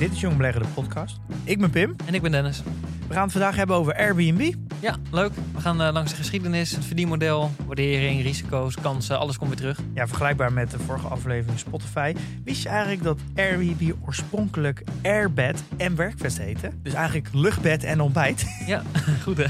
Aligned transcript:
Dit 0.00 0.12
is 0.12 0.20
Jong 0.20 0.36
Beleggen, 0.36 0.62
de 0.62 0.68
podcast. 0.68 1.18
Ik 1.44 1.60
ben 1.60 1.70
Pim. 1.70 1.96
En 2.06 2.14
ik 2.14 2.22
ben 2.22 2.30
Dennis. 2.30 2.62
We 3.08 3.14
gaan 3.14 3.22
het 3.22 3.32
vandaag 3.32 3.56
hebben 3.56 3.76
over 3.76 3.96
Airbnb. 3.96 4.54
Ja, 4.80 4.96
leuk. 5.10 5.32
We 5.54 5.60
gaan 5.60 5.82
uh, 5.82 5.88
langs 5.92 6.10
de 6.10 6.16
geschiedenis, 6.16 6.70
het 6.70 6.84
verdienmodel, 6.84 7.50
waardering, 7.66 8.22
risico's, 8.22 8.74
kansen, 8.74 9.18
alles 9.18 9.36
komt 9.36 9.48
weer 9.48 9.58
terug. 9.58 9.80
Ja, 9.94 10.06
vergelijkbaar 10.06 10.52
met 10.52 10.70
de 10.70 10.78
vorige 10.78 11.06
aflevering 11.06 11.58
Spotify. 11.58 12.14
Wist 12.44 12.62
je 12.62 12.68
eigenlijk 12.68 13.02
dat 13.02 13.18
Airbnb 13.36 13.92
oorspronkelijk 14.06 14.84
Airbed 15.02 15.62
en 15.76 15.96
Werkvest 15.96 16.38
heette? 16.38 16.70
Dus 16.82 16.92
eigenlijk 16.92 17.28
luchtbed 17.32 17.84
en 17.84 18.00
ontbijt. 18.00 18.46
Ja, 18.66 18.82
goed 19.24 19.36
hè. 19.36 19.46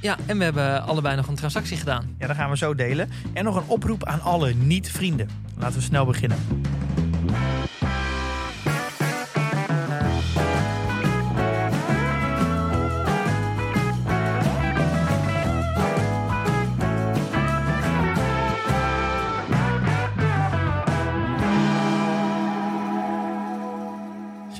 Ja, 0.00 0.16
en 0.26 0.38
we 0.38 0.44
hebben 0.44 0.82
allebei 0.82 1.16
nog 1.16 1.28
een 1.28 1.34
transactie 1.34 1.76
gedaan. 1.76 2.14
Ja, 2.18 2.26
dat 2.26 2.36
gaan 2.36 2.50
we 2.50 2.56
zo 2.56 2.74
delen. 2.74 3.10
En 3.32 3.44
nog 3.44 3.56
een 3.56 3.68
oproep 3.68 4.04
aan 4.04 4.20
alle 4.20 4.52
niet-vrienden. 4.54 5.28
Laten 5.58 5.78
we 5.78 5.84
snel 5.84 6.04
beginnen. 6.04 6.38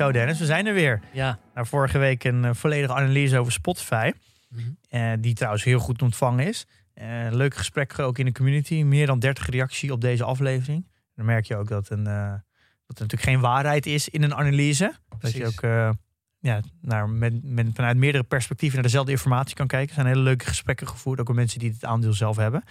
Zo 0.00 0.12
Dennis, 0.12 0.38
we 0.38 0.44
zijn 0.44 0.66
er 0.66 0.74
weer. 0.74 1.00
Ja. 1.12 1.38
Nou, 1.54 1.66
vorige 1.66 1.98
week 1.98 2.24
een 2.24 2.44
uh, 2.44 2.50
volledige 2.52 2.92
analyse 2.94 3.38
over 3.38 3.52
Spotify. 3.52 4.12
Mhm. 4.48 4.60
Uh, 4.90 5.12
die 5.18 5.34
trouwens 5.34 5.64
heel 5.64 5.78
goed 5.78 6.02
ontvangen 6.02 6.46
is. 6.46 6.66
Uh, 6.94 7.26
leuk 7.30 7.54
gesprek 7.54 7.98
ook 7.98 8.18
in 8.18 8.24
de 8.24 8.32
community. 8.32 8.82
Meer 8.82 9.06
dan 9.06 9.18
30 9.18 9.48
reacties 9.48 9.90
op 9.90 10.00
deze 10.00 10.24
aflevering. 10.24 10.86
Dan 11.14 11.24
merk 11.24 11.44
je 11.44 11.56
ook 11.56 11.68
dat, 11.68 11.90
een, 11.90 12.04
dat 12.04 12.12
er 12.12 12.42
natuurlijk 12.86 13.22
geen 13.22 13.40
waarheid 13.40 13.86
is 13.86 14.08
in 14.08 14.22
een 14.22 14.34
analyse. 14.34 14.92
Precies. 15.18 15.40
Dat 15.40 15.52
je 15.52 15.66
ook 15.66 15.94
ja, 16.38 16.60
nou, 16.80 17.08
met, 17.08 17.44
met, 17.44 17.66
vanuit 17.74 17.96
meerdere 17.96 18.24
perspectieven 18.24 18.74
naar 18.74 18.86
dezelfde 18.86 19.12
informatie 19.12 19.56
kan 19.56 19.66
kijken. 19.66 19.88
Er 19.88 19.94
zijn 19.94 20.06
hele 20.06 20.20
leuke 20.20 20.46
gesprekken 20.46 20.88
gevoerd. 20.88 21.20
Ook 21.20 21.26
met 21.26 21.36
mensen 21.36 21.58
die 21.58 21.70
het 21.70 21.84
aandeel 21.84 22.12
zelf 22.12 22.36
hebben. 22.36 22.64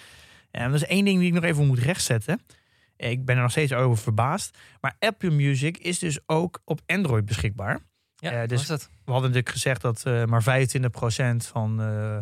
En 0.51 0.71
dat 0.71 0.81
is 0.81 0.87
één 0.87 1.05
ding 1.05 1.19
die 1.19 1.27
ik 1.27 1.33
nog 1.33 1.43
even 1.43 1.67
moet 1.67 1.79
rechtzetten. 1.79 2.41
Ik 3.07 3.25
ben 3.25 3.35
er 3.35 3.41
nog 3.41 3.51
steeds 3.51 3.73
over 3.73 3.97
verbaasd. 3.97 4.57
Maar 4.81 4.95
Apple 4.99 5.29
Music 5.29 5.77
is 5.77 5.99
dus 5.99 6.19
ook 6.25 6.61
op 6.65 6.81
Android 6.85 7.25
beschikbaar. 7.25 7.79
Ja, 8.15 8.41
uh, 8.41 8.47
dus 8.47 8.67
dat? 8.67 8.81
we 8.81 9.11
hadden 9.11 9.29
natuurlijk 9.29 9.49
gezegd 9.49 9.81
dat 9.81 10.03
uh, 10.07 10.25
maar 10.25 10.43
25% 10.43 11.35
van 11.35 11.81
uh, 11.81 12.17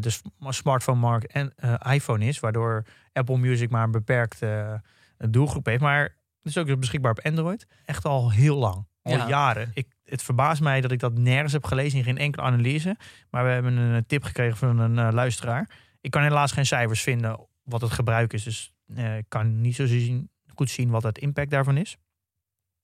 de 0.00 0.20
smartphone-markt 0.48 1.26
en 1.26 1.54
iPhone 1.90 2.24
is. 2.24 2.40
Waardoor 2.40 2.84
Apple 3.12 3.38
Music 3.38 3.70
maar 3.70 3.84
een 3.84 3.90
beperkte 3.90 4.82
doelgroep 5.30 5.66
heeft. 5.66 5.80
Maar 5.80 6.02
het 6.42 6.56
is 6.56 6.58
ook 6.58 6.78
beschikbaar 6.80 7.10
op 7.10 7.24
Android. 7.24 7.66
Echt 7.84 8.04
al 8.04 8.32
heel 8.32 8.56
lang. 8.56 8.86
Al 9.02 9.12
Ja. 9.12 9.28
jaren. 9.28 9.70
Ik, 9.74 9.86
het 10.04 10.22
verbaast 10.22 10.60
mij 10.60 10.80
dat 10.80 10.92
ik 10.92 11.00
dat 11.00 11.18
nergens 11.18 11.52
heb 11.52 11.64
gelezen 11.64 11.98
in 11.98 12.04
geen 12.04 12.18
enkele 12.18 12.44
analyse. 12.44 12.96
Maar 13.30 13.44
we 13.44 13.50
hebben 13.50 13.76
een 13.76 14.06
tip 14.06 14.22
gekregen 14.22 14.56
van 14.56 14.78
een 14.78 15.14
luisteraar. 15.14 15.70
Ik 16.00 16.10
kan 16.10 16.22
helaas 16.22 16.52
geen 16.52 16.66
cijfers 16.66 17.02
vinden 17.02 17.46
wat 17.62 17.80
het 17.80 17.90
gebruik 17.90 18.32
is. 18.32 18.42
Dus 18.42 18.72
uh, 18.86 19.16
ik 19.16 19.24
kan 19.28 19.60
niet 19.60 19.74
zo 19.74 19.86
zien, 19.86 20.30
goed 20.54 20.70
zien 20.70 20.90
wat 20.90 21.02
het 21.02 21.18
impact 21.18 21.50
daarvan 21.50 21.76
is. 21.76 21.96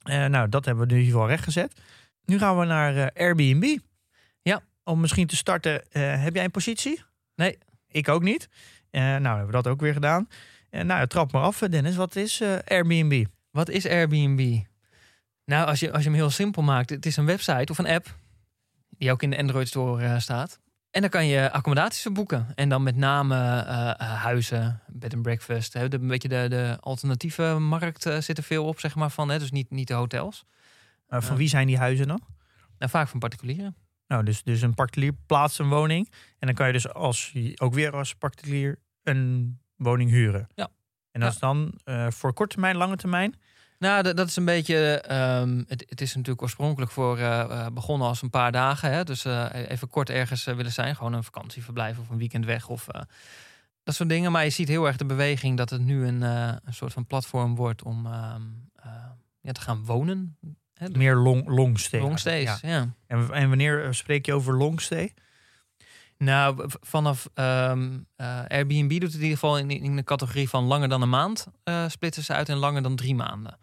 Uh, 0.05 0.27
nou, 0.27 0.49
dat 0.49 0.65
hebben 0.65 0.85
we 0.87 0.93
in 0.93 0.99
ieder 0.99 1.13
geval 1.13 1.29
rechtgezet. 1.29 1.81
Nu 2.25 2.39
gaan 2.39 2.59
we 2.59 2.65
naar 2.65 2.97
uh, 2.97 3.07
Airbnb. 3.15 3.79
Ja. 4.43 4.63
Om 4.85 5.01
misschien 5.01 5.27
te 5.27 5.37
starten, 5.37 5.83
heb 5.91 6.35
jij 6.35 6.45
een 6.45 6.51
positie? 6.51 7.03
Nee. 7.35 7.59
Ik 7.89 8.09
ook 8.09 8.23
niet. 8.23 8.49
nou, 8.91 9.25
hebben 9.25 9.47
we 9.47 9.53
dat 9.53 9.67
ook 9.67 9.81
weer 9.81 9.93
gedaan. 9.93 10.29
nou, 10.71 11.07
trap 11.07 11.33
maar 11.33 11.43
af, 11.43 11.59
Dennis. 11.59 11.97
Wat 11.97 12.17
is 12.17 12.43
Airbnb? 12.65 13.25
Wat 13.51 13.69
is 13.69 13.87
Airbnb? 13.87 14.61
Nou, 15.45 15.67
als 15.67 15.81
je, 15.81 15.93
als 15.93 16.03
je 16.03 16.09
hem 16.09 16.19
heel 16.19 16.31
simpel 16.31 16.63
maakt, 16.63 16.91
het 16.91 17.07
is 17.07 17.17
een 17.17 17.27
website 17.27 17.73
of 17.73 17.79
een 17.79 17.87
app 17.87 18.17
die 18.89 19.13
ook 19.13 19.23
in 19.23 19.31
de 19.31 19.39
Android 19.39 19.69
Store 19.69 20.21
staat. 20.21 20.61
En 20.93 21.01
dan 21.01 21.11
kan 21.11 21.27
je 21.27 21.53
accommodaties 21.53 22.13
boeken. 22.13 22.47
En 22.55 22.69
dan 22.69 22.83
met 22.83 22.97
name 22.97 23.35
uh, 23.35 23.91
huizen, 24.23 24.81
bed 24.87 25.15
and 25.15 25.23
breakfast. 25.23 25.73
Hè. 25.73 25.89
De, 25.89 25.99
een 25.99 26.07
beetje 26.07 26.29
de, 26.29 26.47
de 26.49 26.77
alternatieve 26.81 27.59
markt 27.59 28.07
uh, 28.07 28.19
zit 28.19 28.39
er 28.39 28.45
veel 28.45 28.65
op, 28.65 28.81
zeg 28.81 28.95
maar. 28.95 29.11
Van, 29.11 29.29
hè. 29.29 29.39
Dus 29.39 29.51
niet, 29.51 29.71
niet 29.71 29.89
de 29.89 29.95
hotels. 29.95 30.45
van 31.09 31.37
wie 31.37 31.49
zijn 31.49 31.67
die 31.67 31.79
huizen 31.79 32.09
dan? 32.09 32.21
Nou, 32.79 32.91
vaak 32.91 33.09
van 33.09 33.19
particulieren. 33.19 33.77
Nou, 34.07 34.25
dus, 34.25 34.43
dus 34.43 34.63
een 34.63 34.75
particulier 34.75 35.13
plaatst 35.27 35.59
een 35.59 35.69
woning. 35.69 36.13
En 36.39 36.47
dan 36.47 36.55
kan 36.55 36.67
je 36.67 36.73
dus 36.73 36.93
als, 36.93 37.35
ook 37.57 37.75
weer 37.75 37.93
als 37.93 38.15
particulier 38.15 38.79
een 39.03 39.59
woning 39.77 40.11
huren. 40.11 40.49
Ja. 40.55 40.69
En 41.11 41.21
dat 41.21 41.29
ja. 41.29 41.35
is 41.35 41.39
dan 41.39 41.73
voor 42.13 42.33
korte 42.33 42.53
termijn, 42.53 42.77
lange 42.77 42.97
termijn? 42.97 43.35
Nou, 43.83 44.15
dat, 44.15 44.29
is 44.29 44.37
een 44.37 44.45
beetje. 44.45 45.05
Um, 45.41 45.65
het, 45.69 45.85
het, 45.89 46.01
is 46.01 46.15
natuurlijk 46.15 46.43
oorspronkelijk 46.43 46.91
voor 46.91 47.19
uh, 47.19 47.67
begonnen 47.73 48.09
als 48.09 48.23
een 48.23 48.31
paar 48.31 48.53
dagen. 48.53 48.93
Hè? 48.93 49.05
Dus 49.05 49.25
uh, 49.25 49.47
even 49.69 49.89
kort 49.89 50.11
ergens 50.11 50.45
willen 50.45 50.73
zijn. 50.73 50.97
Gewoon 50.97 51.13
een 51.13 51.25
vakantieverblijf 51.25 51.99
of 51.99 52.09
een 52.09 52.19
weekend 52.19 52.45
weg 52.45 52.69
of 52.69 52.87
dat 53.83 53.95
soort 53.95 54.09
dingen. 54.09 54.33
Maar 54.33 54.45
je 54.45 54.51
ziet 54.51 54.69
heel 54.69 54.87
erg 54.87 54.97
de 54.97 55.05
beweging 55.05 55.57
dat 55.57 55.71
het 55.71 55.81
nu 55.81 56.07
een, 56.07 56.23
een 56.23 56.75
soort 56.75 56.93
van 56.93 57.07
platform 57.07 57.55
wordt 57.55 57.83
om 57.83 58.09
ja, 59.41 59.53
te 59.53 59.61
gaan 59.61 59.85
wonen. 59.85 60.37
Hè? 60.75 60.87
Dus 60.87 60.97
Meer 60.97 61.17
long, 61.17 61.49
longstay. 61.49 62.01
Longstays, 62.01 62.61
ja. 62.61 62.69
ja. 62.69 62.95
En, 63.07 63.31
en, 63.33 63.49
wanneer 63.49 63.95
spreek 63.95 64.27
je 64.27 64.33
over 64.33 64.57
longstay? 64.57 65.15
Nou, 66.19 66.69
vanaf 66.81 67.29
um, 67.35 68.07
Airbnb 68.49 68.91
doet 68.91 69.03
het 69.03 69.15
in 69.15 69.21
ieder 69.21 69.39
geval 69.39 69.59
in, 69.59 69.71
in 69.71 69.97
de 69.97 70.05
categorie 70.05 70.49
van 70.49 70.65
langer 70.65 70.89
dan 70.89 71.03
een 71.03 71.09
maand. 71.09 71.47
splitsen 71.89 72.23
ze 72.23 72.33
uit 72.33 72.49
en 72.49 72.57
langer 72.57 72.83
dan 72.83 72.97
drie 72.97 73.15
maanden. 73.15 73.59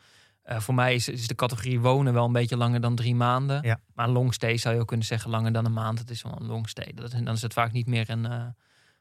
Uh, 0.49 0.59
voor 0.59 0.73
mij 0.73 0.95
is, 0.95 1.09
is, 1.09 1.27
de 1.27 1.35
categorie 1.35 1.79
wonen 1.79 2.13
wel 2.13 2.25
een 2.25 2.31
beetje 2.31 2.57
langer 2.57 2.81
dan 2.81 2.95
drie 2.95 3.15
maanden. 3.15 3.61
Ja. 3.61 3.79
Maar 3.93 4.09
long 4.09 4.33
stay 4.33 4.57
zou 4.57 4.75
je 4.75 4.81
ook 4.81 4.87
kunnen 4.87 5.05
zeggen 5.05 5.29
langer 5.29 5.51
dan 5.51 5.65
een 5.65 5.73
maand. 5.73 5.99
Het 5.99 6.09
is 6.09 6.21
wel 6.21 6.37
een 6.39 6.45
long 6.45 6.69
stay. 6.69 6.91
Dat, 6.95 7.11
dan 7.11 7.33
is 7.33 7.41
het 7.41 7.53
vaak 7.53 7.71
niet 7.71 7.87
meer 7.87 8.09
een, 8.09 8.25
uh, 8.25 8.45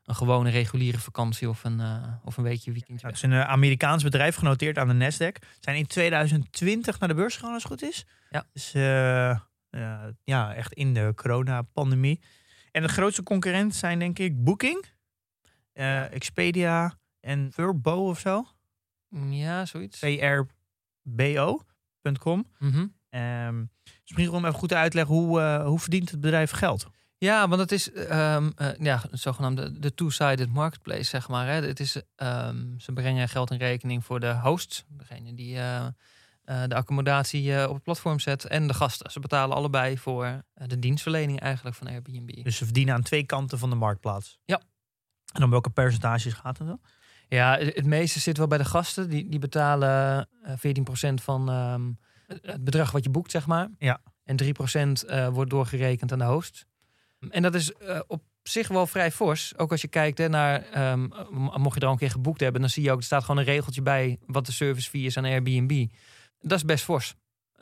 een 0.05 0.15
gewone 0.15 0.51
reguliere 0.51 0.99
vakantie 0.99 1.49
of 1.49 1.65
een, 1.65 1.79
uh, 1.81 2.03
of 2.25 2.37
een 2.37 2.45
weekje 2.45 2.73
weekendje. 2.73 3.07
Ja, 3.07 3.13
het 3.13 3.25
is 3.25 3.31
een 3.31 3.45
Amerikaans 3.45 4.03
bedrijf 4.03 4.37
genoteerd 4.37 4.79
aan 4.79 4.99
de 4.99 5.11
Nasdaq. 5.11 5.49
Zijn 5.61 5.77
in 5.77 5.87
2020 5.87 6.99
naar 6.99 7.09
de 7.09 7.15
beurs 7.15 7.35
gegaan 7.35 7.53
als 7.53 7.63
het 7.63 7.73
goed 7.73 7.83
is. 7.83 8.07
Ja. 8.31 8.45
Dus 8.53 8.73
ja, 10.25 10.55
echt 10.55 10.73
in 10.73 10.95
de 10.95 11.13
coronapandemie. 11.15 12.21
En 12.71 12.83
de 12.83 12.89
grootste 12.89 13.23
concurrent 13.23 13.75
zijn 13.75 13.99
denk 13.99 14.19
ik 14.19 14.45
Booking, 14.45 14.85
Expedia 16.11 16.99
en 17.21 17.53
Vrbo 17.53 18.09
of 18.09 18.19
zo. 18.19 18.47
Ja, 19.31 19.65
zoiets. 19.65 20.01
VRBO.com. 21.17 22.47
Mm 22.59 22.71
-hmm. 22.71 22.95
um, 23.21 23.71
dus 23.83 24.17
misschien 24.17 24.31
om 24.31 24.45
even 24.45 24.59
goed 24.59 24.69
te 24.69 24.75
leggen, 24.75 25.15
hoe, 25.15 25.41
uh, 25.41 25.65
hoe 25.65 25.79
verdient 25.79 26.11
het 26.11 26.21
bedrijf 26.21 26.51
geld? 26.51 26.87
Ja, 27.19 27.49
want 27.49 27.61
het 27.61 27.73
is 27.73 27.97
um, 27.97 28.53
uh, 28.59 28.69
ja, 28.79 29.03
zogenaamde 29.11 29.79
de 29.79 29.95
two-sided 29.95 30.53
marketplace, 30.53 31.05
zeg 31.05 31.29
maar. 31.29 31.47
Hè. 31.47 31.53
Het 31.53 31.81
is, 31.81 32.03
um, 32.17 32.75
ze 32.81 32.93
brengen 32.93 33.29
geld 33.29 33.51
in 33.51 33.59
rekening 33.59 34.05
voor 34.05 34.21
de 34.21 34.35
hosts, 34.35 34.85
degene 34.89 35.35
die 35.35 35.57
uh, 35.57 35.87
de 36.45 36.75
accommodatie 36.75 37.69
op 37.69 37.75
het 37.75 37.83
platform 37.83 38.21
zet, 38.21 38.45
en 38.45 38.67
de 38.67 38.75
gasten. 38.75 39.11
Ze 39.11 39.21
betalen 39.21 39.57
allebei 39.57 39.99
voor 39.99 40.45
de 40.55 40.79
dienstverlening 40.79 41.41
eigenlijk 41.41 41.77
van 41.77 41.89
Airbnb. 41.89 42.43
Dus 42.45 42.57
ze 42.57 42.65
verdienen 42.65 42.95
aan 42.95 43.03
twee 43.03 43.25
kanten 43.25 43.59
van 43.59 43.71
de 43.71 43.77
marktplaats? 43.77 44.39
Ja. 44.45 44.63
En 45.33 45.43
om 45.43 45.51
welke 45.51 45.71
percentages 45.71 46.33
gaat 46.33 46.59
het 46.59 46.67
dan? 46.67 46.81
Ja, 47.29 47.59
het 47.59 47.87
meeste 47.87 48.21
zit 48.21 48.37
wel 48.37 48.47
bij 48.47 48.59
de 48.59 48.65
gasten. 48.65 49.11
Die, 49.11 49.29
die 49.29 49.39
betalen 49.39 50.29
uh, 50.47 50.53
14% 51.11 51.15
van 51.15 51.49
um, 51.49 51.99
het 52.27 52.65
bedrag 52.65 52.91
wat 52.91 53.05
je 53.05 53.11
boekt, 53.11 53.31
zeg 53.31 53.47
maar. 53.47 53.69
Ja. 53.79 54.01
En 54.25 54.37
3% 55.05 55.09
uh, 55.11 55.29
wordt 55.29 55.51
doorgerekend 55.51 56.13
aan 56.13 56.19
de 56.19 56.25
host. 56.25 56.67
En 57.31 57.43
dat 57.43 57.55
is 57.55 57.73
uh, 57.83 58.01
op 58.07 58.23
zich 58.43 58.69
wel 58.69 58.87
vrij 58.87 59.11
fors. 59.11 59.59
Ook 59.59 59.71
als 59.71 59.81
je 59.81 59.89
kijkt 59.89 60.19
hè, 60.19 60.29
naar, 60.29 60.91
um, 60.93 61.13
mocht 61.57 61.75
je 61.75 61.81
er 61.81 61.87
al 61.87 61.93
een 61.93 61.99
keer 61.99 62.11
geboekt 62.11 62.41
hebben, 62.41 62.61
dan 62.61 62.71
zie 62.71 62.83
je 62.83 62.91
ook, 62.91 62.99
er 62.99 63.05
staat 63.05 63.25
gewoon 63.25 63.39
een 63.39 63.45
regeltje 63.45 63.83
bij 63.83 64.19
wat 64.27 64.47
de 64.47 64.53
service 64.53 64.91
fee 64.91 65.03
is 65.03 65.17
aan 65.17 65.25
Airbnb. 65.25 65.87
Dat 66.41 66.59
is 66.59 66.65
best 66.65 66.85
fors. 66.85 67.15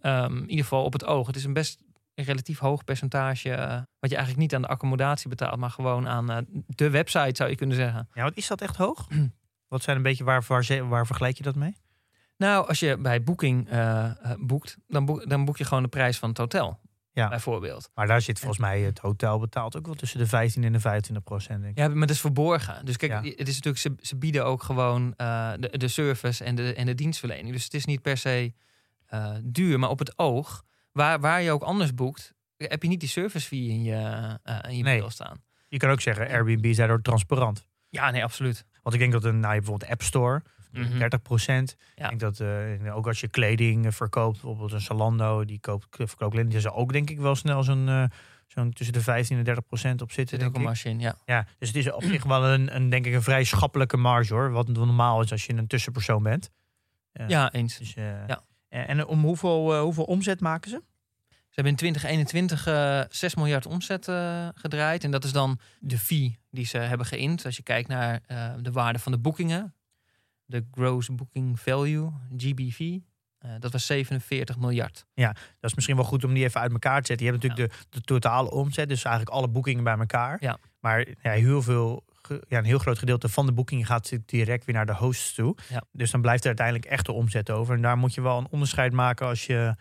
Um, 0.02 0.36
in 0.36 0.50
ieder 0.50 0.64
geval 0.64 0.84
op 0.84 0.92
het 0.92 1.04
oog. 1.04 1.26
Het 1.26 1.36
is 1.36 1.44
een 1.44 1.52
best 1.52 1.84
een 2.16 2.24
relatief 2.24 2.58
hoog 2.58 2.84
percentage. 2.84 3.50
eh, 3.50 3.80
wat 3.98 4.10
je 4.10 4.16
eigenlijk 4.16 4.38
niet 4.38 4.54
aan 4.54 4.62
de 4.62 4.68
accommodatie 4.68 5.28
betaalt, 5.28 5.56
maar 5.56 5.70
gewoon 5.70 6.08
aan 6.08 6.30
eh, 6.30 6.36
de 6.66 6.90
website 6.90 7.36
zou 7.36 7.50
je 7.50 7.56
kunnen 7.56 7.76
zeggen. 7.76 8.08
Ja, 8.12 8.22
wat 8.22 8.36
is 8.36 8.46
dat 8.46 8.60
echt 8.60 8.76
hoog? 8.76 9.06
wat 9.68 9.82
zijn 9.82 9.96
een 9.96 10.02
beetje, 10.02 10.24
waar, 10.24 10.44
waar, 10.88 11.06
vergelijk 11.06 11.36
je 11.36 11.42
dat 11.42 11.54
mee? 11.54 11.76
Nou, 12.36 12.68
als 12.68 12.80
je 12.80 12.96
bij 12.98 13.22
Booking 13.22 13.68
eh, 13.68 14.04
eh, 14.04 14.14
boekt, 14.38 14.76
dan 14.86 15.04
boek, 15.04 15.28
dan 15.28 15.44
boek 15.44 15.56
je 15.56 15.64
gewoon 15.64 15.82
de 15.82 15.88
prijs 15.88 16.18
van 16.18 16.28
het 16.28 16.38
hotel. 16.38 16.80
Ja. 17.12 17.28
Bijvoorbeeld. 17.28 17.90
Maar 17.94 18.06
daar 18.06 18.20
zit 18.20 18.38
volgens 18.38 18.60
mij 18.60 18.80
het 18.80 18.98
hotel 18.98 19.38
betaalt 19.38 19.76
ook 19.76 19.86
wel 19.86 19.94
tussen 19.94 20.18
de 20.18 20.26
15 20.26 20.64
en 20.64 20.72
de 20.72 20.80
25 20.80 21.24
procent. 21.24 21.60
Denk 21.62 21.72
ik. 21.72 21.78
Ja, 21.78 21.88
maar 21.88 22.06
dat 22.06 22.10
is 22.16 22.20
verborgen. 22.20 22.84
Dus 22.84 22.96
kijk, 22.96 23.12
Ja. 23.12 23.22
het 23.22 23.48
is 23.48 23.54
natuurlijk, 23.54 23.78
ze, 23.78 23.94
ze 24.00 24.16
bieden 24.16 24.44
ook 24.44 24.62
gewoon 24.62 25.14
eh, 25.16 25.52
de, 25.58 25.78
de 25.78 25.88
service 25.88 26.44
en 26.44 26.54
de, 26.54 26.74
en 26.74 26.86
de 26.86 26.94
dienstverlening. 26.94 27.52
Dus 27.52 27.64
het 27.64 27.74
is 27.74 27.84
niet 27.84 28.02
per 28.02 28.16
se 28.16 28.52
duur, 29.42 29.78
maar 29.78 29.90
op 29.90 29.98
het 29.98 30.18
oog, 30.18 30.64
waar, 30.92 31.20
waar 31.20 31.42
je 31.42 31.50
ook 31.50 31.62
anders 31.62 31.94
boekt, 31.94 32.34
heb 32.56 32.82
je 32.82 32.88
niet 32.88 33.00
die 33.00 33.08
service 33.08 33.46
fee 33.46 33.68
in 33.68 33.82
je, 33.82 34.38
in 34.68 34.76
je 34.76 34.82
Nee. 34.82 35.10
staan. 35.10 35.42
Je 35.68 35.78
kan 35.78 35.90
ook 35.90 36.00
zeggen, 36.00 36.28
Airbnb 36.28 36.64
is 36.64 36.76
daardoor 36.76 37.02
transparant. 37.02 37.66
Ja, 37.88 38.10
nee, 38.10 38.24
absoluut. 38.24 38.66
Want 38.86 38.98
ik 38.98 39.04
denk 39.10 39.22
dat 39.22 39.32
een, 39.32 39.40
nou, 39.40 39.54
je 39.54 39.60
bijvoorbeeld 39.60 39.90
App 39.90 40.02
Store, 40.02 40.42
Mhm. 40.70 40.98
30 40.98 41.22
procent. 41.22 41.76
Ja. 41.94 42.10
Ik 42.10 42.18
denk 42.18 42.20
dat 42.20 42.40
eh, 42.40 42.96
ook 42.96 43.06
als 43.06 43.20
je 43.20 43.28
kleding 43.28 43.86
eh, 43.86 43.92
verkoopt, 43.92 44.32
bijvoorbeeld 44.32 44.72
een 44.72 44.80
Salando, 44.80 45.44
die 45.44 45.60
koopt, 45.60 45.86
verkoopt 45.90 46.32
kleding, 46.32 46.50
die 46.50 46.60
zal 46.60 46.74
ook 46.74 46.92
denk 46.92 47.10
ik 47.10 47.18
wel 47.18 47.34
snel 47.34 47.62
zo'n 47.62 47.88
eh, 47.88 48.04
zo'n 48.46 48.72
tussen 48.72 48.94
de 48.94 49.00
15 49.00 49.38
en 49.38 49.44
30 49.44 49.66
procent 49.66 50.02
op 50.02 50.12
zitten. 50.12 50.38
Denk 50.38 50.56
ik. 50.58 50.84
in, 50.84 51.00
ja. 51.00 51.16
Ja, 51.24 51.46
dus 51.58 51.68
het 51.68 51.76
is 51.76 51.92
op 51.92 52.02
zich 52.02 52.24
wel 52.24 52.44
een, 52.44 52.76
een, 52.76 52.90
denk 52.90 53.06
ik, 53.06 53.14
een 53.14 53.22
vrij 53.22 53.44
schappelijke 53.44 53.96
marge 53.96 54.34
hoor. 54.34 54.50
Wat 54.50 54.68
normaal 54.68 55.20
is 55.22 55.32
als 55.32 55.46
je 55.46 55.52
een 55.52 55.66
tussenpersoon 55.66 56.22
bent. 56.22 56.50
Ja. 57.12 57.24
Ja, 57.28 57.52
eens. 57.52 57.78
Dus, 57.78 57.94
Ja. 57.94 58.44
En 58.68 58.86
en 58.86 59.06
om 59.06 59.22
hoeveel, 59.22 59.80
hoeveel 59.80 60.04
omzet 60.04 60.40
maken 60.40 60.70
ze? 60.70 60.82
Ze 61.56 61.62
hebben 61.62 61.82
in 61.84 61.92
2021 61.92 62.66
eh 62.66 63.00
6 63.10 63.34
miljard 63.34 63.66
omzet 63.66 64.08
eh, 64.08 64.48
gedraaid. 64.54 65.04
En 65.04 65.10
dat 65.10 65.24
is 65.24 65.32
dan 65.32 65.58
de 65.80 65.98
fee 65.98 66.38
die 66.50 66.66
ze 66.66 66.78
hebben 66.78 67.06
geïnd. 67.06 67.44
Als 67.44 67.56
je 67.56 67.62
kijkt 67.62 67.88
naar 67.88 68.20
eh, 68.26 68.52
de 68.60 68.70
waarde 68.72 68.98
van 68.98 69.12
de 69.12 69.18
boekingen. 69.18 69.74
De 70.44 70.64
Gross 70.72 71.08
Booking 71.14 71.60
Value, 71.60 72.10
GBV. 72.36 72.98
eh, 73.38 73.50
dat 73.58 73.72
was 73.72 73.86
47 73.86 74.58
miljard. 74.58 75.04
Dat 75.60 75.70
is 75.70 75.74
misschien 75.74 75.96
wel 75.96 76.04
goed 76.04 76.24
om 76.24 76.34
die 76.34 76.44
even 76.44 76.60
uit 76.60 76.72
elkaar 76.72 77.00
te 77.00 77.06
zetten. 77.06 77.26
Je 77.26 77.32
hebt 77.32 77.42
natuurlijk 77.44 77.72
de, 77.72 77.86
de 77.90 78.00
totale 78.00 78.50
omzet, 78.50 78.88
dus 78.88 79.04
eigenlijk 79.04 79.36
alle 79.36 79.48
boekingen 79.48 79.84
bij 79.84 79.98
elkaar. 79.98 80.36
Ja. 80.40 80.58
Maar 80.80 81.06
ja, 81.22 81.30
heel 81.30 81.62
veel, 81.62 82.04
ja, 82.48 82.58
een 82.58 82.64
heel 82.64 82.78
groot 82.78 82.98
gedeelte 82.98 83.28
van 83.28 83.46
de 83.46 83.52
boekingen 83.52 83.86
gaat 83.86 84.12
direct 84.26 84.64
weer 84.64 84.74
naar 84.74 84.86
de 84.86 84.94
hosts 84.94 85.34
toe. 85.34 85.56
Ja. 85.68 85.82
Dus 85.92 86.10
dan 86.10 86.20
blijft 86.20 86.40
er 86.42 86.46
uiteindelijk 86.48 86.86
echt 86.86 87.06
de 87.06 87.12
omzet 87.12 87.50
over. 87.50 87.74
En 87.74 87.82
daar 87.82 87.96
moet 87.98 88.14
je 88.14 88.20
wel 88.20 88.38
een 88.38 88.48
onderscheid 88.50 88.92
maken 88.92 89.26
als 89.26 89.46
je, 89.46 89.74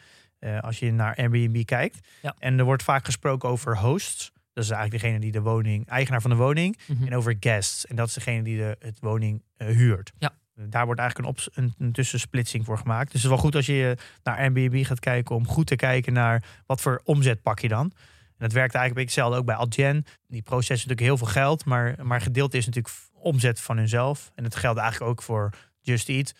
eh, 0.45 0.59
als 0.59 0.79
je 0.79 0.91
naar 0.91 1.15
Airbnb 1.15 1.65
kijkt. 1.65 2.07
Ja. 2.21 2.35
En 2.39 2.59
er 2.59 2.65
wordt 2.65 2.83
vaak 2.83 3.05
gesproken 3.05 3.49
over 3.49 3.77
hosts. 3.77 4.31
Dat 4.53 4.63
is 4.63 4.69
eigenlijk 4.69 5.01
degene 5.01 5.19
die 5.19 5.31
de 5.31 5.41
woning, 5.41 5.87
eigenaar 5.87 6.21
van 6.21 6.29
de 6.29 6.35
woning. 6.35 6.77
En 7.05 7.15
over 7.15 7.35
guests. 7.39 7.85
En 7.85 7.95
dat 7.95 8.07
is 8.07 8.13
degene 8.13 8.43
die 8.43 8.57
de 8.57 8.75
het 8.79 8.99
woning 8.99 9.43
eh, 9.57 9.67
huurt. 9.67 10.11
Ja. 10.17 10.33
Daar 10.53 10.85
wordt 10.85 10.99
eigenlijk 10.99 11.37
een, 11.37 11.63
een, 11.63 11.73
een 11.77 11.91
tussensplitsing 11.91 12.65
voor 12.65 12.77
gemaakt. 12.77 13.11
Dus 13.11 13.13
het 13.13 13.23
is 13.23 13.29
wel 13.29 13.37
goed 13.37 13.55
als 13.55 13.65
je 13.65 13.97
naar 14.23 14.37
Airbnb 14.37 14.85
gaat 14.85 14.99
kijken 14.99 15.35
om 15.35 15.47
goed 15.47 15.67
te 15.67 15.75
kijken 15.75 16.13
naar 16.13 16.43
wat 16.65 16.81
voor 16.81 17.01
omzet 17.03 17.41
pak 17.41 17.59
je 17.59 17.67
dan. 17.67 17.91
En 18.37 18.45
dat 18.45 18.51
werkt 18.51 18.75
eigenlijk 18.75 18.85
een 18.85 18.93
beetje 18.93 19.21
hetzelfde 19.21 19.37
ook 19.37 19.45
bij 19.45 19.55
Adyen. 19.55 20.05
Die 20.27 20.41
processen 20.41 20.89
natuurlijk 20.89 21.07
heel 21.07 21.17
veel 21.17 21.41
geld, 21.41 21.65
maar, 21.65 21.95
maar 22.01 22.21
gedeelte 22.21 22.57
is 22.57 22.65
natuurlijk 22.65 22.95
omzet 23.13 23.61
van 23.61 23.77
hunzelf. 23.77 24.31
En 24.35 24.43
het 24.43 24.55
geldt 24.55 24.79
eigenlijk 24.79 25.11
ook 25.11 25.21
voor 25.21 25.53
Just 25.81 26.09
Eat. 26.09 26.33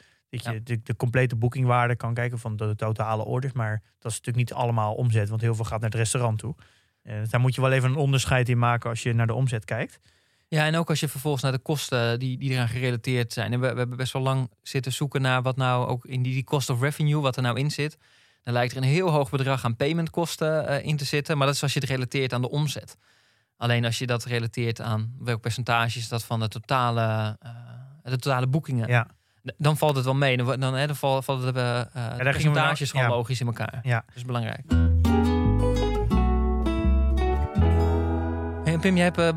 Dat 0.44 0.44
je 0.46 0.52
Ja. 0.52 0.60
de, 0.64 0.82
de 0.84 0.96
complete 0.96 1.36
boekingwaarde 1.36 1.96
kan 1.96 2.14
kijken 2.14 2.40
van 2.40 2.56
de 2.56 2.76
totale 2.76 3.26
orders. 3.26 3.54
Maar 3.54 3.82
dat 4.00 4.12
is 4.12 4.18
natuurlijk 4.18 4.50
niet 4.50 4.54
allemaal 4.54 4.94
omzet, 4.94 5.30
want 5.30 5.42
heel 5.42 5.56
veel 5.56 5.66
gaat 5.66 5.80
naar 5.82 5.90
het 5.90 6.00
restaurant 6.00 6.40
toe. 6.40 6.56
Eh, 7.02 7.20
dus 7.20 7.30
daar 7.30 7.40
moet 7.40 7.56
je 7.56 7.62
wel 7.62 7.72
even 7.72 7.90
een 7.90 7.96
onderscheid 7.96 8.50
in 8.50 8.58
maken 8.58 8.90
als 8.90 9.04
je 9.04 9.14
naar 9.14 9.28
de 9.28 9.34
omzet 9.34 9.66
kijkt. 9.66 10.00
Ja, 10.48 10.66
en 10.66 10.76
ook 10.76 10.90
als 10.90 11.00
je 11.00 11.08
vervolgens 11.08 11.44
naar 11.44 11.52
de 11.52 11.58
kosten 11.60 12.20
die, 12.20 12.38
die 12.38 12.50
eraan 12.52 12.68
gerelateerd 12.68 13.34
zijn. 13.34 13.54
En 13.54 13.60
we, 13.60 13.72
we 13.72 13.78
hebben 13.78 13.98
best 13.98 14.14
wel 14.14 14.22
lang 14.22 14.52
zitten 14.62 14.94
zoeken 14.94 15.22
naar 15.22 15.42
wat 15.42 15.56
nou 15.56 15.88
ook 15.88 16.06
in 16.06 16.22
die, 16.22 16.34
die 16.34 16.44
cost 16.44 16.70
of 16.70 16.82
revenue, 16.82 17.22
wat 17.22 17.36
er 17.36 17.42
nou 17.42 17.60
in 17.60 17.72
zit. 17.72 17.98
Dan 18.44 18.54
lijkt 18.54 18.72
er 18.72 18.78
een 18.78 18.84
heel 18.84 19.10
hoog 19.10 19.30
bedrag 19.30 19.66
aan 19.66 19.76
paymentkosten 19.76 20.68
eh, 20.68 20.86
in 20.86 20.98
te 20.98 21.06
zitten. 21.06 21.38
Maar 21.38 21.48
dat 21.48 21.56
is 21.56 21.64
als 21.64 21.74
je 21.74 21.80
het 21.80 21.90
relateert 21.90 22.34
aan 22.34 22.42
de 22.42 22.50
omzet. 22.50 22.98
Alleen 23.58 23.86
als 23.86 23.98
je 23.98 24.06
dat 24.06 24.24
relateert 24.24 24.82
aan 24.82 25.16
welk 25.20 25.42
percentage 25.42 26.00
is 26.00 26.08
dat 26.08 26.24
van 26.24 26.40
de 26.40 26.48
totale, 26.48 27.38
eh, 27.40 27.52
de 28.04 28.18
totale 28.18 28.48
boekingen. 28.48 28.88
Ja, 28.88 29.08
Dan 29.58 29.78
valt 29.78 29.96
het 29.96 30.06
wel 30.06 30.16
mee. 30.16 30.38
Dan, 30.38 30.60
dan, 30.60 30.74
hè, 30.74 30.88
dan 30.88 30.96
vallen 30.96 31.24
de, 31.24 31.38
eh, 31.48 31.54
de 31.54 31.90
we 32.18 32.24
nou- 32.24 32.32
percentages 32.32 32.92
gewoon 32.92 33.06
ja. 33.06 33.12
logisch 33.12 33.40
in 33.40 33.46
elkaar. 33.48 33.80
Ja. 33.84 34.04
Dat 34.08 34.16
is 34.16 34.26
belangrijk. 34.26 34.62
Hey, 38.64 38.78
Pim, 38.78 38.96
jij 38.96 39.04
hebt 39.04 39.18
eh, 39.18 39.30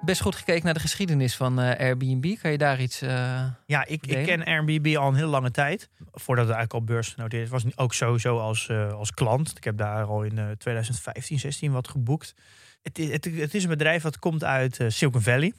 best 0.00 0.20
goed 0.20 0.34
gekeken 0.36 0.64
naar 0.64 0.74
de 0.74 0.80
geschiedenis 0.80 1.36
van 1.36 1.60
eh, 1.60 1.80
Airbnb. 1.80 2.34
Kan 2.42 2.50
je 2.50 2.58
daar 2.58 2.80
iets... 2.80 3.02
eh, 3.02 3.44
Ja, 3.66 3.86
ik, 3.86 4.06
ik 4.06 4.26
ken 4.26 4.44
Airbnb 4.44 4.96
al 4.96 5.08
een 5.08 5.14
heel 5.14 5.28
lange 5.28 5.50
tijd. 5.50 5.88
Voordat 6.12 6.46
het 6.46 6.54
eigenlijk 6.54 6.72
al 6.72 6.94
beursgenoteerd 6.94 7.42
is. 7.44 7.48
Was 7.50 7.64
ook 7.76 7.94
sowieso 7.94 8.38
als, 8.38 8.68
eh, 8.68 8.92
als 8.92 9.10
klant. 9.14 9.56
Ik 9.56 9.64
heb 9.64 9.76
daar 9.76 10.04
al 10.04 10.22
in 10.22 10.38
eh 10.38 10.44
2015, 10.58 11.38
16 11.38 11.72
wat 11.72 11.88
geboekt. 11.88 12.34
Het, 12.82 12.98
is- 12.98 13.10
het, 13.12 13.24
het 13.24 13.54
is 13.54 13.62
een 13.62 13.68
bedrijf 13.68 14.02
dat 14.02 14.18
komt 14.18 14.44
uit 14.44 14.80
eh, 14.80 14.88
Silicon 14.88 15.22
Valley. 15.22 15.52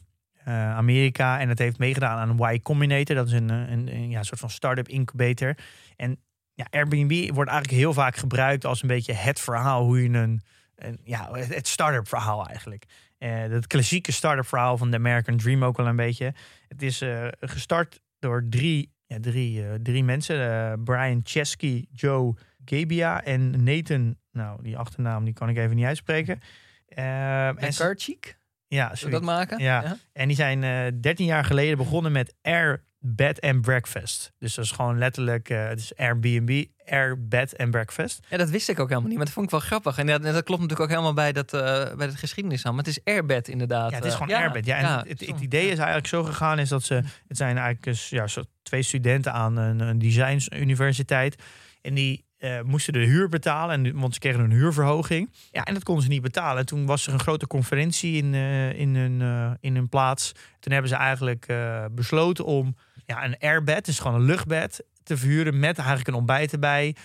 Eh, 0.44 0.76
Amerika. 0.76 1.40
En 1.40 1.50
het 1.50 1.60
heeft 1.60 1.78
meegedaan 1.78 2.18
aan 2.18 2.54
Y 2.54 2.60
Combinator. 2.60 3.16
Dat 3.16 3.28
is 3.28 3.34
een, 3.34 3.50
eh, 3.50 3.72
een, 3.72 3.96
een 3.96 4.10
ja, 4.10 4.24
soort 4.24 4.40
van 4.40 4.50
start-up 4.50 4.88
incubator. 4.88 5.58
En 5.96 6.20
ja, 6.54 6.68
Airbnb 6.70 7.34
wordt 7.34 7.50
eigenlijk 7.50 7.80
heel 7.80 7.94
vaak 7.94 8.16
gebruikt 8.16 8.66
als 8.66 8.82
een 8.82 8.88
beetje 8.88 9.14
het 9.14 9.40
verhaal 9.40 9.84
hoe 9.84 10.04
je 10.04 10.10
een... 10.10 10.42
een 10.76 11.00
ja, 11.04 11.30
het 11.34 11.68
start-up 11.68 12.08
verhaal 12.08 12.48
eigenlijk. 12.48 12.86
Eh 13.18 13.38
het 13.38 13.68
klassieke 13.68 14.12
start-up 14.12 14.48
verhaal 14.48 14.78
van 14.78 14.92
de 14.92 14.98
American 14.98 15.38
Dream 15.38 15.64
ook 15.64 15.78
wel 15.78 15.88
een 15.88 15.96
beetje. 15.96 16.34
Het 16.68 16.82
is 16.82 17.04
gestart 17.40 18.02
door 18.20 18.46
drie, 18.50 18.94
ja, 19.06 19.18
drie, 19.20 19.82
drie 19.82 20.04
mensen. 20.04 20.84
Brian 20.84 21.20
Chesky, 21.24 21.86
Joe 21.92 22.36
Gabia 22.66 23.24
en 23.24 23.64
Nathan. 23.64 24.16
Nou, 24.32 24.64
die 24.64 24.78
achternaam 24.78 25.24
die 25.26 25.34
kan 25.34 25.50
ik 25.50 25.58
even 25.58 25.76
niet 25.76 25.86
uitspreken. 25.86 26.42
En 26.88 27.56
Karchik? 27.76 28.39
Ja, 28.70 28.96
Zullen 28.96 29.14
dat 29.14 29.24
maken? 29.24 29.60
Ja. 29.60 29.98
En 30.14 30.28
die 30.28 30.36
zijn 30.36 30.64
eh 30.64 31.02
13 31.02 31.26
jaar 31.26 31.46
geleden 31.46 31.78
begonnen 31.78 32.12
met 32.12 32.36
Air 32.42 32.88
Bed 33.02 33.42
and 33.42 33.62
Breakfast. 33.62 34.34
Dus 34.40 34.56
dat 34.56 34.66
is 34.66 34.72
gewoon 34.72 34.98
letterlijk, 34.98 35.50
eh, 35.50 35.68
het 35.68 35.80
is 35.80 35.96
Airbnb, 35.96 36.66
Air 36.86 37.28
Bed 37.28 37.58
and 37.58 37.72
Breakfast. 37.72 38.26
Ja, 38.30 38.38
dat 38.38 38.50
wist 38.50 38.70
ik 38.70 38.80
ook 38.80 38.88
helemaal 38.88 39.08
niet. 39.08 39.18
Maar 39.18 39.26
dat 39.26 39.34
vond 39.34 39.46
ik 39.46 39.52
wel 39.52 39.60
grappig. 39.60 39.98
En 39.98 40.06
dat, 40.06 40.24
dat 40.24 40.44
klopt 40.44 40.62
natuurlijk 40.62 40.80
ook 40.80 40.90
helemaal 40.90 41.14
bij, 41.14 41.32
dat, 41.32 41.54
eh, 41.54 41.96
bij 41.96 42.08
het 42.08 42.16
geschiedenis 42.16 42.66
aan. 42.66 42.76
Maar 42.76 42.84
het 42.84 42.98
is 42.98 43.14
Airbed 43.14 43.48
inderdaad. 43.48 43.90
Ja, 43.90 43.96
het 43.96 44.06
is 44.06 44.14
gewoon 44.14 44.36
Airbed. 44.36 44.66
Ja, 44.66 44.78
en 44.78 44.98
het, 44.98 45.20
het, 45.20 45.30
het 45.30 45.40
idee 45.40 45.70
is 45.70 45.78
eigenlijk 45.78 46.08
zo 46.08 46.24
gegaan 46.24 46.60
is 46.60 46.70
dat 46.70 46.84
ze, 46.84 46.94
het 47.28 47.38
zijn 47.38 47.58
eigenlijk 47.58 47.98
ja, 47.98 48.28
zo 48.28 48.44
twee 48.64 48.82
studenten 48.82 49.34
aan 49.34 49.58
een, 49.58 49.80
een 49.80 50.00
designsuniversiteit. 50.00 51.44
En 51.82 51.94
die 51.94 52.26
eh, 52.40 52.62
moesten 52.62 52.94
de 52.94 53.00
huur 53.00 53.30
betalen, 53.30 53.86
en, 53.86 54.00
want 54.00 54.14
ze 54.14 54.20
kregen 54.20 54.40
een 54.40 54.52
huurverhoging. 54.52 55.32
Ja, 55.52 55.64
en 55.64 55.74
dat 55.74 55.84
konden 55.84 56.04
ze 56.04 56.10
niet 56.10 56.22
betalen. 56.22 56.60
En 56.60 56.66
toen 56.66 56.86
was 56.86 57.08
er 57.08 57.14
een 57.14 57.20
grote 57.20 57.48
conferentie 57.48 58.16
in, 58.16 58.34
eh, 58.34 58.80
in, 58.80 58.96
hun, 58.96 59.22
eh, 59.22 59.52
in 59.60 59.76
hun 59.76 59.90
plaats. 59.90 60.32
Toen 60.60 60.72
hebben 60.72 60.90
ze 60.90 60.96
eigenlijk 60.96 61.54
besloten 61.92 62.46
om 62.46 62.76
ja, 63.06 63.26
een 63.26 63.38
airbed, 63.40 63.86
dus 63.86 64.00
gewoon 64.00 64.20
een 64.20 64.26
luchtbed, 64.26 64.84
te 65.04 65.18
verhuren 65.18 65.60
met 65.60 65.78
eigenlijk 65.78 66.08
een 66.08 66.14
ontbijt 66.14 66.52
erbij. 66.52 66.96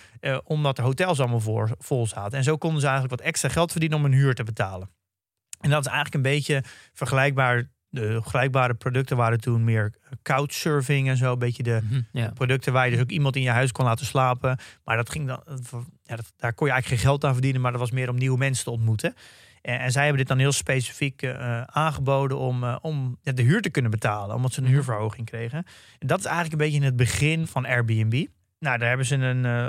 omdat 0.43 0.75
de 0.75 0.81
hotels 0.81 1.19
allemaal 1.19 1.39
voor, 1.39 1.75
vol 1.79 2.07
zaten. 2.07 2.37
En 2.37 2.43
zo 2.43 2.57
konden 2.57 2.81
ze 2.81 2.87
eigenlijk 2.87 3.19
wat 3.19 3.27
extra 3.27 3.49
geld 3.49 3.71
verdienen 3.71 3.97
om 3.97 4.03
hun 4.03 4.13
huur 4.13 4.33
te 4.33 4.43
betalen. 4.43 4.89
En 5.59 5.69
dat 5.69 5.85
is 5.85 5.91
eigenlijk 5.91 6.15
een 6.15 6.31
beetje 6.31 6.63
vergelijkbaar. 6.93 7.69
De 7.95 8.11
vergelijkbare 8.21 8.73
producten 8.73 9.17
waren 9.17 9.39
toen 9.41 9.63
meer 9.63 9.93
couchsurfing 10.23 11.09
en 11.09 11.17
zo. 11.17 11.31
Een 11.31 11.39
beetje 11.39 11.63
de 11.63 11.79
Mhm, 11.83 12.01
ja. 12.11 12.31
producten 12.33 12.73
waar 12.73 12.85
je 12.85 12.91
dus 12.91 13.01
ook 13.01 13.09
iemand 13.09 13.35
in 13.35 13.41
je 13.41 13.49
huis 13.49 13.71
kon 13.71 13.85
laten 13.85 14.05
slapen. 14.05 14.57
Maar 14.83 14.95
dat 14.95 15.09
ging 15.09 15.27
dan, 15.27 15.41
ja, 16.03 16.15
dat, 16.15 16.33
daar 16.37 16.53
kon 16.53 16.67
je 16.67 16.73
eigenlijk 16.73 16.87
geen 17.01 17.09
geld 17.11 17.23
aan 17.25 17.33
verdienen. 17.33 17.61
Maar 17.61 17.71
dat 17.71 17.79
was 17.79 17.91
meer 17.91 18.09
om 18.09 18.15
nieuwe 18.17 18.37
mensen 18.37 18.63
te 18.63 18.71
ontmoeten. 18.71 19.13
En, 19.61 19.79
en 19.79 19.91
zij 19.91 20.01
hebben 20.01 20.19
dit 20.19 20.27
dan 20.27 20.37
heel 20.37 20.51
specifiek 20.51 21.21
eh, 21.21 21.61
aangeboden 21.61 22.37
om, 22.37 22.63
eh, 22.63 22.75
om 22.81 23.17
ja, 23.21 23.31
de 23.31 23.41
huur 23.41 23.61
te 23.61 23.69
kunnen 23.69 23.91
betalen. 23.91 24.35
Omdat 24.35 24.51
ze 24.53 24.57
een 24.59 24.65
Mhm. 24.65 24.73
huurverhoging 24.73 25.25
kregen. 25.25 25.65
En 25.99 26.07
dat 26.07 26.19
is 26.19 26.25
eigenlijk 26.25 26.53
een 26.53 26.65
beetje 26.67 26.79
in 26.79 26.85
het 26.85 26.95
begin 26.95 27.47
van 27.47 27.65
Airbnb. 27.65 28.25
Nou, 28.59 28.77
daar 28.77 28.87
hebben 28.87 29.05
ze 29.05 29.15
een, 29.15 29.45
eh, 29.45 29.67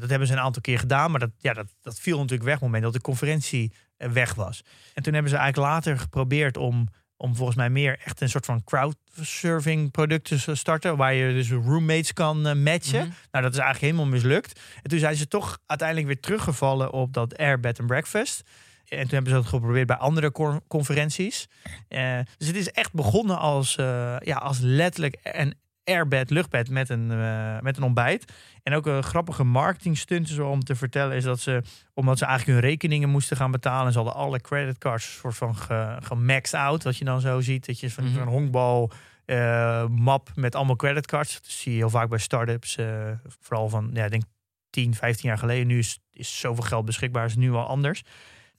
dat 0.00 0.10
hebben 0.10 0.26
ze 0.28 0.32
een 0.34 0.40
aantal 0.40 0.62
keer 0.62 0.78
gedaan. 0.78 1.10
Maar 1.10 1.20
dat, 1.20 1.30
ja, 1.38 1.52
dat, 1.52 1.66
dat 1.82 2.00
viel 2.00 2.16
natuurlijk 2.16 2.42
weg 2.44 2.54
op 2.54 2.60
het 2.62 2.68
moment 2.70 2.84
dat 2.84 2.92
de 2.92 3.00
conferentie 3.08 3.72
weg 3.96 4.34
was. 4.34 4.62
En 4.94 5.02
toen 5.02 5.12
hebben 5.12 5.30
ze 5.30 5.36
eigenlijk 5.36 5.68
later 5.72 5.98
geprobeerd 5.98 6.56
om, 6.56 6.88
om 7.16 7.36
volgens 7.36 7.56
mij 7.56 7.70
meer 7.70 7.98
echt 8.04 8.20
een 8.20 8.28
soort 8.28 8.44
van 8.44 8.64
crowdsurfing 8.64 9.90
product 9.90 10.24
te 10.24 10.54
starten. 10.54 10.96
Waar 10.96 11.14
je 11.14 11.32
dus 11.32 11.50
roommates 11.50 12.12
kan 12.12 12.46
eh, 12.46 12.54
matchen. 12.54 13.06
Mhm. 13.06 13.14
Nou, 13.30 13.44
dat 13.44 13.52
is 13.52 13.60
eigenlijk 13.60 13.80
helemaal 13.80 14.12
mislukt. 14.12 14.60
En 14.82 14.90
toen 14.90 14.98
zijn 14.98 15.16
ze 15.16 15.28
toch 15.28 15.58
uiteindelijk 15.66 16.08
weer 16.08 16.20
teruggevallen 16.20 16.92
op 16.92 17.12
dat 17.12 17.38
Air 17.38 17.60
Bed 17.60 17.78
and 17.78 17.88
Breakfast. 17.88 18.42
En 18.88 19.00
toen 19.00 19.10
hebben 19.10 19.32
ze 19.32 19.38
dat 19.38 19.46
geprobeerd 19.46 19.86
bij 19.86 19.96
andere 19.96 20.32
conferenties. 20.68 21.48
Eh, 21.88 22.18
dus 22.36 22.46
het 22.46 22.56
is 22.56 22.70
echt 22.70 22.92
begonnen 22.92 23.38
als, 23.38 23.76
eh, 23.76 24.16
ja, 24.18 24.36
als 24.36 24.58
letterlijk 24.58 25.18
een 25.22 25.54
airbed, 25.86 26.30
luchtbed 26.30 26.70
met 26.70 26.88
een, 26.88 27.10
eh, 27.10 27.60
met 27.60 27.76
een 27.76 27.82
ontbijt. 27.82 28.32
En 28.62 28.74
ook 28.74 28.86
een 28.86 29.02
grappige 29.02 29.44
marketing 29.44 29.98
stunt 29.98 30.38
om 30.40 30.60
te 30.64 30.74
vertellen 30.74 31.16
is 31.16 31.24
dat 31.24 31.40
ze, 31.40 31.62
omdat 31.94 32.18
ze 32.18 32.24
eigenlijk 32.24 32.60
hun 32.60 32.70
rekeningen 32.70 33.08
moesten 33.08 33.36
gaan 33.36 33.50
betalen, 33.50 33.92
ze 33.92 33.98
hadden 33.98 34.16
alle 34.16 34.40
creditcards 34.40 35.16
soort 35.16 35.36
van 35.36 35.56
ge, 35.56 35.96
gemaxed 36.02 36.60
out. 36.60 36.82
Wat 36.82 36.96
je 36.96 37.04
dan 37.04 37.20
zo 37.20 37.40
ziet, 37.40 37.66
dat 37.66 37.80
je 37.80 37.90
van 37.90 38.04
Mhm. 38.04 38.18
een 38.20 38.28
honkbal 38.28 38.90
eh, 39.24 39.86
map 39.86 40.28
met 40.34 40.54
allemaal 40.54 40.76
creditcards. 40.76 41.34
Dat 41.34 41.44
zie 41.50 41.72
je 41.72 41.78
heel 41.78 41.90
vaak 41.90 42.08
bij 42.08 42.18
startups. 42.18 42.76
eh 42.76 43.10
vooral 43.40 43.68
van, 43.68 43.90
ja, 43.92 44.04
ik 44.04 44.10
denk 44.10 44.22
10, 44.70 44.94
15 44.94 45.28
jaar 45.28 45.38
geleden. 45.38 45.66
Nu 45.66 45.78
is, 45.78 45.98
is 46.12 46.40
zoveel 46.40 46.62
geld 46.64 46.84
beschikbaar, 46.84 47.24
is 47.24 47.36
nu 47.36 47.52
al 47.52 47.66
anders. 47.66 48.02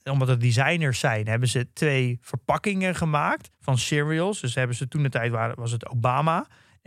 Omdat 0.04 0.28
het 0.28 0.40
designers 0.40 0.98
zijn, 0.98 1.26
hebben 1.28 1.48
ze 1.48 1.72
twee 1.72 2.18
verpakkingen 2.20 2.94
gemaakt 2.94 3.50
van 3.60 3.78
cereals. 3.78 4.40
Dus 4.40 4.54
hebben 4.54 4.76
ze 4.76 4.88
toen 4.88 5.02
de 5.02 5.08
tijd 5.08 5.30
waren, 5.30 5.56
was 5.56 5.70
het 5.72 5.88
Obama 5.88 6.46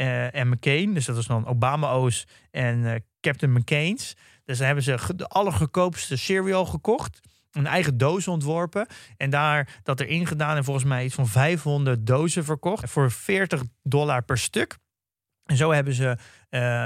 en 0.09 0.49
McCain. 0.49 0.93
Dus 0.93 1.05
dat 1.05 1.15
was 1.15 1.27
dan 1.27 1.47
Obama 1.47 1.91
O's 1.91 2.27
en 2.51 2.85
eh, 2.93 2.99
Captain 3.19 3.51
McCain's. 3.53 4.15
Dus 4.45 4.57
dan 4.57 4.65
hebben 4.65 4.83
ze 4.83 5.13
de 5.15 5.27
allergoedkoopste 5.27 6.17
cereal 6.17 6.65
gekocht. 6.65 7.19
Een 7.51 7.67
eigen 7.67 7.97
doos 7.97 8.27
ontworpen. 8.27 8.87
En 9.17 9.29
daar 9.29 9.79
dat 9.83 9.99
erin 9.99 10.27
gedaan. 10.27 10.57
En 10.57 10.63
volgens 10.63 10.85
mij 10.85 11.05
iets 11.05 11.15
van 11.15 11.27
500 11.27 12.07
dozen 12.07 12.43
verkocht. 12.43 12.89
Voor 12.89 13.11
40 13.11 13.63
dollar 13.83 14.23
per 14.23 14.37
stuk. 14.37 14.77
En 15.45 15.57
zo 15.57 15.71
hebben 15.71 15.93
ze 15.93 16.17
eh 16.49 16.85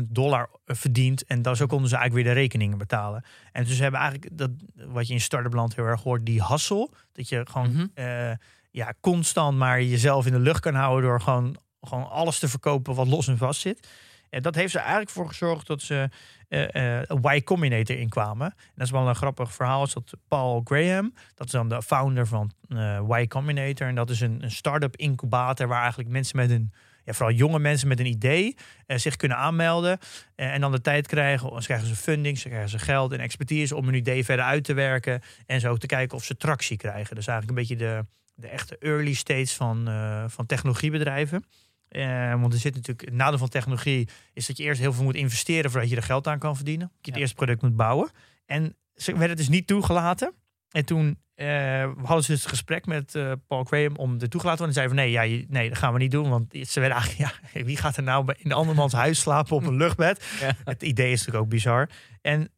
30.000 0.00 0.02
dollar 0.08 0.50
verdiend. 0.64 1.24
En 1.24 1.42
dan 1.42 1.56
zo 1.56 1.66
konden 1.66 1.88
ze 1.88 1.96
eigenlijk 1.96 2.26
weer 2.26 2.34
de 2.34 2.40
rekeningen 2.40 2.78
betalen. 2.78 3.24
En 3.52 3.64
dus 3.64 3.76
ze 3.76 3.82
hebben 3.82 4.00
eigenlijk 4.00 4.38
dat, 4.38 4.50
wat 4.74 5.06
je 5.06 5.12
in 5.12 5.20
start-up 5.20 5.52
land 5.52 5.76
heel 5.76 5.84
erg 5.84 6.02
hoort, 6.02 6.26
die 6.26 6.40
hassel. 6.40 6.94
Dat 7.12 7.28
je 7.28 7.46
gewoon 7.50 7.72
Mhm. 7.72 7.86
eh, 7.94 8.30
ja, 8.70 8.94
constant 9.00 9.58
maar 9.58 9.82
jezelf 9.82 10.26
in 10.26 10.32
de 10.32 10.38
lucht 10.38 10.60
kan 10.60 10.74
houden 10.74 11.08
door 11.10 11.20
gewoon, 11.20 11.56
gewoon 11.86 12.10
alles 12.10 12.38
te 12.38 12.48
verkopen 12.48 12.94
wat 12.94 13.06
los 13.06 13.28
en 13.28 13.38
vast 13.38 13.60
zit. 13.60 13.88
En 14.30 14.42
dat 14.42 14.54
heeft 14.54 14.74
er 14.74 14.80
eigenlijk 14.80 15.10
voor 15.10 15.28
gezorgd 15.28 15.66
dat 15.66 15.82
ze 15.82 16.08
eh, 16.48 17.34
Y 17.34 17.42
Combinator 17.42 17.96
inkwamen. 17.96 18.46
En 18.46 18.72
dat 18.74 18.86
is 18.86 18.92
wel 18.92 19.08
een 19.08 19.14
grappig 19.14 19.52
verhaal. 19.52 19.84
Is 19.84 19.92
dat 19.92 20.12
Paul 20.28 20.60
Graham, 20.64 21.14
dat 21.34 21.46
is 21.46 21.52
dan 21.52 21.68
de 21.68 21.82
founder 21.82 22.26
van 22.26 22.52
eh 22.68 23.20
Y 23.20 23.26
Combinator. 23.26 23.86
En 23.86 23.94
dat 23.94 24.10
is 24.10 24.20
een, 24.20 24.42
een 24.42 24.50
start-up 24.50 24.96
incubator 24.96 25.66
waar 25.66 25.80
eigenlijk 25.80 26.10
mensen 26.10 26.36
met 26.36 26.50
een, 26.50 26.72
ja, 27.04 27.12
vooral 27.12 27.34
jonge 27.34 27.58
mensen 27.58 27.88
met 27.88 28.00
een 28.00 28.06
idee, 28.06 28.56
zich 28.86 29.16
kunnen 29.16 29.36
aanmelden. 29.36 29.98
En 30.34 30.60
dan 30.60 30.72
de 30.72 30.80
tijd 30.80 31.06
krijgen. 31.06 31.50
Dan 31.50 31.60
krijgen 31.60 31.86
ze 31.86 31.96
funding, 31.96 32.38
ze 32.38 32.48
krijgen 32.48 32.70
ze 32.70 32.78
geld 32.78 33.12
en 33.12 33.20
expertise 33.20 33.76
om 33.76 33.84
hun 33.84 33.94
idee 33.94 34.24
verder 34.24 34.44
uit 34.44 34.64
te 34.64 34.74
werken. 34.74 35.22
En 35.46 35.60
zo 35.60 35.76
te 35.76 35.86
kijken 35.86 36.16
of 36.16 36.24
ze 36.24 36.36
tractie 36.36 36.76
krijgen. 36.76 37.14
Dus 37.14 37.26
eigenlijk 37.26 37.58
een 37.58 37.66
beetje 37.66 37.86
de, 37.86 38.04
de 38.34 38.48
echte 38.48 38.78
early 38.78 39.14
stage 39.14 39.54
van, 39.54 39.88
van 40.30 40.46
technologiebedrijven. 40.46 41.44
Eh, 41.88 42.40
want 42.40 42.52
er 42.52 42.58
zit 42.58 42.74
natuurlijk, 42.74 43.04
het 43.08 43.14
nadeel 43.14 43.38
van 43.38 43.48
technologie 43.48 44.08
is 44.32 44.46
dat 44.46 44.56
je 44.56 44.62
eerst 44.64 44.80
heel 44.80 44.92
veel 44.92 45.04
moet 45.04 45.14
investeren 45.14 45.70
voordat 45.70 45.90
je 45.90 45.96
er 45.96 46.02
geld 46.02 46.26
aan 46.26 46.38
kan 46.38 46.56
verdienen. 46.56 46.86
Dat 46.86 46.96
je 47.00 47.06
het 47.06 47.14
Ja. 47.14 47.20
eerste 47.20 47.36
product 47.36 47.62
moet 47.62 47.76
bouwen. 47.76 48.10
En 48.46 48.76
ze 48.94 49.16
werden 49.16 49.36
dus 49.36 49.48
niet 49.48 49.66
toegelaten. 49.66 50.32
En 50.70 50.84
toen 50.84 51.18
eh, 51.34 51.90
hadden 52.02 52.24
ze 52.24 52.30
dus 52.32 52.40
het 52.40 52.48
gesprek 52.48 52.86
met 52.86 53.14
eh, 53.14 53.32
Paul 53.46 53.64
Graham 53.64 53.96
om 53.96 54.12
er 54.20 54.28
toegelaten 54.28 54.40
te 54.40 54.64
worden. 54.64 54.66
En 54.66 54.72
zeiden 54.72 54.94
van 54.96 55.04
nee, 55.04 55.10
ja, 55.10 55.22
je- 55.22 55.46
nee, 55.48 55.68
dat 55.68 55.78
gaan 55.78 55.92
we 55.92 55.98
niet 55.98 56.10
doen. 56.10 56.28
Want 56.30 56.54
ze 56.68 56.80
werden 56.80 56.98
eigenlijk, 56.98 57.40
ja, 57.54 57.64
wie 57.64 57.76
gaat 57.76 57.96
er 57.96 58.02
nou 58.02 58.32
in 58.38 58.48
de 58.48 58.54
andermans 58.54 58.92
huis 58.92 59.20
slapen 59.20 59.56
op 59.56 59.64
een 59.66 59.76
luchtbed? 59.76 60.24
Ja. 60.40 60.52
Het 60.64 60.82
idee 60.82 61.12
is 61.12 61.18
natuurlijk 61.18 61.44
ook 61.44 61.50
bizar. 61.50 61.88
En 62.20 62.50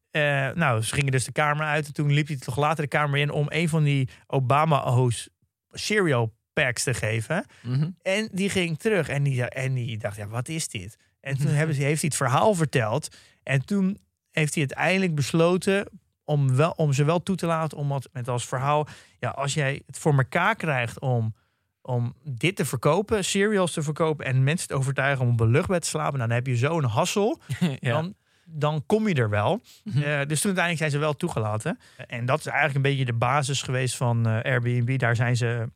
nou, 0.54 0.82
ze 0.82 0.94
gingen 0.94 1.12
dus 1.12 1.24
de 1.24 1.32
kamer 1.32 1.66
uit. 1.66 1.86
En 1.86 1.92
toen 1.92 2.12
liep 2.12 2.26
hij 2.26 2.36
toch 2.36 2.56
later 2.56 2.82
de 2.82 2.88
kamer 2.88 3.18
in 3.20 3.30
om 3.30 3.46
een 3.48 3.68
van 3.68 3.82
die 3.82 4.08
Obama-O's 4.26 5.28
cereal 5.72 6.34
packs 6.62 6.82
te 6.82 6.94
geven. 6.94 7.44
Mhm. 7.62 7.90
En 8.02 8.28
die 8.32 8.50
ging 8.50 8.78
terug 8.78 9.08
en 9.08 9.22
die, 9.22 9.44
en 9.48 9.74
die 9.74 9.98
dacht, 9.98 10.16
ja, 10.16 10.26
wat 10.26 10.48
is 10.48 10.68
dit? 10.68 10.96
En 11.20 11.36
toen 11.36 11.46
Mhm. 11.46 11.54
hebben 11.56 11.74
ze, 11.76 11.82
heeft 11.82 12.00
hij 12.00 12.08
het 12.08 12.16
verhaal 12.18 12.54
verteld. 12.54 13.16
En 13.42 13.64
toen 13.64 13.98
heeft 14.30 14.54
hij 14.54 14.66
uiteindelijk 14.68 15.14
besloten 15.14 15.88
om, 16.24 16.56
wel, 16.56 16.70
om 16.70 16.92
ze 16.92 17.04
wel 17.04 17.22
toe 17.22 17.36
te 17.36 17.46
laten. 17.46 17.78
Omdat 17.78 18.08
met 18.12 18.28
als 18.28 18.46
verhaal, 18.46 18.88
ja, 19.18 19.28
als 19.28 19.54
jij 19.54 19.82
het 19.86 19.98
voor 19.98 20.14
elkaar 20.16 20.54
krijgt 20.56 21.00
om, 21.00 21.34
om 21.82 22.14
dit 22.24 22.56
te 22.56 22.64
verkopen, 22.64 23.24
cereals 23.24 23.72
te 23.72 23.82
verkopen 23.82 24.24
en 24.26 24.44
mensen 24.44 24.68
te 24.68 24.74
overtuigen 24.74 25.24
om 25.26 25.32
op 25.32 25.40
een 25.40 25.50
luchtbed 25.50 25.82
te 25.82 25.88
slapen, 25.88 26.18
dan 26.18 26.30
heb 26.30 26.46
je 26.46 26.56
zo'n 26.56 26.84
hassel. 26.84 27.40
ja. 27.60 27.92
Dan, 27.92 28.14
dan 28.44 28.82
kom 28.86 29.08
je 29.08 29.14
er 29.14 29.30
wel. 29.30 29.60
Mhm. 29.84 29.98
Eh, 29.98 30.04
dus 30.04 30.40
toen 30.40 30.56
uiteindelijk 30.56 30.78
zijn 30.78 30.90
ze 30.90 30.98
wel 30.98 31.16
toegelaten. 31.16 31.78
En 32.06 32.26
dat 32.26 32.38
is 32.38 32.46
eigenlijk 32.46 32.76
een 32.76 32.90
beetje 32.90 33.04
de 33.04 33.12
basis 33.18 33.62
geweest 33.62 33.96
van 33.96 34.26
eh, 34.26 34.52
Airbnb. 34.52 34.98
Daar 34.98 35.16
zijn 35.16 35.36
ze. 35.36 35.68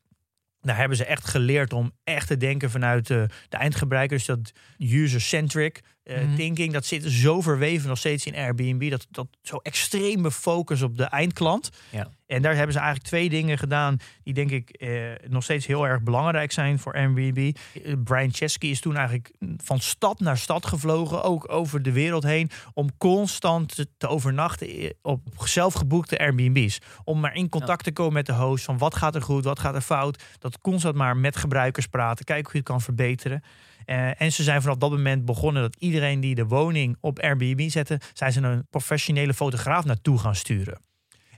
Daar 0.63 0.77
hebben 0.77 0.97
ze 0.97 1.05
echt 1.05 1.29
geleerd 1.29 1.73
om 1.73 1.93
echt 2.05 2.27
te 2.27 2.37
denken 2.37 2.71
vanuit 2.71 3.07
de, 3.07 3.27
de 3.49 3.57
eindgebruiker. 3.57 4.17
Dus 4.17 4.27
dat 4.27 4.53
user-centric 4.79 5.81
eh, 6.03 6.23
Mhm. 6.23 6.35
thinking, 6.35 6.73
dat 6.73 6.85
zit 6.85 7.05
zo 7.05 7.41
verweven 7.41 7.89
nog 7.89 7.99
steeds 7.99 8.27
in 8.27 8.35
Airbnb. 8.37 8.91
Dat, 8.91 9.07
dat 9.11 9.27
zo 9.43 9.57
extreme 9.57 10.31
focus 10.31 10.83
op 10.83 10.97
de 10.97 11.05
eindklant. 11.05 11.71
Ja. 11.91 12.09
En 12.27 12.43
daar 12.43 12.55
hebben 12.55 12.73
ze 12.73 12.79
eigenlijk 12.79 13.09
twee 13.09 13.29
dingen 13.29 13.59
gedaan 13.59 13.97
die 14.23 14.35
denk 14.35 14.51
ik 14.51 14.71
eh, 14.71 15.01
nog 15.29 15.43
steeds 15.43 15.67
heel 15.67 15.87
erg 15.87 16.03
belangrijk 16.03 16.53
zijn 16.53 16.79
voor 16.79 16.95
Airbnb. 16.95 17.57
Eh, 17.85 17.93
Brian 18.05 18.33
Chesky 18.33 18.67
is 18.67 18.81
toen 18.81 18.97
eigenlijk 18.97 19.33
van 19.57 19.81
stad 19.81 20.21
naar 20.21 20.39
stad 20.39 20.67
gevlogen, 20.67 21.23
ook 21.23 21.53
over 21.53 21.83
de 21.83 21.93
wereld 21.93 22.23
heen, 22.23 22.51
om 22.75 22.91
constant 22.99 23.75
te, 23.75 23.89
te 23.99 24.09
overnachten 24.09 24.95
op 25.03 25.21
zelfgeboekte 25.45 26.19
Airbnb's. 26.19 26.79
Om 27.05 27.21
maar 27.21 27.35
in 27.35 27.49
contact 27.49 27.85
te 27.85 27.93
komen 27.93 28.13
met 28.13 28.27
de 28.27 28.33
host 28.35 28.65
van 28.65 28.79
wat 28.79 28.95
gaat 28.95 29.15
er 29.15 29.23
goed, 29.23 29.45
wat 29.45 29.59
gaat 29.59 29.75
er 29.75 29.81
fout. 29.81 30.23
Dat 30.39 30.59
constant 30.61 30.95
maar 30.95 31.17
met 31.17 31.37
gebruikers 31.37 31.87
praten, 31.87 32.25
kijken 32.25 32.45
hoe 32.45 32.53
je 32.53 32.59
het 32.59 32.69
kan 32.69 32.81
verbeteren. 32.81 33.43
Eh, 33.85 34.21
en 34.21 34.33
ze 34.33 34.43
zijn 34.43 34.63
vanaf 34.63 34.77
dat 34.77 34.91
moment 34.91 35.25
begonnen 35.25 35.63
dat 35.63 35.77
iedereen 35.79 36.21
die 36.21 36.35
de 36.35 36.47
woning 36.47 36.97
op 37.01 37.19
Airbnb 37.19 37.69
zette, 37.69 38.01
zijn 38.13 38.33
ze 38.33 38.41
een 38.41 38.67
professionele 38.71 39.35
fotograaf 39.35 39.85
naartoe 39.85 40.19
gaan 40.19 40.35
sturen. 40.37 40.81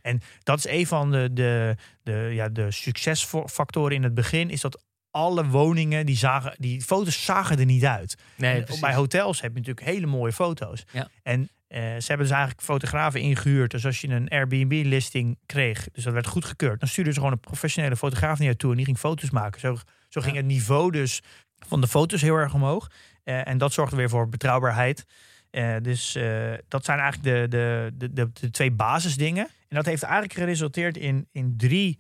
En 0.02 0.20
dat 0.42 0.58
is 0.58 0.66
een 0.66 0.86
van 0.86 1.10
de, 1.10 1.28
de, 1.32 1.76
de, 2.02 2.30
ja, 2.32 2.48
de 2.48 2.70
succesfactoren 2.70 3.96
in 3.96 4.02
het 4.02 4.14
begin, 4.14 4.50
is 4.50 4.60
dat 4.60 4.82
alle 5.10 5.46
woningen, 5.46 6.06
die, 6.06 6.16
zagen, 6.16 6.54
die 6.58 6.82
foto's 6.82 7.24
zagen 7.24 7.58
er 7.58 7.64
niet 7.64 7.84
uit. 7.84 8.16
Nee, 8.36 8.64
bij 8.80 8.94
hotels 8.94 9.40
heb 9.40 9.50
je 9.52 9.58
natuurlijk 9.58 9.86
hele 9.86 10.06
mooie 10.06 10.32
foto's. 10.32 10.84
Ja. 10.92 11.08
En 11.22 11.48
eh, 11.66 11.80
ze 11.80 12.04
hebben 12.06 12.26
dus 12.26 12.30
eigenlijk 12.30 12.62
fotografen 12.62 13.20
ingehuurd. 13.20 13.70
Dus 13.70 13.86
als 13.86 14.00
je 14.00 14.08
een 14.08 14.28
Airbnb-listing 14.28 15.38
kreeg, 15.46 15.88
dus 15.92 16.04
dat 16.04 16.12
werd 16.12 16.26
goedgekeurd, 16.26 16.80
dan 16.80 16.88
stuurden 16.88 17.12
ze 17.14 17.18
gewoon 17.18 17.34
een 17.34 17.40
professionele 17.40 17.96
fotograaf 17.96 18.38
naar 18.38 18.56
toe 18.56 18.70
en 18.70 18.76
die 18.76 18.84
ging 18.84 18.98
foto's 18.98 19.30
maken. 19.30 19.60
Zo, 19.60 19.76
zo 20.08 20.20
ging 20.20 20.34
Ja. 20.34 20.40
het 20.40 20.50
niveau 20.50 20.90
dus 20.90 21.20
van 21.66 21.80
de 21.80 21.88
foto's 21.88 22.21
heel 22.21 22.37
erg 22.37 22.54
omhoog. 22.54 22.90
Eh, 23.25 23.49
en 23.49 23.59
dat 23.59 23.73
zorgde 23.73 23.97
weer 23.97 24.09
voor 24.09 24.28
betrouwbaarheid. 24.28 25.06
Eh, 25.50 25.76
dus 25.83 26.14
eh, 26.14 26.52
dat 26.68 26.85
zijn 26.85 26.99
eigenlijk 26.99 27.50
de, 27.50 27.90
de, 27.97 28.11
de, 28.12 28.30
de, 28.33 28.50
twee 28.50 28.71
basisdingen. 28.71 29.44
En 29.44 29.76
dat 29.76 29.85
heeft 29.87 30.02
eigenlijk 30.02 30.35
geresulteerd 30.35 30.97
in, 30.97 31.28
in 31.33 31.54
drie 31.56 31.99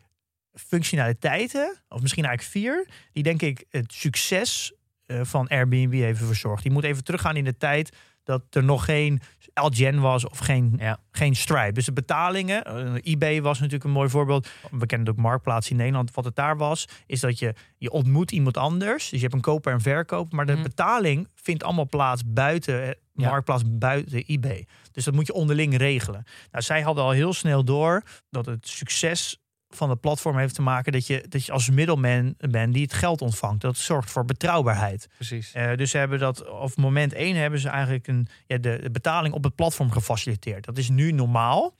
functionaliteiten, 0.52 1.76
of 1.88 2.00
misschien 2.00 2.24
eigenlijk 2.24 2.56
vier, 2.56 2.88
die 3.12 3.22
denk 3.22 3.42
ik 3.42 3.64
het 3.70 3.92
succes 3.92 4.72
van 5.06 5.48
Airbnb 5.48 5.92
even 5.92 6.26
verzorgd. 6.26 6.62
Die 6.62 6.72
moet 6.72 6.84
even 6.84 7.04
teruggaan 7.04 7.36
in 7.36 7.44
de 7.44 7.56
tijd 7.56 7.96
dat 8.24 8.42
er 8.50 8.64
nog 8.64 8.84
geen 8.84 9.20
Algen 9.54 10.00
was 10.00 10.26
of 10.28 10.38
geen, 10.38 10.74
Ja. 10.78 10.98
geen 11.10 11.36
Stripe. 11.36 11.72
Dus 11.72 11.84
de 11.84 11.92
betalingen, 11.92 12.64
eh, 12.64 12.94
eBay 13.12 13.42
was 13.42 13.56
natuurlijk 13.58 13.84
een 13.84 13.90
mooi 13.90 14.08
voorbeeld. 14.08 14.48
We 14.70 14.86
kennen 14.86 15.08
ook 15.08 15.16
Marktplaats 15.16 15.70
in 15.70 15.76
Nederland. 15.76 16.14
Wat 16.14 16.24
het 16.24 16.36
daar 16.36 16.56
was, 16.56 16.88
is 17.06 17.20
dat 17.20 17.38
je, 17.38 17.54
je 17.78 17.90
ontmoet 17.90 18.32
iemand 18.32 18.56
anders. 18.56 19.02
Dus 19.02 19.10
je 19.10 19.18
hebt 19.24 19.34
een 19.34 19.40
koper 19.40 19.72
en 19.72 19.80
verkoop. 19.80 20.32
Maar 20.32 20.46
de 20.46 20.52
Mhm. 20.52 20.62
betaling 20.62 21.28
vindt 21.34 21.62
allemaal 21.64 21.88
plaats 21.88 22.22
buiten 22.26 22.82
eh, 22.82 22.90
Ja. 23.16 23.28
Marktplaats, 23.28 23.62
buiten 23.66 24.24
eBay. 24.26 24.66
Dus 24.92 25.04
dat 25.04 25.14
moet 25.14 25.26
je 25.26 25.32
onderling 25.32 25.76
regelen. 25.76 26.24
Nou, 26.50 26.64
zij 26.64 26.82
hadden 26.82 27.04
al 27.04 27.10
heel 27.10 27.32
snel 27.32 27.64
door 27.64 28.02
dat 28.30 28.46
het 28.46 28.68
succes 28.68 29.38
van 29.76 29.90
het 29.90 30.00
platform 30.00 30.38
heeft 30.38 30.54
te 30.54 30.62
maken 30.62 30.92
dat 30.92 31.06
je, 31.06 31.24
dat 31.28 31.46
je 31.46 31.52
als 31.52 31.70
middelman 31.70 32.34
bent 32.38 32.72
die 32.72 32.82
het 32.82 32.92
geld 32.92 33.20
ontvangt. 33.20 33.60
Dat 33.60 33.76
zorgt 33.76 34.10
voor 34.10 34.24
betrouwbaarheid. 34.24 35.08
Precies. 35.16 35.52
Eh, 35.52 35.76
dus 35.76 35.90
ze 35.90 35.98
hebben 35.98 36.18
dat, 36.18 36.48
op 36.48 36.76
moment 36.76 37.12
één 37.12 37.36
hebben 37.36 37.60
ze 37.60 37.68
eigenlijk 37.68 38.06
een, 38.06 38.28
ja, 38.46 38.58
de, 38.58 38.78
de 38.82 38.90
betaling 38.90 39.34
op 39.34 39.44
het 39.44 39.54
platform 39.54 39.90
gefaciliteerd. 39.90 40.64
Dat 40.64 40.78
is 40.78 40.88
nu 40.88 41.12
normaal. 41.12 41.74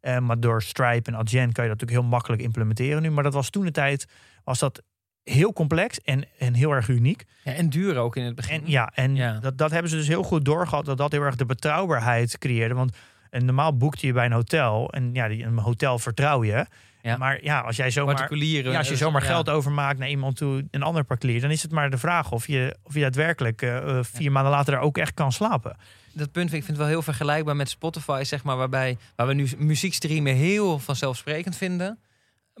Eh, 0.00 0.18
maar 0.18 0.40
door 0.40 0.62
Stripe 0.62 1.10
en 1.10 1.16
Adyen 1.16 1.52
kan 1.52 1.64
je 1.64 1.70
dat 1.70 1.80
natuurlijk 1.80 2.00
heel 2.00 2.10
makkelijk 2.10 2.42
implementeren 2.42 3.02
nu. 3.02 3.10
Maar 3.10 3.24
dat 3.24 3.34
was 3.34 3.50
toen 3.50 3.64
de 3.64 3.70
tijd, 3.70 4.06
was 4.44 4.58
dat 4.58 4.82
heel 5.22 5.52
complex 5.52 6.00
en, 6.00 6.24
en 6.38 6.54
heel 6.54 6.70
erg 6.70 6.88
uniek. 6.88 7.24
Ja, 7.44 7.52
en 7.52 7.68
duur 7.68 7.96
ook 7.96 8.16
in 8.16 8.24
het 8.24 8.34
begin. 8.34 8.60
En 8.60 8.70
ja, 8.70 8.90
en 8.94 9.16
Ja. 9.16 9.38
Dat, 9.38 9.58
dat 9.58 9.70
hebben 9.70 9.90
ze 9.90 9.96
dus 9.96 10.08
heel 10.08 10.22
goed 10.22 10.44
doorgehad. 10.44 10.84
Dat 10.84 10.98
dat 10.98 11.12
heel 11.12 11.22
erg 11.22 11.36
de 11.36 11.46
betrouwbaarheid 11.46 12.38
creëerde. 12.38 12.74
Want 12.74 12.96
en 13.30 13.44
normaal 13.44 13.76
boekte 13.76 14.06
je 14.06 14.12
bij 14.12 14.26
een 14.26 14.32
hotel. 14.32 14.92
En 14.92 15.10
ja, 15.12 15.28
die, 15.28 15.44
een 15.44 15.58
hotel 15.58 15.98
vertrouw 15.98 16.44
je. 16.44 16.66
Ja. 17.02 17.16
Maar 17.16 17.42
ja, 17.42 17.60
als 17.60 17.76
jij 17.76 17.90
zomaar, 17.90 18.34
ja, 18.34 18.78
als 18.78 18.88
je 18.88 18.96
zomaar 18.96 19.22
ja. 19.22 19.28
geld 19.28 19.48
overmaakt 19.48 19.98
naar 19.98 20.08
iemand 20.08 20.36
toe, 20.36 20.64
een 20.70 20.82
ander 20.82 21.04
particulier, 21.04 21.40
dan 21.40 21.50
is 21.50 21.62
het 21.62 21.72
maar 21.72 21.90
de 21.90 21.98
vraag 21.98 22.32
of 22.32 22.46
je, 22.46 22.76
of 22.82 22.94
je 22.94 23.00
daadwerkelijk 23.00 23.62
eh, 23.62 23.76
eh, 23.76 24.04
vier 24.04 24.32
maanden 24.32 24.52
later 24.52 24.72
daar 24.72 24.82
ook 24.82 24.98
echt 24.98 25.14
kan 25.14 25.32
slapen. 25.32 25.76
dat 26.12 26.32
punt 26.32 26.50
vind 26.50 26.60
ik 26.60 26.64
vind 26.64 26.66
het 26.66 26.76
wel 26.76 26.86
heel 26.86 27.02
vergelijkbaar 27.02 27.56
met 27.56 27.68
Spotify, 27.70 28.22
zeg 28.24 28.42
maar, 28.44 28.56
waarbij 28.56 28.98
waar 29.16 29.26
we 29.26 29.34
nu 29.34 29.48
muziek 29.58 29.94
streamen 29.94 30.34
heel 30.34 30.78
vanzelfsprekend 30.78 31.56
vinden. 31.56 31.98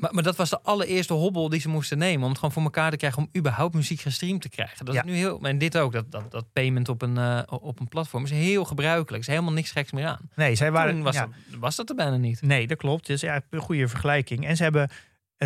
Maar, 0.00 0.14
maar 0.14 0.22
dat 0.22 0.36
was 0.36 0.50
de 0.50 0.60
allereerste 0.62 1.12
hobbel 1.12 1.48
die 1.48 1.60
ze 1.60 1.68
moesten 1.68 1.98
nemen. 1.98 2.22
Om 2.22 2.28
het 2.28 2.38
gewoon 2.38 2.52
voor 2.54 2.62
elkaar 2.62 2.90
te 2.90 2.96
krijgen 2.96 3.18
om 3.22 3.28
überhaupt 3.36 3.74
muziek 3.74 4.00
gestreamd 4.00 4.42
te 4.42 4.48
krijgen. 4.48 4.84
Dat 4.84 4.94
Ja. 4.94 5.00
is 5.04 5.10
nu 5.10 5.16
heel. 5.16 5.40
En 5.42 5.58
dit 5.58 5.76
ook, 5.78 5.92
dat, 5.92 6.10
dat, 6.10 6.30
dat 6.30 6.44
payment 6.52 6.88
op 6.88 7.02
een, 7.02 7.18
eh, 7.18 7.42
op 7.46 7.80
een 7.80 7.88
platform 7.88 8.24
is 8.24 8.30
heel 8.30 8.64
gebruikelijk. 8.64 9.22
Is 9.22 9.28
helemaal 9.28 9.52
niks 9.52 9.70
geks 9.70 9.92
meer 9.92 10.06
aan. 10.06 10.30
Nee, 10.34 10.54
zij 10.54 10.70
waren, 10.72 10.94
Toen 10.94 11.02
was, 11.02 11.14
ja, 11.14 11.28
dat, 11.50 11.60
was 11.60 11.76
dat 11.76 11.88
er 11.88 11.94
bijna 11.94 12.16
niet. 12.16 12.42
Nee, 12.42 12.66
dat 12.66 12.78
klopt. 12.78 13.06
Het 13.06 13.16
is 13.16 13.22
eigenlijk 13.22 13.52
een 13.54 13.60
goede 13.60 13.88
vergelijking. 13.88 14.46
En 14.46 14.56
ze 14.56 14.62
hebben 14.62 14.90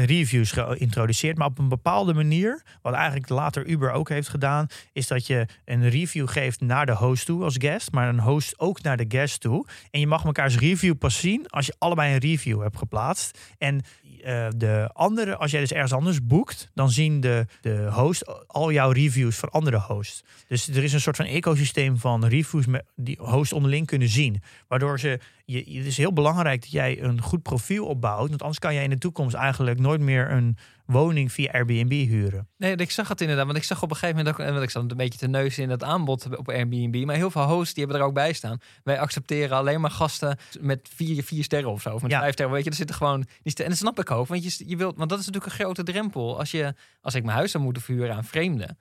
reviews 0.03 0.53
geïntroduceerd, 0.53 1.37
maar 1.39 1.47
op 1.47 1.59
een 1.59 1.69
bepaalde 1.69 2.15
manier. 2.15 2.63
Wat 2.83 2.95
eigenlijk 2.95 3.29
later 3.29 3.67
Uber 3.67 3.93
ook 3.93 4.09
heeft 4.09 4.29
gedaan, 4.29 4.67
is 4.93 5.07
dat 5.07 5.27
je 5.27 5.47
een 5.65 5.89
review 5.89 6.29
geeft 6.29 6.61
naar 6.61 6.87
de 6.87 6.95
host 6.95 7.27
toe 7.27 7.43
als 7.43 7.57
guest, 7.59 7.93
maar 7.93 8.09
een 8.09 8.21
host 8.21 8.59
ook 8.59 8.83
naar 8.83 8.97
de 8.97 9.05
guest 9.09 9.41
toe. 9.41 9.67
En 9.91 10.01
je 10.01 10.07
mag 10.07 10.25
mekaars 10.25 10.59
review 10.59 10.99
pas 10.99 11.21
zien 11.21 11.49
als 11.49 11.67
je 11.67 11.75
allebei 11.79 12.13
een 12.13 12.21
review 12.21 12.63
hebt 12.63 12.77
geplaatst. 12.77 13.39
En 13.59 13.81
eh, 14.25 14.47
de 14.57 14.91
andere, 14.93 15.37
als 15.37 15.51
jij 15.51 15.61
dus 15.61 15.73
ergens 15.73 15.93
anders 15.93 16.27
boekt, 16.27 16.71
dan 16.75 16.91
zien 16.91 17.21
de, 17.21 17.47
de 17.61 17.89
host 17.91 18.47
al 18.47 18.73
jouw 18.73 18.91
reviews 18.91 19.37
van 19.37 19.51
andere 19.51 19.79
hosts. 19.79 20.25
Dus 20.49 20.69
er 20.69 20.85
is 20.85 20.93
een 20.93 21.01
soort 21.01 21.17
van 21.17 21.27
ecosysteem 21.27 21.99
van 21.99 22.27
reviews 22.27 22.67
met, 22.67 22.85
die 22.97 23.19
hosts 23.21 23.53
onderling 23.53 23.87
kunnen 23.87 24.09
zien. 24.09 24.43
Waardoor 24.69 25.01
ze, 25.01 25.21
je, 25.45 25.59
het 25.59 25.87
is 25.87 25.97
heel 25.97 26.13
belangrijk 26.13 26.61
dat 26.61 26.71
jij 26.71 27.03
een 27.03 27.21
goed 27.21 27.43
profiel 27.43 27.87
opbouwt. 27.87 28.29
Want 28.29 28.41
anders 28.41 28.59
kan 28.59 28.75
jij 28.75 28.85
in 28.85 28.91
de 28.91 28.99
toekomst 28.99 29.35
eigenlijk 29.35 29.79
nooit 29.79 30.01
meer 30.01 30.31
een 30.31 30.57
woning 30.87 31.33
via 31.33 31.51
Airbnb 31.53 31.91
huren. 31.91 32.49
Nee, 32.57 32.77
ik 32.77 32.91
zag 32.91 33.09
het 33.09 33.21
inderdaad. 33.21 33.47
Want 33.47 33.59
ik 33.59 33.65
zag 33.65 33.83
op 33.83 33.91
een 33.91 33.97
gegeven 33.97 34.17
moment 34.17 34.35
ook, 34.41 34.47
en 34.47 34.63
ik 34.63 34.71
zat 34.71 34.91
een 34.91 34.97
beetje 34.97 35.19
te 35.19 35.29
neuzen 35.29 35.63
in 35.63 35.71
het 35.71 35.83
aanbod 35.83 36.37
op 36.37 36.49
Airbnb. 36.49 37.05
Maar 37.05 37.17
heel 37.17 37.31
veel 37.31 37.43
hosts 37.43 37.75
die 37.75 37.83
hebben 37.85 38.03
er 38.03 38.07
ook 38.09 38.15
bij 38.15 38.33
staan. 38.33 38.59
Wij 38.83 38.99
accepteren 39.01 39.57
alleen 39.57 39.81
maar 39.81 39.91
gasten 39.91 40.39
met 40.61 40.91
vier, 40.95 41.25
vier 41.25 41.45
sterren 41.45 41.71
of 41.71 41.83
zo. 41.83 41.95
Of 41.95 42.03
met 42.03 42.11
Ja. 42.11 42.21
vijf 42.21 42.33
sterren. 42.33 42.55
Weet 42.55 42.65
je, 42.65 42.71
er 42.71 42.77
zitten 42.77 42.97
gewoon. 42.97 43.25
Die 43.43 43.55
en 43.57 43.69
dat 43.69 43.79
snap 43.79 43.99
ik 44.01 44.11
ook. 44.11 44.27
Want 44.27 44.57
je, 44.57 44.65
je 44.69 44.77
wilt, 44.77 44.97
want 44.97 45.11
dat 45.11 45.19
is 45.19 45.27
natuurlijk 45.27 45.53
een 45.53 45.59
grote 45.65 45.83
drempel. 45.83 46.39
Als, 46.39 46.51
je, 46.51 46.75
als 47.01 47.15
ik 47.15 47.25
mijn 47.25 47.37
huis 47.37 47.51
zou 47.51 47.65
moeten 47.65 47.83
verhuren 47.83 48.15
aan 48.15 48.25
vreemden. 48.25 48.79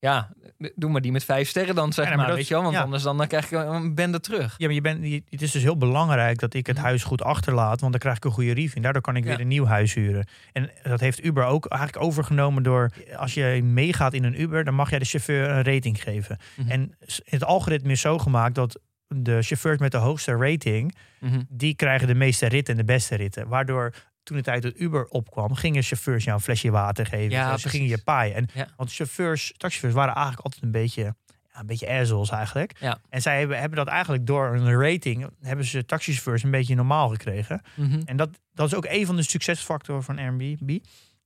Ja, 0.00 0.28
doe 0.74 0.90
maar 0.90 1.00
die 1.00 1.12
met 1.12 1.24
vijf 1.24 1.48
sterren 1.48 1.74
dan, 1.74 1.92
zeg 1.92 2.08
Ja, 2.08 2.16
maar 2.16 2.34
weet 2.34 2.48
je 2.48 2.54
wel? 2.54 2.62
Want 2.62 2.74
ja. 2.74 2.82
anders 2.82 3.02
dan, 3.02 3.16
dan 3.16 3.26
krijg 3.26 3.44
ik 3.44 3.50
een 3.58 3.94
bende 3.94 4.20
terug. 4.20 4.54
Ja, 4.58 4.66
maar 4.66 4.74
je 4.74 4.80
bent, 4.80 5.06
je- 5.06 5.22
het 5.28 5.42
is 5.42 5.50
dus 5.50 5.62
heel 5.62 5.76
belangrijk 5.76 6.38
dat 6.38 6.54
ik 6.54 6.66
het 6.66 6.76
Mhm. 6.76 6.84
huis 6.84 7.02
goed 7.04 7.22
achterlaat. 7.22 7.80
Want 7.80 7.92
dan 7.92 8.00
krijg 8.00 8.16
ik 8.16 8.24
een 8.24 8.30
goede 8.30 8.52
review. 8.52 8.82
Daardoor 8.82 9.02
kan 9.02 9.16
ik 9.16 9.22
Ja. 9.24 9.28
weer 9.30 9.40
een 9.40 9.48
nieuw 9.48 9.64
huis 9.66 9.94
huren. 9.94 10.26
En 10.52 10.70
dat 10.82 11.00
heeft 11.00 11.24
Uber 11.24 11.44
ook 11.44 11.66
eigenlijk 11.66 12.04
overgenomen 12.04 12.62
door... 12.62 12.90
Als 13.16 13.34
je 13.34 13.60
meegaat 13.64 14.12
in 14.12 14.24
een 14.24 14.40
Uber, 14.40 14.64
dan 14.64 14.74
mag 14.74 14.90
jij 14.90 14.98
de 14.98 15.04
chauffeur 15.04 15.48
een 15.50 15.62
rating 15.64 16.02
geven. 16.02 16.38
Mhm. 16.56 16.70
En 16.70 16.94
het 17.24 17.44
algoritme 17.44 17.92
is 17.92 18.00
zo 18.00 18.18
gemaakt 18.18 18.54
dat 18.54 18.80
de 19.08 19.42
chauffeurs 19.42 19.78
met 19.78 19.90
de 19.92 19.98
hoogste 19.98 20.36
rating... 20.36 20.94
Mhm. 21.20 21.40
die 21.48 21.74
krijgen 21.74 22.06
de 22.06 22.14
meeste 22.14 22.46
ritten 22.46 22.74
en 22.74 22.80
de 22.86 22.92
beste 22.92 23.14
ritten. 23.16 23.48
Waardoor 23.48 23.94
toen 24.30 24.38
de 24.38 24.44
tijd 24.44 24.62
dat 24.62 24.80
Uber 24.80 25.06
opkwam, 25.06 25.54
gingen 25.54 25.82
chauffeurs 25.82 26.24
jou 26.24 26.36
een 26.36 26.42
flesje 26.42 26.70
water 26.70 27.06
geven. 27.06 27.30
Ja, 27.30 27.56
ze 27.56 27.68
gingen 27.68 27.88
je 27.88 27.98
paaien. 27.98 28.34
En, 28.34 28.48
Ja. 28.54 28.68
Want 28.76 28.92
chauffeurs, 28.92 29.46
taxichauffeurs 29.56 29.94
waren 29.94 30.14
eigenlijk 30.14 30.44
altijd 30.44 30.62
een 30.62 30.70
beetje, 30.70 31.02
ja, 31.02 31.60
een 31.60 31.66
beetje 31.66 31.88
assholes 31.88 32.30
eigenlijk. 32.30 32.76
Ja. 32.80 32.98
En 33.08 33.22
zij 33.22 33.38
hebben, 33.38 33.58
hebben 33.58 33.78
dat 33.78 33.88
eigenlijk 33.88 34.26
door 34.26 34.54
een 34.54 34.80
rating, 34.80 35.28
hebben 35.40 35.64
ze 35.64 35.84
taxichauffeurs 35.84 36.42
een 36.42 36.50
beetje 36.50 36.74
normaal 36.74 37.08
gekregen. 37.08 37.62
Mhm. 37.74 38.00
En 38.04 38.16
dat, 38.16 38.28
dat 38.54 38.66
is 38.66 38.74
ook 38.74 38.86
een 38.88 39.06
van 39.06 39.16
de 39.16 39.22
succesfactoren 39.22 40.02
van 40.02 40.18
Airbnb. 40.18 40.78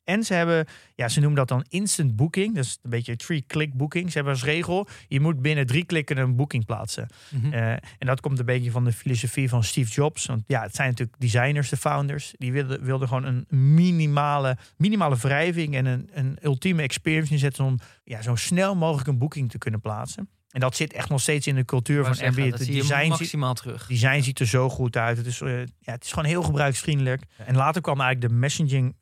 En 0.05 0.25
ze 0.25 0.35
hebben, 0.35 0.67
ja, 0.95 1.09
ze 1.09 1.21
noemen 1.21 1.39
dat 1.39 1.49
dan 1.49 1.65
instant 1.69 2.17
booking. 2.17 2.55
Dat 2.55 2.65
is 2.65 2.79
een 2.83 2.91
beetje 2.91 3.17
three-click 3.17 3.75
booking. 3.75 4.09
Ze 4.09 4.15
hebben 4.15 4.33
als 4.33 4.45
regel, 4.45 4.89
je 5.09 5.21
moet 5.21 5.43
binnen 5.43 5.67
drie 5.67 5.85
klikken 5.85 6.17
een 6.17 6.37
boeking 6.37 6.65
plaatsen. 6.65 7.09
Mhm. 7.31 7.53
Eh, 7.53 7.71
en 7.73 8.07
dat 8.07 8.21
komt 8.21 8.39
een 8.39 8.45
beetje 8.45 8.71
van 8.71 8.85
de 8.85 8.93
filosofie 8.93 9.49
van 9.49 9.65
Steve 9.65 9.91
Jobs. 9.91 10.27
Want 10.27 10.43
ja, 10.47 10.63
het 10.63 10.75
zijn 10.75 10.89
natuurlijk 10.89 11.21
designers, 11.21 11.69
de 11.69 11.77
founders. 11.77 12.35
Die 12.39 12.53
wilden, 12.53 12.85
wilden 12.85 13.09
gewoon 13.09 13.25
een 13.25 13.75
minimale, 13.75 14.57
minimale 14.77 15.17
wrijving 15.17 15.75
en 15.75 15.87
een, 15.87 16.11
een 16.13 16.39
ultieme 16.43 16.83
experience 16.83 17.33
inzetten 17.33 17.65
om 17.65 17.79
ja, 18.05 18.23
zo 18.23 18.35
snel 18.35 18.77
mogelijk 18.77 19.09
een 19.09 19.19
boeking 19.19 19.51
te 19.51 19.59
kunnen 19.59 19.81
plaatsen. 19.81 20.29
En 20.55 20.61
dat 20.61 20.77
zit 20.77 20.93
echt 20.93 21.09
nog 21.09 21.21
steeds 21.21 21.47
in 21.47 21.55
de 21.55 21.65
cultuur 21.65 22.05
van 22.05 22.19
Airbnb. 22.19 22.53
Het 22.53 22.67
design, 22.67 23.09
maximaal 23.09 23.55
terug. 23.55 23.87
design 23.87 24.21
ziet 24.21 24.41
er 24.41 24.47
zo 24.47 24.69
goed 24.69 24.97
uit. 24.97 25.17
Het 25.17 25.27
is, 25.27 25.41
eh, 25.41 25.59
ja, 25.59 25.93
het 25.93 26.05
is 26.05 26.11
gewoon 26.13 26.29
heel 26.29 26.43
gebruiksvriendelijk. 26.43 27.23
En 27.37 27.57
later 27.57 27.83
kwam 27.83 28.01
eigenlijk 28.01 28.33
de 28.33 28.39
messaging 28.39 28.97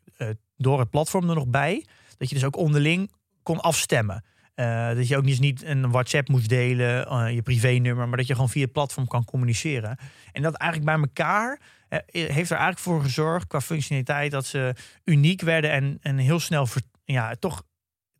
door 0.62 0.78
het 0.78 0.90
platform 0.90 1.28
er 1.28 1.34
nog 1.34 1.46
bij. 1.46 1.86
Dat 2.16 2.28
je 2.28 2.34
dus 2.34 2.44
ook 2.44 2.56
onderling 2.56 3.10
kon 3.42 3.60
afstemmen. 3.60 4.24
Eh, 4.54 4.94
dat 4.94 5.08
je 5.08 5.16
ook 5.16 5.24
niet, 5.24 5.40
niet 5.40 5.64
een 5.64 5.90
WhatsApp 5.90 6.28
moest 6.28 6.48
delen, 6.48 7.06
eh, 7.06 7.34
je 7.34 7.42
privénummer, 7.42 8.08
maar 8.08 8.16
dat 8.16 8.26
je 8.26 8.34
gewoon 8.34 8.48
via 8.48 8.62
het 8.62 8.72
platform 8.72 9.06
kan 9.06 9.24
communiceren. 9.24 9.98
En 10.32 10.42
dat 10.42 10.54
eigenlijk 10.54 10.92
bij 10.92 11.00
elkaar 11.00 11.60
eh, 11.88 11.98
heeft 12.08 12.50
er 12.50 12.56
eigenlijk 12.56 12.78
voor 12.78 13.02
gezorgd 13.02 13.46
qua 13.46 13.60
functionaliteit 13.60 14.30
dat 14.30 14.46
ze 14.46 14.74
uniek 15.04 15.40
werden 15.40 15.70
en, 15.70 15.98
en 16.00 16.18
heel 16.18 16.40
snel 16.40 16.66
ver- 16.66 16.82
ja, 17.04 17.34
toch 17.38 17.62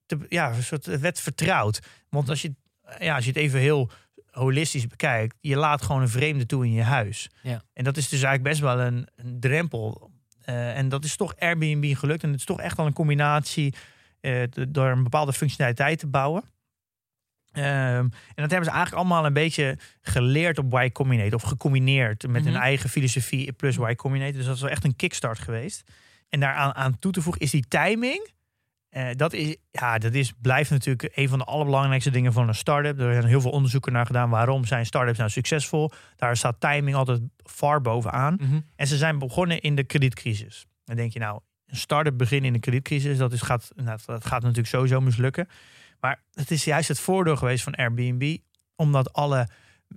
te, 0.07 0.19
ja, 0.29 0.55
een 0.55 0.63
soort, 0.63 0.87
het 0.87 1.01
werd 1.01 1.21
vertrouwd. 1.21 1.81
Want 2.09 2.29
als 2.29 2.43
je, 2.43 2.55
ja, 2.99 3.15
als 3.15 3.25
je 3.25 3.31
het 3.31 3.41
even 3.41 3.61
heel 3.61 3.91
holistisch 4.31 4.87
bekijkt, 4.87 5.37
je 5.41 5.57
laat 5.57 5.83
gewoon 5.83 6.03
een 6.03 6.09
vreemde 6.09 6.47
toe 6.47 6.65
in 6.65 6.73
je 6.73 6.83
huis. 6.83 7.31
Ja. 7.43 7.63
En 7.73 7.85
dat 7.85 7.97
is 7.97 8.09
dus 8.09 8.23
eigenlijk 8.23 8.43
best 8.43 8.61
wel 8.61 8.81
een, 8.81 9.09
een 9.17 9.41
drempel. 9.41 10.11
Eh, 10.45 10.77
en 10.79 10.89
dat 10.89 11.05
is 11.05 11.17
toch 11.17 11.37
Airbnb 11.39 11.95
gelukt. 11.97 12.23
En 12.23 12.31
het 12.31 12.39
is 12.39 12.45
toch 12.47 12.61
echt 12.61 12.77
wel 12.77 12.87
een 12.87 12.93
combinatie 12.93 13.75
eh, 14.21 14.43
door 14.69 14.87
een 14.91 15.03
bepaalde 15.03 15.33
functionaliteit 15.33 15.99
te 15.99 16.07
bouwen. 16.07 16.43
Ehm, 17.53 17.65
en 18.05 18.11
dat 18.35 18.51
hebben 18.51 18.65
ze 18.65 18.71
eigenlijk 18.71 18.95
allemaal 18.95 19.27
een 19.27 19.33
beetje 19.33 19.79
geleerd 20.01 20.59
op 20.59 20.73
Y 20.75 20.91
Combinator. 20.93 21.35
Of 21.35 21.43
gecombineerd 21.43 22.27
met 22.29 22.45
hun 22.45 22.53
Mhm. 22.53 22.63
eigen 22.63 22.91
filosofie 22.91 23.53
plus 23.53 23.77
Y 23.77 23.95
Combinator. 23.95 24.37
Dus 24.37 24.47
dat 24.47 24.55
is 24.55 24.61
wel 24.61 24.71
echt 24.71 24.85
een 24.85 24.97
kickstart 24.97 25.39
geweest. 25.39 25.91
En 26.29 26.41
daaraan 26.41 26.75
aan 26.75 26.99
toe 26.99 27.13
te 27.13 27.23
voegen 27.23 27.43
is 27.43 27.51
die 27.51 27.65
timing. 27.69 28.31
Eh, 28.93 29.09
dat, 29.17 29.33
is, 29.33 29.57
ja, 29.71 29.99
dat 29.99 30.15
is, 30.15 30.33
blijft 30.41 30.71
natuurlijk 30.71 31.11
een 31.15 31.29
van 31.29 31.39
de 31.39 31.45
allerbelangrijkste 31.45 32.11
dingen 32.11 32.33
van 32.33 32.49
een 32.49 32.55
start-up. 32.55 32.99
Er 32.99 33.13
zijn 33.13 33.27
heel 33.27 33.41
veel 33.41 33.51
onderzoeken 33.51 33.93
naar 33.93 34.07
gedaan. 34.07 34.31
Waarom 34.31 34.65
zijn 34.65 34.87
start-ups 34.87 35.19
nou 35.19 35.31
succesvol? 35.31 35.91
Daar 36.17 36.37
staat 36.37 36.61
timing 36.61 36.97
altijd 36.97 37.21
far 37.45 37.81
bovenaan. 37.81 38.35
Mhm. 38.41 38.61
En 38.77 38.87
ze 38.87 38.97
zijn 38.97 39.19
begonnen 39.19 39.61
in 39.61 39.75
de 39.75 39.85
kredietcrisis. 39.85 40.67
Dan 40.85 40.97
denk 40.97 41.13
je 41.13 41.19
nou, 41.19 41.41
een 41.67 41.77
start-up 41.77 42.19
beginnen 42.19 42.47
in 42.47 42.53
de 42.53 42.59
kredietcrisis, 42.59 43.19
dat, 43.19 43.33
is, 43.33 43.43
gaat, 43.43 43.71
nou, 43.75 43.99
dat 44.07 44.27
gaat 44.27 44.43
natuurlijk 44.43 44.69
sowieso 44.69 45.01
mislukken. 45.01 45.49
Maar 46.01 46.23
het 46.33 46.51
is 46.51 46.65
juist 46.65 46.89
het 46.89 47.01
voordeel 47.01 47.37
geweest 47.37 47.65
van 47.65 47.75
Airbnb, 47.75 48.37
omdat 48.77 49.13
alle, 49.13 49.49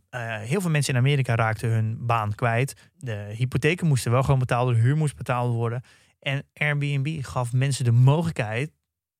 eh, 0.10 0.38
heel 0.38 0.62
veel 0.62 0.70
mensen 0.70 0.94
in 0.94 1.00
Amerika 1.00 1.36
raakten 1.36 1.70
hun 1.70 2.06
baan 2.06 2.36
kwijt. 2.36 2.90
De 2.98 3.34
hypotheken 3.38 3.88
moesten 3.88 4.12
wel 4.12 4.24
gewoon 4.24 4.40
betaald 4.40 4.64
worden, 4.64 4.82
de 4.82 4.88
huur 4.88 4.98
moest 4.98 5.16
betaald 5.16 5.54
worden. 5.54 5.84
En 6.20 6.46
Airbnb 6.54 7.24
gaf 7.24 7.54
mensen 7.54 7.86
de 7.86 7.92
mogelijkheid 7.92 8.72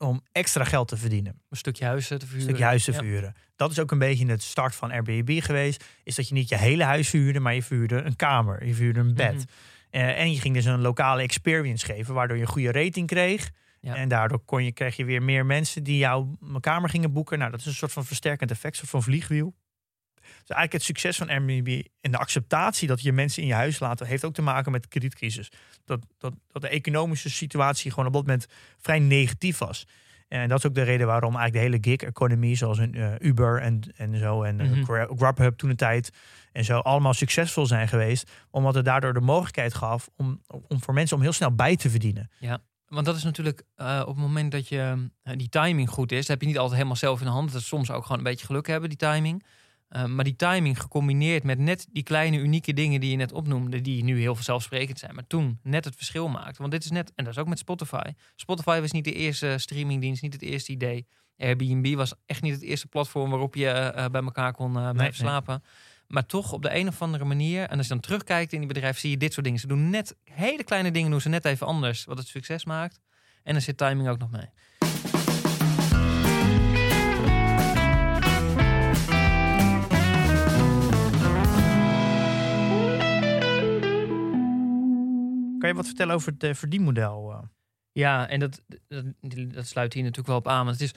om 0.06 0.22
extra 0.32 0.64
geld 0.64 0.88
te 0.88 0.98
verdienen 0.98 1.42
Een 1.50 1.58
stukje 1.58 1.86
huis 1.86 2.04
eh, 2.10 2.18
te 2.18 2.24
een 2.24 2.30
verhuren. 2.30 2.56
stukje 2.56 2.92
Ja. 2.92 2.98
verhuren. 2.98 3.34
Dat 3.56 3.72
is 3.72 3.80
ook 3.80 3.92
een 3.92 4.00
beetje 4.00 4.26
het 4.26 4.44
start 4.44 4.76
van 4.76 4.92
Airbnb 4.92 5.42
geweest. 5.44 5.84
Is 6.04 6.16
dat 6.16 6.28
je 6.28 6.34
niet 6.34 6.50
je 6.50 6.58
hele 6.58 6.84
huis 6.84 7.10
verhuurde, 7.10 7.40
maar 7.40 7.54
je 7.54 7.64
verhuurde 7.64 7.96
een 8.02 8.16
kamer. 8.16 8.66
Je 8.66 8.74
verhuurde 8.74 9.00
een 9.00 9.14
bed. 9.14 9.34
Mhm. 9.34 9.44
Eh, 9.90 10.20
en 10.20 10.32
je 10.32 10.40
ging 10.40 10.54
dus 10.56 10.66
een 10.66 10.82
lokale 10.82 11.22
experience 11.22 11.86
geven, 11.86 12.14
waardoor 12.14 12.36
je 12.38 12.42
een 12.44 12.50
goede 12.50 12.72
rating 12.72 13.08
kreeg. 13.08 13.52
Ja. 13.80 13.96
En 13.96 14.10
daardoor 14.10 14.40
kon 14.40 14.64
je, 14.64 14.72
kreeg 14.72 14.96
je 14.96 15.06
weer 15.06 15.24
meer 15.24 15.46
mensen 15.46 15.84
die 15.84 15.98
jouw 15.98 16.38
kamer 16.60 16.90
gingen 16.90 17.12
boeken. 17.14 17.40
Nou, 17.40 17.52
dat 17.52 17.60
is 17.60 17.66
een 17.66 17.74
soort 17.74 17.92
van 17.92 18.06
versterkend 18.06 18.52
effect, 18.52 18.74
een 18.74 18.80
soort 18.80 18.90
van 18.92 19.04
vliegwiel. 19.04 19.56
Dus 20.46 20.56
eigenlijk 20.56 20.72
het 20.72 20.84
succes 20.84 21.18
van 21.18 21.30
Airbnb 21.30 21.82
en 22.02 22.12
de 22.12 22.18
acceptatie 22.18 22.88
dat 22.88 23.02
je 23.02 23.12
mensen 23.12 23.42
in 23.42 23.48
je 23.48 23.54
huis 23.54 23.80
laten, 23.80 24.08
heeft 24.08 24.26
ook 24.26 24.34
te 24.34 24.42
maken 24.42 24.72
met 24.72 24.82
de 24.82 24.88
kredietcrisis. 24.88 25.52
Dat, 25.86 26.06
dat, 26.18 26.34
dat 26.52 26.62
de 26.62 26.68
economische 26.68 27.30
situatie 27.30 27.92
gewoon 27.92 28.06
op 28.06 28.14
dat 28.14 28.22
moment 28.22 28.48
vrij 28.78 29.00
negatief 29.00 29.58
was. 29.58 29.88
En 30.28 30.50
dat 30.50 30.58
is 30.58 30.66
ook 30.66 30.76
de 30.76 30.82
reden 30.82 31.08
waarom 31.08 31.36
eigenlijk 31.36 31.72
de 31.72 31.72
hele 31.72 31.98
gig-economie, 31.98 32.56
zoals 32.56 32.78
een 32.78 32.96
eh, 32.96 33.14
Uber 33.20 33.62
en, 33.62 33.82
en 33.96 34.18
zo, 34.18 34.44
en. 34.44 34.60
Gra- 34.84 35.10
Grubhub 35.18 35.58
toen 35.58 35.70
de 35.70 35.76
tijd, 35.76 36.10
en 36.52 36.66
zo, 36.66 36.80
allemaal 36.80 37.14
succesvol 37.14 37.66
zijn 37.66 37.88
geweest. 37.88 38.32
Omdat 38.50 38.76
het 38.76 38.86
daardoor 38.86 39.14
de 39.14 39.22
mogelijkheid 39.22 39.74
gaf 39.74 40.10
om, 40.16 40.42
om 40.48 40.82
voor 40.82 40.94
mensen 40.94 41.18
om 41.18 41.22
heel 41.24 41.34
snel 41.34 41.56
bij 41.56 41.76
te 41.76 41.90
verdienen. 41.90 42.30
Want 42.86 43.06
dat 43.06 43.16
is 43.16 43.24
natuurlijk 43.24 43.64
eh, 43.76 44.00
op 44.02 44.08
het 44.08 44.18
moment 44.18 44.52
dat 44.52 44.68
je 44.68 45.10
die 45.22 45.50
timing 45.50 45.90
goed 45.90 46.12
is, 46.12 46.28
heb 46.28 46.42
je 46.42 46.48
niet 46.48 46.58
altijd 46.58 46.76
helemaal 46.76 46.96
zelf 46.96 47.20
in 47.20 47.26
de 47.26 47.32
hand. 47.32 47.52
Dat 47.52 47.62
is 47.62 47.68
soms 47.68 47.92
ook 47.92 48.04
gewoon 48.04 48.18
een 48.18 48.24
beetje 48.24 48.46
geluk 48.46 48.68
hebben, 48.68 48.90
die 48.90 48.98
timing. 48.98 49.44
Eh, 49.88 50.06
maar 50.06 50.24
die 50.24 50.36
timing 50.36 50.82
gecombineerd 50.82 51.44
met 51.44 51.60
net 51.60 51.88
die 51.92 52.04
kleine 52.04 52.38
unieke 52.38 52.74
dingen 52.74 53.00
die 53.00 53.12
je 53.12 53.16
net 53.16 53.32
opnoemde, 53.32 53.82
die 53.82 54.04
nu 54.04 54.20
heel 54.20 54.36
vanzelfsprekend 54.36 55.00
zijn, 55.00 55.16
maar 55.16 55.28
toen 55.28 55.60
net 55.64 55.86
het 55.86 55.96
verschil 55.96 56.28
maakte. 56.28 56.60
Want 56.60 56.72
dit 56.72 56.84
is 56.84 56.92
net, 56.92 57.12
en 57.16 57.24
dat 57.24 57.34
is 57.34 57.40
ook 57.40 57.48
met 57.48 57.60
Spotify. 57.60 58.12
Spotify 58.36 58.80
was 58.80 58.92
niet 58.92 59.04
de 59.04 59.14
eerste 59.14 59.58
streamingdienst, 59.58 60.22
niet 60.22 60.34
het 60.34 60.42
eerste 60.42 60.72
idee. 60.72 61.08
Airbnb 61.38 61.96
was 61.96 62.14
echt 62.26 62.42
niet 62.42 62.54
het 62.54 62.64
eerste 62.64 62.88
platform 62.88 63.30
waarop 63.30 63.56
je 63.56 63.70
eh, 63.70 64.06
bij 64.06 64.22
elkaar 64.22 64.54
kon 64.54 64.68
eh, 64.68 64.90
blijven 64.90 64.98
nee. 64.98 65.14
slapen. 65.14 65.64
Maar 66.08 66.26
toch 66.26 66.52
op 66.52 66.62
de 66.62 66.76
een 66.76 66.88
of 66.88 67.02
andere 67.02 67.26
manier, 67.26 67.70
en 67.70 67.78
als 67.78 67.88
je 67.88 67.94
dan 67.94 68.02
terugkijkt 68.02 68.54
in 68.54 68.60
die 68.60 68.68
bedrijf, 68.68 69.00
zie 69.00 69.10
je 69.10 69.18
dit 69.18 69.34
soort 69.34 69.46
dingen. 69.46 69.60
Ze 69.60 69.68
doen 69.68 69.90
net 69.90 70.16
hele 70.24 70.64
kleine 70.64 70.92
dingen, 70.92 71.12
doen 71.12 71.22
ze 71.22 71.30
net 71.30 71.46
even 71.46 71.68
anders, 71.68 72.06
wat 72.06 72.18
het 72.18 72.28
succes 72.28 72.66
maakt. 72.66 73.00
En 73.44 73.56
er 73.56 73.62
zit 73.62 73.78
timing 73.78 74.10
ook 74.10 74.18
nog 74.18 74.32
mee. 74.32 74.50
Kan 85.66 85.74
je 85.74 85.80
wat 85.80 85.90
vertellen 85.90 86.16
over 86.16 86.32
het 86.32 86.44
eh, 86.44 86.54
verdienmodel? 86.54 87.32
eh? 87.32 87.40
Ja, 87.92 88.28
en 88.28 88.40
dat, 88.40 88.62
dat, 88.88 89.68
sluit 89.68 89.94
hier 89.94 90.02
natuurlijk 90.04 90.28
wel 90.28 90.38
op 90.38 90.48
aan. 90.48 90.68
Het 90.68 90.82
is 90.82 90.94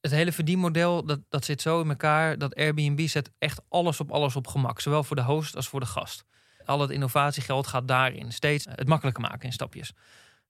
het 0.00 0.10
hele 0.10 0.32
verdienmodel, 0.32 1.04
dat, 1.04 1.20
dat 1.28 1.44
zit 1.44 1.62
zo 1.62 1.80
in 1.80 1.88
elkaar 1.88 2.38
dat 2.38 2.54
Airbnb 2.54 3.06
zet 3.06 3.30
echt 3.38 3.60
alles 3.68 4.00
op 4.00 4.10
alles 4.10 4.36
op 4.36 4.46
gemak. 4.46 4.80
Zowel 4.80 5.04
voor 5.04 5.16
de 5.16 5.22
host 5.22 5.56
als 5.56 5.68
voor 5.68 5.80
de 5.80 5.86
gast. 5.86 6.24
Al 6.64 6.80
het 6.80 6.90
innovatiegeld 6.90 7.66
gaat 7.66 7.88
daarin. 7.88 8.32
Steeds 8.32 8.66
het 8.70 8.88
makkelijker 8.88 9.22
maken 9.22 9.46
in 9.46 9.52
stapjes. 9.52 9.92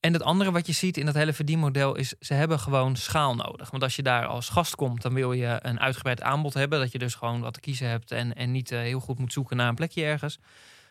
En 0.01 0.13
het 0.13 0.23
andere 0.23 0.51
wat 0.51 0.67
je 0.67 0.73
ziet 0.73 0.97
in 0.97 1.07
dat 1.07 1.15
hele 1.15 1.33
verdienmodel 1.33 1.95
is, 1.95 2.15
ze 2.21 2.35
hebben 2.35 2.59
gewoon 2.59 2.97
schaal 2.97 3.35
nodig. 3.35 3.71
Want 3.71 3.83
als 3.83 3.97
je 3.97 4.03
daar 4.03 4.27
als 4.27 4.49
gast 4.49 4.75
komt, 4.75 5.03
dan 5.03 5.15
wil 5.15 5.33
je 5.33 5.59
een 5.63 5.81
uitgebreid 5.81 6.23
aanbod 6.23 6.55
hebben. 6.55 6.79
Dat 6.79 6.93
je 6.93 6.99
dus 6.99 7.15
gewoon 7.15 7.41
wat 7.41 7.55
te 7.55 7.61
kiezen 7.61 7.89
hebt 7.89 8.11
en, 8.11 8.35
en 8.35 8.51
niet 8.51 8.71
eh, 8.73 8.79
heel 8.79 9.01
goed 9.01 9.19
moet 9.19 9.33
zoeken 9.33 9.57
naar 9.57 9.69
een 9.69 9.75
plekje 9.75 10.05
ergens. 10.05 10.39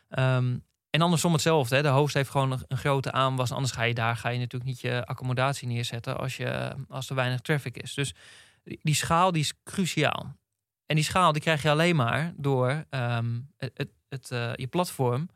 Ehm, 0.10 0.56
en 0.94 1.02
andersom 1.02 1.34
hetzelfde. 1.34 1.76
Hè. 1.76 1.82
De 1.82 1.88
host 1.88 2.14
heeft 2.14 2.30
gewoon 2.30 2.64
een, 2.68 2.78
grote 2.78 3.12
aanwas. 3.12 3.52
Anders 3.52 3.72
ga 3.72 3.84
je 3.84 3.94
daar 3.94 4.18
ga 4.18 4.30
je 4.30 4.40
natuurlijk 4.40 4.72
niet 4.72 4.82
je 4.82 5.06
accommodatie 5.06 5.68
neerzetten 5.68 6.18
als, 6.18 6.38
je, 6.38 6.76
als 6.88 7.10
er 7.10 7.16
weinig 7.16 7.42
traffic 7.42 7.78
is. 7.78 7.94
Dus 7.94 8.14
die, 8.64 8.96
schaal 8.96 9.32
die 9.32 9.42
is 9.42 9.54
cruciaal. 9.64 10.36
En 10.86 10.96
die 10.96 11.04
schaal 11.04 11.32
die 11.32 11.42
krijg 11.42 11.62
je 11.62 11.70
alleen 11.70 11.96
maar 11.96 12.34
door 12.38 12.86
ehm, 12.90 13.40
het, 13.58 13.90
het, 14.10 14.32
eh, 14.32 14.56
je 14.56 14.68
platform 14.68 15.30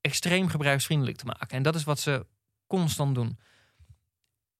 extreem 0.00 0.48
gebruiksvriendelijk 0.48 1.16
te 1.16 1.26
maken. 1.26 1.48
En 1.48 1.62
dat 1.62 1.74
is 1.74 1.84
wat 1.84 1.98
ze 1.98 2.26
constant 2.66 3.14
doen. 3.14 3.38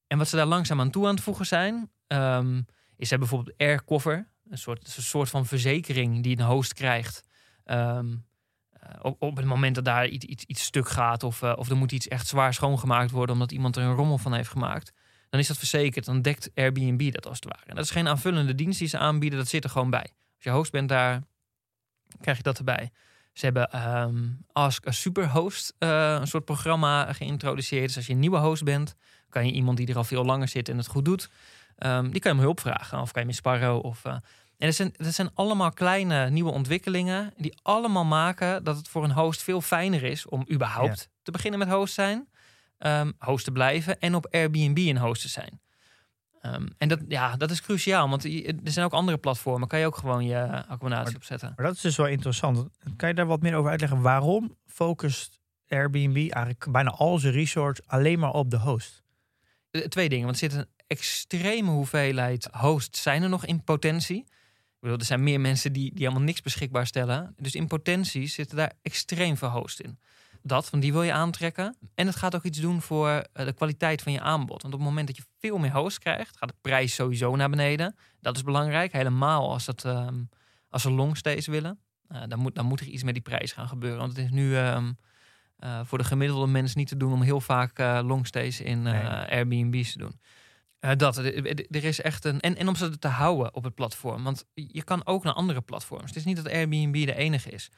En 0.07 0.19
wat 0.19 0.29
ze 0.29 0.37
daar 0.37 0.47
langzaam 0.47 0.81
aan 0.81 0.91
toe 0.91 1.07
aan 1.07 1.15
het 1.15 1.25
voegen 1.25 1.47
zijn, 1.47 1.91
ehm, 2.07 2.63
is 2.97 3.09
ze 3.09 3.19
bijvoorbeeld 3.19 3.59
aircover, 3.59 4.29
een 4.49 4.59
soort, 4.59 4.97
een 4.97 5.03
soort 5.03 5.29
van 5.29 5.47
verzekering 5.47 6.23
die 6.23 6.39
een 6.39 6.45
host 6.45 6.73
krijgt. 6.73 7.23
Ehm, 7.65 8.07
eh, 8.11 8.17
op, 9.03 9.23
op 9.23 9.37
het 9.37 9.45
moment 9.45 9.75
dat 9.75 9.85
daar 9.85 10.07
iets, 10.07 10.25
iets, 10.25 10.45
iets 10.45 10.63
stuk 10.63 10.89
gaat 10.89 11.23
of, 11.23 11.43
eh, 11.43 11.53
of 11.57 11.71
er 11.71 11.77
moet 11.77 11.93
iets 11.93 12.09
echt 12.09 12.27
zwaar 12.27 12.55
schoongemaakt 12.55 13.11
worden 13.11 13.35
omdat 13.35 13.53
iemand 13.53 13.77
er 13.77 13.83
een 13.83 13.95
rommel 13.95 14.19
van 14.19 14.33
heeft 14.33 14.51
gemaakt, 14.51 14.93
dan 15.31 15.41
is 15.41 15.47
dat 15.47 15.59
verzekerd. 15.59 16.05
Dan 16.05 16.23
dekt 16.23 16.51
Airbnb 16.55 17.13
dat 17.13 17.27
als 17.27 17.37
het 17.37 17.45
ware. 17.45 17.67
En 17.67 17.75
dat 17.75 17.85
is 17.85 17.91
geen 17.91 18.09
aanvullende 18.09 18.55
dienst 18.55 18.79
die 18.79 18.89
ze 18.89 18.99
aanbieden, 18.99 19.39
dat 19.39 19.49
zit 19.49 19.65
er 19.65 19.71
gewoon 19.71 19.91
bij. 19.91 20.13
Als 20.35 20.45
je 20.45 20.51
host 20.51 20.73
bent 20.73 20.89
daar, 20.89 21.23
krijg 22.21 22.37
je 22.37 22.43
dat 22.43 22.59
erbij. 22.59 22.91
Ze 23.33 23.45
hebben 23.45 23.71
ehm, 23.71 24.27
Ask 24.53 24.87
a 24.87 24.91
Superhost, 24.91 25.75
eh, 25.79 26.17
een 26.21 26.27
soort 26.27 26.45
programma 26.45 27.13
geïntroduceerd. 27.13 27.87
Dus 27.87 27.97
als 27.97 28.07
je 28.07 28.13
een 28.13 28.19
nieuwe 28.19 28.39
host 28.39 28.65
bent, 28.65 28.95
kan 29.29 29.47
je 29.47 29.53
iemand 29.53 29.77
die 29.77 29.87
er 29.87 29.97
al 29.97 30.05
veel 30.05 30.25
langer 30.25 30.49
zit 30.49 30.69
en 30.69 30.77
het 30.77 30.87
goed 30.87 31.05
doet, 31.05 31.31
ehm, 31.77 32.11
die 32.11 32.21
kan 32.21 32.33
je 32.33 32.39
om 32.39 32.45
hulp 32.45 32.61
vragen. 32.61 33.01
Of 33.01 33.13
kan 33.13 33.21
je 33.21 33.27
met 33.27 33.37
Sparrow. 33.37 33.85
Of, 33.85 34.05
eh, 34.05 34.17
en 34.59 34.67
dat 34.67 34.75
zijn, 34.75 34.93
dat 34.97 35.15
zijn 35.15 35.31
allemaal 35.35 35.73
kleine 35.73 36.31
nieuwe 36.31 36.51
ontwikkelingen 36.51 37.33
die 37.37 37.59
allemaal 37.63 38.05
maken 38.05 38.65
dat 38.65 38.77
het 38.77 38.89
voor 38.89 39.05
een 39.05 39.13
host 39.13 39.43
veel 39.43 39.61
fijner 39.61 40.03
is 40.03 40.27
om 40.27 40.47
überhaupt 40.53 41.09
te 41.23 41.31
beginnen 41.31 41.59
met 41.59 41.69
host 41.69 41.95
zijn, 41.95 42.29
ehm, 42.79 43.13
host 43.19 43.45
te 43.45 43.53
blijven 43.53 44.01
en 44.01 44.15
op 44.15 44.27
Airbnb 44.31 44.79
een 44.79 44.99
host 44.99 45.23
te 45.23 45.29
zijn. 45.29 45.61
Ehm, 46.41 46.67
en 46.79 46.89
dat, 46.89 47.01
ja, 47.09 47.37
dat 47.37 47.51
is 47.51 47.63
cruciaal, 47.63 48.09
want 48.09 48.25
er 48.25 48.55
zijn 48.65 48.85
ook 48.85 48.93
andere 48.93 49.19
platformen. 49.19 49.69
Kan 49.69 49.79
je 49.79 49.87
ook 49.87 49.97
gewoon 49.97 50.25
je 50.25 50.67
accommodatie 50.67 51.17
opzetten. 51.17 51.53
Maar 51.57 51.67
dat 51.67 51.75
is 51.75 51.81
dus 51.81 51.97
wel 51.97 52.07
interessant. 52.07 52.69
Kan 52.97 53.09
je 53.09 53.15
daar 53.15 53.27
wat 53.27 53.43
meer 53.43 53.55
over 53.55 53.71
uitleggen? 53.71 54.01
Waarom 54.01 54.57
focust 54.67 55.41
Airbnb 55.69 56.17
eigenlijk 56.17 56.67
bijna 56.71 56.91
al 56.91 57.19
zijn 57.19 57.33
resorts 57.33 57.81
alleen 57.87 58.19
maar 58.19 58.33
op 58.33 58.51
de 58.51 58.59
host? 58.59 59.03
Eh, 59.71 59.83
Twee 59.83 60.09
dingen, 60.09 60.25
want 60.25 60.41
er 60.41 60.51
zit 60.51 60.59
een 60.59 60.69
extreme 60.87 61.71
hoeveelheid 61.71 62.49
hosts 62.53 63.03
zijn 63.03 63.23
er 63.23 63.29
nog 63.29 63.47
in 63.47 63.65
potentie. 63.65 64.25
Bedoel, 64.81 64.99
er 64.99 65.05
zijn 65.05 65.23
meer 65.23 65.41
mensen 65.41 65.73
die, 65.73 65.91
die 65.95 66.03
helemaal 66.07 66.27
niks 66.27 66.41
beschikbaar 66.41 66.87
stellen. 66.87 67.35
Dus 67.37 67.55
in 67.55 67.67
potentie 67.67 68.27
zitten 68.27 68.57
daar 68.57 68.73
extreem 68.83 69.37
veel 69.37 69.51
hosts 69.51 69.81
in. 69.81 69.99
Dat, 70.43 70.71
want 70.71 70.83
die 70.83 70.93
wil 70.93 71.03
je 71.03 71.13
aantrekken. 71.13 71.77
En 71.95 72.07
het 72.07 72.17
gaat 72.17 72.35
ook 72.35 72.45
iets 72.45 72.59
doen 72.59 72.83
voor 72.83 73.09
eh, 73.09 73.47
de 73.47 73.53
kwaliteit 73.53 74.03
van 74.03 74.13
je 74.13 74.21
aanbod. 74.21 74.63
Want 74.63 74.75
op 74.75 74.81
het 74.81 74.89
moment 74.89 75.07
dat 75.07 75.17
je 75.17 75.23
veel 75.39 75.59
meer 75.59 75.73
hosts 75.73 75.99
krijgt, 75.99 76.37
gaat 76.37 76.49
de 76.49 76.55
prijs 76.61 76.95
sowieso 76.95 77.37
naar 77.37 77.51
beneden. 77.51 77.97
Dat 78.21 78.37
is 78.37 78.43
belangrijk, 78.43 78.93
helemaal 78.93 79.51
als, 79.51 79.67
het, 79.67 79.85
ehm, 79.85 80.23
als 80.69 80.83
ze 80.83 80.91
longstays 80.91 81.47
willen. 81.47 81.81
Eh, 82.09 82.23
dan, 82.29 82.39
moet, 82.39 82.55
dan 82.55 82.67
moet 82.67 82.81
er 82.81 82.87
iets 82.87 83.03
met 83.03 83.15
die 83.15 83.23
prijs 83.23 83.53
gaan 83.53 83.69
gebeuren. 83.69 83.99
Want 83.99 84.17
het 84.17 84.25
is 84.25 84.31
nu 84.31 84.57
ehm, 84.57 84.93
eh, 85.57 85.81
voor 85.85 85.99
de 85.99 86.05
gemiddelde 86.05 86.47
mens 86.47 86.75
niet 86.75 86.89
te 86.89 86.97
doen 86.97 87.13
om 87.13 87.23
heel 87.23 87.41
vaak 87.41 87.79
eh, 87.79 88.01
longstays 88.03 88.61
in 88.61 88.83
Nee. 88.83 89.05
Airbnb's 89.05 89.93
te 89.93 89.99
doen. 89.99 90.21
Eh, 90.81 90.91
dat, 90.97 91.17
er 91.17 91.85
is 91.85 92.01
echt 92.01 92.25
een. 92.25 92.41
En, 92.41 92.57
en 92.57 92.69
om 92.69 92.75
ze 92.77 92.99
te 92.99 93.09
houden 93.09 93.55
op 93.55 93.65
het 93.65 93.75
platform. 93.75 94.25
Want 94.25 94.45
je 94.55 94.83
kan 94.85 95.07
ook 95.07 95.25
naar 95.25 95.33
andere 95.33 95.61
platforms. 95.61 96.05
Het 96.07 96.17
is 96.17 96.25
niet 96.25 96.37
dat 96.37 96.49
Airbnb 96.53 97.07
de 97.07 97.15
enige 97.15 97.51
is. 97.51 97.71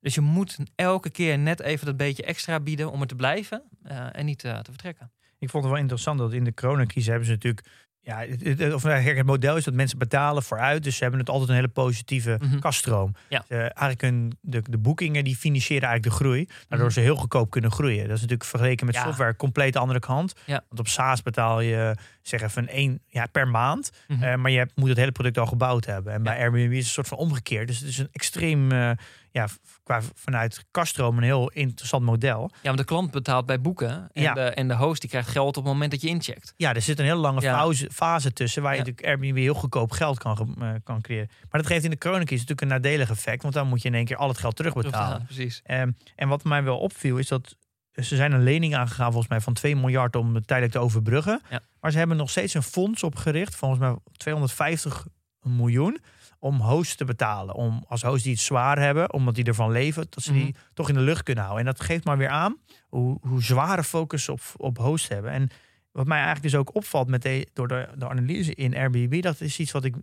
Dus 0.00 0.14
je 0.14 0.20
moet 0.20 0.58
elke 0.74 1.10
keer 1.10 1.38
net 1.38 1.60
even 1.60 1.86
dat 1.86 1.96
beetje 1.96 2.22
extra 2.24 2.60
bieden 2.60 2.90
om 2.90 3.00
er 3.00 3.06
te 3.06 3.14
blijven 3.14 3.62
eh, 3.82 4.06
en 4.12 4.24
niet 4.24 4.44
eh, 4.44 4.58
te 4.58 4.70
vertrekken. 4.70 5.10
Ik 5.38 5.50
vond 5.50 5.62
het 5.62 5.72
wel 5.72 5.82
interessant 5.82 6.18
dat 6.18 6.32
in 6.32 6.44
de 6.44 6.54
coronacrisis 6.54 7.06
hebben 7.06 7.26
ze 7.26 7.32
natuurlijk... 7.32 7.66
Ja, 8.00 8.18
het, 8.18 8.74
of 8.74 8.84
eigenlijk 8.84 9.16
het 9.16 9.26
model 9.26 9.56
is 9.56 9.64
dat 9.64 9.74
mensen 9.74 9.98
betalen 9.98 10.42
vooruit. 10.42 10.82
Dus 10.84 10.96
ze 10.96 11.02
hebben 11.02 11.20
het 11.20 11.28
altijd 11.28 11.48
een 11.48 11.54
hele 11.54 11.68
positieve 11.68 12.36
Mhm. 12.40 12.58
kaststroom. 12.58 13.14
Ja. 13.28 13.44
Eigenlijk 13.48 14.30
de, 14.40 14.62
de 14.70 14.78
boekingen 14.78 15.24
die 15.24 15.36
financieren 15.36 15.88
eigenlijk 15.88 16.18
de 16.18 16.24
groei. 16.24 16.48
Waardoor 16.68 16.86
Mhm. 16.86 16.96
ze 16.96 17.00
heel 17.00 17.16
goedkoop 17.16 17.50
kunnen 17.50 17.70
groeien. 17.70 18.02
Dat 18.02 18.16
is 18.16 18.20
natuurlijk 18.20 18.44
vergeleken 18.48 18.86
met 18.86 18.94
Ja. 18.94 19.02
software 19.04 19.36
compleet 19.36 19.72
de 19.72 19.78
andere 19.78 19.98
kant. 19.98 20.32
Ja. 20.46 20.64
Want 20.68 20.80
op 20.80 20.88
SaaS 20.88 21.22
betaal 21.22 21.60
je 21.60 21.94
zeg 22.28 22.42
even 22.42 22.62
een 22.62 22.68
één, 22.68 23.02
ja, 23.06 23.26
per 23.26 23.48
maand. 23.48 23.90
Mhm. 24.08 24.22
Eh, 24.22 24.34
maar 24.36 24.50
je 24.50 24.58
hebt, 24.58 24.76
moet 24.76 24.88
het 24.88 24.98
hele 24.98 25.12
product 25.12 25.38
al 25.38 25.46
gebouwd 25.46 25.84
hebben. 25.84 26.12
En 26.12 26.22
bij. 26.22 26.38
Airbnb 26.38 26.70
is 26.72 26.76
het 26.76 26.84
een 26.86 26.90
soort 26.90 27.08
van 27.08 27.18
omgekeerd. 27.18 27.66
Dus 27.68 27.78
het 27.78 27.88
is 27.88 27.98
een 27.98 28.08
extreem, 28.12 28.72
eh, 28.72 28.90
ja, 29.30 29.46
qua, 29.82 30.00
vanuit 30.14 30.64
kaststroom 30.70 31.16
een 31.16 31.22
heel 31.22 31.48
interessant 31.50 32.04
model. 32.04 32.50
Ja, 32.52 32.58
want 32.62 32.78
de 32.78 32.84
klant 32.84 33.10
betaalt 33.10 33.46
bij 33.46 33.60
boeken. 33.60 34.08
En, 34.12 34.22
Ja. 34.22 34.34
de, 34.34 34.40
en 34.40 34.68
de 34.68 34.74
host 34.76 35.00
die 35.00 35.10
krijgt 35.10 35.28
geld 35.28 35.56
op 35.56 35.64
het 35.64 35.72
moment 35.72 35.90
dat 35.90 36.00
je 36.00 36.08
incheckt. 36.08 36.54
Ja, 36.56 36.74
er 36.74 36.82
zit 36.82 36.98
een 36.98 37.04
hele 37.04 37.16
lange 37.18 37.40
Ja. 37.40 37.58
fase, 37.58 37.88
fase 37.92 38.32
tussen 38.32 38.62
waar 38.62 38.72
je 38.72 38.78
natuurlijk 38.78 39.06
Airbnb 39.06 39.36
heel 39.36 39.54
goedkoop 39.54 39.90
geld 39.90 40.18
kan, 40.18 40.56
eh, 40.60 40.70
kan 40.84 41.00
creëren. 41.00 41.28
Maar 41.50 41.60
dat 41.60 41.70
geeft 41.70 41.84
in 41.84 41.90
de 41.90 41.98
coronacrisis 41.98 42.46
natuurlijk 42.46 42.60
een 42.60 42.82
nadelig 42.82 43.10
effect, 43.10 43.42
want 43.42 43.54
dan 43.54 43.68
moet 43.68 43.82
je 43.82 43.88
in 43.88 43.94
één 43.94 44.04
keer 44.04 44.16
al 44.16 44.28
het 44.28 44.38
geld 44.38 44.56
terugbetalen. 44.56 45.24
Precies. 45.24 45.60
Ehm, 45.64 45.90
en 46.16 46.28
wat 46.28 46.44
mij 46.44 46.62
wel 46.62 46.78
opviel 46.78 47.16
is 47.16 47.28
dat 47.28 47.56
ze 48.02 48.16
zijn 48.16 48.32
een 48.32 48.42
lening 48.42 48.76
aangegaan 48.76 49.10
volgens 49.10 49.28
mij 49.30 49.40
van 49.40 49.52
2 49.52 49.76
miljard 49.76 50.16
om 50.16 50.34
het 50.34 50.46
tijdelijk 50.46 50.74
te 50.74 50.80
overbruggen. 50.82 51.40
Ja. 51.50 51.60
Maar 51.80 51.90
ze 51.90 51.98
hebben 51.98 52.16
nog 52.16 52.30
steeds 52.30 52.54
een 52.54 52.62
fonds 52.62 53.02
opgericht, 53.02 53.56
volgens 53.56 53.80
mij 53.80 53.96
250 54.16 55.06
miljoen, 55.42 55.98
om 56.38 56.60
hosts 56.60 56.94
te 56.94 57.04
betalen. 57.04 57.54
Om 57.54 57.84
als 57.88 58.02
hosts 58.02 58.22
die 58.22 58.32
het 58.32 58.40
zwaar 58.40 58.78
hebben, 58.78 59.12
omdat 59.12 59.34
die 59.34 59.44
ervan 59.44 59.70
leven, 59.72 60.06
dat 60.10 60.22
ze 60.22 60.32
die 60.32 60.42
Mhm. 60.42 60.52
toch 60.74 60.88
in 60.88 60.94
de 60.94 61.00
lucht 61.00 61.22
kunnen 61.22 61.44
houden. 61.44 61.66
En 61.66 61.72
dat 61.72 61.84
geeft 61.84 62.04
maar 62.04 62.18
weer 62.18 62.28
aan 62.28 62.56
hoe, 62.88 63.18
hoe 63.20 63.42
zware 63.42 63.84
focus 63.84 64.28
op, 64.28 64.40
op 64.56 64.78
hosts 64.78 65.08
hebben. 65.08 65.30
En 65.30 65.48
wat 65.92 66.06
mij 66.06 66.16
eigenlijk 66.22 66.50
dus 66.50 66.60
ook 66.60 66.74
opvalt 66.74 67.08
met 67.08 67.22
de, 67.22 67.48
door 67.52 67.68
de, 67.68 67.88
de 67.96 68.08
analyse 68.08 68.54
in 68.54 68.76
Airbnb, 68.76 69.22
dat 69.22 69.40
is 69.40 69.58
iets 69.58 69.72
wat 69.72 69.84
ik 69.84 69.94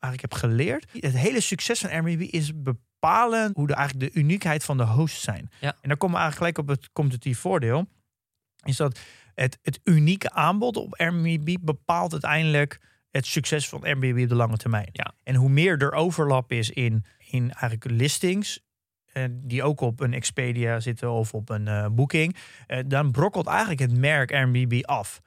eigenlijk 0.00 0.32
heb 0.32 0.34
geleerd. 0.34 0.86
Het 0.92 1.16
hele 1.16 1.40
succes 1.40 1.80
van 1.80 1.90
Airbnb 1.90 2.20
is 2.20 2.62
bepalen 2.62 3.50
hoe 3.54 3.66
de, 3.66 3.74
eigenlijk 3.74 4.12
de 4.12 4.20
uniekheid 4.20 4.64
van 4.64 4.76
de 4.76 4.84
hosts 4.84 5.22
zijn. 5.22 5.50
Ja. 5.60 5.76
En 5.80 5.88
dan 5.88 5.96
komen 5.96 6.16
we 6.16 6.22
eigenlijk 6.22 6.36
gelijk 6.36 6.58
op 6.58 6.76
het 6.76 6.92
competitief 6.92 7.38
voordeel. 7.38 7.86
Is 8.64 8.76
dat 8.76 9.00
het, 9.34 9.58
het 9.62 9.80
unieke 9.84 10.30
aanbod 10.30 10.76
op 10.76 10.94
Airbnb 10.94 11.56
bepaalt 11.60 12.12
uiteindelijk 12.12 12.80
het 13.10 13.26
succes 13.26 13.68
van 13.68 13.84
Airbnb 13.84 14.22
op 14.22 14.28
de 14.28 14.34
lange 14.34 14.56
termijn. 14.56 14.88
Ja. 14.92 15.14
En 15.22 15.34
hoe 15.34 15.48
meer 15.48 15.82
er 15.82 15.92
overlap 15.92 16.52
is 16.52 16.70
in, 16.70 17.04
in 17.18 17.42
eigenlijk 17.42 17.84
listings, 17.90 18.60
eh, 19.12 19.24
die 19.30 19.62
ook 19.62 19.80
op 19.80 20.00
een 20.00 20.14
Expedia 20.14 20.80
zitten 20.80 21.10
of 21.10 21.34
op 21.34 21.48
een 21.48 21.68
eh, 21.68 21.86
Booking, 21.90 22.36
eh, 22.66 22.78
dan 22.86 23.10
brokkelt 23.10 23.46
eigenlijk 23.46 23.80
het 23.80 23.98
merk 23.98 24.32
Airbnb 24.32 24.82
af. 24.82 25.20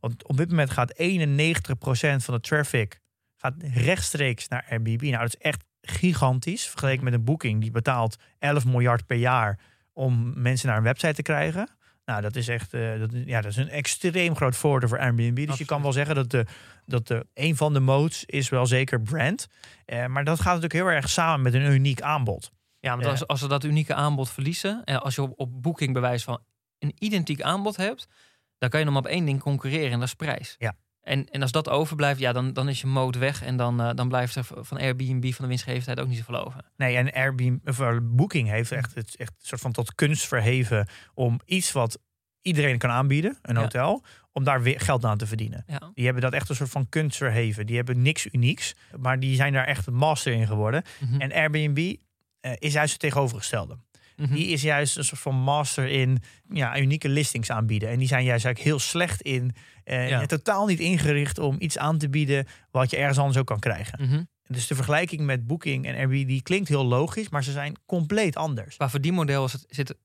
Want 0.00 0.28
op 0.28 0.36
dit 0.36 0.48
moment 0.50 0.70
gaat 0.70 0.98
91% 0.98 2.24
van 2.24 2.34
de 2.34 2.40
traffic 2.40 3.00
gaat 3.42 3.54
rechtstreeks 3.74 4.48
naar 4.48 4.66
Airbnb. 4.70 5.02
Nou, 5.02 5.22
dat 5.22 5.34
is 5.34 5.40
echt 5.40 5.64
gigantisch. 5.82 6.66
Vergeleken 6.66 7.04
met 7.04 7.12
een 7.12 7.24
Booking 7.24 7.60
die 7.60 7.70
betaalt 7.70 8.16
11 8.38 8.64
miljard 8.64 9.06
per 9.06 9.16
jaar 9.16 9.58
om 9.92 10.32
mensen 10.36 10.68
naar 10.68 10.76
een 10.76 10.82
website 10.82 11.14
te 11.14 11.22
krijgen. 11.22 11.68
Nou, 12.04 12.20
dat 12.20 12.36
is 12.36 12.48
echt 12.48 12.74
eh, 12.74 12.98
dat, 12.98 13.10
ja, 13.12 13.40
dat 13.40 13.50
is 13.50 13.56
een 13.56 13.68
extreem 13.68 14.36
groot 14.36 14.56
voordeel 14.56 14.88
voor 14.88 14.98
Airbnb. 14.98 15.46
Dus 15.46 15.58
je 15.58 15.64
kan 15.64 15.82
wel 15.82 15.92
zeggen 15.92 16.14
dat, 16.14 16.30
de, 16.30 16.46
dat 16.86 17.06
de, 17.06 17.26
een 17.34 17.56
van 17.56 17.72
de 17.72 17.80
modes 17.80 18.24
is 18.24 18.48
wel 18.48 18.66
zeker 18.66 19.00
brand. 19.00 19.46
Eh, 19.84 20.06
maar 20.06 20.24
dat 20.24 20.36
gaat 20.36 20.54
natuurlijk 20.54 20.72
heel 20.72 20.90
erg 20.90 21.08
samen 21.08 21.42
met 21.42 21.54
een 21.54 21.72
uniek 21.72 22.00
aanbod. 22.00 22.50
Ja, 22.78 22.94
want 22.96 23.06
als, 23.06 23.26
als 23.26 23.40
ze 23.40 23.48
dat 23.48 23.64
unieke 23.64 23.94
aanbod 23.94 24.30
verliezen, 24.30 24.84
en 24.84 25.02
als 25.02 25.14
je 25.14 25.22
op, 25.22 25.32
op 25.36 25.62
Booking 25.62 25.92
bewijs 25.92 26.24
van 26.24 26.40
een 26.78 26.94
identiek 26.98 27.42
aanbod 27.42 27.76
hebt, 27.76 28.08
dan 28.58 28.68
kan 28.68 28.80
je 28.80 28.84
nog 28.84 28.94
maar 28.94 29.04
op 29.04 29.10
één 29.10 29.24
ding 29.24 29.40
concurreren 29.40 29.92
en 29.92 29.98
dat 29.98 30.08
is 30.08 30.14
prijs. 30.14 30.54
Ja. 30.58 30.74
En, 31.02 31.28
en 31.28 31.42
als 31.42 31.52
dat 31.52 31.68
overblijft, 31.68 32.20
ja, 32.20 32.32
dan, 32.32 32.52
dan 32.52 32.68
is 32.68 32.80
je 32.80 32.86
mode 32.86 33.18
weg 33.18 33.42
en 33.42 33.56
dan, 33.56 33.80
eh, 33.80 33.90
dan 33.94 34.08
blijft 34.08 34.34
er 34.36 34.44
van 34.50 34.78
Airbnb 34.78 35.32
van 35.32 35.44
de 35.44 35.46
winstgevendheid 35.48 36.00
ook 36.00 36.08
niet 36.08 36.18
zoveel 36.18 36.44
over. 36.46 36.60
Nee, 36.76 36.96
en 36.96 37.12
Airbnb, 37.12 37.68
of, 37.68 37.80
eh, 37.80 37.96
Booking 38.02 38.48
heeft 38.48 38.72
echt 38.72 38.94
het 38.94 39.16
echt 39.16 39.30
een 39.30 39.46
soort 39.46 39.60
van 39.60 39.72
tot 39.72 39.94
kunst 39.94 40.26
verheven 40.26 40.88
om 41.14 41.40
iets 41.44 41.72
wat 41.72 41.98
iedereen 42.42 42.78
kan 42.78 42.90
aanbieden, 42.90 43.38
een 43.42 43.54
Ja. 43.54 43.60
hotel, 43.60 44.04
om 44.32 44.44
daar 44.44 44.62
weer 44.62 44.80
geld 44.80 45.04
aan 45.04 45.18
te 45.18 45.26
verdienen. 45.26 45.64
Ja. 45.66 45.90
Die 45.94 46.04
hebben 46.04 46.22
dat 46.22 46.32
echt 46.32 46.48
een 46.48 46.56
soort 46.56 46.70
van 46.70 46.88
kunst 46.88 47.16
verheven. 47.16 47.66
Die 47.66 47.76
hebben 47.76 48.02
niks 48.02 48.26
unieks, 48.32 48.74
maar 49.00 49.20
die 49.20 49.34
zijn 49.36 49.52
daar 49.52 49.66
echt 49.66 49.86
een 49.86 49.94
master 49.94 50.32
in 50.32 50.46
geworden. 50.46 50.82
Mhm. 51.00 51.20
En 51.20 51.32
Airbnb 51.32 51.94
eh, 52.40 52.52
is 52.58 52.72
juist 52.72 52.92
het 52.92 53.00
tegenovergestelde. 53.00 53.76
Mhm. 54.22 54.34
Die 54.34 54.46
is 54.46 54.62
juist 54.62 54.96
een 54.96 55.04
soort 55.04 55.20
van 55.20 55.34
master 55.34 55.88
in 55.88 56.18
ja, 56.48 56.78
unieke 56.78 57.08
listings 57.08 57.50
aanbieden. 57.50 57.88
En 57.88 57.98
die 57.98 58.08
zijn 58.08 58.24
juist 58.24 58.44
eigenlijk 58.44 58.74
heel 58.74 58.84
slecht 58.88 59.22
in. 59.22 59.54
eh, 59.84 60.08
Ja. 60.08 60.26
totaal 60.26 60.66
niet 60.66 60.78
ingericht 60.80 61.38
om 61.38 61.56
iets 61.58 61.78
aan 61.78 61.98
te 61.98 62.08
bieden 62.08 62.46
wat 62.70 62.90
je 62.90 62.96
ergens 62.96 63.18
anders 63.18 63.36
ook 63.38 63.46
kan 63.46 63.58
krijgen. 63.58 63.98
Mhm. 64.08 64.22
Dus 64.46 64.66
de 64.66 64.74
vergelijking 64.74 65.20
met 65.20 65.46
Booking 65.46 65.86
en 65.86 65.94
Airbnb 65.94 66.26
die 66.26 66.42
klinkt 66.42 66.68
heel 66.68 66.84
logisch, 66.84 67.28
maar 67.28 67.44
ze 67.44 67.52
zijn 67.52 67.76
compleet 67.86 68.36
anders. 68.36 68.76
Qua 68.76 68.90
verdienmodel 68.90 69.44
is 69.44 69.52
het, 69.52 69.64
zit 69.68 69.88
het 69.88 69.96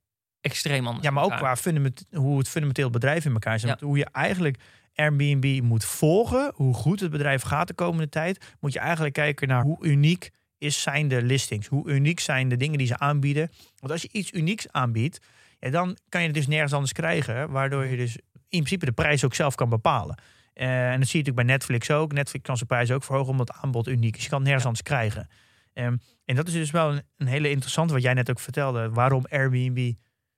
extreem 0.41 0.86
anders. 0.88 1.06
Ja, 1.06 1.12
maar 1.12 1.23
ook 1.23 1.38
qua 1.38 1.56
fundament, 1.56 2.06
hoe 2.12 2.38
het 2.38 2.49
fundamenteel 2.49 2.89
bedrijf 2.89 3.25
in 3.25 3.34
elkaar 3.34 3.60
zit. 3.60 3.69
Ja. 3.80 3.86
Hoe 3.86 3.97
je 3.97 4.08
eigenlijk 4.12 4.58
Airbnb 4.95 5.62
moet 5.63 5.86
volgen, 5.86 6.51
hoe 6.56 6.73
goed 6.73 6.99
het 6.99 7.12
bedrijf 7.12 7.41
gaat 7.41 7.67
de 7.67 7.73
komende 7.73 8.10
tijd, 8.10 8.56
moet 8.60 8.73
je 8.73 8.80
eigenlijk 8.80 9.13
kijken 9.13 9.47
naar 9.47 9.63
hoe 9.63 9.86
uniek 9.86 10.30
is 10.58 10.82
zijn 10.82 11.08
de 11.08 11.22
listings, 11.22 11.67
hoe 11.67 11.89
uniek 11.89 12.20
zijn 12.20 12.50
de 12.50 12.58
dingen 12.58 12.78
die 12.78 12.88
ze 12.88 12.98
aanbieden. 12.98 13.52
Want 13.80 13.91
als 13.91 14.02
je 14.02 14.10
iets 14.12 14.32
unieks 14.32 14.72
aanbiedt, 14.72 15.20
ja, 15.60 15.70
dan 15.70 15.98
kan 16.10 16.22
je 16.22 16.28
het 16.28 16.36
dus 16.36 16.48
nergens 16.48 16.74
anders 16.74 16.93
krijgen, 16.93 17.50
waardoor 17.52 17.86
je 17.86 17.98
dus 17.98 18.15
in 18.32 18.60
principe 18.60 18.86
de 18.86 18.91
prijs 18.91 19.24
ook 19.24 19.34
zelf 19.36 19.56
kan 19.56 19.70
bepalen. 19.70 20.17
Eh, 20.54 20.91
en 20.91 21.00
dat 21.00 21.08
zie 21.08 21.20
je 21.20 21.26
natuurlijk 21.26 21.36
bij 21.36 21.43
Netflix 21.56 21.91
ook. 21.91 22.13
Netflix 22.13 22.43
kan 22.46 22.56
zijn 22.56 22.67
prijs 22.67 22.91
ook 22.91 23.04
verhogen 23.04 23.32
omdat 23.32 23.48
het 23.48 23.58
aanbod 23.63 23.88
uniek 23.88 24.15
is. 24.17 24.24
Je 24.24 24.30
kan 24.30 24.38
het 24.39 24.48
nergens 24.48 24.63
Ja. 24.63 24.70
anders 24.70 24.88
krijgen. 24.88 25.28
Ehm, 25.74 25.98
en 26.26 26.36
dat 26.36 26.48
is 26.48 26.54
dus 26.54 26.72
wel 26.72 26.91
een, 26.91 27.02
een 27.17 27.28
hele 27.28 27.50
interessante, 27.50 27.93
wat 27.93 28.02
jij 28.02 28.13
net 28.13 28.30
ook 28.30 28.39
vertelde, 28.39 28.89
waarom 28.89 29.26
Airbnb 29.30 29.93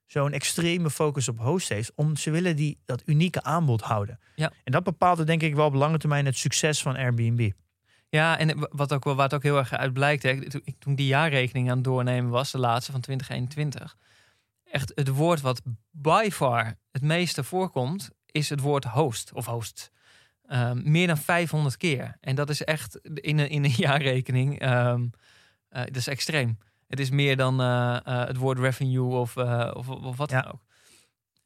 zo'n 0.06 0.32
extreme 0.32 0.90
focus 0.90 1.28
op 1.28 1.38
host 1.38 1.68
heeft. 1.68 1.92
Om 1.94 2.16
ze 2.16 2.30
willen 2.30 2.56
die, 2.56 2.78
dat 2.84 3.02
unieke 3.04 3.42
aanbod 3.42 3.80
houden. 3.80 4.18
Ja. 4.34 4.52
En 4.64 4.72
dat 4.72 4.84
bepaalt 4.84 5.26
denk 5.26 5.42
ik 5.42 5.54
wel 5.54 5.66
op 5.66 5.74
lange 5.74 5.98
termijn 5.98 6.26
het 6.26 6.36
succes 6.36 6.82
van 6.82 6.96
Airbnb. 6.96 7.50
Ja, 8.10 8.38
en 8.38 8.68
wat 8.70 8.92
ook 8.92 9.04
wel, 9.04 9.14
waar 9.14 9.24
het 9.24 9.34
ook 9.34 9.42
heel 9.42 9.58
erg 9.58 9.72
uit 9.72 9.92
blijkt, 9.92 10.22
hè, 10.22 10.50
toen 10.50 10.62
ik 10.64 10.96
die 10.96 11.06
jaarrekening 11.06 11.68
aan 11.70 11.74
het 11.74 11.84
doornemen 11.84 12.30
was, 12.30 12.50
de 12.50 12.58
laatste 12.58 12.92
van 12.92 13.00
2021, 13.00 13.96
echt 14.64 14.92
het 14.94 15.08
woord 15.08 15.40
wat 15.40 15.62
by 15.90 16.28
far 16.32 16.78
het 16.90 17.02
meeste 17.02 17.44
voorkomt, 17.44 18.10
is 18.26 18.48
het 18.48 18.60
woord 18.60 18.84
host 18.84 19.32
of 19.32 19.46
host. 19.46 19.90
Ehm, 20.46 20.90
meer 20.90 21.06
dan 21.06 21.16
500 21.18 21.76
keer. 21.76 22.16
En 22.20 22.34
dat 22.34 22.50
is 22.50 22.64
echt 22.64 22.96
in 23.04 23.38
een, 23.38 23.48
in 23.48 23.64
een 23.64 23.74
jaarrekening, 23.86 24.60
eh, 24.60 24.94
dat 25.68 25.96
is 25.96 26.06
extreem. 26.06 26.58
Het 26.86 27.00
is 27.00 27.10
meer 27.10 27.36
dan 27.36 27.60
eh, 27.60 27.96
eh, 28.04 28.26
het 28.26 28.36
woord 28.36 28.58
revenue 28.58 29.14
of, 29.14 29.36
of, 29.36 29.88
of 29.88 30.16
wat 30.16 30.30
Ja. 30.30 30.42
dan 30.42 30.52
ook. 30.52 30.62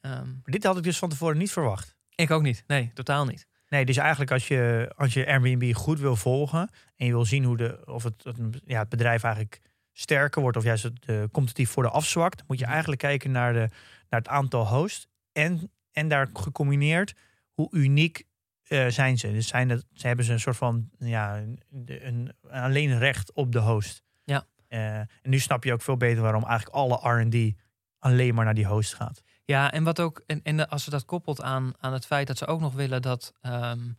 Ehm, 0.01 0.29
dit 0.43 0.63
had 0.63 0.77
ik 0.77 0.83
dus 0.83 0.97
van 0.97 1.09
tevoren 1.09 1.37
niet 1.37 1.51
verwacht. 1.51 1.95
ik 2.15 2.31
ook 2.31 2.41
niet. 2.41 2.63
Nee, 2.67 2.91
totaal 2.93 3.25
niet. 3.25 3.47
Nee, 3.75 3.85
dus 3.85 3.97
eigenlijk 3.97 4.31
als 4.31 4.47
je, 4.47 4.91
als 4.95 5.13
je 5.13 5.27
Airbnb 5.27 5.73
goed 5.73 5.99
wil 5.99 6.15
volgen 6.15 6.69
en 6.95 7.05
je 7.05 7.11
wil 7.11 7.25
zien 7.25 7.43
hoe 7.43 7.57
de, 7.57 7.81
of 7.85 8.03
het, 8.03 8.23
het, 8.23 8.37
ja, 8.65 8.79
het 8.79 8.89
bedrijf 8.89 9.23
eigenlijk 9.23 9.61
sterker 9.91 10.41
wordt 10.41 10.57
of 10.57 10.63
juist 10.63 10.83
het 10.83 11.07
uh, 11.07 11.23
competitief 11.31 11.69
voor 11.69 11.83
de 11.83 11.89
afzwakt, 11.89 12.43
moet 12.47 12.59
je 12.59 12.65
eigenlijk 12.65 13.01
kijken 13.01 13.31
naar, 13.31 13.53
de, 13.53 13.69
naar 14.09 14.19
het 14.19 14.27
aantal 14.27 14.67
hosts 14.67 15.07
en, 15.31 15.71
en 15.91 16.07
daar 16.07 16.29
gecombineerd 16.33 17.13
hoe 17.53 17.67
uniek 17.71 18.23
uh, 18.67 18.87
zijn 18.87 19.17
ze. 19.17 19.31
Dus 19.31 19.47
zijn 19.47 19.69
het, 19.69 19.85
ze 19.93 20.07
hebben 20.07 20.25
ze 20.25 20.31
een 20.31 20.39
soort 20.39 20.57
van 20.57 20.89
ja, 20.97 21.37
een, 21.37 21.59
een, 21.85 22.33
alleen 22.49 22.97
recht 22.97 23.33
op 23.33 23.51
de 23.51 23.59
host. 23.59 24.03
Ja. 24.23 24.45
Uh, 24.69 24.97
en 24.97 25.09
nu 25.21 25.39
snap 25.39 25.63
je 25.63 25.73
ook 25.73 25.81
veel 25.81 25.97
beter 25.97 26.21
waarom 26.21 26.43
eigenlijk 26.43 26.75
alle 26.75 27.21
R&D 27.21 27.53
alleen 27.99 28.35
maar 28.35 28.45
naar 28.45 28.53
die 28.53 28.67
host 28.67 28.93
gaat. 28.93 29.21
Ja, 29.45 29.71
en 29.71 29.83
wat 29.83 29.99
ook, 29.99 30.23
en, 30.27 30.39
en 30.43 30.69
als 30.69 30.83
ze 30.83 30.89
dat 30.89 31.05
koppelt 31.05 31.41
aan, 31.41 31.73
aan 31.79 31.93
het 31.93 32.05
feit 32.05 32.27
dat 32.27 32.37
ze 32.37 32.45
ook 32.45 32.59
nog 32.59 32.73
willen 32.73 33.01
dat, 33.01 33.33
um, 33.41 33.97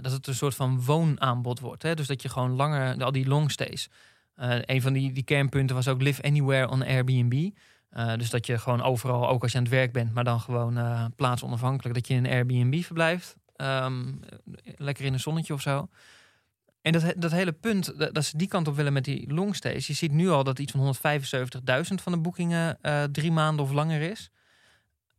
dat 0.00 0.12
het 0.12 0.26
een 0.26 0.34
soort 0.34 0.54
van 0.54 0.84
woonaanbod 0.84 1.60
wordt. 1.60 1.82
Hè? 1.82 1.94
Dus 1.94 2.06
dat 2.06 2.22
je 2.22 2.28
gewoon 2.28 2.50
langer, 2.50 3.04
al 3.04 3.12
die 3.12 3.28
longstays. 3.28 3.88
Uh, 4.36 4.58
een 4.60 4.82
van 4.82 4.92
die, 4.92 5.12
die 5.12 5.22
kernpunten 5.22 5.76
was 5.76 5.88
ook 5.88 6.02
live 6.02 6.22
anywhere 6.22 6.68
on 6.68 6.84
Airbnb. 6.84 7.50
Uh, 7.92 8.14
dus 8.16 8.30
dat 8.30 8.46
je 8.46 8.58
gewoon 8.58 8.82
overal, 8.82 9.28
ook 9.28 9.42
als 9.42 9.52
je 9.52 9.58
aan 9.58 9.64
het 9.64 9.72
werk 9.72 9.92
bent, 9.92 10.14
maar 10.14 10.24
dan 10.24 10.40
gewoon 10.40 10.78
uh, 10.78 11.04
plaatsonafhankelijk, 11.16 11.94
dat 11.94 12.06
je 12.06 12.14
in 12.14 12.24
een 12.24 12.30
Airbnb 12.30 12.82
verblijft. 12.82 13.36
Um, 13.56 14.20
lekker 14.76 15.04
in 15.04 15.12
een 15.12 15.20
zonnetje 15.20 15.52
of 15.52 15.60
zo. 15.60 15.88
En 16.82 16.92
dat, 16.92 17.14
dat 17.16 17.30
hele 17.30 17.52
punt, 17.52 17.98
dat, 18.14 18.24
ze 18.24 18.36
die 18.36 18.48
kant 18.48 18.68
op 18.68 18.76
willen 18.76 18.92
met 18.92 19.04
die 19.04 19.32
longstays. 19.32 19.86
Je 19.86 19.92
ziet 19.92 20.12
nu 20.12 20.28
al 20.28 20.44
dat 20.44 20.58
iets 20.58 20.72
van 20.72 20.94
175.000 20.94 21.94
van 21.94 22.12
de 22.12 22.18
boekingen 22.18 22.78
drie 23.12 23.32
maanden 23.32 23.64
of 23.64 23.72
langer 23.72 24.00
is. 24.00 24.30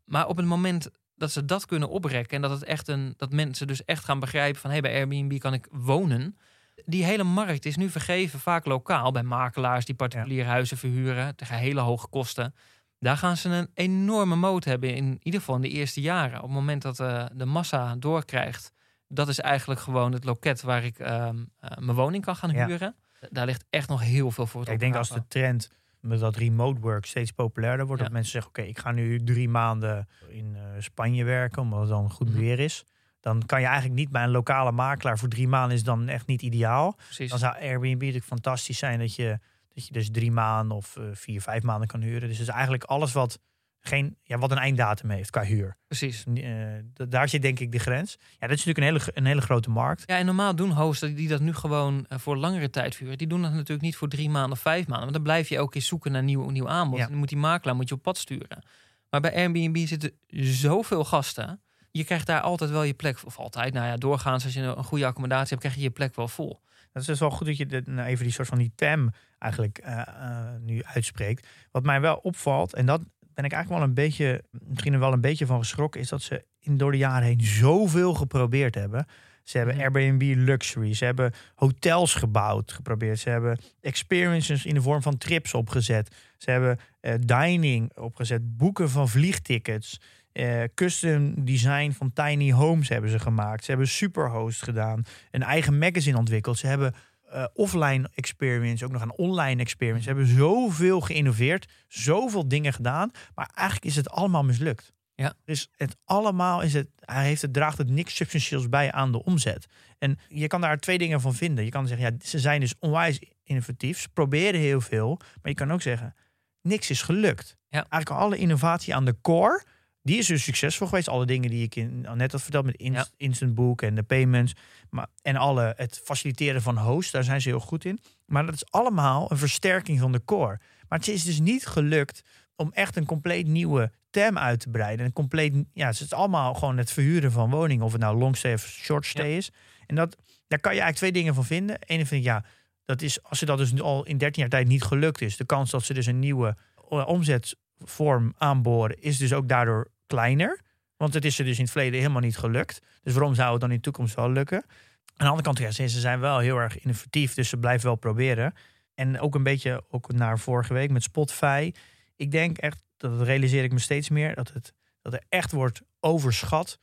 Maar 0.09 0.27
op 0.27 0.37
het 0.37 0.45
moment 0.45 0.89
dat 1.15 1.31
ze 1.31 1.45
dat 1.45 1.65
kunnen 1.65 1.89
oprekken 1.89 2.35
en 2.35 2.41
dat 2.41 2.51
het 2.51 2.63
echt 2.63 2.87
een 2.87 3.13
dat 3.17 3.31
mensen 3.31 3.67
dus 3.67 3.85
echt 3.85 4.03
gaan 4.03 4.19
begrijpen 4.19 4.61
van 4.61 4.69
hé, 4.69 4.77
hey, 4.79 4.89
bij 4.89 4.99
Airbnb 4.99 5.39
kan 5.39 5.53
ik 5.53 5.67
wonen. 5.71 6.37
Die 6.85 7.03
hele 7.03 7.23
markt 7.23 7.65
is 7.65 7.75
nu 7.75 7.89
vergeven, 7.89 8.39
vaak 8.39 8.65
lokaal, 8.65 9.11
bij 9.11 9.23
makelaars 9.23 9.85
die 9.85 9.95
particuliere 9.95 10.43
ja. 10.43 10.49
huizen 10.49 10.77
verhuren 10.77 11.35
tegen 11.35 11.55
hele 11.55 11.79
hoge 11.79 12.07
kosten. 12.07 12.55
Daar 12.99 13.17
gaan 13.17 13.37
ze 13.37 13.49
een 13.49 13.69
enorme 13.73 14.35
moot 14.35 14.63
hebben, 14.63 14.95
in 14.95 15.19
ieder 15.21 15.39
geval 15.39 15.55
in 15.55 15.61
de 15.61 15.69
eerste 15.69 16.01
jaren. 16.01 16.37
Op 16.37 16.43
het 16.43 16.51
moment 16.51 16.81
dat 16.81 16.99
uh, 16.99 17.25
de 17.33 17.45
massa 17.45 17.95
doorkrijgt, 17.95 18.71
dat 19.07 19.27
is 19.27 19.39
eigenlijk 19.39 19.79
gewoon 19.79 20.11
het 20.11 20.23
loket 20.23 20.61
waar 20.61 20.83
ik 20.83 20.99
uh, 20.99 21.07
uh, 21.07 21.31
mijn 21.79 21.97
woning 21.97 22.23
kan 22.25 22.35
gaan 22.35 22.49
huren. 22.49 22.95
Ja. 23.21 23.27
Daar 23.31 23.45
ligt 23.45 23.65
echt 23.69 23.89
nog 23.89 24.01
heel 24.01 24.31
veel 24.31 24.47
voor. 24.47 24.65
Ja, 24.65 24.71
ik 24.71 24.79
denk 24.79 24.95
als 24.95 25.09
de 25.09 25.27
trend 25.27 25.69
dat 26.01 26.35
remote 26.35 26.79
work 26.79 27.05
steeds 27.05 27.31
populairder 27.31 27.85
wordt. 27.85 28.01
Ja. 28.01 28.07
Dat 28.07 28.15
mensen 28.15 28.31
zeggen, 28.31 28.51
oké, 28.51 28.59
okay, 28.59 28.71
ik 28.71 28.79
ga 28.79 28.91
nu 28.91 29.23
drie 29.23 29.49
maanden 29.49 30.07
in 30.27 30.55
uh, 30.55 30.61
Spanje 30.79 31.23
werken, 31.23 31.61
omdat 31.61 31.79
het 31.79 31.89
dan 31.89 32.11
goed 32.11 32.31
weer 32.31 32.59
is. 32.59 32.85
Dan 33.19 33.45
kan 33.45 33.59
je 33.59 33.65
eigenlijk 33.65 33.95
niet 33.95 34.09
bij 34.09 34.23
een 34.23 34.31
lokale 34.31 34.71
makelaar 34.71 35.17
voor 35.17 35.29
drie 35.29 35.47
maanden 35.47 35.77
is 35.77 35.83
dan 35.83 36.07
echt 36.07 36.27
niet 36.27 36.41
ideaal. 36.41 36.95
Precies. 36.95 37.29
Dan 37.29 37.39
zou 37.39 37.53
Airbnb 37.61 37.99
natuurlijk 37.99 38.25
fantastisch 38.25 38.77
zijn 38.77 38.99
dat 38.99 39.15
je, 39.15 39.39
dat 39.73 39.87
je 39.87 39.93
dus 39.93 40.11
drie 40.11 40.31
maanden 40.31 40.77
of 40.77 40.95
uh, 40.95 41.05
vier, 41.13 41.41
vijf 41.41 41.63
maanden 41.63 41.87
kan 41.87 42.01
huren. 42.01 42.27
Dus 42.27 42.37
het 42.37 42.47
is 42.47 42.53
eigenlijk 42.53 42.83
alles 42.83 43.13
wat, 43.13 43.39
geen, 43.81 44.17
ja, 44.23 44.37
wat 44.37 44.51
een 44.51 44.57
einddatum 44.57 45.09
heeft 45.09 45.29
qua 45.29 45.43
huur. 45.43 45.77
Precies. 45.87 46.23
Uh, 46.27 46.63
daar 46.93 47.29
zit 47.29 47.41
denk 47.41 47.59
ik 47.59 47.71
de 47.71 47.79
grens. 47.79 48.17
Ja, 48.19 48.47
dat 48.47 48.57
is 48.57 48.65
natuurlijk 48.65 48.77
een 48.77 48.83
hele, 48.83 49.17
een 49.17 49.25
hele 49.25 49.41
grote 49.41 49.69
markt. 49.69 50.03
Ja, 50.05 50.17
en 50.17 50.25
normaal 50.25 50.55
doen 50.55 50.71
hosts 50.71 51.01
die 51.01 51.27
dat 51.27 51.39
nu 51.39 51.53
gewoon 51.53 52.05
uh, 52.09 52.17
voor 52.17 52.37
langere 52.37 52.69
tijd 52.69 52.95
vuren. 52.95 53.17
Die 53.17 53.27
doen 53.27 53.41
dat 53.41 53.51
natuurlijk 53.51 53.81
niet 53.81 53.95
voor 53.95 54.09
drie 54.09 54.29
maanden 54.29 54.51
of 54.51 54.59
vijf 54.59 54.87
maanden. 54.87 54.99
Want 54.99 55.13
dan 55.13 55.23
blijf 55.23 55.49
je 55.49 55.55
elke 55.55 55.71
keer 55.71 55.81
zoeken 55.81 56.11
naar 56.11 56.23
nieuw, 56.23 56.49
nieuw 56.49 56.69
aanbod. 56.69 56.97
Ja. 56.97 57.03
En 57.03 57.09
dan 57.09 57.19
moet 57.19 57.29
die 57.29 57.37
makelaar 57.37 57.75
moet 57.75 57.89
je 57.89 57.95
op 57.95 58.01
pad 58.01 58.17
sturen. 58.17 58.63
Maar 59.09 59.21
bij 59.21 59.35
Airbnb 59.35 59.87
zitten 59.87 60.11
zoveel 60.29 61.05
gasten. 61.05 61.61
Je 61.91 62.03
krijgt 62.03 62.27
daar 62.27 62.41
altijd 62.41 62.69
wel 62.69 62.83
je 62.83 62.93
plek. 62.93 63.19
Of 63.25 63.37
altijd, 63.37 63.73
nou 63.73 63.87
ja, 63.87 63.95
doorgaans 63.95 64.43
als 64.43 64.53
je 64.53 64.61
een 64.61 64.83
goede 64.83 65.05
accommodatie 65.05 65.49
hebt, 65.49 65.61
krijg 65.61 65.75
je 65.75 65.81
je 65.81 65.89
plek 65.89 66.15
wel 66.15 66.27
vol. 66.27 66.61
Dat 66.91 67.01
is 67.01 67.07
dus 67.07 67.19
wel 67.19 67.29
goed 67.29 67.47
dat 67.47 67.57
je 67.57 67.81
nou 67.85 68.07
even 68.07 68.23
die 68.23 68.33
soort 68.33 68.47
van 68.47 68.57
die 68.57 68.71
term 68.75 69.11
eigenlijk 69.37 69.81
uh, 69.85 70.01
uh, 70.07 70.49
nu 70.59 70.83
uitspreekt. 70.83 71.47
Wat 71.71 71.83
mij 71.83 72.01
wel 72.01 72.15
opvalt, 72.15 72.73
en 72.73 72.85
dat 72.85 73.01
ben 73.39 73.47
ik 73.47 73.55
eigenlijk 73.55 73.81
wel 73.81 73.89
een 73.89 74.09
beetje, 74.09 74.43
misschien 74.67 74.99
wel 74.99 75.13
een 75.13 75.21
beetje 75.21 75.45
van 75.45 75.59
geschrokken, 75.59 76.01
is 76.01 76.09
dat 76.09 76.21
ze 76.21 76.45
in, 76.59 76.77
door 76.77 76.91
de 76.91 76.97
jaren 76.97 77.27
heen 77.27 77.41
zoveel 77.41 78.13
geprobeerd 78.13 78.75
hebben. 78.75 79.05
Ze 79.43 79.57
hebben. 79.57 79.77
Airbnb 79.77 80.33
Luxury, 80.35 80.93
ze 80.93 81.05
hebben 81.05 81.33
hotels 81.55 82.13
gebouwd, 82.13 82.71
geprobeerd. 82.71 83.19
Ze 83.19 83.29
hebben 83.29 83.59
experiences 83.81 84.65
in 84.65 84.73
de 84.73 84.81
vorm 84.81 85.01
van 85.01 85.17
trips 85.17 85.53
opgezet. 85.53 86.15
Ze 86.37 86.51
hebben 86.51 86.79
uh, 87.01 87.13
dining 87.19 87.97
opgezet, 87.97 88.57
boeken 88.57 88.89
van 88.89 89.09
vliegtickets. 89.09 89.99
Uh, 90.33 90.63
custom 90.75 91.45
design 91.45 91.91
van 91.91 92.13
tiny 92.13 92.51
homes 92.51 92.89
hebben 92.89 93.09
ze 93.09 93.19
gemaakt. 93.19 93.63
Ze 93.63 93.69
hebben 93.69 93.87
superhost 93.87 94.63
gedaan. 94.63 95.03
Een 95.31 95.43
eigen 95.43 95.77
magazine 95.77 96.17
ontwikkeld. 96.17 96.57
Ze 96.57 96.67
hebben 96.67 96.93
uh, 97.33 97.45
offline 97.53 98.09
experience, 98.13 98.85
ook 98.85 98.91
nog 98.91 99.01
een 99.01 99.17
online 99.17 99.61
experience. 99.61 100.03
Ze 100.03 100.09
hebben 100.09 100.27
zoveel 100.27 101.01
geïnnoveerd, 101.01 101.71
zoveel 101.87 102.47
dingen 102.47 102.73
gedaan. 102.73 103.11
Maar 103.35 103.49
eigenlijk 103.53 103.87
is 103.87 103.95
het 103.95 104.09
allemaal 104.09 104.43
mislukt. 104.43 104.93
Ja. 105.15 105.33
Dus 105.45 105.69
het 105.75 105.95
allemaal 106.05 106.61
is 106.61 106.73
het, 106.73 106.87
hij 106.99 107.25
heeft 107.25 107.41
het, 107.41 107.53
draagt 107.53 107.77
het 107.77 107.89
niks 107.89 108.15
substantieels 108.15 108.69
bij 108.69 108.91
aan 108.91 109.11
de 109.11 109.23
omzet. 109.23 109.65
En 109.97 110.19
je 110.27 110.47
kan 110.47 110.61
daar 110.61 110.77
twee 110.77 110.97
dingen 110.97 111.21
van 111.21 111.33
vinden. 111.33 111.63
Je 111.63 111.71
kan 111.71 111.87
zeggen, 111.87 112.11
ja, 112.11 112.25
ze 112.25 112.39
zijn 112.39 112.59
dus 112.59 112.73
onwijs 112.79 113.21
innovatief. 113.43 113.99
Ze 113.99 114.09
proberen 114.09 114.59
heel 114.59 114.81
veel. 114.81 115.17
Maar 115.17 115.51
je 115.51 115.53
kan 115.53 115.71
ook 115.71 115.81
zeggen, 115.81 116.15
niks 116.61 116.89
is 116.89 117.01
gelukt. 117.01 117.57
Ja. 117.69 117.85
Eigenlijk 117.89 118.21
alle 118.21 118.37
innovatie 118.37 118.95
aan 118.95 119.05
de 119.05 119.15
core 119.21 119.63
die 120.09 120.17
is 120.17 120.27
dus 120.27 120.43
succesvol 120.43 120.87
geweest. 120.87 121.07
Alle 121.07 121.25
dingen 121.25 121.49
die 121.49 121.63
ik 121.63 121.75
in, 121.75 122.07
net 122.13 122.31
had 122.31 122.41
verteld 122.41 122.65
met 122.65 122.75
inst, 122.75 123.11
ja. 123.17 123.25
Instant 123.25 123.55
Book 123.55 123.81
en 123.81 123.95
de 123.95 124.03
payments. 124.03 124.53
Maar, 124.89 125.07
en 125.21 125.35
alle, 125.35 125.73
het 125.77 126.01
faciliteren 126.03 126.61
van 126.61 126.77
hosts, 126.77 127.11
daar 127.11 127.23
zijn 127.23 127.41
ze 127.41 127.49
heel 127.49 127.59
goed 127.59 127.85
in. 127.85 127.99
Maar 128.25 128.45
dat 128.45 128.55
is 128.55 128.71
allemaal 128.71 129.31
een 129.31 129.37
versterking 129.37 129.99
van 129.99 130.11
de 130.11 130.23
core. 130.25 130.59
Maar 130.87 130.99
het 130.99 131.07
is 131.07 131.23
dus 131.23 131.39
niet 131.39 131.65
gelukt 131.65 132.21
om 132.55 132.71
echt 132.73 132.95
een 132.95 133.05
compleet 133.05 133.47
nieuwe 133.47 133.91
term 134.09 134.37
uit 134.37 134.59
te 134.59 134.69
breiden. 134.69 135.05
Een 135.05 135.13
compleet, 135.13 135.63
ja, 135.73 135.87
het 135.87 135.99
is 135.99 136.13
allemaal 136.13 136.53
gewoon 136.53 136.77
het 136.77 136.91
verhuren 136.91 137.31
van 137.31 137.49
woningen. 137.49 137.85
Of 137.85 137.91
het 137.91 138.01
nou 138.01 138.17
longstay 138.17 138.53
of 138.53 138.65
shortstay 138.65 139.29
ja. 139.29 139.37
is. 139.37 139.51
En 139.85 139.95
dat, 139.95 140.15
daar 140.47 140.59
kan 140.59 140.73
je 140.73 140.81
eigenlijk 140.81 140.97
twee 140.97 141.11
dingen 141.11 141.35
van 141.35 141.45
vinden. 141.45 141.77
Eén 141.79 142.05
vind 142.05 142.21
ik, 142.21 142.27
ja, 142.27 142.45
dat 142.85 143.01
is 143.01 143.23
als 143.23 143.39
ze 143.39 143.45
dat 143.45 143.57
dus 143.57 143.81
al 143.81 144.05
in 144.05 144.17
13 144.17 144.41
jaar 144.41 144.51
tijd 144.51 144.67
niet 144.67 144.83
gelukt 144.83 145.21
is. 145.21 145.37
De 145.37 145.45
kans 145.45 145.71
dat 145.71 145.83
ze 145.83 145.93
dus 145.93 146.05
een 146.05 146.19
nieuwe 146.19 146.55
omzetvorm 146.87 148.33
aanboren, 148.37 149.01
is 149.01 149.17
dus 149.17 149.33
ook 149.33 149.47
daardoor 149.47 149.87
kleiner. 150.09 150.59
Want 150.97 151.13
het 151.13 151.25
is 151.25 151.39
er 151.39 151.45
dus 151.45 151.57
in 151.57 151.63
het 151.63 151.71
verleden 151.71 151.99
helemaal 151.99 152.21
niet 152.21 152.37
gelukt. 152.37 152.81
Dus 153.03 153.13
waarom 153.13 153.35
zou 153.35 153.51
het 153.51 153.61
dan 153.61 153.69
in 153.69 153.75
de 153.75 153.81
toekomst 153.81 154.15
wel 154.15 154.31
lukken? 154.31 154.57
Aan 154.57 155.25
de 155.25 155.33
andere 155.33 155.43
kant, 155.43 155.57
ja, 155.57 155.71
ze 155.71 155.99
zijn 155.99 156.19
wel 156.19 156.39
heel 156.39 156.57
erg 156.57 156.79
innovatief, 156.79 157.33
dus 157.33 157.49
ze 157.49 157.57
blijven 157.57 157.85
wel 157.85 157.95
proberen. 157.95 158.53
En 158.95 159.19
ook 159.19 159.35
een 159.35 159.43
beetje 159.43 159.83
ook 159.89 160.11
naar 160.11 160.39
vorige 160.39 160.73
week 160.73 160.91
met 160.91 161.03
Spotify. 161.03 161.71
ik 162.15 162.31
denk 162.31 162.57
echt, 162.57 162.81
dat 162.97 163.21
realiseer 163.21 163.63
ik 163.63 163.71
me 163.71 163.79
steeds 163.79 164.09
meer, 164.09 164.35
dat, 164.35 164.53
het, 164.53 164.73
dat 165.01 165.13
er 165.13 165.23
echt 165.29 165.51
wordt 165.51 165.81
overschat 165.99 166.79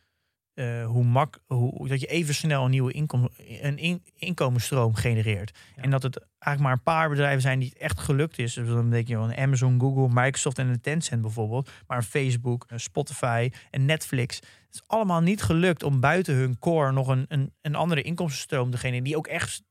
uh, 0.57 0.87
hoe 0.87 1.05
mak, 1.05 1.39
hoe, 1.47 1.89
dat 1.89 2.01
je 2.01 2.07
even 2.07 2.35
snel 2.35 2.65
een 2.65 2.71
nieuwe 2.71 2.93
inkom, 2.93 3.29
een 3.61 3.79
in, 3.79 4.03
inkomensstroom 4.17 4.95
genereert. 4.95 5.59
En 5.75 5.91
dat 5.91 6.03
het 6.03 6.19
eigenlijk 6.19 6.61
maar 6.61 6.73
een 6.73 6.95
paar 6.95 7.09
bedrijven 7.09 7.41
zijn 7.41 7.59
die 7.59 7.69
het 7.69 7.79
echt 7.79 8.01
gelukt 8.01 8.39
is. 8.39 8.55
Dus 8.55 8.69
dan 8.69 8.91
denk 8.91 9.09
je 9.09 9.17
van 9.17 9.37
Amazon, 9.37 9.81
Google, 9.81 10.23
Microsoft 10.23 10.59
en 10.59 10.81
Tencent 10.81 11.23
bijvoorbeeld. 11.23 11.71
Maar 11.87 12.03
Facebook, 12.03 12.67
Spotify 12.75 13.51
en 13.71 13.85
Netflix. 13.85 14.37
Het 14.37 14.75
is 14.75 14.83
allemaal 14.87 15.21
niet 15.21 15.43
gelukt 15.43 15.83
om 15.83 16.01
buiten 16.01 16.35
hun 16.35 16.59
core 16.59 16.93
nog 16.93 17.09
een, 17.09 17.25
een, 17.29 17.53
een 17.63 17.75
andere 17.75 18.03
inkomstenstroom 18.03 18.71
te 18.71 18.77
genereren. 18.77 19.05
Die 19.05 19.17
ook 19.17 19.27
echt 19.27 19.63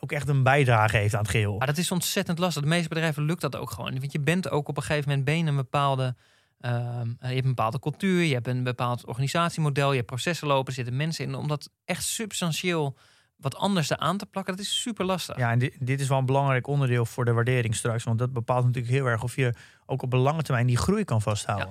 ook 0.00 0.12
echt 0.12 0.28
een 0.28 0.42
bijdrage 0.42 0.96
heeft 0.96 1.14
aan 1.14 1.20
het 1.20 1.30
geheel. 1.30 1.58
Maar 1.58 1.66
dat 1.66 1.78
is 1.78 1.90
ontzettend 1.90 2.38
lastig. 2.38 2.62
De 2.62 2.68
meeste 2.68 2.88
bedrijven 2.88 3.22
lukt 3.22 3.40
dat 3.40 3.56
ook 3.56 3.70
gewoon. 3.70 3.98
Want 3.98 4.12
je 4.12 4.20
bent 4.20 4.50
ook 4.50 4.68
op 4.68 4.76
een 4.76 4.82
gegeven 4.82 5.08
moment 5.08 5.26
benen 5.26 5.46
een 5.46 5.56
bepaalde 5.56 6.16
Ehm, 6.58 7.08
je 7.08 7.26
hebt 7.26 7.44
een 7.44 7.54
bepaalde 7.54 7.78
cultuur, 7.78 8.22
je 8.22 8.34
hebt 8.34 8.46
een 8.46 8.62
bepaald 8.62 9.06
organisatiemodel, 9.06 9.90
je 9.90 9.96
hebt 9.96 10.06
processen 10.06 10.46
lopen, 10.46 10.66
er 10.66 10.72
zitten 10.72 10.96
mensen 10.96 11.24
in. 11.24 11.34
Om 11.34 11.48
dat 11.48 11.70
echt 11.84 12.04
substantieel 12.04 12.96
wat 13.36 13.56
anders 13.56 13.92
aan 13.92 14.16
te 14.16 14.26
plakken, 14.26 14.56
dat 14.56 14.64
is 14.64 14.80
super 14.80 15.04
lastig. 15.04 15.36
Ja, 15.36 15.50
en 15.50 15.58
dit, 15.58 15.86
dit, 15.86 16.00
is 16.00 16.08
wel 16.08 16.18
een 16.18 16.26
belangrijk 16.26 16.66
onderdeel 16.66 17.06
voor 17.06 17.24
de 17.24 17.32
waardering 17.32 17.74
straks. 17.74 18.04
Want 18.04 18.18
dat 18.18 18.32
bepaalt 18.32 18.64
natuurlijk 18.64 18.94
heel 18.94 19.06
erg 19.06 19.22
of 19.22 19.36
je 19.36 19.54
ook 19.86 20.02
op 20.02 20.12
een 20.12 20.18
lange 20.18 20.42
termijn 20.42 20.66
die 20.66 20.76
groei 20.76 21.04
kan 21.04 21.22
vasthouden. 21.22 21.70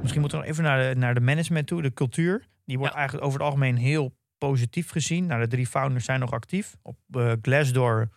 Misschien 0.00 0.20
moeten 0.20 0.38
we 0.38 0.44
nog 0.44 0.52
even 0.52 0.64
naar 0.64 0.88
de, 0.88 1.00
naar 1.00 1.14
de 1.14 1.20
management 1.20 1.66
toe, 1.66 1.82
de 1.82 1.92
cultuur. 1.92 2.46
Die 2.64 2.78
wordt 2.78 2.94
eigenlijk 2.94 3.26
over 3.26 3.38
het 3.38 3.48
algemeen 3.48 3.76
heel 3.76 4.14
positief 4.38 4.90
gezien. 4.90 5.26
Nou, 5.26 5.40
de 5.40 5.48
drie 5.48 5.66
founders 5.66 6.04
zijn 6.04 6.20
nog 6.20 6.30
actief. 6.30 6.76
Op 6.82 6.98
uh, 7.10 7.32
Glassdoor 7.42 8.08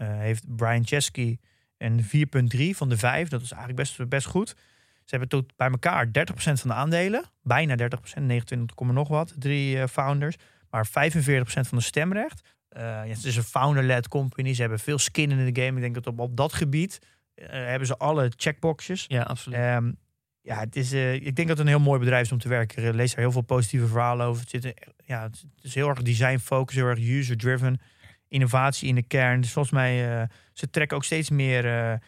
uh, 0.00 0.08
heeft 0.08 0.56
Brian 0.56 0.86
Chesky 0.86 1.38
en 1.80 2.02
4,3 2.02 2.08
van 2.70 2.88
de 2.88 2.96
5. 2.96 3.28
Dat 3.28 3.42
is 3.42 3.52
eigenlijk 3.52 3.80
best, 3.80 4.08
best 4.08 4.26
goed. 4.26 4.48
Ze 5.04 5.16
hebben 5.16 5.28
tot 5.28 5.56
bij 5.56 5.70
elkaar 5.70 6.06
30% 6.06 6.10
van 6.34 6.68
de 6.68 6.74
aandelen. 6.74 7.24
Bijna 7.42 7.76
30%, 7.76 8.22
29, 8.22 8.80
nog 8.80 9.08
wat. 9.08 9.34
Drie 9.38 9.76
uh, 9.76 9.86
founders. 9.86 10.36
Maar 10.70 10.86
45% 10.86 10.90
van 10.90 11.78
de 11.78 11.80
stemrecht. 11.80 12.40
Uh, 12.76 12.82
ja, 12.82 13.04
het 13.06 13.24
is 13.24 13.36
een 13.36 13.42
founder-led 13.42 14.08
company. 14.08 14.54
Ze 14.54 14.60
hebben 14.60 14.78
veel 14.78 14.98
skin 14.98 15.30
in 15.30 15.52
de 15.52 15.62
game. 15.62 15.76
Ik 15.76 15.82
denk 15.82 15.94
dat 15.94 16.06
op, 16.06 16.18
op 16.18 16.36
dat 16.36 16.52
gebied 16.52 16.98
uh, 17.36 17.46
hebben 17.50 17.86
ze 17.86 17.96
alle 17.96 18.32
checkboxes. 18.36 19.04
Ja, 19.08 19.22
absoluut. 19.22 19.58
Um, 19.58 19.96
ja, 20.40 20.58
het 20.58 20.76
is, 20.76 20.92
ik 20.92 21.36
denk 21.36 21.48
dat 21.48 21.58
het 21.58 21.58
een 21.58 21.66
heel 21.66 21.80
mooi 21.80 21.98
bedrijf 21.98 22.24
is 22.24 22.32
om 22.32 22.38
te 22.38 22.48
werken. 22.48 22.84
Ik 22.84 22.94
lees 22.94 23.10
daar 23.10 23.24
heel 23.24 23.32
veel 23.32 23.40
positieve 23.40 23.86
verhalen 23.86 24.26
over. 24.26 24.40
Het, 24.40 24.50
zit, 24.50 24.74
ja, 25.04 25.22
het 25.22 25.44
is 25.60 25.74
heel 25.74 25.88
erg 25.88 26.02
design 26.02 26.38
focus, 26.38 26.74
heel 26.74 26.86
erg 26.86 26.98
user-driven 26.98 27.80
innovatie 28.30 28.88
in 28.88 28.94
de 28.94 29.02
kern. 29.02 29.40
Dus 29.40 29.52
volgens 29.52 29.74
mij, 29.74 30.20
uh, 30.20 30.28
ze 30.52 30.70
trekken 30.70 30.96
ook 30.96 31.04
steeds 31.04 31.30
meer 31.30 31.64
uh, 31.64 31.92
uh, 31.92 31.98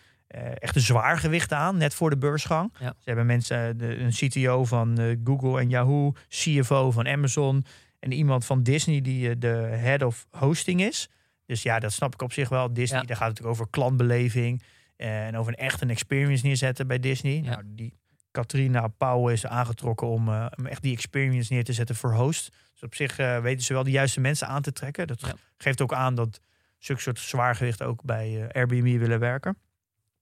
echte 0.59 0.81
zwaargewichten 0.81 1.57
aan, 1.57 1.77
net 1.77 1.95
voor 1.95 2.11
de 2.11 2.19
beursgang. 2.19 2.73
Ja. 2.79 2.95
Ze 2.99 3.05
hebben 3.05 3.27
mensen, 3.27 3.79
de, 3.79 3.99
een 3.99 4.11
CTO 4.11 4.65
van 4.65 5.19
Google 5.25 5.61
en 5.61 5.69
Yahoo, 5.69 6.13
CFO 6.29 6.91
van 6.91 7.09
Amazon 7.09 7.65
en 7.99 8.13
iemand 8.13 8.45
van 8.45 8.63
Disney 8.63 9.01
die 9.01 9.39
de 9.39 9.47
head 9.77 10.03
of 10.03 10.27
hosting 10.31 10.83
is. 10.83 11.09
Dus 11.47 11.63
ja, 11.63 11.79
dat 11.79 11.93
snap 11.93 12.15
ik 12.15 12.23
op 12.23 12.33
zich 12.33 12.49
wel. 12.49 12.73
Disney, 12.73 13.01
ja. 13.01 13.07
daar 13.07 13.17
gaat 13.17 13.29
het 13.29 13.37
natuurlijk 13.37 13.61
over 13.61 13.71
klantbeleving 13.71 14.63
en 14.97 15.37
over 15.37 15.53
een 15.53 15.65
echt 15.65 15.81
een 15.81 15.91
experience 15.91 16.47
neerzetten 16.47 16.87
bij 16.87 16.99
Disney. 16.99 17.41
Ja. 17.45 17.51
Nou, 17.51 17.63
die 17.67 17.95
Katrina 18.31 18.89
Pauw 18.89 19.29
is 19.29 19.47
aangetrokken 19.47 20.07
om, 20.07 20.29
om 20.29 20.67
echt 20.67 20.83
die 20.83 20.93
experience 20.93 21.53
neer 21.53 21.65
te 21.65 21.73
zetten 21.73 21.97
voor 21.97 22.15
host. 22.15 22.57
Dus 22.83 22.91
op 22.91 22.95
zich 22.95 23.19
uh, 23.19 23.39
weten 23.39 23.65
ze 23.65 23.73
wel 23.73 23.83
de 23.83 23.91
juiste 23.91 24.21
mensen 24.21 24.47
aan 24.47 24.63
te 24.63 24.73
trekken. 24.73 25.07
Dat 25.07 25.21
ja. 25.21 25.33
geeft 25.57 25.81
ook 25.81 25.93
aan 25.93 26.15
dat 26.15 26.41
zulke 26.79 27.01
soort 27.01 27.19
zwaargewicht 27.19 27.83
ook 27.83 28.03
bij 28.03 28.31
uh, 28.31 28.49
Airbnb 28.53 28.99
willen 28.99 29.19
werken. 29.19 29.59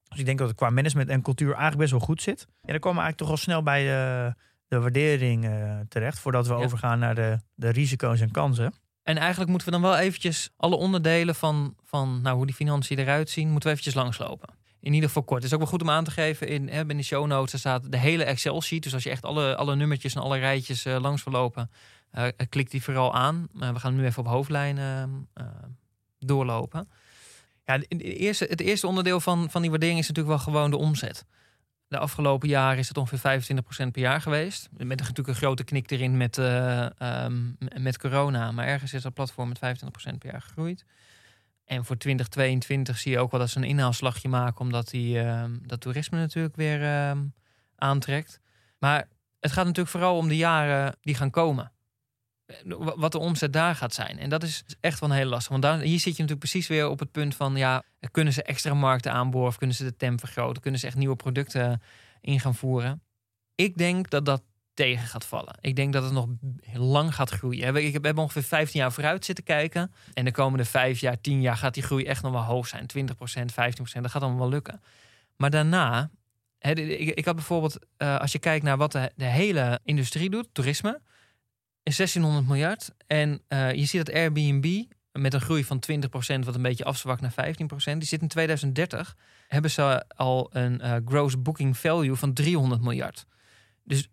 Dus 0.09 0.19
ik 0.19 0.25
denk 0.25 0.37
dat 0.37 0.47
het 0.47 0.57
qua 0.57 0.69
management 0.69 1.09
en 1.09 1.21
cultuur 1.21 1.49
eigenlijk 1.49 1.77
best 1.77 1.91
wel 1.91 1.99
goed 1.99 2.21
zit. 2.21 2.41
En 2.41 2.71
dan 2.71 2.79
komen 2.79 2.97
we 2.97 3.03
eigenlijk 3.03 3.17
toch 3.17 3.29
al 3.29 3.37
snel 3.37 3.63
bij 3.63 3.83
de, 3.83 4.33
de 4.67 4.79
waardering 4.79 5.45
uh, 5.45 5.79
terecht. 5.89 6.19
Voordat 6.19 6.47
we 6.47 6.53
Ja. 6.53 6.59
overgaan 6.59 6.99
naar 6.99 7.15
de, 7.15 7.39
de 7.55 7.69
risico's 7.69 8.21
en 8.21 8.31
kansen. 8.31 8.73
En 9.03 9.17
eigenlijk 9.17 9.49
moeten 9.49 9.67
we 9.67 9.73
dan 9.73 9.81
wel 9.81 9.97
eventjes 9.97 10.49
alle 10.57 10.75
onderdelen 10.75 11.35
van, 11.35 11.75
van 11.83 12.21
nou, 12.21 12.35
hoe 12.35 12.45
die 12.45 12.55
financiën 12.55 12.99
eruit 12.99 13.29
zien, 13.29 13.45
moeten 13.49 13.63
we 13.69 13.69
eventjes 13.69 13.93
langslopen. 14.03 14.49
In 14.79 14.93
ieder 14.93 15.07
geval 15.07 15.23
kort. 15.23 15.43
Het 15.43 15.47
is 15.47 15.53
ook 15.53 15.63
wel 15.63 15.71
goed 15.71 15.81
om 15.81 15.89
aan 15.89 16.03
te 16.03 16.11
geven. 16.11 16.47
In, 16.47 16.69
hè, 16.69 16.79
in 16.87 16.97
de 16.97 17.03
show 17.03 17.27
notes 17.27 17.59
staat 17.59 17.91
de 17.91 17.97
hele 17.97 18.23
Excel 18.23 18.61
sheet. 18.61 18.83
Dus 18.83 18.93
als 18.93 19.03
je 19.03 19.09
echt 19.09 19.23
alle, 19.23 19.55
alle 19.55 19.75
nummertjes 19.75 20.15
en 20.15 20.21
alle 20.21 20.37
rijtjes 20.37 20.85
eh, 20.85 20.99
langs 20.99 21.23
wil 21.23 21.33
lopen, 21.33 21.69
eh, 22.11 22.27
klik 22.49 22.71
die 22.71 22.83
vooral 22.83 23.13
aan. 23.13 23.47
Eh, 23.59 23.73
we 23.73 23.79
gaan 23.79 23.95
nu 23.95 24.05
even 24.05 24.23
op 24.23 24.29
hoofdlijnen 24.29 25.27
eh, 25.33 25.45
doorlopen. 26.19 26.89
Ja, 27.65 27.79
eerste, 27.97 28.45
het 28.49 28.61
eerste 28.61 28.87
onderdeel 28.87 29.19
van, 29.19 29.49
van 29.49 29.61
die 29.61 29.69
waardering 29.69 29.99
is 29.99 30.07
natuurlijk 30.07 30.35
wel 30.35 30.45
gewoon 30.45 30.71
de 30.71 30.77
omzet. 30.77 31.25
De 31.91 31.97
afgelopen 31.97 32.47
jaren 32.47 32.77
is 32.77 32.87
het 32.87 32.97
ongeveer 32.97 33.19
25% 33.87 33.91
per 33.91 34.01
jaar 34.01 34.21
geweest. 34.21 34.69
Met 34.77 34.99
natuurlijk 34.99 35.27
een 35.27 35.35
grote 35.35 35.63
knik 35.63 35.91
erin 35.91 36.17
met, 36.17 36.37
eh, 36.37 36.99
ehm, 36.99 37.41
met 37.79 37.97
corona. 37.97 38.51
Maar 38.51 38.65
ergens 38.65 38.93
is 38.93 39.01
dat 39.01 39.13
platform 39.13 39.47
met 39.47 39.57
25% 39.57 40.19
per 40.19 40.31
jaar 40.31 40.41
gegroeid. 40.41 40.85
En 41.65 41.85
voor 41.85 41.97
2022 41.97 42.97
zie 42.97 43.11
je 43.11 43.19
ook 43.19 43.31
wel 43.31 43.39
dat 43.39 43.49
ze 43.49 43.57
een 43.57 43.63
inhaalslagje 43.63 44.29
maken, 44.29 44.59
omdat 44.59 44.89
die, 44.89 45.19
ehm, 45.19 45.57
dat 45.61 45.81
toerisme 45.81 46.17
natuurlijk 46.17 46.55
weer 46.55 46.83
ehm, 46.83 47.23
aantrekt. 47.75 48.39
Maar 48.79 49.07
het 49.39 49.51
gaat 49.51 49.65
natuurlijk 49.65 49.91
vooral 49.91 50.17
om 50.17 50.27
de 50.27 50.37
jaren 50.37 50.95
die 51.01 51.15
gaan 51.15 51.29
komen. 51.29 51.71
Eh, 52.51 52.75
wa- 52.77 52.97
Wat 52.97 53.11
de 53.11 53.19
omzet 53.19 53.53
daar 53.53 53.75
gaat 53.75 53.93
zijn. 53.93 54.19
En 54.19 54.29
dat 54.29 54.43
is 54.43 54.63
echt 54.79 54.99
wel 54.99 55.09
een 55.09 55.15
heel 55.15 55.25
lastig. 55.25 55.49
Want 55.51 55.61
daar, 55.63 55.79
hier 55.79 55.99
zit 55.99 56.03
je 56.03 56.09
natuurlijk 56.21 56.39
precies 56.39 56.67
weer 56.67 56.89
op 56.89 56.99
het 56.99 57.11
punt 57.11 57.35
van... 57.35 57.55
ja, 57.55 57.83
kunnen 58.11 58.33
ze 58.33 58.43
extra 58.43 58.73
markten 58.73 59.11
aanboren 59.11 59.47
of 59.47 59.57
kunnen 59.57 59.75
ze 59.75 59.83
de 59.83 59.95
temp 59.95 60.19
vergroten? 60.19 60.61
Kunnen 60.61 60.79
ze 60.79 60.87
echt 60.87 60.95
nieuwe 60.95 61.15
producten 61.15 61.81
in 62.21 62.39
gaan 62.39 62.55
voeren? 62.55 63.01
Ik 63.55 63.77
denk 63.77 64.09
dat 64.09 64.25
dat 64.25 64.41
tegen 64.73 65.07
gaat 65.07 65.25
vallen. 65.25 65.55
Ik 65.61 65.75
denk 65.75 65.93
dat 65.93 66.03
het 66.03 66.13
nog 66.13 66.27
lang 66.73 67.15
gaat 67.15 67.29
groeien. 67.29 67.75
Ik 67.75 68.03
heb, 68.03 68.17
ongeveer 68.17 68.43
15 68.43 68.79
jaar 68.79 68.91
vooruit 68.91 69.25
zitten 69.25 69.43
kijken. 69.43 69.93
En 70.13 70.25
de 70.25 70.31
komende 70.31 70.65
5 70.65 70.99
jaar, 70.99 71.21
10 71.21 71.41
jaar 71.41 71.57
gaat 71.57 71.73
die 71.73 71.83
groei 71.83 72.05
echt 72.05 72.21
nog 72.23 72.31
wel 72.31 72.41
hoog 72.43 72.67
zijn. 72.67 72.85
20%, 72.85 73.51
15%, 73.53 74.01
dat 74.01 74.11
gaat 74.11 74.21
allemaal 74.21 74.39
wel 74.39 74.49
lukken. 74.49 74.81
Maar 75.35 75.49
daarna, 75.49 76.09
ik, 76.59 77.25
had 77.25 77.35
bijvoorbeeld, 77.35 77.77
eh, 77.97 78.19
als 78.19 78.31
je 78.31 78.39
kijkt 78.39 78.63
naar 78.65 78.77
wat 78.77 78.91
de, 78.91 79.11
hele 79.15 79.79
industrie 79.83 80.29
doet, 80.29 80.47
toerisme, 80.51 80.91
is 80.91 81.01
1600 81.83 82.47
miljard. 82.47 82.91
En 83.07 83.41
eh, 83.47 83.73
je 83.73 83.85
ziet 83.85 84.05
dat 84.05 84.15
Airbnb 84.15 84.83
met 85.11 85.33
een 85.33 85.41
groei 85.41 85.63
van 85.63 85.83
20%, 85.91 85.95
wat 86.39 86.55
een 86.55 86.61
beetje 86.61 86.83
afzwakt 86.83 87.21
naar 87.21 87.55
15%, 87.55 87.97
die 87.97 88.03
zit 88.03 88.21
in 88.21 88.27
2030, 88.27 89.17
hebben 89.47 89.71
ze 89.71 90.05
al 90.07 90.49
een 90.51 90.81
eh, 90.81 90.95
gross 91.05 91.41
booking 91.41 91.77
value 91.77 92.15
van 92.15 92.33
300 92.33 92.81
miljard. 92.81 93.25
Dus 93.83 94.09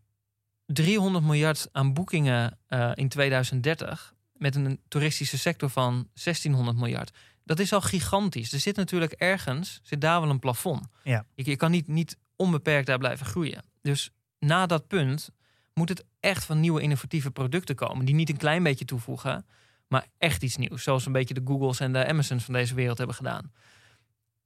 300 0.66 1.24
miljard 1.24 1.68
aan 1.72 1.94
boekingen 1.94 2.59
eh, 2.66 2.90
in 2.94 3.09
2030 3.09 4.14
met 4.33 4.54
een 4.54 4.81
toeristische 4.88 5.38
sector 5.38 5.70
van 5.70 5.92
1600 5.92 6.76
miljard. 6.76 7.11
Dat 7.44 7.59
is 7.59 7.72
al 7.72 7.81
gigantisch. 7.81 8.52
Er 8.52 8.61
zit 8.61 8.76
natuurlijk 8.76 9.12
ergens, 9.12 9.81
zit 9.83 10.00
daar 10.00 10.20
wel 10.20 10.31
een 10.31 10.38
plafond. 10.38 10.87
Ja. 11.02 11.24
Je, 11.35 11.50
je 11.50 11.57
kan 11.57 11.70
niet, 11.70 11.88
niet 11.88 12.16
onbeperkt 12.37 12.87
daar 12.87 12.98
blijven 12.98 13.26
groeien. 13.26 13.64
Dus 13.83 14.11
na 14.38 14.66
dat 14.66 14.87
punt 14.87 15.31
moet 15.74 15.88
het 15.88 16.04
echt 16.20 16.44
van 16.44 16.61
nieuwe 16.61 16.81
innovatieve 16.81 17.31
producten 17.31 17.74
komen. 17.74 18.04
Die 18.04 18.14
niet 18.14 18.28
een 18.28 18.37
klein 18.37 18.62
beetje 18.62 18.85
toevoegen, 18.85 19.46
maar 19.88 20.07
echt 20.18 20.42
iets 20.42 20.57
nieuws. 20.57 20.83
Zoals 20.83 21.07
een 21.07 21.12
beetje 21.12 21.35
de 21.35 21.42
Googles 21.44 21.81
en 21.81 21.92
de 21.92 22.07
Amazons 22.07 22.44
van 22.44 22.54
deze 22.54 22.74
wereld 22.74 22.98
hebben 22.98 23.16
gedaan. 23.16 23.52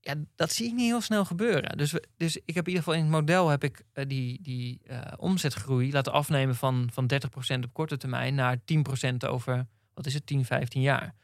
Ja, 0.01 0.15
dat 0.35 0.53
zie 0.53 0.67
ik 0.67 0.73
niet 0.73 0.87
heel 0.87 1.01
snel 1.01 1.25
gebeuren. 1.25 1.77
Dus, 1.77 1.93
we, 1.93 2.05
dus 2.17 2.37
ik 2.37 2.55
heb 2.55 2.67
in 2.67 2.73
ieder 2.73 2.83
geval 2.83 2.95
in 2.95 3.01
het 3.01 3.11
model 3.11 3.49
heb 3.49 3.65
ik 3.65 3.85
eh, 3.93 4.09
die, 4.09 4.43
die 4.43 4.81
eh, 4.87 5.01
omzetgroei 5.17 5.93
laten 5.93 6.13
afnemen 6.13 6.55
van, 6.55 6.89
van 6.93 7.11
30% 7.57 7.59
op 7.65 7.73
korte 7.73 7.97
termijn 7.97 8.35
naar 8.35 8.57
10% 8.57 9.29
over, 9.29 9.67
wat 9.95 10.07
is 10.07 10.15
het, 10.15 10.27
10, 10.27 10.45
15 10.45 10.81
jaar. 10.81 11.15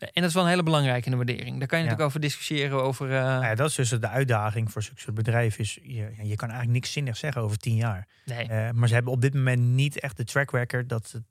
En 0.00 0.10
dat 0.14 0.24
is 0.24 0.34
wel 0.34 0.42
een 0.42 0.48
hele 0.48 0.62
belangrijke 0.62 1.04
in 1.04 1.10
de 1.10 1.16
waardering. 1.16 1.58
Daar 1.58 1.66
kan 1.68 1.78
je 1.78 1.84
Ja. 1.84 1.90
natuurlijk 1.90 2.08
over 2.08 2.20
discussiëren 2.20 2.82
over. 2.82 3.06
eh, 3.06 3.22
Nou 3.22 3.44
ja, 3.44 3.54
dat 3.54 3.68
is 3.68 3.74
dus 3.74 3.88
de 3.88 4.08
uitdaging 4.08 4.72
voor 4.72 4.82
zulke 4.82 5.00
soort 5.00 5.14
bedrijven. 5.14 5.60
Is, 5.60 5.74
je, 5.82 5.92
je 6.22 6.36
kan 6.36 6.48
eigenlijk 6.48 6.70
niks 6.70 6.92
zinnigs 6.92 7.18
zeggen 7.20 7.42
over 7.42 7.56
tien 7.58 7.76
jaar. 7.76 8.08
nee. 8.24 8.48
Eh, 8.48 8.70
maar 8.70 8.88
ze 8.88 8.94
hebben 8.94 9.12
op 9.12 9.20
dit 9.20 9.34
moment 9.34 9.62
niet 9.62 10.00
echt 10.00 10.16
de 10.16 10.24
track 10.24 10.50
record 10.50 10.88
dat 10.88 11.08
ze, 11.08 11.22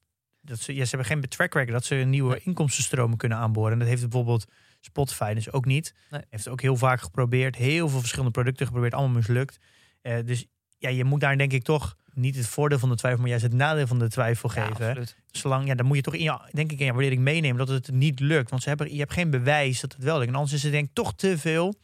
dat 0.41 0.59
ze, 0.59 0.75
ja, 0.75 0.83
ze 0.83 0.95
hebben 0.95 1.07
geen 1.07 1.21
track 1.29 1.53
record 1.53 1.71
dat 1.71 1.85
ze 1.85 1.95
een 1.95 2.09
nieuwe 2.09 2.31
Nee. 2.31 2.41
inkomstenstromen 2.43 3.17
kunnen 3.17 3.37
aanboren. 3.37 3.71
En 3.73 3.79
dat 3.79 3.87
heeft 3.87 4.01
bijvoorbeeld 4.01 4.45
Spotify 4.79 5.33
dus 5.33 5.51
ook 5.51 5.65
niet. 5.65 5.93
Nee. 6.09 6.21
Heeft 6.29 6.47
ook 6.47 6.61
heel 6.61 6.75
vaak 6.75 7.01
geprobeerd, 7.01 7.55
heel 7.55 7.89
veel 7.89 7.99
verschillende 7.99 8.31
producten 8.31 8.65
geprobeerd, 8.65 8.93
allemaal 8.93 9.15
mislukt. 9.15 9.57
Eh, 10.01 10.17
dus 10.25 10.45
ja, 10.79 10.89
je 10.89 11.03
moet 11.03 11.19
daar 11.19 11.37
denk 11.37 11.53
ik 11.53 11.63
toch 11.63 11.95
niet 12.13 12.35
het 12.35 12.47
voordeel 12.47 12.79
van 12.79 12.89
de 12.89 12.95
twijfel, 12.95 13.19
maar 13.21 13.29
juist 13.29 13.43
het 13.43 13.53
nadeel 13.53 13.87
van 13.87 13.99
de 13.99 14.09
twijfel 14.09 14.51
Ja, 14.55 14.65
geven. 14.65 14.87
absoluut. 14.87 15.15
Zolang, 15.31 15.67
ja, 15.67 15.75
dan 15.75 15.85
moet 15.85 15.95
je 15.95 16.01
toch 16.01 16.15
in 16.15 16.23
je, 16.23 16.39
denk 16.51 16.71
ik 16.71 16.79
in 16.79 16.85
je 16.85 16.91
waardering 16.93 17.21
meenemen 17.21 17.57
dat 17.57 17.67
het 17.67 17.91
niet 17.91 18.19
lukt. 18.19 18.49
Want 18.49 18.61
ze 18.61 18.69
hebben, 18.69 18.93
je 18.93 18.99
hebt 18.99 19.13
geen 19.13 19.29
bewijs 19.29 19.79
dat 19.81 19.93
het 19.93 20.03
wel 20.03 20.17
lukt. 20.17 20.29
En 20.29 20.35
anders 20.35 20.53
is 20.53 20.63
het 20.63 20.71
denk 20.71 20.87
ik 20.87 20.93
toch 20.93 21.15
te 21.15 21.37
veel 21.37 21.75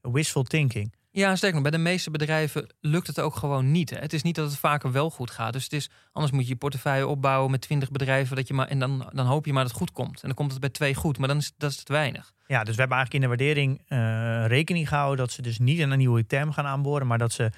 wishful 0.00 0.42
thinking. 0.42 0.94
Ja, 1.10 1.36
sterker 1.36 1.60
nog, 1.60 1.70
bij 1.70 1.78
de 1.78 1.84
meeste 1.84 2.10
bedrijven 2.10 2.74
lukt 2.80 3.06
het 3.06 3.20
ook 3.20 3.36
gewoon 3.36 3.70
niet. 3.70 3.90
Hè. 3.90 3.96
Het 3.98 4.12
is 4.12 4.22
niet 4.22 4.34
dat 4.34 4.50
het 4.50 4.58
vaker 4.58 4.92
wel 4.92 5.10
goed 5.10 5.30
gaat. 5.30 5.52
Dus 5.52 5.62
het 5.62 5.72
is, 5.72 5.90
anders 6.12 6.32
moet 6.32 6.42
je 6.42 6.48
je 6.48 6.56
portefeuille 6.56 7.06
opbouwen 7.06 7.50
met 7.50 7.60
20 7.60 7.90
bedrijven. 7.90 8.36
Dat 8.36 8.48
je 8.48 8.54
maar, 8.54 8.68
en 8.68 8.78
dan, 8.78 9.10
dan 9.12 9.26
hoop 9.26 9.46
je 9.46 9.52
maar 9.52 9.62
dat 9.62 9.70
het 9.72 9.80
goed 9.80 9.92
komt. 9.92 10.14
En 10.20 10.26
dan 10.28 10.34
komt 10.34 10.50
het 10.50 10.60
bij 10.60 10.70
twee 10.70 10.94
goed, 10.94 11.18
maar 11.18 11.28
dan 11.28 11.36
is 11.36 11.52
dat 11.56 11.70
is 11.70 11.82
te 11.82 11.92
weinig. 11.92 12.32
Ja, 12.46 12.64
dus 12.64 12.74
we 12.74 12.80
hebben 12.80 12.96
eigenlijk 12.96 13.14
in 13.14 13.20
de 13.20 13.36
waardering 13.36 13.82
eh, 13.86 14.46
rekening 14.46 14.88
gehouden 14.88 15.18
dat 15.18 15.32
ze 15.32 15.42
dus 15.42 15.58
niet 15.58 15.78
een 15.78 15.98
nieuwe 15.98 16.26
term 16.26 16.52
gaan 16.52 16.66
aanboren, 16.66 17.06
maar 17.06 17.18
dat 17.18 17.32
ze 17.32 17.50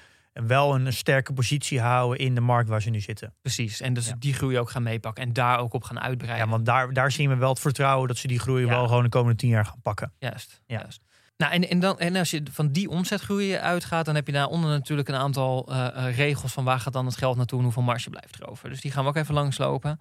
wel 0.47 0.75
een 0.75 0.93
sterke 0.93 1.33
positie 1.33 1.79
houden 1.81 2.19
in 2.19 2.35
de 2.35 2.41
markt 2.41 2.69
waar 2.69 2.81
ze 2.81 2.89
nu 2.89 2.99
zitten. 2.99 3.33
Precies. 3.41 3.81
En 3.81 3.93
dat 3.93 4.03
ze 4.03 4.09
Ja. 4.09 4.15
die 4.19 4.33
groei 4.33 4.59
ook 4.59 4.69
gaan 4.69 4.83
meepakken 4.83 5.23
en 5.23 5.33
daar 5.33 5.59
ook 5.59 5.73
op 5.73 5.83
gaan 5.83 5.99
uitbreiden. 5.99 6.45
Ja, 6.45 6.51
want 6.51 6.65
daar, 6.65 6.93
daar 6.93 7.11
zien 7.11 7.29
we 7.29 7.35
wel 7.35 7.49
het 7.49 7.59
vertrouwen 7.59 8.07
dat 8.07 8.17
ze 8.17 8.27
die 8.27 8.39
groei 8.39 8.63
Ja. 8.63 8.69
wel 8.69 8.87
gewoon 8.87 9.03
de 9.03 9.09
komende 9.09 9.37
tien 9.37 9.49
jaar 9.49 9.65
gaan 9.65 9.81
pakken. 9.81 10.13
Juist. 10.19 10.61
Ja. 10.65 10.79
juist. 10.79 11.01
Nou, 11.37 11.53
en, 11.53 11.69
en, 11.69 11.79
dan, 11.79 11.99
en 11.99 12.15
als 12.15 12.31
je 12.31 12.43
van 12.51 12.71
die 12.71 12.89
omzetgroei 12.89 13.55
uitgaat, 13.55 14.05
dan 14.05 14.15
heb 14.15 14.27
je 14.27 14.33
daaronder 14.33 14.69
natuurlijk 14.69 15.07
een 15.07 15.15
aantal 15.15 15.67
eh, 15.71 15.87
eh, 16.07 16.15
regels 16.15 16.53
van 16.53 16.63
waar 16.63 16.79
gaat 16.79 16.93
dan 16.93 17.05
het 17.05 17.17
geld 17.17 17.37
naartoe 17.37 17.57
en 17.57 17.63
hoeveel 17.63 17.81
marge 17.83 18.09
blijft 18.09 18.41
erover. 18.41 18.69
Dus 18.69 18.81
die 18.81 18.91
gaan 18.91 19.03
we 19.03 19.09
ook 19.09 19.15
even 19.15 19.33
langslopen. 19.33 19.99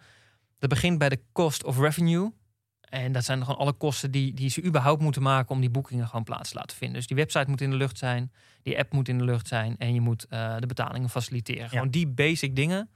Dat 0.58 0.70
begint 0.70 0.98
bij 0.98 1.08
de 1.08 1.20
cost 1.32 1.64
of 1.64 1.78
revenue. 1.78 2.32
En 2.80 3.12
dat 3.12 3.24
zijn 3.24 3.40
gewoon 3.44 3.58
alle 3.58 3.72
kosten 3.72 4.10
die, 4.10 4.34
die 4.34 4.50
ze 4.50 4.62
überhaupt 4.64 5.02
moeten 5.02 5.22
maken 5.22 5.54
om 5.54 5.60
die 5.60 5.70
boekingen 5.70 6.06
gewoon 6.06 6.24
plaats 6.24 6.50
te 6.50 6.56
laten 6.56 6.76
vinden. 6.76 6.96
Dus 6.96 7.06
die 7.06 7.16
website 7.16 7.50
moet 7.50 7.60
in 7.60 7.70
de 7.70 7.76
lucht 7.76 7.98
zijn, 7.98 8.32
die 8.66 8.78
app 8.78 8.92
moet 8.92 9.08
in 9.08 9.18
de 9.18 9.24
lucht 9.24 9.46
zijn 9.48 9.74
en 9.78 9.94
je 9.94 10.00
moet 10.00 10.24
eh, 10.26 10.56
de 10.58 10.66
betalingen 10.66 11.08
faciliteren. 11.10 11.68
Gewoon 11.68 11.88
die 11.90 12.06
basic 12.06 12.56
dingen, 12.56 12.90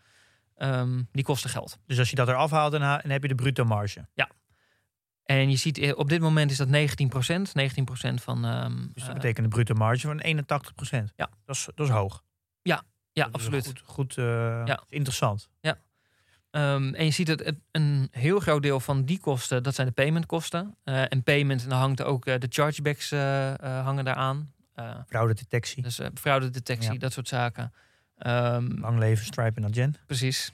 ehm, 0.56 1.02
die 1.12 1.24
kosten 1.24 1.50
geld. 1.50 1.78
Dus 1.86 1.98
als 1.98 2.10
je 2.10 2.16
dat 2.16 2.28
eraf 2.28 2.50
haalt, 2.50 2.72
dan, 2.72 2.82
ha- 2.82 2.98
dan 2.98 3.10
heb 3.10 3.22
je 3.22 3.28
de 3.28 3.34
bruto 3.34 3.64
marge. 3.64 4.08
En 5.24 5.50
je 5.50 5.56
ziet 5.56 5.78
eh, 5.78 5.98
op 5.98 6.08
dit 6.08 6.20
moment 6.20 6.50
is 6.50 6.56
dat 6.56 6.68
19% 6.68 7.52
19% 7.54 8.22
van. 8.22 8.44
ehm, 8.44 8.76
Dus 8.76 9.02
dat 9.02 9.08
eh, 9.08 9.14
betekent 9.14 9.44
een 9.44 9.50
bruto 9.52 9.74
marge 9.74 10.06
van 10.06 10.20
81% 10.20 11.12
Ja. 11.16 11.30
Dat 11.44 11.56
is, 11.56 11.68
dat 11.74 11.86
is 11.86 11.92
hoog. 11.92 12.22
ja, 12.62 12.76
Dat 13.12 13.26
is 13.26 13.32
absoluut. 13.32 13.66
Goed, 13.66 13.82
goed 13.84 14.14
Ja. 14.14 14.82
interessant. 14.88 15.48
Ehm, 16.50 16.94
en 16.94 17.04
je 17.04 17.10
ziet 17.10 17.26
dat 17.26 17.38
het, 17.44 17.58
een 17.70 18.08
heel 18.10 18.40
groot 18.40 18.62
deel 18.62 18.80
van 18.80 19.04
die 19.04 19.20
kosten, 19.20 19.62
dat 19.62 19.74
zijn 19.74 19.86
de 19.86 19.92
paymentkosten. 19.92 20.76
Eh 20.84 21.02
en 21.12 21.22
payment, 21.22 21.62
en 21.62 21.68
dan 21.68 21.78
hangt 21.78 22.02
ook 22.02 22.24
de 22.24 22.46
chargebacks 22.48 23.10
hangen 23.60 24.04
daaraan. 24.04 24.52
Eh 24.88 24.96
Fraudedetectie, 25.08 25.82
dus 25.82 25.98
eh 25.98 26.06
fraudedetectie, 26.14 26.92
Ja. 26.92 26.98
dat 26.98 27.12
soort 27.12 27.28
zaken. 27.28 27.72
Ehm, 28.16 28.80
lang 28.80 28.98
leven, 28.98 29.24
Stripe 29.24 29.60
en 29.60 29.64
Adyen. 29.66 29.94
precies. 30.06 30.52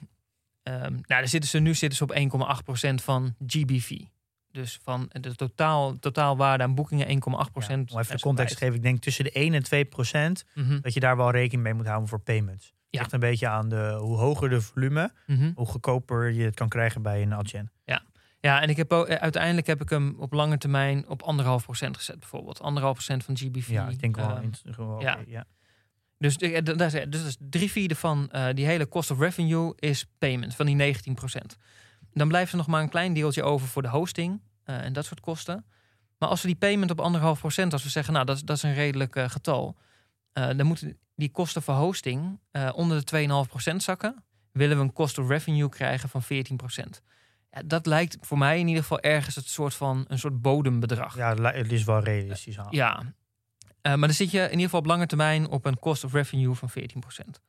Ehm, 0.63 0.79
nou, 0.81 1.01
daar 1.07 1.27
zitten 1.27 1.49
ze, 1.49 1.59
nu 1.59 1.73
zitten 1.73 1.97
ze 1.97 2.03
op 2.03 2.11
1,8% 2.11 3.01
van 3.03 3.35
GBV. 3.47 3.99
Dus 4.51 4.79
van 4.83 5.09
de 5.21 5.35
totaal, 5.35 5.99
totaalwaarde 5.99 6.63
aan 6.63 6.75
boekingen 6.75 7.07
1,8%. 7.09 7.89
Ja, 7.89 7.95
om 7.95 8.01
even 8.01 8.15
de 8.15 8.21
context 8.21 8.51
te 8.57 8.63
geven. 8.63 8.75
Ik 8.75 8.81
denk 8.81 9.01
tussen 9.01 9.23
de 9.23 9.31
1 9.33 9.53
en 9.53 9.63
2 9.63 9.85
procent 9.85 10.45
Mhm, 10.53 10.79
dat 10.81 10.93
je 10.93 10.99
daar 10.99 11.17
wel 11.17 11.31
rekening 11.31 11.63
mee 11.63 11.73
moet 11.73 11.85
houden 11.85 12.07
voor 12.09 12.19
payments. 12.19 12.73
Ja. 12.89 12.99
Ligt 12.99 13.11
een 13.13 13.19
beetje 13.19 13.47
aan 13.47 13.69
de, 13.69 13.97
hoe 13.99 14.17
hoger 14.17 14.49
de 14.49 14.61
volume, 14.61 15.11
mhm. 15.27 15.51
hoe 15.55 15.65
goedkoper 15.65 16.29
je 16.31 16.43
het 16.43 16.55
kan 16.55 16.69
krijgen 16.69 17.01
bij 17.01 17.21
een 17.21 17.33
Adyen. 17.33 17.71
Ja, 17.85 18.03
en 18.61 18.69
ik 18.69 18.77
heb 18.77 18.93
ook, 18.93 19.07
eh, 19.07 19.15
uiteindelijk 19.15 19.67
heb 19.67 19.81
ik 19.81 19.89
hem 19.89 20.15
op 20.17 20.33
lange 20.33 20.57
termijn 20.57 21.07
op 21.09 21.21
anderhalf 21.21 21.63
procent 21.63 21.97
gezet, 21.97 22.19
bijvoorbeeld. 22.19 22.61
Anderhalf 22.61 22.93
procent 22.93 23.23
van 23.23 23.37
GBV. 23.37 23.67
Ja, 23.69 23.87
ik 23.89 23.99
denk 23.99 24.15
wel. 24.15 24.25
Ehm, 24.35 24.43
ja. 25.01 25.19
ja. 25.27 25.45
Dus, 26.17 26.35
is- 26.37 27.05
dus 27.09 27.37
drie 27.39 27.71
vierde 27.71 27.95
van 27.95 28.29
eh, 28.31 28.45
die 28.53 28.65
hele 28.65 28.87
cost 28.87 29.11
of 29.11 29.19
revenue 29.19 29.73
is 29.75 30.05
payment, 30.17 30.55
van 30.55 30.65
die 30.65 30.75
19%. 30.75 31.57
Dan 32.13 32.27
blijft 32.27 32.51
er 32.51 32.57
nog 32.57 32.67
maar 32.67 32.81
een 32.81 32.89
klein 32.89 33.13
deeltje 33.13 33.43
over 33.43 33.67
voor 33.67 33.81
de 33.81 33.87
hosting 33.89 34.41
eh, 34.63 34.83
en 34.83 34.93
dat 34.93 35.05
soort 35.05 35.19
kosten. 35.19 35.65
Maar 36.17 36.29
als 36.29 36.41
we 36.41 36.47
die 36.47 36.55
payment 36.57 36.91
op 36.91 36.99
anderhalf 36.99 37.39
procent, 37.39 37.73
als 37.73 37.83
we 37.83 37.89
zeggen, 37.89 38.13
nou 38.13 38.25
dat, 38.25 38.35
is- 38.35 38.43
dat 38.43 38.55
is 38.57 38.63
een 38.63 38.73
redelijk 38.73 39.15
eh, 39.15 39.29
getal, 39.29 39.77
eh, 40.33 40.47
dan 40.47 40.65
moeten 40.65 40.97
die 41.15 41.31
kosten 41.31 41.61
voor 41.61 41.73
hosting 41.73 42.39
eh, 42.51 42.69
onder 42.75 42.97
de 42.97 43.03
2,5% 43.71 43.75
zakken. 43.83 44.23
Willen 44.51 44.77
we 44.77 44.83
een 44.83 44.93
cost 44.93 45.17
of 45.17 45.27
revenue 45.29 45.69
krijgen 45.69 46.09
van 46.09 46.23
14%. 46.23 47.01
Ja, 47.51 47.61
dat 47.65 47.85
lijkt 47.85 48.17
voor 48.21 48.37
mij 48.37 48.59
in 48.59 48.67
ieder 48.67 48.81
geval 48.81 48.99
ergens 48.99 49.35
het 49.35 49.47
soort 49.47 49.73
van 49.73 50.05
een 50.07 50.19
soort 50.19 50.41
bodembedrag. 50.41 51.15
Ja, 51.15 51.35
het 51.35 51.71
is 51.71 51.83
wel 51.83 51.99
realistisch. 51.99 52.59
aan. 52.59 52.67
Ja, 52.69 53.13
Eh, 53.81 53.93
maar 53.95 54.07
dan 54.07 54.17
zit 54.17 54.31
je 54.31 54.39
in 54.39 54.49
ieder 54.49 54.63
geval 54.63 54.79
op 54.79 54.85
lange 54.85 55.05
termijn 55.05 55.47
op 55.49 55.65
een 55.65 55.79
cost 55.79 56.03
of 56.03 56.13
revenue 56.13 56.53
van 56.53 56.69
14%. 56.69 57.41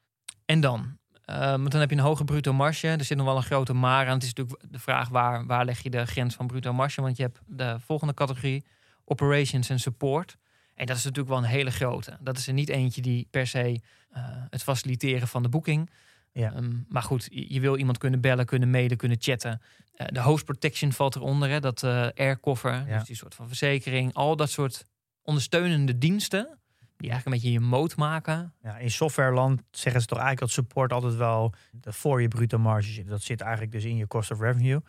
En 0.44 0.60
dan? 0.60 0.98
Eh, 1.24 1.50
want 1.50 1.70
dan 1.70 1.80
heb 1.80 1.90
je 1.90 1.96
een 1.96 2.02
hoge 2.02 2.24
bruto 2.24 2.52
marge. 2.52 2.88
Er 2.88 3.04
zit 3.04 3.16
nog 3.16 3.26
wel 3.26 3.36
een 3.36 3.42
grote 3.42 3.72
maar 3.72 4.06
aan. 4.06 4.14
Het 4.14 4.22
is 4.22 4.32
natuurlijk 4.34 4.72
de 4.72 4.78
vraag 4.78 5.08
waar, 5.08 5.46
waar 5.46 5.64
leg 5.64 5.82
je 5.82 5.90
de 5.90 6.06
grens 6.06 6.34
van 6.34 6.46
bruto 6.46 6.72
marge? 6.72 7.00
Want 7.00 7.16
je 7.16 7.22
hebt 7.22 7.40
de 7.46 7.76
volgende 7.80 8.14
categorie, 8.14 8.64
operations 9.04 9.68
en 9.70 9.80
support. 9.80 10.36
En 10.74 10.86
dat 10.86 10.96
is 10.96 11.02
natuurlijk 11.04 11.28
wel 11.34 11.38
een 11.38 11.50
hele 11.50 11.70
grote. 11.70 12.16
Dat 12.20 12.38
is 12.38 12.46
er 12.46 12.52
niet 12.52 12.68
eentje 12.68 13.00
die 13.02 13.26
per 13.30 13.46
se 13.46 13.80
eh, 14.10 14.22
het 14.50 14.62
faciliteren 14.62 15.28
van 15.28 15.42
de 15.42 15.48
boeking. 15.48 15.90
Ja. 16.32 16.52
Ehm, 16.52 16.72
maar 16.88 17.02
goed, 17.02 17.28
je, 17.30 17.52
je 17.54 17.60
wil 17.60 17.76
iemand 17.76 17.98
kunnen 17.98 18.20
bellen, 18.20 18.46
kunnen 18.46 18.70
mailen, 18.70 18.96
kunnen 18.96 19.16
chatten. 19.20 19.60
Eh, 19.98 20.06
de 20.08 20.22
host 20.22 20.44
protection 20.44 20.92
valt 20.92 21.16
eronder, 21.16 21.48
hè, 21.48 21.60
dat 21.60 21.82
eh 21.82 22.06
aircover, 22.14 22.84
Ja. 22.88 22.98
dus 22.98 23.06
die 23.06 23.16
soort 23.16 23.34
van 23.34 23.46
verzekering. 23.46 24.14
Al 24.14 24.36
dat 24.36 24.50
soort 24.50 24.84
ondersteunende 25.22 25.98
diensten, 25.98 26.58
die 26.96 27.10
eigenlijk 27.10 27.26
een 27.26 27.32
beetje 27.50 27.60
je 27.64 27.66
moot 27.66 27.96
maken. 27.96 28.54
Ja, 28.62 28.76
in 28.78 28.90
softwareland 28.90 29.62
zeggen 29.70 30.00
ze 30.00 30.06
toch 30.06 30.18
eigenlijk 30.18 30.46
dat 30.54 30.64
support 30.64 30.92
altijd 30.92 31.14
wel 31.14 31.54
de- 31.72 31.92
voor 31.92 32.20
je 32.22 32.28
bruto 32.28 32.58
marge 32.58 32.88
zit. 32.90 33.08
Dat 33.08 33.22
zit 33.22 33.40
eigenlijk 33.40 33.72
dus 33.72 33.84
in 33.84 33.96
je 33.96 34.06
cost 34.06 34.30
of 34.30 34.40
revenue. 34.40 34.80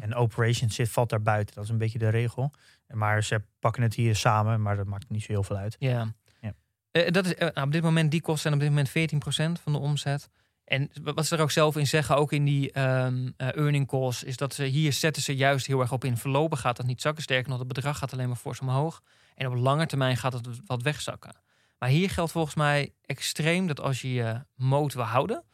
En 0.00 0.14
operations 0.14 0.74
zit, 0.74 0.88
valt 0.90 1.10
daar 1.10 1.22
buiten. 1.22 1.54
Dat 1.54 1.64
is 1.64 1.70
een 1.70 1.78
beetje 1.78 1.98
de 1.98 2.08
regel. 2.08 2.52
Maar 2.86 3.22
ze 3.24 3.42
pakken 3.58 3.82
het 3.82 3.94
hier 3.94 4.16
samen, 4.16 4.62
maar 4.62 4.76
dat 4.76 4.86
maakt 4.86 5.08
niet 5.10 5.22
zo 5.22 5.32
heel 5.32 5.42
veel 5.42 5.56
uit. 5.56 5.76
Ja. 5.78 6.14
Ja. 6.40 6.52
Eh, 6.90 7.10
dat 7.10 7.26
is, 7.26 7.34
nou, 7.34 7.62
op 7.66 7.72
dit 7.72 7.82
moment, 7.82 8.10
die 8.10 8.20
kosten 8.20 8.42
zijn 8.42 8.54
op 8.54 8.60
dit 8.60 8.68
moment 8.68 8.88
14% 8.88 9.60
van 9.62 9.72
de 9.72 9.78
omzet. 9.78 10.28
En 10.68 10.90
wat 11.02 11.26
ze 11.26 11.36
er 11.36 11.42
ook 11.42 11.50
zelf 11.50 11.76
in 11.76 11.86
zeggen, 11.86 12.16
ook 12.16 12.32
in 12.32 12.44
die 12.44 12.72
ehm 12.72 13.28
eh, 13.36 13.56
earning 13.56 13.86
calls, 13.86 14.22
is 14.22 14.36
dat 14.36 14.54
ze 14.54 14.64
hier 14.64 14.92
zetten 14.92 15.22
ze 15.22 15.36
juist 15.36 15.66
heel 15.66 15.80
erg 15.80 15.92
op 15.92 16.04
in. 16.04 16.16
Verlopen 16.16 16.58
gaat 16.58 16.76
dat 16.76 16.86
niet 16.86 17.00
zakken. 17.00 17.22
Sterker 17.22 17.48
nog, 17.50 17.58
het 17.58 17.68
bedrag 17.68 17.98
gaat 17.98 18.12
alleen 18.12 18.28
maar 18.28 18.36
fors 18.36 18.60
omhoog. 18.60 19.02
En 19.34 19.46
op 19.46 19.54
lange 19.54 19.86
termijn 19.86 20.16
gaat 20.16 20.32
het 20.32 20.48
wat 20.66 20.82
wegzakken. 20.82 21.36
Maar 21.78 21.88
hier 21.88 22.10
geldt 22.10 22.32
volgens 22.32 22.54
mij 22.54 22.92
extreem 23.04 23.66
dat 23.66 23.80
als 23.80 24.00
je 24.00 24.12
je 24.12 24.44
moot 24.54 24.94
wil 24.94 25.02
houden, 25.04 25.44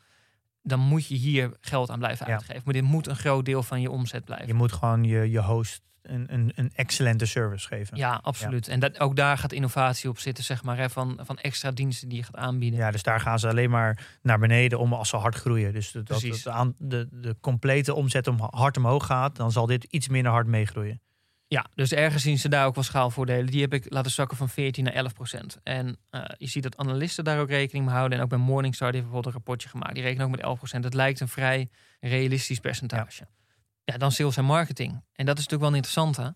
dan 0.63 0.81
moet 0.81 1.07
je 1.07 1.15
hier 1.15 1.57
geld 1.61 1.91
aan 1.91 1.99
blijven 1.99 2.27
Ja. 2.27 2.33
uitgeven. 2.33 2.63
Maar 2.65 2.75
dit 2.75 2.83
moet 2.83 3.07
een 3.07 3.17
groot 3.17 3.45
deel 3.45 3.63
van 3.63 3.81
je 3.81 3.91
omzet 3.91 4.25
blijven. 4.25 4.47
Je 4.47 4.55
moet 4.55 4.73
gewoon 4.73 5.05
je, 5.05 5.31
je 5.31 5.43
host 5.43 5.83
een, 6.07 6.33
een, 6.33 6.53
een 6.55 6.71
excellente 6.75 7.27
service 7.27 7.67
geven. 7.67 7.97
Ja, 7.97 8.21
absoluut. 8.23 8.69
En 8.69 8.81
dat, 8.81 9.01
ook 9.01 9.17
daar 9.17 9.39
gaat 9.39 9.53
innovatie 9.53 10.09
op 10.09 10.19
zitten, 10.19 10.45
zeg 10.45 10.63
maar, 10.63 10.77
hè, 10.77 10.91
van, 10.91 11.19
van 11.23 11.39
extra 11.39 11.71
diensten 11.71 12.09
die 12.09 12.19
je 12.19 12.25
gaat 12.25 12.37
aanbieden. 12.37 12.79
Ja, 12.79 12.91
dus 12.91 13.03
daar 13.03 13.21
gaan 13.21 13.39
ze 13.39 13.49
alleen 13.49 13.71
maar 13.71 14.19
naar 14.23 14.39
beneden 14.39 14.79
om 14.79 14.93
als 14.93 15.09
ze 15.09 15.17
hard 15.17 15.35
groeien. 15.35 15.73
Dus 15.73 15.93
dat, 15.93 16.07
dat 16.07 16.49
aan, 16.49 16.75
de, 16.79 17.09
de 17.11 17.37
complete 17.41 17.95
omzet 17.95 18.27
om 18.27 18.37
hard 18.51 18.77
omhoog 18.77 19.07
gaat, 19.07 19.37
dan 19.37 19.53
zal 19.53 19.67
dit 19.67 19.85
iets 19.85 20.09
minder 20.09 20.33
hard 20.33 20.47
meegroeien. 20.47 21.01
Ja, 21.47 21.67
dus 21.75 21.93
ergens 21.93 22.23
zien 22.23 22.39
ze 22.39 22.49
daar 22.49 22.67
ook 22.67 22.75
wel 22.75 22.85
schaalvoordelen. 22.85 23.47
Die 23.47 23.61
heb 23.61 23.75
ik 23.75 23.87
laten 23.89 24.11
zakken 24.11 24.37
van 24.37 24.49
14 24.49 24.85
naar 24.85 24.93
11 24.93 25.15
procent. 25.15 25.59
En 25.63 25.97
eh, 26.11 26.23
je 26.39 26.47
ziet 26.47 26.63
dat 26.63 26.77
analisten 26.77 27.25
daar 27.25 27.41
ook 27.41 27.49
rekening 27.49 27.85
mee 27.85 27.95
houden. 27.95 28.19
En 28.19 28.25
ook 28.25 28.31
bij 28.31 28.39
Morningstar, 28.39 28.93
die 28.93 29.01
heeft 29.01 29.13
bijvoorbeeld 29.13 29.35
een 29.35 29.41
rapportje 29.41 29.69
gemaakt. 29.69 29.95
Die 29.95 30.03
rekenen 30.03 30.25
ook 30.27 30.31
met 30.31 30.41
11 30.41 30.59
procent. 30.59 30.85
Het 30.85 30.95
lijkt 30.95 31.21
een 31.21 31.29
vrij 31.29 31.69
realistisch 32.01 32.61
percentage. 32.61 33.23
Ja. 33.23 33.44
Dan 33.85 34.13
sales 34.13 34.37
en 34.37 34.45
marketing. 34.45 34.91
En 34.93 35.27
dat 35.27 35.39
is 35.39 35.47
natuurlijk 35.47 35.61
wel 35.61 35.71
een 35.71 35.77
interessante. 35.77 36.35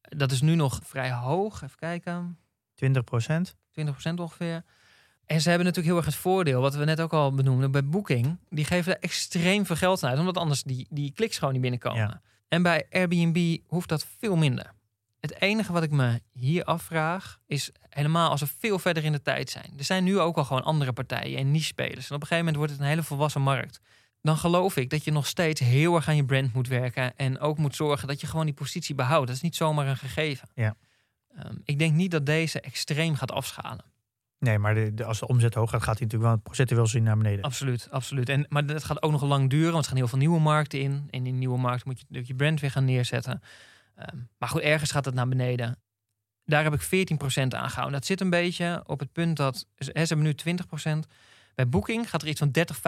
Dat 0.00 0.32
is 0.32 0.40
nu 0.40 0.54
nog 0.54 0.80
vrij 0.82 1.12
hoog. 1.12 1.62
Even 1.62 1.78
kijken. 1.78 2.38
20 2.74 3.04
procent. 3.04 3.56
20% 3.80 4.14
ongeveer. 4.16 4.64
En 5.26 5.40
ze 5.40 5.48
hebben 5.48 5.66
natuurlijk 5.66 5.94
heel 5.94 6.04
erg 6.04 6.14
het 6.14 6.22
voordeel, 6.22 6.60
wat 6.60 6.74
we 6.74 6.84
net 6.84 7.00
ook 7.00 7.12
al 7.12 7.34
benoemden, 7.34 7.70
bij 7.70 7.84
Booking. 7.84 8.38
Die 8.48 8.64
geven 8.64 8.92
er 8.92 9.00
extreem 9.00 9.66
veel 9.66 9.76
geld 9.76 10.02
aan 10.02 10.10
uit, 10.10 10.18
omdat 10.18 10.36
anders 10.36 10.62
die, 10.62 10.86
die 10.90 11.12
kliks 11.12 11.38
gewoon 11.38 11.52
niet 11.52 11.62
binnenkomen. 11.62 12.00
Ja. 12.00 12.20
En 12.48 12.62
bij 12.62 12.86
Airbnb 12.90 13.58
hoeft 13.66 13.88
dat 13.88 14.06
veel 14.18 14.36
minder. 14.36 14.72
Het 15.20 15.40
enige 15.40 15.72
wat 15.72 15.82
ik 15.82 15.90
me 15.90 16.20
hier 16.32 16.64
afvraag, 16.64 17.38
is 17.46 17.70
helemaal 17.88 18.30
als 18.30 18.40
we 18.40 18.46
veel 18.58 18.78
verder 18.78 19.04
in 19.04 19.12
de 19.12 19.22
tijd 19.22 19.50
zijn. 19.50 19.72
Er 19.78 19.84
zijn 19.84 20.04
nu 20.04 20.18
ook 20.18 20.36
al 20.36 20.44
gewoon 20.44 20.64
andere 20.64 20.92
partijen 20.92 21.38
en 21.38 21.50
niche-spelers. 21.50 22.08
En 22.08 22.14
op 22.14 22.20
een 22.20 22.26
gegeven 22.26 22.38
moment 22.38 22.56
wordt 22.56 22.72
het 22.72 22.80
een 22.80 22.86
hele 22.86 23.02
volwassen 23.02 23.42
markt. 23.42 23.80
Dan 24.22 24.36
geloof 24.36 24.76
ik 24.76 24.90
dat 24.90 25.04
je 25.04 25.10
nog 25.12 25.26
steeds 25.26 25.60
heel 25.60 25.94
erg 25.94 26.08
aan 26.08 26.16
je 26.16 26.24
brand 26.24 26.52
moet 26.52 26.68
werken. 26.68 27.16
En 27.16 27.38
ook 27.38 27.58
moet 27.58 27.76
zorgen 27.76 28.08
dat 28.08 28.20
je 28.20 28.26
gewoon 28.26 28.44
die 28.44 28.54
positie 28.54 28.94
behoudt. 28.94 29.26
Dat 29.26 29.36
is 29.36 29.42
niet 29.42 29.56
zomaar 29.56 29.86
een 29.86 29.96
gegeven. 29.96 30.48
Ja. 30.54 30.74
Ehm, 31.36 31.54
ik 31.64 31.78
denk 31.78 31.94
niet 31.94 32.10
dat 32.10 32.26
deze 32.26 32.60
extreem 32.60 33.14
gaat 33.14 33.32
afschalen. 33.32 33.84
Nee, 34.38 34.58
maar 34.58 34.74
de, 34.74 34.94
de- 34.94 35.04
als 35.04 35.18
de 35.18 35.26
omzet 35.26 35.54
hoog 35.54 35.70
gaat, 35.70 35.82
gaat 35.82 35.98
hij 35.98 36.06
natuurlijk 36.06 36.32
wel 36.32 36.40
procentueel 36.42 36.86
zien 36.86 37.02
naar 37.02 37.16
beneden. 37.16 37.44
Absoluut, 37.44 37.88
absoluut. 37.90 38.28
En, 38.28 38.46
maar 38.48 38.66
dat 38.66 38.84
gaat 38.84 39.02
ook 39.02 39.10
nog 39.10 39.22
lang 39.22 39.50
duren, 39.50 39.72
want 39.72 39.82
er 39.82 39.88
gaan 39.90 39.98
heel 39.98 40.08
veel 40.08 40.18
nieuwe 40.18 40.40
markten 40.40 40.80
in. 40.80 40.92
En 40.92 41.06
in 41.10 41.24
die 41.24 41.32
nieuwe 41.32 41.58
markten 41.58 41.88
moet 41.88 41.96
je 41.98 42.02
natuurlijk 42.08 42.28
je 42.30 42.36
brand 42.36 42.60
weer 42.60 42.70
gaan 42.70 42.84
neerzetten. 42.84 43.42
Ehm, 43.94 44.16
maar 44.38 44.48
goed, 44.48 44.60
ergens 44.62 44.90
gaat 44.90 45.04
het 45.04 45.14
naar 45.14 45.28
beneden. 45.28 45.78
Daar 46.44 46.62
heb 46.64 46.74
ik 46.74 46.82
14% 46.82 47.54
aan 47.54 47.68
gehouden. 47.70 47.92
Dat 47.98 48.06
zit 48.06 48.20
een 48.20 48.30
beetje 48.30 48.82
op 48.86 48.98
het 49.00 49.12
punt 49.12 49.36
dat 49.36 49.66
ze 49.76 49.90
hebben 49.92 50.22
nu 50.22 50.34
20%. 50.34 51.06
Bij 51.60 51.68
Booking 51.68 52.10
gaat 52.10 52.22
er 52.22 52.28
iets 52.28 52.38
van 52.38 52.50
30, 52.50 52.76
35% 52.78 52.80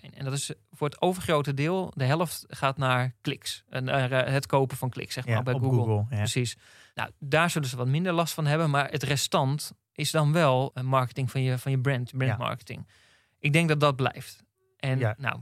heen. 0.00 0.14
En 0.14 0.24
dat 0.24 0.32
is 0.32 0.52
voor 0.70 0.88
het 0.88 1.00
overgrote 1.00 1.54
deel, 1.54 1.92
de 1.94 2.04
helft 2.04 2.44
gaat 2.48 2.76
naar 2.76 3.14
kliks. 3.20 3.62
En 3.68 3.84
naar 3.84 4.12
eh, 4.12 4.32
het 4.32 4.46
kopen 4.46 4.76
van 4.76 4.88
kliks, 4.90 5.14
zeg 5.14 5.26
maar, 5.26 5.34
ja, 5.34 5.42
bij 5.42 5.52
Google. 5.54 5.68
Google. 5.78 6.06
ja. 6.10 6.16
Precies. 6.16 6.56
Nou, 6.94 7.10
daar 7.18 7.50
zullen 7.50 7.68
ze 7.68 7.76
wat 7.76 7.86
minder 7.86 8.12
last 8.12 8.34
van 8.34 8.46
hebben. 8.46 8.70
Maar 8.70 8.90
het 8.90 9.02
restant 9.02 9.72
is 9.92 10.10
dan 10.10 10.32
wel 10.32 10.70
een 10.74 10.86
marketing 10.86 11.30
van 11.30 11.42
je, 11.42 11.58
van 11.58 11.70
je 11.72 11.78
brand, 11.80 12.16
brandmarketing. 12.16 12.88
Ik 13.38 13.52
denk 13.52 13.68
dat 13.68 13.80
dat 13.80 13.96
blijft. 13.96 14.44
En 14.76 14.98
Ja. 14.98 15.14
nou, 15.18 15.38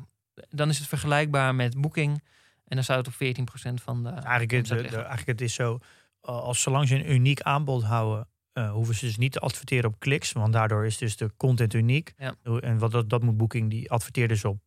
dan 0.49 0.68
is 0.68 0.78
het 0.78 0.89
vergelijkbaar 0.89 1.55
met 1.55 1.80
Booking. 1.80 2.22
En 2.66 2.76
dan 2.76 2.84
zou 2.84 2.99
het 2.99 3.07
op 3.09 3.14
14% 3.14 3.82
van 3.82 4.03
de. 4.03 4.09
Eigenlijk, 4.09 4.51
het, 4.51 4.66
de- 4.66 4.74
eigenlijk 4.97 5.26
het 5.26 5.41
is 5.41 5.55
zo, 5.55 5.78
als 6.20 6.61
zolang 6.61 6.89
ze 6.89 6.95
een 6.95 7.12
uniek 7.12 7.41
aanbod 7.41 7.82
houden, 7.84 8.28
uh, 8.59 8.71
hoeven 8.73 8.95
ze 8.95 9.05
dus 9.07 9.17
niet 9.17 9.33
te 9.33 9.39
adverteren 9.41 9.91
op 9.91 9.99
kliks, 9.99 10.33
want 10.33 10.53
daardoor 10.53 10.87
is 10.87 10.99
dus 10.99 11.17
de 11.17 11.31
content 11.37 11.75
uniek. 11.75 12.13
Ja. 12.19 12.35
En 12.61 12.79
wat 12.79 12.91
dat, 12.91 13.11
dat 13.11 13.23
moet 13.23 13.37
Booking, 13.37 13.71
die 13.71 13.91
adverteert 13.91 14.29
dus 14.29 14.45
op, 14.45 14.59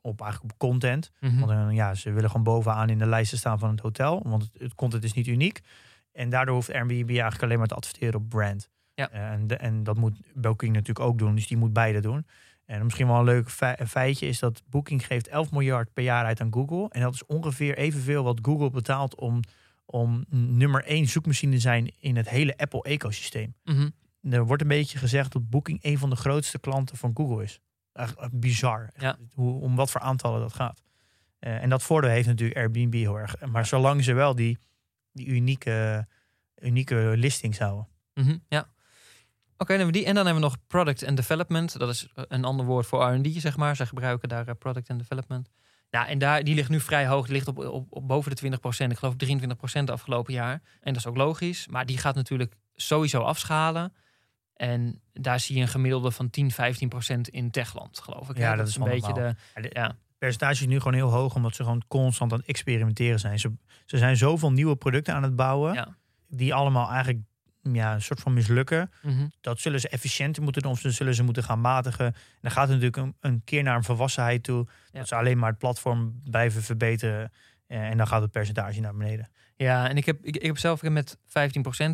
op 0.00 0.20
eigenlijk 0.20 0.52
op 0.52 0.58
content. 0.58 1.10
Mhm. 1.20 1.38
Want 1.38 1.50
uh, 1.70 1.76
ja, 1.76 1.94
ze 1.94 2.12
willen 2.12 2.30
gewoon 2.30 2.44
bovenaan 2.44 2.88
in 2.90 2.98
de 2.98 3.06
lijsten 3.06 3.38
staan 3.38 3.58
van 3.58 3.70
het 3.70 3.80
hotel, 3.80 4.22
want 4.28 4.42
het, 4.42 4.50
het 4.62 4.74
content 4.74 5.04
is 5.04 5.12
niet 5.12 5.26
uniek. 5.26 5.60
En 6.12 6.28
daardoor 6.30 6.54
hoeft 6.54 6.72
Airbnb 6.72 7.08
eigenlijk 7.10 7.42
alleen 7.42 7.58
maar 7.58 7.66
te 7.66 7.74
adverteren 7.74 8.14
op 8.20 8.28
brand. 8.28 8.68
Ja. 8.94 9.12
Uh, 9.14 9.30
en, 9.30 9.46
de- 9.46 9.56
en 9.56 9.82
dat 9.82 9.96
moet 9.96 10.20
Booking 10.34 10.72
natuurlijk 10.72 11.06
ook 11.06 11.18
doen, 11.18 11.34
dus 11.34 11.46
die 11.46 11.56
moet 11.56 11.72
beide 11.72 12.00
doen. 12.00 12.26
En 12.64 12.84
misschien 12.84 13.06
wel 13.06 13.18
een 13.18 13.24
leuk 13.24 13.50
fe- 13.50 13.76
feitje 13.86 14.26
is 14.26 14.38
dat 14.38 14.62
Booking 14.70 15.06
geeft 15.06 15.28
11 15.28 15.50
miljard 15.50 15.92
per 15.92 16.04
jaar 16.04 16.24
uit 16.24 16.40
aan 16.40 16.52
Google. 16.52 16.88
En 16.88 17.00
dat 17.00 17.14
is 17.14 17.26
ongeveer 17.26 17.76
evenveel 17.78 18.24
wat 18.24 18.38
Google 18.42 18.70
betaalt 18.70 19.14
om, 19.14 19.40
om 19.86 20.24
nummer 20.28 20.84
één 20.84 21.06
zoekmachine 21.06 21.52
te 21.52 21.60
zijn 21.60 21.92
in 22.00 22.16
het 22.16 22.28
hele 22.28 22.56
Apple-ecosysteem. 22.56 23.54
Mhm. 23.64 23.88
Er 24.20 24.46
wordt 24.46 24.62
een 24.62 24.68
beetje 24.68 24.98
gezegd 24.98 25.32
dat 25.32 25.50
Booking 25.50 25.78
een 25.82 25.98
van 25.98 26.10
de 26.10 26.16
grootste 26.16 26.58
klanten 26.58 26.96
van 26.96 27.10
Google 27.14 27.42
is. 27.42 27.60
Echt 27.92 28.14
bizar. 28.32 28.90
Echt, 28.94 29.16
hoe, 29.34 29.60
om 29.60 29.76
wat 29.76 29.90
voor 29.90 30.00
aantallen 30.00 30.40
dat 30.40 30.54
gaat. 30.54 30.82
Eh, 31.38 31.62
en 31.62 31.68
dat 31.68 31.82
voordeel 31.82 32.10
heeft 32.10 32.26
natuurlijk 32.26 32.58
Airbnb 32.58 32.92
heel 32.92 33.18
erg. 33.18 33.46
Maar 33.46 33.66
zolang 33.66 34.04
ze 34.04 34.12
wel 34.12 34.34
die, 34.34 34.58
die 35.12 35.26
unieke, 35.26 36.06
unieke 36.62 37.12
listings 37.16 37.58
houden. 37.58 37.88
Mhm, 38.14 38.36
ja. 38.48 38.68
Oké, 39.58 39.72
dan 39.72 39.76
hebben 39.76 39.86
we 39.86 39.92
die. 39.92 40.06
En 40.06 40.14
dan 40.14 40.24
hebben 40.26 40.42
we 40.42 40.48
nog 40.48 40.66
product 40.66 41.04
and 41.04 41.16
development. 41.16 41.78
Dat 41.78 41.88
is 41.88 42.08
een 42.14 42.44
ander 42.44 42.66
woord 42.66 42.86
voor 42.86 43.12
R&D, 43.12 43.40
zeg 43.40 43.56
maar. 43.56 43.76
Zij 43.76 43.86
gebruiken 43.86 44.28
daar 44.28 44.48
eh, 44.48 44.54
product 44.58 44.90
and 44.90 44.98
development. 44.98 45.50
Ja, 45.96 46.08
en 46.08 46.18
daar, 46.18 46.44
die 46.44 46.54
ligt 46.54 46.68
nu 46.68 46.80
vrij 46.80 47.06
hoog. 47.06 47.24
Die 47.24 47.32
ligt 47.34 47.48
op, 47.48 47.58
op, 47.58 47.86
op 47.90 48.08
boven 48.08 48.36
de 48.36 48.58
20% 48.86 48.90
Ik 48.90 48.98
geloof 48.98 49.16
23 49.16 49.84
de 49.84 49.92
afgelopen 49.92 50.32
jaar. 50.32 50.52
En 50.52 50.92
dat 50.92 50.96
is 50.96 51.06
ook 51.06 51.16
logisch. 51.16 51.68
Maar 51.68 51.86
die 51.86 51.98
gaat 51.98 52.14
natuurlijk 52.14 52.54
sowieso 52.74 53.20
afschalen. 53.20 53.92
En 54.54 55.00
daar 55.12 55.40
zie 55.40 55.56
je 55.56 55.62
een 55.62 55.68
gemiddelde 55.68 56.10
van 56.10 56.30
10, 56.30 56.52
15% 56.52 57.20
in 57.20 57.50
Techland, 57.50 57.98
geloof 57.98 58.30
ik. 58.30 58.36
Ja, 58.36 58.56
dat 58.56 58.68
is 58.68 58.76
een 58.76 58.84
beetje 58.84 59.12
de... 59.12 59.34
Ja, 59.72 59.96
percentage 60.18 60.60
is 60.60 60.68
nu 60.68 60.78
gewoon 60.78 60.94
heel 60.94 61.10
hoog, 61.10 61.34
omdat 61.34 61.54
ze 61.54 61.62
gewoon 61.62 61.82
constant 61.88 62.32
aan 62.32 62.38
het 62.38 62.46
experimenteren 62.48 63.20
zijn. 63.20 63.38
Ze, 63.38 63.52
ze 63.84 63.98
zijn 63.98 64.16
zoveel 64.16 64.52
nieuwe 64.52 64.76
producten 64.76 65.14
aan 65.14 65.22
het 65.22 65.36
bouwen, 65.36 65.74
Ja. 65.74 65.96
die 66.28 66.54
allemaal 66.54 66.90
eigenlijk 66.90 67.18
ja, 67.74 67.94
een 67.94 68.02
soort 68.02 68.20
van 68.20 68.32
mislukken. 68.34 68.90
Mhm. 69.02 69.26
Dat 69.40 69.60
zullen 69.60 69.80
ze 69.80 69.88
efficiënter 69.88 70.42
moeten 70.42 70.62
doen, 70.62 70.70
of 70.70 70.78
ze 70.80 70.90
zullen 70.90 71.14
ze 71.14 71.22
moeten 71.22 71.42
gaan 71.42 71.60
matigen. 71.60 72.04
En 72.06 72.14
dan 72.40 72.50
gaat 72.50 72.68
het 72.68 72.80
natuurlijk 72.80 72.96
een, 72.96 73.30
een 73.32 73.42
keer 73.44 73.62
naar 73.62 73.76
een 73.76 73.84
volwassenheid 73.84 74.42
toe. 74.42 74.66
Ja. 74.92 74.98
Dat 74.98 75.08
ze 75.08 75.14
alleen 75.14 75.38
maar 75.38 75.50
het 75.50 75.58
platform 75.58 76.20
blijven 76.24 76.62
verbeteren. 76.62 77.32
eh, 77.66 77.88
En 77.88 77.96
dan 77.96 78.06
gaat 78.06 78.22
het 78.22 78.30
percentage 78.30 78.80
naar 78.80 78.94
beneden. 78.96 79.30
Ja, 79.56 79.88
en 79.88 79.96
ik 79.96 80.06
heb, 80.06 80.18
ik, 80.24 80.36
ik 80.36 80.46
heb 80.46 80.58
zelf 80.58 80.82
met 80.82 81.16
15% 81.16 81.20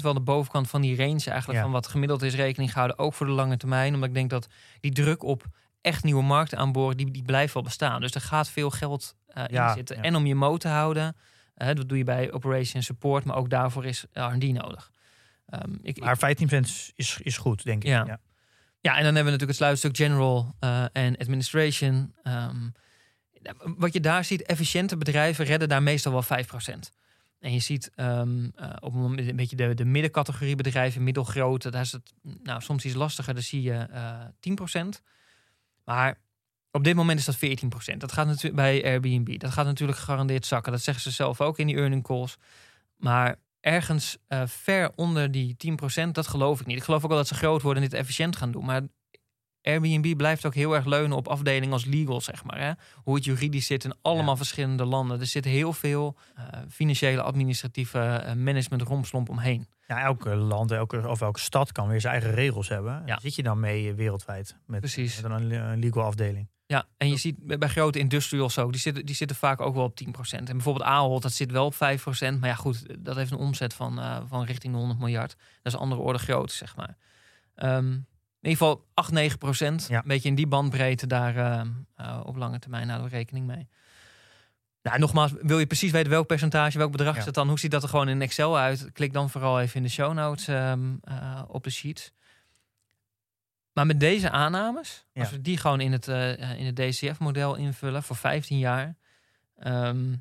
wel 0.02 0.14
de 0.14 0.20
bovenkant 0.20 0.68
van 0.70 0.80
die 0.80 0.96
range 0.96 1.24
eigenlijk 1.24 1.52
Ja. 1.52 1.62
van 1.62 1.70
wat 1.70 1.86
gemiddeld 1.86 2.22
is 2.22 2.34
rekening 2.34 2.70
gehouden, 2.72 2.98
ook 2.98 3.14
voor 3.14 3.26
de 3.26 3.32
lange 3.32 3.56
termijn. 3.56 3.94
Omdat 3.94 4.08
ik 4.08 4.14
denk 4.14 4.30
dat 4.30 4.46
die 4.80 4.92
druk 4.92 5.22
op 5.22 5.44
echt 5.80 6.04
nieuwe 6.04 6.22
markten 6.22 6.58
aanboren, 6.58 6.96
die, 6.96 7.10
die 7.10 7.22
blijft 7.22 7.54
wel 7.54 7.62
bestaan. 7.62 8.00
Dus 8.00 8.14
er 8.14 8.20
gaat 8.20 8.48
veel 8.50 8.70
geld 8.70 9.14
eh, 9.26 9.42
in 9.46 9.54
Ja, 9.54 9.74
zitten. 9.74 9.96
ja. 9.96 10.02
En 10.02 10.16
om 10.16 10.26
je 10.26 10.34
moot 10.34 10.60
te 10.60 10.68
houden, 10.68 11.16
eh, 11.54 11.74
dat 11.74 11.88
doe 11.88 11.98
je 11.98 12.04
bij 12.04 12.32
operation 12.32 12.82
support, 12.82 13.24
maar 13.24 13.36
ook 13.36 13.50
daarvoor 13.50 13.84
is 13.84 14.04
R&D 14.12 14.42
nodig. 14.52 14.90
Ehm, 15.46 15.74
ik, 15.82 16.00
Maar 16.00 16.18
15% 16.18 16.92
is, 16.94 17.18
is 17.22 17.36
goed, 17.36 17.64
denk 17.64 17.82
ik. 17.82 17.88
Ja. 17.88 18.04
Ja. 18.06 18.20
ja, 18.80 18.96
en 18.96 19.04
dan 19.04 19.14
hebben 19.14 19.24
we 19.24 19.30
natuurlijk 19.30 19.48
het 19.48 19.56
sluitstuk 19.56 19.96
general 19.96 20.54
eh, 20.58 20.84
en 20.92 21.16
administration. 21.16 22.14
Ehm, 22.22 22.68
wat 23.76 23.92
je 23.92 24.00
daar 24.00 24.24
ziet, 24.24 24.42
efficiënte 24.42 24.96
bedrijven 24.96 25.44
redden 25.44 25.68
daar 25.68 25.82
meestal 25.82 26.12
wel 26.12 26.22
5%. 26.22 26.92
En 27.38 27.52
je 27.52 27.58
ziet 27.58 27.90
ehm, 27.94 28.48
eh, 28.54 28.70
op 28.80 28.94
een 28.94 29.36
beetje 29.36 29.56
de, 29.56 29.74
de 29.74 29.84
middencategorie 29.84 30.56
bedrijven, 30.56 31.02
middelgrote, 31.02 31.70
daar 31.70 31.82
is 31.82 31.92
het 31.92 32.12
nou, 32.42 32.60
soms 32.60 32.84
iets 32.84 32.94
lastiger, 32.94 33.34
daar 33.34 33.42
zie 33.42 33.62
je 33.62 33.74
eh 33.74 34.24
10%. 34.40 35.02
Maar 35.84 36.18
op 36.70 36.84
dit 36.84 36.94
moment 36.94 37.18
is 37.18 37.24
dat 37.24 37.36
14%. 37.36 37.96
Dat 37.96 38.12
gaat 38.12 38.26
natuurlijk 38.26 38.54
bij 38.54 38.84
Airbnb. 38.84 39.38
Dat 39.38 39.50
gaat 39.50 39.64
natuurlijk 39.64 39.98
gegarandeerd 39.98 40.46
zakken. 40.46 40.72
Dat 40.72 40.82
zeggen 40.82 41.02
ze 41.02 41.10
zelf 41.10 41.40
ook 41.40 41.58
in 41.58 41.66
die 41.66 41.76
earning 41.76 42.02
calls. 42.02 42.36
Maar 42.96 43.36
ergens 43.62 44.16
eh, 44.28 44.42
ver 44.46 44.90
onder 44.96 45.30
die 45.30 45.56
10%, 46.06 46.08
dat 46.12 46.26
geloof 46.26 46.60
ik 46.60 46.66
niet. 46.66 46.76
Ik 46.76 46.82
geloof 46.82 47.02
ook 47.02 47.08
wel 47.08 47.18
dat 47.18 47.28
ze 47.28 47.34
groot 47.34 47.62
worden 47.62 47.82
en 47.82 47.88
dit 47.88 47.98
efficiënt 47.98 48.36
gaan 48.36 48.50
doen. 48.52 48.64
Maar 48.64 48.82
Airbnb 49.62 50.16
blijft 50.16 50.46
ook 50.46 50.54
heel 50.54 50.74
erg 50.74 50.84
leunen 50.84 51.16
op 51.16 51.28
afdelingen 51.28 51.72
als 51.72 51.84
legal, 51.84 52.20
zeg 52.20 52.44
maar. 52.44 52.58
Hè? 52.58 52.72
Hoe 52.94 53.14
het 53.14 53.24
juridisch 53.24 53.66
zit 53.66 53.84
in 53.84 53.94
allemaal 54.02 54.30
Ja. 54.30 54.36
verschillende 54.36 54.84
landen. 54.84 55.20
Er 55.20 55.26
zit 55.26 55.44
heel 55.44 55.72
veel 55.72 56.16
eh, 56.34 56.44
financiële, 56.70 57.22
administratieve 57.22 57.98
eh, 57.98 58.34
management 58.34 58.82
romslomp 58.82 59.28
omheen. 59.28 59.66
Ja, 59.86 60.00
elke 60.02 60.34
land 60.34 60.70
elke, 60.70 61.08
of 61.08 61.20
elke 61.20 61.40
stad 61.40 61.72
kan 61.72 61.88
weer 61.88 62.00
zijn 62.00 62.12
eigen 62.12 62.34
regels 62.34 62.68
hebben. 62.68 63.02
Ja. 63.06 63.18
Zit 63.20 63.34
je 63.34 63.42
dan 63.42 63.60
mee 63.60 63.94
wereldwijd 63.94 64.56
met, 64.66 64.80
Precies. 64.80 65.20
met 65.20 65.30
een, 65.30 65.50
een 65.50 65.78
legal 65.78 66.02
afdeling. 66.04 66.48
Ja, 66.72 66.86
en 66.96 67.08
je 67.08 67.16
ziet 67.16 67.58
bij 67.58 67.68
grote 67.68 67.98
industrials 67.98 68.58
ook, 68.58 68.72
die 68.72 68.80
zitten, 68.80 69.06
die 69.06 69.14
zitten 69.14 69.36
vaak 69.36 69.60
ook 69.60 69.74
wel 69.74 69.84
op 69.84 70.00
10%. 70.04 70.08
En 70.38 70.44
bijvoorbeeld 70.44 70.84
Ahold, 70.84 71.22
dat 71.22 71.32
zit 71.32 71.50
wel 71.50 71.66
op 71.66 71.74
5%. 71.74 71.78
Maar 72.40 72.48
ja, 72.48 72.54
goed, 72.54 72.84
dat 72.98 73.16
heeft 73.16 73.30
een 73.30 73.38
omzet 73.38 73.74
van, 73.74 74.00
eh, 74.00 74.18
van 74.26 74.44
richting 74.44 74.72
de 74.72 74.78
100 74.78 75.00
miljard. 75.00 75.30
Dat 75.30 75.38
is 75.62 75.72
een 75.72 75.78
andere 75.78 76.00
orde 76.00 76.18
grootte, 76.18 76.54
zeg 76.54 76.76
maar. 76.76 76.96
Ehm, 77.54 77.86
in 77.92 78.06
ieder 78.40 78.58
geval 78.58 78.84
8, 78.94 79.12
9 79.12 79.38
procent. 79.38 79.86
Ja. 79.88 79.96
Een 79.96 80.02
beetje 80.06 80.28
in 80.28 80.34
die 80.34 80.46
bandbreedte 80.46 81.06
daar 81.06 81.36
ehm, 81.36 81.68
eh, 81.96 82.20
op 82.24 82.36
lange 82.36 82.58
termijn 82.58 82.88
houden 82.88 83.10
we 83.10 83.16
rekening 83.16 83.46
mee. 83.46 83.68
Nou, 84.82 84.98
nogmaals, 84.98 85.32
wil 85.40 85.58
je 85.58 85.66
precies 85.66 85.90
weten 85.90 86.10
welk 86.10 86.26
percentage, 86.26 86.78
welk 86.78 86.92
bedrag 86.92 87.12
Ja. 87.12 87.18
is 87.20 87.26
het 87.26 87.34
dan? 87.34 87.48
Hoe 87.48 87.58
ziet 87.58 87.70
dat 87.70 87.82
er 87.82 87.88
gewoon 87.88 88.08
in 88.08 88.22
Excel 88.22 88.58
uit? 88.58 88.90
Klik 88.92 89.12
dan 89.12 89.30
vooral 89.30 89.60
even 89.60 89.76
in 89.76 89.82
de 89.82 89.88
show 89.88 90.12
notes 90.12 90.48
ehm, 90.48 90.94
eh, 91.02 91.42
op 91.46 91.64
de 91.64 91.70
sheets. 91.70 92.12
Maar 93.72 93.86
met 93.86 94.00
deze 94.00 94.30
aannames, 94.30 95.06
Ja. 95.12 95.20
als 95.20 95.30
we 95.30 95.40
die 95.40 95.56
gewoon 95.56 95.80
in 95.80 95.92
het, 95.92 96.08
eh, 96.08 96.58
in 96.58 96.66
het 96.66 96.76
DCF-model 96.76 97.54
invullen 97.54 98.02
voor 98.02 98.16
15 98.16 98.58
jaar, 98.58 98.96
ehm, 99.56 100.16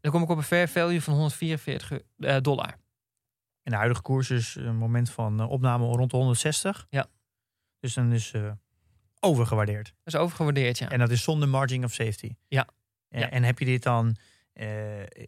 dan 0.00 0.12
kom 0.12 0.22
ik 0.22 0.28
op 0.28 0.36
een 0.36 0.42
fair 0.42 0.68
value 0.68 1.02
van 1.02 1.14
144 1.14 1.90
eh, 2.18 2.36
dollar. 2.40 2.76
En 3.62 3.70
de 3.70 3.76
huidige 3.76 4.02
koers 4.02 4.30
is 4.30 4.54
een 4.54 4.76
moment 4.76 5.10
van 5.10 5.40
eh, 5.40 5.50
opname 5.50 5.84
rond 5.86 6.10
de 6.10 6.16
160. 6.16 6.86
Ja. 6.90 7.06
Dus 7.80 7.94
dan 7.94 8.12
is 8.12 8.32
overgewaardeerd. 9.20 9.86
Dat 10.04 10.14
is 10.14 10.20
overgewaardeerd, 10.20 10.78
ja. 10.78 10.88
En 10.90 10.98
dat 10.98 11.10
is 11.10 11.22
zonder 11.22 11.48
margin 11.48 11.84
of 11.84 11.92
safety. 11.92 12.34
Ja. 12.48 12.68
En, 13.08 13.20
Ja. 13.20 13.30
en 13.30 13.42
heb 13.42 13.58
je 13.58 13.64
dit 13.64 13.82
dan, 13.82 14.16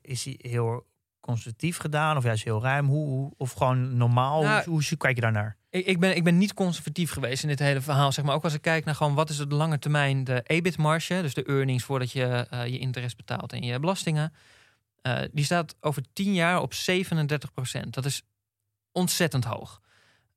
is 0.01 0.24
hij 0.24 0.35
heel 0.39 0.87
conservatief 1.20 1.77
gedaan 1.77 2.16
of 2.16 2.24
juist 2.24 2.45
heel 2.45 2.62
ruim? 2.62 2.87
Hoe, 2.87 3.07
hoe- 3.09 3.33
of 3.37 3.53
gewoon 3.53 3.97
normaal? 3.97 4.43
Nou, 4.43 4.64
hoe, 4.64 4.83
hoe 4.89 4.97
kijk 4.97 5.14
je 5.14 5.20
daarnaar? 5.20 5.57
Ik, 5.77 5.87
ik, 5.87 6.01
ben, 6.01 6.16
ik 6.16 6.24
ben 6.24 6.39
niet 6.39 6.55
conservatief 6.55 7.11
geweest 7.11 7.43
in 7.43 7.49
dit 7.49 7.59
hele 7.59 7.81
verhaal. 7.81 8.12
Zeg 8.12 8.24
maar. 8.24 8.35
Ook 8.35 8.45
als 8.45 8.55
ik 8.55 8.62
kijk 8.62 8.85
naar 8.85 8.95
gewoon 8.95 9.14
wat 9.14 9.31
is 9.31 9.39
het 9.39 9.53
lange 9.53 9.79
termijn 9.79 10.24
de 10.24 10.43
EBIT-marge, 10.43 11.18
dus 11.22 11.35
de 11.35 11.45
earnings 11.45 11.85
voordat 11.85 12.12
je 12.12 12.24
eh, 12.24 12.66
je 12.66 12.79
interest 12.79 13.16
betaalt 13.16 13.53
en 13.53 13.62
je 13.62 13.81
belastingen. 13.81 14.33
eh, 15.03 15.22
die 15.33 15.45
staat 15.45 15.77
over 15.81 16.03
10 16.12 16.35
jaar 16.35 16.61
op 16.61 16.72
37% 16.74 17.91
Dat 17.91 18.05
is 18.05 18.22
ontzettend 18.93 19.45
hoog. 19.45 19.81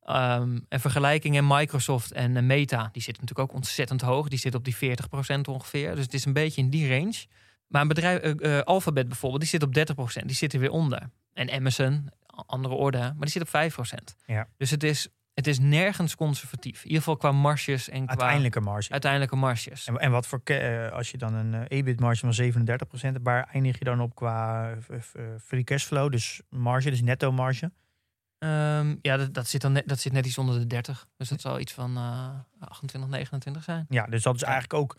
Ehm, 0.04 0.60
en 0.70 0.80
vergelijkingen 0.80 1.48
Microsoft 1.48 2.12
en 2.12 2.38
eh, 2.38 2.44
Meta, 2.44 2.90
die 2.92 3.02
zitten 3.02 3.24
natuurlijk 3.24 3.50
ook 3.50 3.56
ontzettend 3.56 4.02
hoog. 4.02 4.28
Die 4.28 4.40
zitten 4.40 4.60
op 4.60 4.66
die 4.66 4.76
40% 4.76 5.48
ongeveer. 5.48 5.96
Dus 5.96 6.04
het 6.04 6.14
is 6.14 6.26
een 6.26 6.34
beetje 6.34 6.62
in 6.62 6.70
die 6.70 6.90
range. 6.90 7.26
Maar 7.68 7.82
een 7.82 7.88
bedrijf, 7.88 8.40
Alphabet 8.64 9.08
bijvoorbeeld, 9.08 9.42
die 9.42 9.50
zit 9.50 9.64
op 9.64 9.74
30% 9.74 10.26
Die 10.26 10.36
zit 10.36 10.54
er 10.54 10.60
weer 10.60 10.72
onder. 10.72 11.10
En 11.34 11.52
Amazon, 11.52 12.10
andere 12.46 12.76
orde, 12.76 12.98
maar 12.98 13.16
die 13.20 13.30
zit 13.30 13.42
op 13.42 13.50
5 13.50 13.78
Ja. 14.26 14.48
Dus 14.58 14.70
het 14.70 14.84
is, 14.84 15.08
het 15.34 15.48
is 15.48 15.60
nergens 15.60 16.16
conservatief. 16.16 16.78
In 16.78 16.88
ieder 16.88 16.98
geval 16.98 17.18
qua 17.18 17.32
marges 17.32 17.90
en 17.90 18.06
qua 18.06 18.10
Uiteindelijke 18.10 18.60
marge. 18.60 18.92
uiteindelijke 18.92 19.36
marges. 19.36 19.88
En, 19.88 19.98
en 19.98 20.12
wat 20.12 20.28
voor, 20.28 20.42
eh, 20.44 20.92
als 20.92 21.12
je 21.12 21.18
dan 21.18 21.34
een 21.34 21.54
eh, 21.54 21.78
EBIT-marge 21.78 22.20
van 22.20 22.34
37% 22.34 23.14
hebt, 23.14 23.20
waar 23.24 23.50
eindig 23.52 23.80
je 23.80 23.86
dan 23.86 24.02
op 24.02 24.16
qua 24.16 24.72
eh, 24.90 25.24
free 25.44 25.64
cashflow? 25.64 26.12
Dus 26.12 26.42
marge, 26.50 26.90
dus 26.90 27.02
netto 27.02 27.32
marge. 27.32 27.72
Ehm, 28.38 28.96
ja, 29.02 29.18
dat, 29.18 29.34
dat, 29.34 29.48
zit 29.48 29.62
dan 29.62 29.72
net, 29.72 29.88
dat 29.88 30.00
zit 30.00 30.12
net 30.12 30.26
iets 30.26 30.38
onder 30.38 30.60
de 30.60 30.68
30. 30.68 31.08
Dus 31.18 31.30
dat 31.30 31.42
zal 31.42 31.60
iets 31.60 31.74
van 31.74 31.98
eh 31.98 32.30
28, 32.60 33.10
29 33.10 33.64
zijn. 33.64 33.86
Ja, 33.90 34.06
dus 34.06 34.24
dat 34.24 34.36
is 34.36 34.44
eigenlijk 34.44 34.74
ook, 34.74 34.98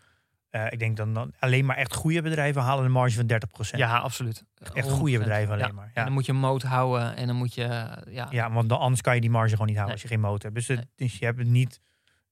eh, 0.51 0.65
ik 0.69 0.79
denk 0.79 0.97
dan, 0.97 1.13
dan 1.13 1.33
alleen 1.39 1.65
maar 1.65 1.75
echt 1.77 1.93
goede 1.95 2.21
bedrijven 2.21 2.61
halen 2.61 2.85
een 2.85 2.91
marge 2.91 3.15
van 3.15 3.25
30%. 3.27 3.69
Ja, 3.77 3.97
absoluut. 3.97 4.43
Echt 4.73 4.89
goede 4.89 5.15
100%. 5.17 5.19
bedrijven 5.19 5.53
alleen 5.53 5.67
Ja. 5.67 5.73
maar. 5.73 5.85
En 5.85 5.91
Ja. 5.93 6.03
dan 6.03 6.13
moet 6.13 6.25
je 6.25 6.31
een 6.31 6.37
moot 6.37 6.63
houden 6.63 7.15
en 7.15 7.27
dan 7.27 7.35
moet 7.35 7.53
je... 7.53 7.63
eh, 7.63 8.13
Ja, 8.13 8.27
Ja, 8.29 8.51
want 8.51 8.69
dan, 8.69 8.79
anders 8.79 9.01
kan 9.01 9.15
je 9.15 9.21
die 9.21 9.29
marge 9.29 9.49
gewoon 9.51 9.67
niet 9.67 9.75
houden 9.77 9.95
Nee. 9.95 10.03
als 10.03 10.11
je 10.11 10.17
geen 10.17 10.29
motor 10.31 10.43
hebt. 10.43 10.55
Dus, 10.55 10.67
het- 10.67 10.77
Nee. 10.77 11.07
dus 11.09 11.17
je 11.19 11.25
hebt 11.25 11.37
het 11.37 11.47
niet, 11.47 11.79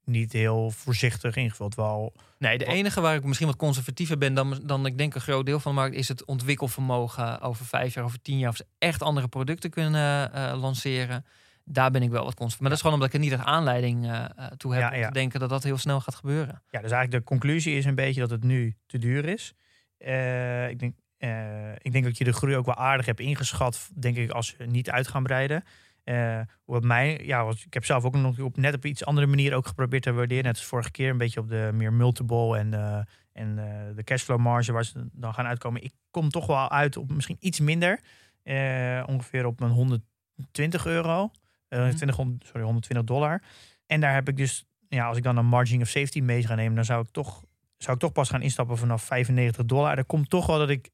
niet 0.04 0.32
heel 0.34 0.72
voorzichtig 0.72 1.36
ingevuld. 1.36 1.76
Wel, 1.76 2.14
Nee, 2.40 2.58
de 2.58 2.66
Wat- 2.66 2.74
enige 2.74 3.02
waar 3.02 3.16
ik 3.16 3.24
misschien 3.24 3.48
wat 3.48 3.56
conservatiever 3.58 4.18
ben 4.18 4.34
dan, 4.34 4.60
dan 4.64 4.86
ik 4.86 4.98
denk 4.98 5.16
een 5.16 5.22
groot 5.22 5.46
deel 5.46 5.60
van 5.60 5.72
de 5.72 5.78
markt... 5.80 5.96
is 5.96 6.08
het 6.08 6.26
ontwikkelvermogen 6.26 7.42
over 7.42 7.66
vijf 7.66 7.94
jaar, 7.94 8.04
over 8.04 8.22
tien 8.22 8.38
jaar... 8.38 8.50
of 8.50 8.56
ze 8.56 8.66
echt 8.78 9.02
andere 9.04 9.28
producten 9.28 9.70
kunnen 9.70 10.34
eh, 10.34 10.60
lanceren. 10.60 11.26
Daar 11.72 11.92
ben 11.92 12.04
ik 12.04 12.10
wel 12.10 12.24
wat 12.24 12.36
constant. 12.36 12.60
Maar 12.60 12.70
dat 12.70 12.78
is 12.78 12.84
gewoon 12.84 13.00
omdat 13.00 13.14
ik 13.14 13.20
er 13.22 13.28
niet 13.28 13.40
echt 13.40 13.48
aanleiding 13.48 14.06
uh, 14.06 14.26
toe 14.58 14.74
heb 14.74 14.82
Ja, 14.82 14.90
om 14.90 14.96
ja. 14.96 15.08
te 15.08 15.14
denken 15.14 15.40
dat 15.40 15.50
dat 15.50 15.64
heel 15.64 15.78
snel 15.78 16.02
gaat 16.02 16.16
gebeuren. 16.16 16.62
Ja, 16.70 16.82
dus 16.82 16.92
eigenlijk 16.92 17.12
de 17.12 17.24
conclusie 17.24 17.76
is 17.76 17.86
een 17.86 17.96
beetje 17.96 18.20
dat 18.20 18.30
het 18.30 18.44
nu 18.44 18.76
te 18.86 18.98
duur 18.98 19.26
is. 19.26 19.54
Eh, 19.98 20.70
ik, 20.70 20.80
denk, 20.80 20.96
eh, 21.18 21.72
ik 21.78 21.92
denk 21.92 22.04
dat 22.04 22.18
je 22.18 22.24
de 22.24 22.34
groei 22.34 22.56
ook 22.56 22.66
wel 22.66 22.76
aardig 22.76 23.06
hebt 23.06 23.20
ingeschat, 23.20 23.90
denk 23.96 24.18
ik, 24.18 24.32
als 24.32 24.56
we 24.58 24.66
niet 24.66 24.90
uit 24.90 25.08
gaan 25.08 25.24
breiden. 25.24 25.64
Eh, 26.04 26.40
wat 26.66 26.84
mij, 26.84 27.20
ja, 27.24 27.44
was, 27.44 27.66
ik 27.66 27.74
heb 27.74 27.86
zelf 27.86 28.04
ook 28.04 28.16
nog 28.16 28.40
op 28.40 28.58
net 28.58 28.76
op 28.76 28.86
iets 28.86 29.06
andere 29.06 29.28
manier 29.28 29.54
ook 29.54 29.68
geprobeerd 29.68 30.04
te 30.04 30.12
waarderen. 30.12 30.44
Net 30.44 30.56
als 30.56 30.66
vorige 30.66 30.92
keer, 30.92 31.10
een 31.10 31.18
beetje 31.18 31.40
op 31.40 31.50
de 31.50 31.70
meer 31.74 31.94
multiple 31.94 32.58
en, 32.58 32.74
eh, 32.74 33.00
en 33.34 33.60
eh, 33.60 33.96
de 33.96 34.04
cashflow 34.04 34.40
marge 34.40 34.72
waar 34.72 34.86
ze 34.86 35.10
dan 35.12 35.34
gaan 35.34 35.46
uitkomen. 35.46 35.84
Ik 35.84 35.94
kom 36.12 36.30
toch 36.30 36.46
wel 36.46 36.72
uit 36.72 36.98
op 36.98 37.12
misschien 37.12 37.38
iets 37.40 37.60
minder. 37.60 38.00
Eh, 38.44 39.04
ongeveer 39.06 39.46
op 39.46 39.62
een 39.62 39.70
120 39.70 40.86
euro. 40.86 41.32
Eh, 41.70 41.80
Mhm. 41.80 41.96
20, 41.96 42.16
hond- 42.16 42.46
sorry, 42.46 42.62
120 42.64 43.04
dollar. 43.06 43.42
En 43.86 44.00
daar 44.02 44.14
heb 44.14 44.28
ik 44.30 44.38
dus, 44.38 44.66
ja, 44.88 45.08
als 45.08 45.18
ik 45.18 45.24
dan 45.24 45.38
een 45.38 45.46
margin 45.46 45.82
of 45.82 45.88
safety 45.88 46.20
mee 46.22 46.44
ga 46.46 46.56
nemen, 46.56 46.76
dan 46.76 46.86
zou 46.86 47.02
ik 47.04 47.12
toch, 47.12 47.44
zou 47.78 47.94
ik 47.94 48.00
toch 48.02 48.12
pas 48.12 48.30
gaan 48.30 48.42
instappen 48.42 48.78
vanaf 48.78 49.04
95 49.04 49.66
dollar. 49.66 49.98
Er 49.98 50.06
komt 50.06 50.30
toch 50.30 50.46
wel 50.46 50.58
dat 50.58 50.70
ik, 50.70 50.90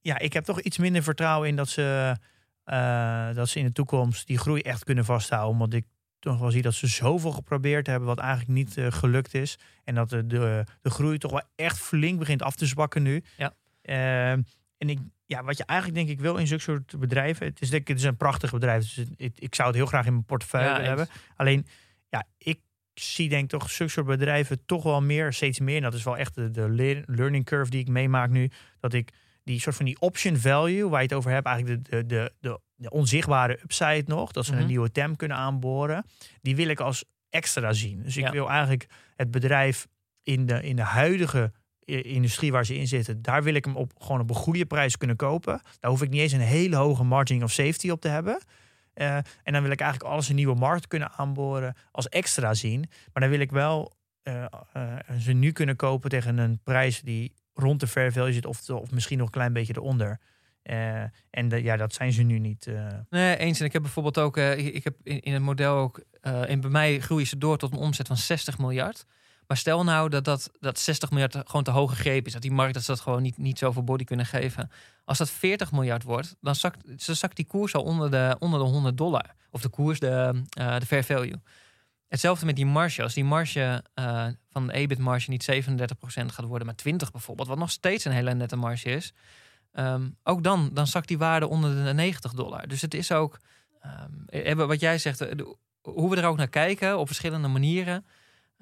ja, 0.00 0.18
ik 0.18 0.32
heb 0.32 0.44
toch 0.44 0.60
iets 0.60 0.78
minder 0.78 1.02
vertrouwen 1.02 1.48
in 1.48 1.56
dat 1.56 1.68
ze, 1.68 2.16
eh, 2.64 3.34
dat 3.34 3.48
ze 3.48 3.58
in 3.58 3.64
de 3.64 3.72
toekomst 3.72 4.26
die 4.26 4.38
groei 4.38 4.60
echt 4.60 4.84
kunnen 4.84 5.04
vasthouden. 5.04 5.50
Omdat 5.52 5.72
ik 5.72 5.84
toch 6.18 6.38
wel 6.38 6.50
zie 6.50 6.62
dat 6.62 6.74
ze 6.74 6.86
zoveel 6.86 7.30
geprobeerd 7.30 7.86
hebben, 7.86 8.08
wat 8.08 8.18
eigenlijk 8.18 8.50
niet 8.50 8.76
eh, 8.76 8.86
gelukt 8.92 9.34
is. 9.34 9.58
En 9.84 9.94
dat 9.94 10.10
de, 10.10 10.26
de, 10.26 10.64
de 10.80 10.90
groei 10.90 11.18
toch 11.18 11.30
wel 11.30 11.42
echt 11.54 11.78
flink 11.78 12.18
begint 12.18 12.42
af 12.42 12.54
te 12.54 12.66
zwakken 12.66 13.02
nu. 13.02 13.22
Ja. 13.36 13.54
Ehm, 13.82 14.42
en 14.78 14.88
ik, 14.88 14.98
ja, 15.32 15.44
wat 15.44 15.56
je 15.56 15.64
eigenlijk 15.64 15.98
denk 15.98 16.10
ik 16.10 16.20
wil 16.20 16.36
in 16.36 16.46
zulke 16.46 16.62
soort 16.62 16.98
bedrijven. 16.98 17.46
Het 17.46 17.60
is, 17.60 17.70
denk 17.70 17.82
ik, 17.82 17.88
het 17.88 17.98
is 17.98 18.04
een 18.04 18.16
prachtig 18.16 18.50
bedrijf. 18.52 18.82
Dus 18.94 19.06
ik, 19.16 19.32
ik 19.38 19.54
zou 19.54 19.68
het 19.68 19.76
heel 19.76 19.86
graag 19.86 20.06
in 20.06 20.12
mijn 20.12 20.24
portefeuille 20.24 20.68
Ja, 20.68 20.82
hebben. 20.82 21.08
Alleen, 21.36 21.66
ja, 22.08 22.24
ik 22.38 22.60
zie 22.94 23.28
denk 23.28 23.48
toch 23.50 23.70
zulke 23.70 23.92
soort 23.92 24.06
bedrijven 24.06 24.64
toch 24.66 24.82
wel 24.82 25.02
meer, 25.02 25.32
steeds 25.32 25.60
meer. 25.60 25.76
En 25.76 25.82
dat 25.82 25.94
is 25.94 26.02
wel 26.04 26.16
echt 26.16 26.34
de, 26.34 26.50
de 26.50 26.68
lear- 26.68 27.02
learning 27.06 27.44
curve 27.44 27.70
die 27.70 27.80
ik 27.80 27.88
meemaak 27.88 28.30
nu. 28.30 28.50
Dat 28.80 28.92
ik 28.92 29.12
die 29.44 29.60
soort 29.60 29.76
van 29.76 29.84
die 29.84 30.00
option 30.00 30.36
value, 30.36 30.88
waar 30.88 31.00
je 31.02 31.06
het 31.06 31.16
over 31.16 31.30
hebt, 31.30 31.46
eigenlijk 31.46 31.84
de, 31.90 32.06
de, 32.06 32.32
de, 32.40 32.60
de, 32.74 32.90
onzichtbare 32.90 33.58
upside 33.62 34.02
nog. 34.06 34.32
Dat 34.32 34.44
ze 34.44 34.52
Mhm. 34.52 34.60
een 34.60 34.66
nieuwe 34.66 34.90
TAM 34.92 35.16
kunnen 35.16 35.36
aanboren. 35.36 36.04
Die 36.40 36.56
wil 36.56 36.68
ik 36.68 36.80
als 36.80 37.04
extra 37.30 37.72
zien. 37.72 38.02
Dus 38.02 38.16
ik 38.16 38.24
Ja. 38.24 38.30
wil 38.30 38.48
eigenlijk 38.50 38.86
het 39.16 39.30
bedrijf 39.30 39.86
in 40.22 40.46
de, 40.46 40.62
in 40.62 40.76
de 40.76 40.82
huidige 40.82 41.52
industrie 42.00 42.52
waar 42.52 42.66
ze 42.66 42.76
in 42.76 42.86
zitten, 42.86 43.22
daar 43.22 43.42
wil 43.42 43.54
ik 43.54 43.64
hem 43.64 43.76
op 43.76 43.92
gewoon 43.98 44.20
op 44.20 44.28
een 44.30 44.36
goede 44.36 44.66
prijs 44.66 44.96
kunnen 44.96 45.16
kopen. 45.16 45.60
Daar 45.80 45.90
hoef 45.90 46.02
ik 46.02 46.10
niet 46.10 46.20
eens 46.20 46.32
een 46.32 46.40
hele 46.40 46.76
hoge 46.76 47.04
margin 47.04 47.42
of 47.42 47.52
safety 47.52 47.90
op 47.90 48.00
te 48.00 48.08
hebben. 48.08 48.38
Eh, 48.94 49.16
en 49.16 49.52
dan 49.52 49.62
wil 49.62 49.70
ik 49.70 49.80
eigenlijk 49.80 50.12
alles 50.12 50.28
een 50.28 50.34
nieuwe 50.34 50.54
markt 50.54 50.86
kunnen 50.86 51.12
aanboren 51.16 51.74
als 51.90 52.08
extra 52.08 52.54
zien. 52.54 52.80
Maar 53.12 53.22
dan 53.22 53.30
wil 53.30 53.40
ik 53.40 53.50
wel 53.50 53.92
eh, 54.22 54.44
eh, 54.72 54.98
ze 55.18 55.32
nu 55.32 55.52
kunnen 55.52 55.76
kopen 55.76 56.10
tegen 56.10 56.38
een 56.38 56.60
prijs 56.62 57.00
die 57.00 57.32
rond 57.54 57.80
de 57.80 57.86
fair 57.86 58.12
value 58.12 58.32
zit 58.32 58.46
of, 58.46 58.70
of 58.70 58.90
misschien 58.90 59.18
nog 59.18 59.26
een 59.26 59.32
klein 59.32 59.52
beetje 59.52 59.76
eronder. 59.76 60.18
En 61.30 61.48
de- 61.48 61.62
ja, 61.62 61.76
dat 61.76 61.94
zijn 61.94 62.12
ze 62.12 62.22
nu 62.22 62.38
niet. 62.38 62.66
Nee, 63.10 63.36
eens. 63.36 63.60
En 63.60 63.66
ik 63.66 63.72
heb 63.72 63.82
bijvoorbeeld 63.82 64.18
ook, 64.18 64.36
ik, 64.36 64.84
heb 64.84 64.96
in, 65.02 65.20
in 65.20 65.32
het 65.32 65.42
model 65.42 65.74
ook, 65.74 66.02
en 66.20 66.60
bij 66.60 66.70
mij 66.70 67.00
groeien 67.00 67.26
ze 67.26 67.38
door 67.38 67.58
tot 67.58 67.72
een 67.72 67.78
omzet 67.78 68.06
van 68.06 68.16
60 68.16 68.58
miljard. 68.58 69.06
Maar 69.52 69.60
stel 69.60 69.84
nou 69.84 70.08
dat, 70.08 70.24
dat, 70.24 70.50
dat 70.60 70.78
60 70.78 71.10
miljard 71.10 71.36
gewoon 71.44 71.62
te 71.62 71.70
hoog 71.70 71.90
gegrepen 71.90 72.26
is. 72.26 72.32
Dat 72.32 72.42
die 72.42 72.52
markt 72.52 72.74
dat 72.74 72.82
ze 72.82 72.90
dat 72.90 73.00
gewoon 73.00 73.22
niet, 73.22 73.36
niet 73.36 73.58
zoveel 73.58 73.84
body 73.84 74.04
kunnen 74.04 74.26
geven. 74.26 74.70
Als 75.04 75.18
dat 75.18 75.30
40 75.30 75.72
miljard 75.72 76.02
wordt, 76.02 76.36
dan 76.40 76.54
zakt, 76.54 77.06
dan 77.06 77.16
zakt 77.16 77.36
die 77.36 77.46
koers 77.46 77.74
al 77.74 77.82
onder 77.82 78.10
de, 78.10 78.36
onder 78.38 78.60
de 78.60 78.66
100 78.66 78.96
dollar. 78.96 79.34
Of 79.50 79.60
de 79.60 79.68
koers, 79.68 79.98
de, 79.98 80.42
eh, 80.50 80.78
de 80.78 80.86
fair 80.86 81.04
value. 81.04 81.40
Hetzelfde 82.08 82.46
met 82.46 82.56
die 82.56 82.66
marge. 82.66 83.02
Als 83.02 83.14
die 83.14 83.24
marge 83.24 83.84
eh, 83.94 84.26
van 84.50 84.66
de 84.66 84.72
EBIT-marge 84.72 85.30
niet 85.30 85.52
37% 85.52 85.66
gaat 86.04 86.44
worden, 86.44 86.66
maar 86.66 86.76
20 86.76 87.10
bijvoorbeeld, 87.10 87.48
wat 87.48 87.58
nog 87.58 87.70
steeds 87.70 88.04
een 88.04 88.12
hele 88.12 88.34
nette 88.34 88.56
marge 88.56 88.90
is. 88.90 89.12
ehm, 89.72 90.08
ook 90.22 90.42
dan, 90.42 90.70
dan 90.72 90.86
zakt 90.86 91.08
die 91.08 91.18
waarde 91.18 91.48
onder 91.48 91.84
de 91.84 91.92
90 91.92 92.32
dollar. 92.32 92.68
Dus 92.68 92.80
het 92.80 92.94
is 92.94 93.12
ook, 93.12 93.38
ehm, 93.80 94.12
eh, 94.26 94.54
wat 94.54 94.80
jij 94.80 94.98
zegt, 94.98 95.26
hoe 95.80 96.10
we 96.10 96.16
er 96.16 96.26
ook 96.26 96.36
naar 96.36 96.48
kijken 96.48 96.98
op 96.98 97.06
verschillende 97.06 97.48
manieren. 97.48 98.04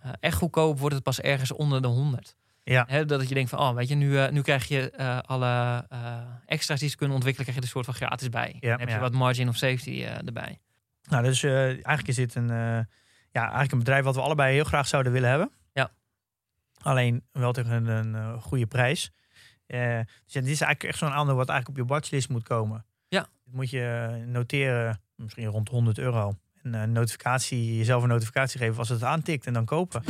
Eh, 0.03 0.11
echt 0.21 0.37
goedkoop 0.37 0.79
wordt 0.79 0.95
het 0.95 1.05
pas 1.05 1.21
ergens 1.21 1.53
onder 1.53 1.83
de 1.83 1.89
100. 1.89 2.37
Ja. 2.63 3.05
Dat 3.05 3.29
je 3.29 3.35
denkt 3.35 3.51
van, 3.51 3.59
oh, 3.59 3.75
weet 3.75 3.89
je, 3.89 3.95
nu, 3.95 4.19
eh, 4.19 4.31
nu 4.31 4.43
krijg 4.43 4.69
je 4.69 4.91
eh, 4.91 5.19
alle 5.19 5.87
extra's 6.47 6.81
die 6.81 6.89
ze 6.89 6.97
kunnen 6.97 7.17
ontwikkelen, 7.17 7.53
krijg 7.53 7.61
je 7.61 7.69
er 7.69 7.77
een 7.77 7.85
soort 7.85 7.99
van 7.99 8.09
gratis 8.09 8.29
bij. 8.29 8.57
Ja, 8.61 8.71
dan 8.71 8.79
heb 8.79 8.89
je 8.89 8.95
ja. 8.95 9.01
wat 9.01 9.13
margin 9.13 9.49
of 9.49 9.57
safety 9.57 10.05
erbij. 10.05 10.61
Nou, 11.09 11.25
dus 11.25 11.43
eigenlijk 11.43 12.09
is 12.09 12.17
dit 12.17 12.35
een, 12.35 12.49
ja, 13.33 13.43
eigenlijk 13.43 13.73
een 13.73 13.79
bedrijf 13.79 14.05
wat 14.05 14.15
we 14.15 14.21
allebei 14.21 14.55
heel 14.55 14.65
graag 14.65 14.87
zouden 14.87 15.13
willen 15.13 15.29
hebben. 15.29 15.51
Ja. 15.73 15.91
Alleen 16.83 17.25
wel 17.33 17.53
tegen 17.53 17.87
een, 17.87 18.15
eh, 18.15 18.43
goede 18.43 18.67
prijs. 18.67 19.13
Dus 19.67 20.33
dit 20.33 20.47
is 20.47 20.61
eigenlijk 20.61 20.85
echt 20.85 20.99
zo'n 20.99 21.11
aandeel 21.11 21.35
wat 21.35 21.49
eigenlijk 21.49 21.81
op 21.81 21.87
je 21.87 21.93
watchlist 21.95 22.29
moet 22.29 22.43
komen. 22.43 22.85
Ja. 23.09 23.27
Dit 23.45 23.55
moet 23.55 23.71
je 23.71 24.23
noteren, 24.27 25.01
misschien 25.15 25.47
rond 25.47 25.69
100 25.69 25.99
euro. 25.99 26.39
En 26.63 26.75
een 26.75 26.93
notificatie, 26.93 27.77
jezelf 27.77 28.03
een 28.03 28.09
notificatie 28.09 28.59
geven 28.61 28.79
als 28.79 28.89
het 28.89 29.03
aantikt 29.03 29.47
en 29.47 29.53
dan 29.53 29.65
kopen. 29.65 30.03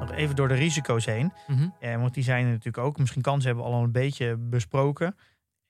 Nog 0.00 0.12
even 0.12 0.36
door 0.36 0.48
de 0.48 0.54
risico's 0.54 1.04
heen. 1.04 1.32
Mhm. 1.46 1.68
Ja, 1.80 1.98
want 1.98 2.14
die 2.14 2.22
zijn 2.22 2.44
er 2.44 2.50
natuurlijk 2.50 2.78
ook. 2.86 2.98
Misschien 2.98 3.22
kansen 3.22 3.46
hebben 3.46 3.64
we 3.64 3.70
al 3.70 3.82
een 3.82 3.92
beetje 3.92 4.36
besproken. 4.36 5.16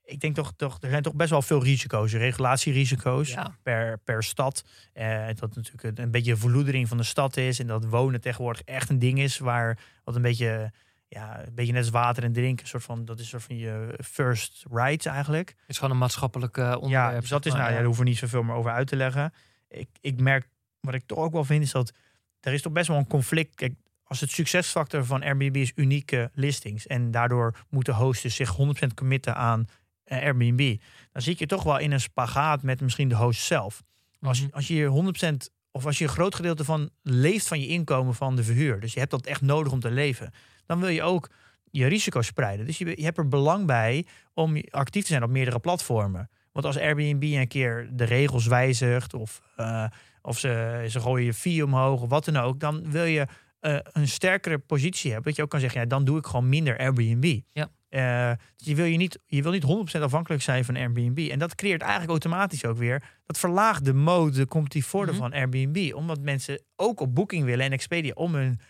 Ik 0.05 0.21
denk 0.21 0.35
toch, 0.35 0.53
toch, 0.57 0.79
er 0.81 0.91
zijn 0.91 1.03
toch 1.03 1.14
best 1.14 1.31
wel 1.31 1.43
veel 1.43 1.62
risico's. 1.62 2.12
Regulatierisico's 2.12 3.31
Ja. 3.33 3.57
per, 3.62 3.99
per 3.99 4.23
stad. 4.23 4.64
Eh, 4.93 5.27
dat 5.35 5.55
natuurlijk 5.55 5.83
een- 5.83 6.05
een 6.05 6.11
beetje 6.11 6.37
verloedering 6.37 6.89
van 6.89 6.97
de 6.97 7.03
stad 7.03 7.37
is. 7.37 7.59
En 7.59 7.66
dat 7.66 7.85
wonen 7.85 8.21
tegenwoordig 8.21 8.62
echt 8.62 8.91
een 8.91 8.99
ding 8.99 9.19
is. 9.19 9.39
Waar 9.39 9.79
wat 10.05 10.16
een 10.16 10.23
beetje, 10.23 10.73
ja, 11.09 11.46
een 11.46 11.54
beetje 11.54 11.72
net 11.72 11.82
als 11.82 11.90
water 11.90 12.24
en 12.24 12.32
drinken. 12.32 12.62
Een 12.64 12.70
soort 12.70 12.82
van, 12.82 13.04
dat 13.04 13.16
is 13.16 13.22
een 13.22 13.28
soort 13.28 13.42
van 13.42 13.56
je 13.56 13.98
first 14.04 14.64
rights 14.70 15.06
eigenlijk. 15.06 15.48
Het 15.48 15.68
is 15.68 15.76
gewoon 15.76 15.92
een 15.92 15.98
maatschappelijk 15.98 16.56
onderwerp. 16.56 16.90
Ja, 16.90 17.20
dus 17.20 17.28
dat 17.28 17.46
is, 17.46 17.52
nou, 17.52 17.64
ja, 17.68 17.74
daar 17.74 17.84
hoeven 17.84 18.04
we 18.04 18.09
niet 18.11 18.18
zoveel 18.18 18.42
meer 18.42 18.54
over 18.54 18.70
uit 18.70 18.86
te 18.86 18.96
leggen. 18.96 19.32
Ik, 19.68 19.88
ik 20.00 20.20
merk, 20.20 20.48
wat 20.80 20.94
ik 20.94 21.02
toch 21.06 21.18
ook 21.18 21.32
wel 21.32 21.44
vind, 21.44 21.62
is 21.64 21.70
dat 21.70 21.92
er 22.40 22.52
is 22.52 22.62
toch 22.62 22.72
best 22.72 22.88
wel 22.88 22.96
een 22.96 23.06
conflict. 23.06 23.54
Kijk, 23.54 23.74
als 24.04 24.20
het 24.20 24.30
succesfactor 24.30 25.04
van 25.04 25.22
Airbnb 25.22 25.56
is 25.56 25.72
unieke 25.74 26.30
listings. 26.34 26.86
En 26.86 27.11
daardoor 27.11 27.54
moeten 27.68 27.94
hosts 27.94 28.36
zich 28.36 28.56
100% 28.56 28.94
committen 28.94 29.36
aan 29.36 29.66
eh, 30.04 30.22
Airbnb. 30.22 30.76
Dan 31.12 31.22
zit 31.22 31.38
je 31.38 31.46
toch 31.46 31.62
wel 31.62 31.78
in 31.78 31.92
een 31.92 32.00
spagaat 32.00 32.62
met 32.62 32.80
misschien 32.80 33.09
de 33.09 33.14
host 33.16 33.42
zelf. 33.42 33.82
Als, 34.20 34.40
Mhm. 34.42 34.54
als 34.54 34.66
je 34.66 34.74
hier 34.74 34.88
100% 34.88 35.50
of 35.70 35.86
als 35.86 35.98
je 35.98 36.04
een 36.04 36.11
groot 36.11 36.34
gedeelte 36.34 36.64
van 36.64 36.90
leeft 37.02 37.48
van 37.48 37.61
je 37.61 37.66
inkomen 37.66 38.14
van 38.14 38.36
de 38.36 38.44
verhuur. 38.44 38.80
Dus 38.80 38.92
je 38.92 38.98
hebt 38.98 39.11
dat 39.11 39.26
echt 39.26 39.40
nodig 39.40 39.72
om 39.72 39.80
te 39.80 39.90
leven. 39.90 40.32
Dan 40.69 40.81
wil 40.81 40.89
je 40.89 41.03
ook 41.03 41.31
je 41.71 41.87
risico 41.87 42.23
spreiden. 42.23 42.66
Dus 42.66 42.79
je, 42.79 42.87
je 42.97 43.05
hebt 43.05 43.19
er 43.19 43.29
belang 43.29 43.66
bij 43.66 44.07
om 44.35 44.57
actief 44.71 45.03
te 45.03 45.09
zijn 45.09 45.23
op 45.23 45.31
meerdere 45.31 45.59
platformen. 45.59 46.31
Want 46.53 46.66
als 46.66 46.79
Airbnb 46.79 47.23
een 47.23 47.49
keer 47.49 47.89
de 47.93 48.05
regels 48.05 48.47
wijzigt 48.47 49.14
of, 49.14 49.41
eh, 49.57 49.85
of 50.23 50.39
ze, 50.39 50.85
ze 50.89 51.01
gooien 51.01 51.25
je 51.27 51.35
fee 51.35 51.64
omhoog 51.64 52.01
of 52.03 52.09
wat 52.09 52.25
dan 52.25 52.37
ook, 52.37 52.61
dan 52.61 52.91
wil 52.91 53.05
je 53.05 53.27
eh, 53.61 53.79
een 53.93 54.09
sterkere 54.09 54.59
positie 54.59 55.11
hebben. 55.12 55.27
Dat 55.29 55.37
je 55.37 55.43
ook 55.43 55.51
kan 55.51 55.61
zeggen, 55.61 55.81
ja, 55.81 55.87
dan 55.87 56.05
doe 56.05 56.19
ik 56.19 56.27
gewoon 56.27 56.49
minder 56.49 56.79
Airbnb. 56.79 57.41
Ja. 57.53 57.69
Eh, 57.89 58.37
dus 58.57 58.66
je 58.66 58.75
wil, 58.75 58.85
je, 58.85 58.97
niet, 58.97 59.19
je 59.27 59.43
wil 59.43 59.53
niet 59.53 59.99
100% 59.99 60.03
afhankelijk 60.03 60.43
zijn 60.43 60.64
van 60.64 60.77
Airbnb. 60.77 61.19
En 61.19 61.39
dat 61.39 61.55
creëert 61.55 61.81
eigenlijk 61.81 62.11
automatisch 62.11 62.64
ook 62.64 62.77
weer, 62.77 63.03
dat 63.27 63.39
verlaagt 63.39 63.85
de 63.85 63.95
mode, 63.95 64.37
de 64.37 64.47
competitieve 64.47 64.89
voordeel 64.89 65.14
Mhm. 65.14 65.23
van 65.23 65.33
Airbnb. 65.33 65.93
Omdat 65.95 66.21
mensen 66.21 66.62
ook 66.77 67.01
op 67.01 67.14
Booking 67.14 67.45
willen 67.45 67.64
en 67.64 67.73
Expedia 67.73 68.12
om 68.14 68.35
hun... 68.35 68.61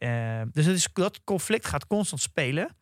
eh, 0.00 0.40
eh, 0.40 0.48
dus 0.52 0.66
is, 0.66 0.88
dat 0.92 1.24
conflict 1.24 1.66
gaat 1.66 1.86
constant 1.86 2.22
spelen. 2.22 2.76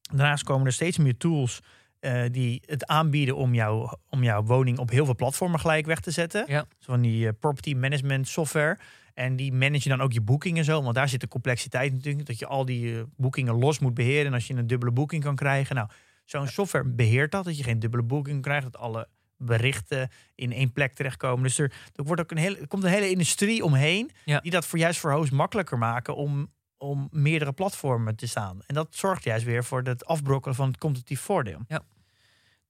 Daarnaast 0.00 0.44
komen 0.44 0.66
er 0.66 0.72
steeds 0.72 0.98
meer 0.98 1.16
tools 1.16 1.62
eh, 2.00 2.22
die 2.30 2.62
het 2.66 2.86
aanbieden 2.86 3.36
om, 3.36 3.54
jou, 3.54 3.96
om 4.10 4.22
jouw 4.22 4.42
woning 4.42 4.78
op 4.78 4.90
heel 4.90 5.04
veel 5.04 5.14
platformen 5.14 5.60
gelijk 5.60 5.86
weg 5.86 6.00
te 6.00 6.10
zetten. 6.10 6.44
Ja. 6.48 6.66
Zo 6.78 6.92
van 6.92 7.00
die 7.00 7.26
eh, 7.26 7.32
property 7.40 7.74
management 7.74 8.28
software. 8.28 8.78
En 9.14 9.36
die 9.36 9.52
manage 9.52 9.88
dan 9.88 10.00
ook 10.00 10.12
je 10.12 10.20
boekingen 10.20 10.64
zo. 10.64 10.82
Want 10.82 10.94
daar 10.94 11.08
zit 11.08 11.20
de 11.20 11.28
complexiteit 11.28 11.92
natuurlijk. 11.92 12.26
Dat 12.26 12.38
je 12.38 12.46
al 12.46 12.64
die 12.64 12.96
eh, 12.96 13.02
boekingen 13.16 13.54
los 13.54 13.78
moet 13.78 13.94
beheren. 13.94 14.26
En 14.26 14.32
als 14.32 14.46
je 14.46 14.54
een 14.54 14.66
dubbele 14.66 14.92
boeking 14.92 15.22
kan 15.22 15.36
krijgen. 15.36 15.76
Nou, 15.76 15.88
zo'n 16.24 16.46
software 16.46 16.88
beheert 16.88 17.32
dat. 17.32 17.44
Dat 17.44 17.56
je 17.56 17.62
geen 17.62 17.78
dubbele 17.78 18.02
boeking 18.02 18.42
krijgt. 18.42 18.72
Dat 18.72 18.80
alle 18.80 19.08
berichten 19.36 20.10
in 20.34 20.52
één 20.52 20.72
plek 20.72 20.94
terechtkomen. 20.94 21.42
Dus 21.42 21.58
er, 21.58 21.72
er, 21.94 22.04
wordt 22.04 22.20
ook 22.20 22.30
een 22.30 22.36
hele, 22.36 22.58
er 22.58 22.68
komt 22.68 22.84
een 22.84 22.90
hele 22.90 23.10
industrie 23.10 23.64
omheen. 23.64 24.10
Ja. 24.24 24.40
Die 24.40 24.50
dat 24.50 24.66
voor 24.66 24.78
juist 24.78 25.00
voor 25.00 25.12
hosts 25.12 25.30
makkelijker 25.30 25.78
maken 25.78 26.16
om, 26.16 26.52
om 26.76 27.08
meerdere 27.10 27.52
platformen 27.52 28.16
te 28.16 28.26
staan. 28.26 28.58
En 28.66 28.74
dat 28.74 28.88
zorgt 28.90 29.24
juist 29.24 29.44
weer 29.44 29.64
voor 29.64 29.82
het 29.82 30.04
afbrokkelen 30.04 30.56
van 30.56 30.68
het 30.68 30.78
competitief 30.78 31.20
voordeel. 31.20 31.60
Ja. 31.68 31.82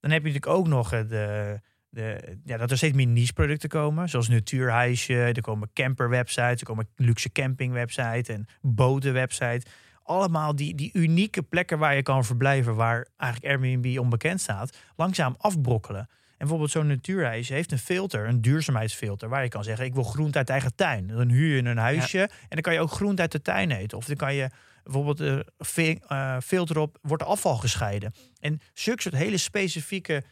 Dan 0.01 0.11
heb 0.11 0.25
je 0.25 0.33
natuurlijk 0.33 0.59
ook 0.59 0.69
nog 0.69 0.93
eh, 0.93 1.09
de, 1.09 1.61
de, 1.89 2.39
ja, 2.45 2.57
dat 2.57 2.71
er 2.71 2.77
steeds 2.77 2.97
meer 2.97 3.07
niche 3.07 3.33
producten 3.33 3.69
komen. 3.69 4.09
Zoals 4.09 4.29
Natuurhuisje, 4.29 5.15
er 5.15 5.41
komen 5.41 5.71
camperwebsites, 5.73 6.61
er 6.61 6.67
komen 6.67 6.89
luxe 6.97 7.33
campingwebsites 7.33 8.29
en 8.29 8.47
botenwebsites. 8.61 9.73
allemaal 10.03 10.57
die, 10.57 10.75
die 10.75 10.91
unieke 10.93 11.43
plekken 11.43 11.79
waar 11.79 11.95
je 11.95 12.03
kan 12.03 12.25
verblijven, 12.25 12.75
waar 12.75 13.07
eigenlijk 13.17 13.53
Airbnb 13.53 13.99
onbekend 13.99 14.41
staat, 14.41 14.77
langzaam 14.97 15.35
afbrokkelen. 15.39 16.09
En 16.39 16.43
bijvoorbeeld 16.47 16.71
zo'n 16.71 16.87
natuurhuis 16.87 17.49
heeft 17.49 17.73
een 17.73 17.79
filter, 17.79 18.29
een 18.29 18.41
duurzaamheidsfilter, 18.41 19.29
waar 19.29 19.43
je 19.43 19.49
kan 19.49 19.65
zeggen: 19.65 19.85
ik 19.85 19.95
wil 19.95 20.03
groente 20.03 20.39
uit 20.39 20.51
eigen 20.51 20.75
tuin. 20.75 21.07
Dan 21.07 21.29
huur 21.29 21.57
je 21.57 21.69
een 21.69 21.77
huisje 21.77 22.21
en 22.21 22.31
dan 22.49 22.61
kan 22.61 22.73
je 22.73 22.81
ook 22.81 22.91
groente 22.91 23.23
uit 23.23 23.33
de 23.33 23.43
tuin 23.43 23.71
eten. 23.71 23.99
Of 23.99 24.05
dan 24.07 24.17
kan 24.17 24.35
je 24.35 24.51
bijvoorbeeld 24.83 25.21
een 25.21 25.45
uh, 26.09 26.37
filter 26.41 26.79
op, 26.79 26.99
wordt 27.03 27.23
afval 27.23 27.57
gescheiden. 27.57 28.13
En 28.41 28.61
zulke 28.75 29.03
soort 29.03 29.15
hele 29.15 29.37
specifieke 29.37 30.23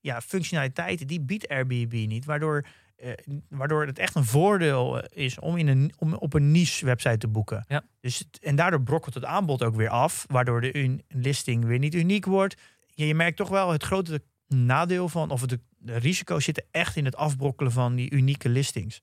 ja, 0.00 0.20
functionaliteiten, 0.20 1.06
die 1.06 1.20
biedt 1.20 1.48
Airbnb 1.48 1.92
niet, 1.92 2.24
waardoor 2.24 2.66
uh, 3.04 3.12
waardoor 3.48 3.86
het 3.86 3.98
echt 3.98 4.14
een 4.14 4.24
voordeel 4.24 5.02
eh, 5.02 5.24
is 5.24 5.38
om, 5.38 5.56
in 5.56 5.68
een, 5.68 5.92
om 5.98 6.14
op 6.14 6.34
een 6.34 6.50
niche 6.50 6.84
website 6.84 7.18
te 7.18 7.28
boeken. 7.28 7.64
Ja. 7.68 7.82
Dus, 8.00 8.24
en 8.40 8.56
daardoor 8.56 8.82
brokkelt 8.82 9.14
het 9.14 9.24
aanbod 9.24 9.62
ook 9.62 9.74
weer 9.74 9.88
af, 9.88 10.24
waardoor 10.28 10.60
de 10.60 10.98
listing 11.08 11.64
weer 11.64 11.78
niet 11.78 11.94
uniek 11.94 12.24
wordt. 12.24 12.54
Je 12.86 13.14
merkt 13.14 13.36
toch 13.36 13.48
wel 13.48 13.70
het 13.70 13.82
grote 13.82 14.22
nadeel 14.50 15.08
van, 15.08 15.30
of 15.30 15.46
de, 15.46 15.60
de 15.78 15.96
risico's 15.96 16.44
zitten 16.44 16.64
echt 16.70 16.96
in 16.96 17.04
het 17.04 17.16
afbrokkelen 17.16 17.72
van 17.72 17.94
die 17.94 18.10
unieke 18.10 18.48
listings. 18.48 19.00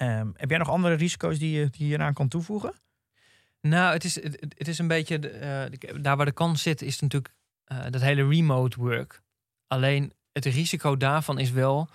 Um, 0.00 0.32
heb 0.36 0.50
jij 0.50 0.58
nog 0.58 0.68
andere 0.68 0.94
risico's 0.94 1.38
die 1.38 1.58
je, 1.58 1.68
je 1.72 1.94
eraan 1.94 2.14
kan 2.14 2.28
toevoegen? 2.28 2.72
Nou, 3.60 3.92
het 3.92 4.04
is, 4.04 4.14
het, 4.14 4.68
is 4.68 4.78
een 4.78 4.88
beetje, 4.88 5.18
uh, 5.72 6.02
daar 6.02 6.16
waar 6.16 6.26
de 6.26 6.32
kans 6.32 6.62
zit, 6.62 6.82
is 6.82 7.00
natuurlijk 7.00 7.34
uh, 7.72 7.78
dat 7.90 8.00
hele 8.00 8.28
remote 8.28 8.76
work. 8.78 9.22
Alleen 9.66 10.12
het 10.32 10.44
risico 10.44 10.96
daarvan 10.96 11.38
is 11.38 11.50
wel 11.50 11.88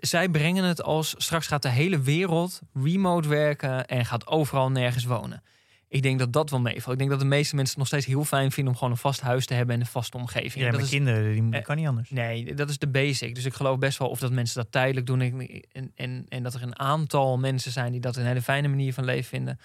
zij 0.00 0.28
brengen 0.28 0.64
het 0.64 0.82
als 0.82 1.14
straks 1.18 1.46
gaat 1.46 1.62
de 1.62 1.68
hele 1.68 2.00
wereld 2.00 2.60
remote 2.72 3.28
werken 3.28 3.86
en 3.86 4.04
gaat 4.04 4.26
overal 4.26 4.70
nergens 4.70 5.04
wonen. 5.04 5.42
Ik 5.88 6.02
denk 6.02 6.18
dat 6.18 6.32
dat 6.32 6.50
wel 6.50 6.60
meevalt. 6.60 6.92
Ik 6.92 6.98
denk 6.98 7.10
dat 7.10 7.20
de 7.20 7.26
meeste 7.26 7.54
mensen 7.54 7.70
het 7.70 7.78
nog 7.78 7.86
steeds 7.86 8.06
heel 8.06 8.24
fijn 8.24 8.52
vinden 8.52 8.72
om 8.72 8.78
gewoon 8.78 8.94
een 8.94 9.00
vast 9.00 9.20
huis 9.20 9.46
te 9.46 9.54
hebben 9.54 9.74
en 9.74 9.80
een 9.80 9.86
vaste 9.86 10.16
omgeving. 10.16 10.64
Ja, 10.64 10.70
dat 10.70 10.80
is, 10.80 10.88
kinderen, 10.88 11.32
die 11.32 11.58
eh, 11.58 11.64
kan 11.64 11.76
niet 11.76 11.86
anders. 11.86 12.10
Nee, 12.10 12.54
dat 12.54 12.70
is 12.70 12.78
de 12.78 12.88
basic. 12.88 13.34
Dus 13.34 13.44
ik 13.44 13.54
geloof 13.54 13.78
best 13.78 13.98
wel 13.98 14.08
of 14.08 14.18
dat 14.18 14.32
mensen 14.32 14.62
dat 14.62 14.72
tijdelijk 14.72 15.06
doen. 15.06 15.20
En, 15.20 15.92
en, 15.94 16.26
en 16.28 16.42
dat 16.42 16.54
er 16.54 16.62
een 16.62 16.78
aantal 16.78 17.38
mensen 17.38 17.72
zijn 17.72 17.92
die 17.92 18.00
dat 18.00 18.16
een 18.16 18.26
hele 18.26 18.42
fijne 18.42 18.68
manier 18.68 18.94
van 18.94 19.04
leven 19.04 19.28
vinden. 19.28 19.58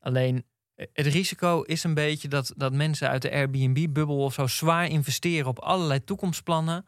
Alleen 0.00 0.44
eh, 0.74 0.86
het 0.92 1.06
risico 1.06 1.62
is 1.62 1.84
een 1.84 1.94
beetje 1.94 2.28
dat, 2.28 2.52
dat 2.56 2.72
mensen 2.72 3.08
uit 3.08 3.22
de 3.22 3.30
Airbnb-bubbel 3.30 4.18
of 4.24 4.34
zo 4.34 4.46
zwaar 4.46 4.86
investeren 4.86 5.46
op 5.46 5.58
allerlei 5.58 6.04
toekomstplannen 6.04 6.86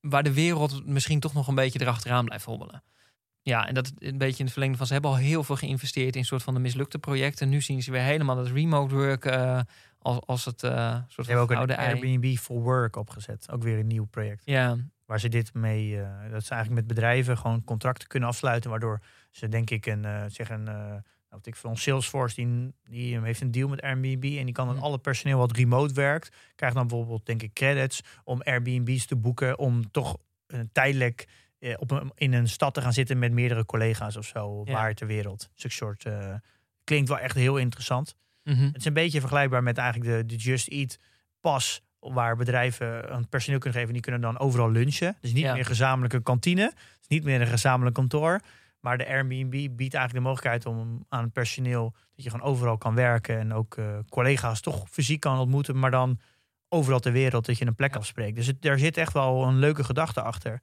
waar 0.00 0.22
de 0.22 0.32
wereld 0.32 0.86
misschien 0.86 1.20
toch 1.20 1.32
nog 1.32 1.48
een 1.48 1.54
beetje 1.54 1.80
erachteraan 1.80 2.24
blijft 2.24 2.44
hobbelen. 2.44 2.82
Ja, 3.42 3.66
en 3.66 3.74
dat 3.74 3.92
een 3.98 4.18
beetje 4.18 4.38
in 4.38 4.44
het 4.44 4.52
verlengde 4.52 4.78
van 4.78 4.86
ze 4.86 4.92
hebben 4.92 5.10
al 5.10 5.16
heel 5.16 5.44
veel 5.44 5.56
geïnvesteerd 5.56 6.16
in 6.16 6.24
soort 6.24 6.42
van 6.42 6.54
de 6.54 6.60
mislukte 6.60 6.98
projecten. 6.98 7.48
Nu 7.48 7.60
zien 7.60 7.82
ze 7.82 7.90
weer 7.90 8.00
helemaal 8.00 8.36
dat 8.36 8.48
remote 8.48 8.94
work 8.94 9.24
uh, 9.24 9.60
als, 9.98 10.20
als 10.26 10.44
het 10.44 10.62
uh, 10.62 10.96
soort 11.08 11.26
van 11.26 11.36
ook 11.36 11.52
oude 11.52 11.72
een 11.72 11.78
Airbnb 11.78 12.36
for 12.36 12.60
Work 12.60 12.96
opgezet. 12.96 13.50
Ook 13.50 13.62
weer 13.62 13.78
een 13.78 13.86
nieuw 13.86 14.04
project. 14.04 14.42
Ja. 14.44 14.76
Waar 15.06 15.20
ze 15.20 15.28
dit 15.28 15.54
mee, 15.54 15.90
uh, 15.90 16.06
dat 16.30 16.44
ze 16.44 16.54
eigenlijk 16.54 16.86
met 16.86 16.86
bedrijven 16.86 17.38
gewoon 17.38 17.64
contracten 17.64 18.08
kunnen 18.08 18.28
afsluiten, 18.28 18.70
waardoor 18.70 19.00
ze 19.30 19.48
denk 19.48 19.70
ik 19.70 19.86
een, 19.86 20.30
zeg 20.30 20.50
een 20.50 20.68
wat 21.32 21.46
ik 21.46 21.56
van 21.56 21.76
Salesforce, 21.76 22.34
die, 22.34 22.74
die 22.84 23.20
heeft 23.20 23.40
een 23.40 23.50
deal 23.50 23.68
met 23.68 23.82
Airbnb 23.82 24.24
en 24.24 24.44
die 24.44 24.52
kan 24.52 24.66
dan 24.66 24.78
alle 24.78 24.98
personeel 24.98 25.38
wat 25.38 25.56
remote 25.56 25.94
werkt, 25.94 26.36
krijgt 26.54 26.76
dan 26.76 26.86
bijvoorbeeld, 26.86 27.26
denk 27.26 27.42
ik, 27.42 27.52
credits 27.52 28.00
om 28.24 28.42
Airbnb's 28.42 29.06
te 29.06 29.16
boeken 29.16 29.58
om 29.58 29.90
toch 29.90 30.16
uh, 30.46 30.60
tijdelijk 30.72 31.28
op 31.76 31.90
een, 31.90 32.12
in 32.14 32.32
een 32.32 32.48
stad 32.48 32.74
te 32.74 32.80
gaan 32.80 32.92
zitten 32.92 33.18
met 33.18 33.32
meerdere 33.32 33.64
collega's 33.64 34.16
of 34.16 34.26
zo, 34.26 34.62
ja. 34.64 34.72
waar 34.72 34.94
ter 34.94 35.06
wereld. 35.06 35.50
Soort 35.54 36.04
uh, 36.04 36.34
klinkt 36.84 37.08
wel 37.08 37.18
echt 37.18 37.34
heel 37.34 37.56
interessant. 37.56 38.16
Mm 38.44 38.54
-hmm. 38.54 38.66
Het 38.66 38.76
is 38.76 38.84
een 38.84 38.92
beetje 38.92 39.20
vergelijkbaar 39.20 39.62
met 39.62 39.78
eigenlijk 39.78 40.10
de, 40.10 40.36
de 40.36 40.42
Just 40.42 40.68
Eat 40.68 40.98
pas 41.40 41.82
waar 41.98 42.36
bedrijven 42.36 43.14
een 43.14 43.28
personeel 43.28 43.58
kunnen 43.58 43.78
geven. 43.78 43.92
Die 43.92 44.02
kunnen 44.02 44.20
dan 44.20 44.38
overal 44.38 44.70
lunchen. 44.70 45.16
Dus 45.20 45.32
niet 45.32 45.42
Ja. 45.42 45.52
meer 45.54 45.64
gezamenlijke 45.64 46.22
kantine. 46.22 46.72
Is 47.00 47.08
niet 47.08 47.24
meer 47.24 47.40
een 47.40 47.46
gezamenlijk 47.46 47.94
kantoor. 47.94 48.40
Maar 48.80 48.98
de 48.98 49.06
Airbnb 49.06 49.50
biedt 49.50 49.94
eigenlijk 49.94 50.12
de 50.12 50.20
mogelijkheid 50.20 50.66
om 50.66 51.04
aan 51.08 51.22
het 51.22 51.32
personeel 51.32 51.94
dat 52.14 52.24
je 52.24 52.30
gewoon 52.30 52.46
overal 52.46 52.78
kan 52.78 52.94
werken 52.94 53.38
en 53.38 53.52
ook 53.52 53.76
eh, 53.76 53.98
collega's 54.08 54.60
toch 54.60 54.88
fysiek 54.90 55.20
kan 55.20 55.38
ontmoeten, 55.38 55.78
maar 55.78 55.90
dan 55.90 56.20
overal 56.68 57.00
ter 57.00 57.12
wereld 57.12 57.46
dat 57.46 57.58
je 57.58 57.66
een 57.66 57.74
plek 57.74 57.96
afspreekt. 57.96 58.36
Dus 58.36 58.46
het, 58.46 58.62
daar 58.62 58.78
zit 58.78 58.96
echt 58.96 59.12
wel 59.12 59.42
een 59.42 59.58
leuke 59.58 59.84
gedachte 59.84 60.22
achter. 60.22 60.60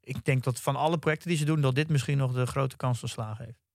Ik 0.00 0.24
denk 0.24 0.44
dat 0.44 0.60
van 0.60 0.76
alle 0.76 0.98
projecten 0.98 1.28
die 1.28 1.38
ze 1.38 1.44
doen, 1.44 1.60
dat 1.60 1.74
dit 1.74 1.88
misschien 1.88 2.18
nog 2.18 2.32
de 2.32 2.46
grote 2.46 2.76
kans 2.76 2.98
van 2.98 3.08
slagen 3.08 3.44
heeft. 3.44 3.70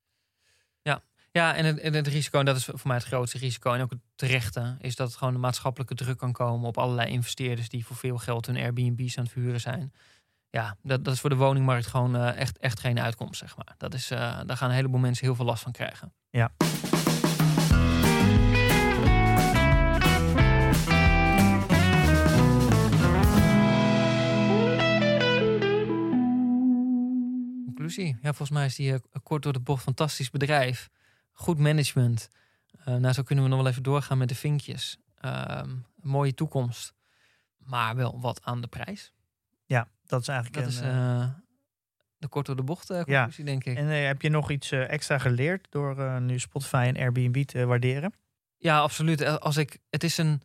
Ja, 1.35 1.55
en 1.55 1.65
het, 1.65 1.79
en 1.79 1.93
het 1.93 2.07
risico, 2.07 2.39
en 2.39 2.45
dat 2.45 2.55
is 2.55 2.65
voor 2.65 2.79
mij 2.83 2.95
het 2.95 3.05
grootste 3.05 3.37
risico, 3.37 3.73
en 3.73 3.81
ook 3.81 3.89
het 3.89 3.99
terechte, 4.15 4.77
is 4.79 4.95
dat 4.95 5.15
gewoon 5.15 5.33
de 5.33 5.39
maatschappelijke 5.39 5.95
druk 5.95 6.17
kan 6.17 6.31
komen 6.31 6.67
op 6.67 6.77
allerlei 6.77 7.09
investeerders 7.09 7.69
die 7.69 7.85
voor 7.85 7.95
veel 7.95 8.17
geld 8.17 8.45
hun 8.45 8.57
Airbnb's 8.57 9.17
aan 9.17 9.23
het 9.23 9.33
verhuren 9.33 9.61
zijn. 9.61 9.93
Ja, 10.49 10.77
dat, 10.81 11.03
dat 11.03 11.13
is 11.13 11.19
voor 11.19 11.29
de 11.29 11.35
woningmarkt 11.35 11.87
gewoon 11.87 12.15
eh, 12.15 12.37
echt, 12.37 12.57
echt 12.57 12.79
geen 12.79 12.99
uitkomst, 12.99 13.39
zeg 13.39 13.57
maar. 13.57 13.75
Dat 13.77 13.93
is, 13.93 14.11
eh, 14.11 14.39
daar 14.45 14.57
gaan 14.57 14.69
een 14.69 14.75
heleboel 14.75 14.99
mensen 14.99 15.25
heel 15.25 15.35
veel 15.35 15.45
last 15.45 15.63
van 15.63 15.71
krijgen. 15.71 16.13
Ja. 16.29 16.51
Ja, 27.93 28.15
volgens 28.21 28.49
mij 28.49 28.65
is 28.65 28.75
die 28.75 28.93
eh, 28.93 28.99
kort 29.23 29.43
door 29.43 29.53
de 29.53 29.59
bocht 29.59 29.83
fantastisch 29.83 30.29
bedrijf. 30.29 30.89
Goed 31.31 31.57
management. 31.57 32.29
Eh, 32.85 32.95
nou, 32.95 33.13
zo 33.13 33.23
kunnen 33.23 33.43
we 33.43 33.49
nog 33.49 33.59
wel 33.59 33.69
even 33.69 33.83
doorgaan 33.83 34.17
met 34.17 34.29
de 34.29 34.35
vinkjes. 34.35 34.97
Ehm, 35.15 35.75
mooie 35.95 36.33
toekomst. 36.33 36.93
Maar 37.57 37.95
wel 37.95 38.19
wat 38.19 38.43
aan 38.43 38.61
de 38.61 38.67
prijs. 38.67 39.11
Ja, 39.65 39.87
dat 40.05 40.21
is 40.21 40.27
eigenlijk 40.27 40.65
Dat 40.65 40.73
een, 40.73 40.79
is 40.79 40.93
eh, 40.93 41.29
de 42.17 42.27
kort 42.27 42.45
door 42.45 42.55
de 42.55 42.63
bocht 42.63 42.87
conclusie, 42.87 43.45
denk 43.45 43.63
ik. 43.63 43.77
En 43.77 43.85
heb 43.85 44.21
je 44.21 44.29
nog 44.29 44.51
iets 44.51 44.71
extra 44.71 45.17
geleerd 45.17 45.67
door 45.69 46.21
nu 46.21 46.39
Spotify 46.39 46.91
en 46.93 46.97
Airbnb 46.97 47.43
te 47.43 47.65
waarderen? 47.65 48.13
Ja, 48.57 48.79
absoluut. 48.79 49.39
Als 49.39 49.57
ik, 49.57 49.77
het 49.89 50.03
is 50.03 50.17
een, 50.17 50.41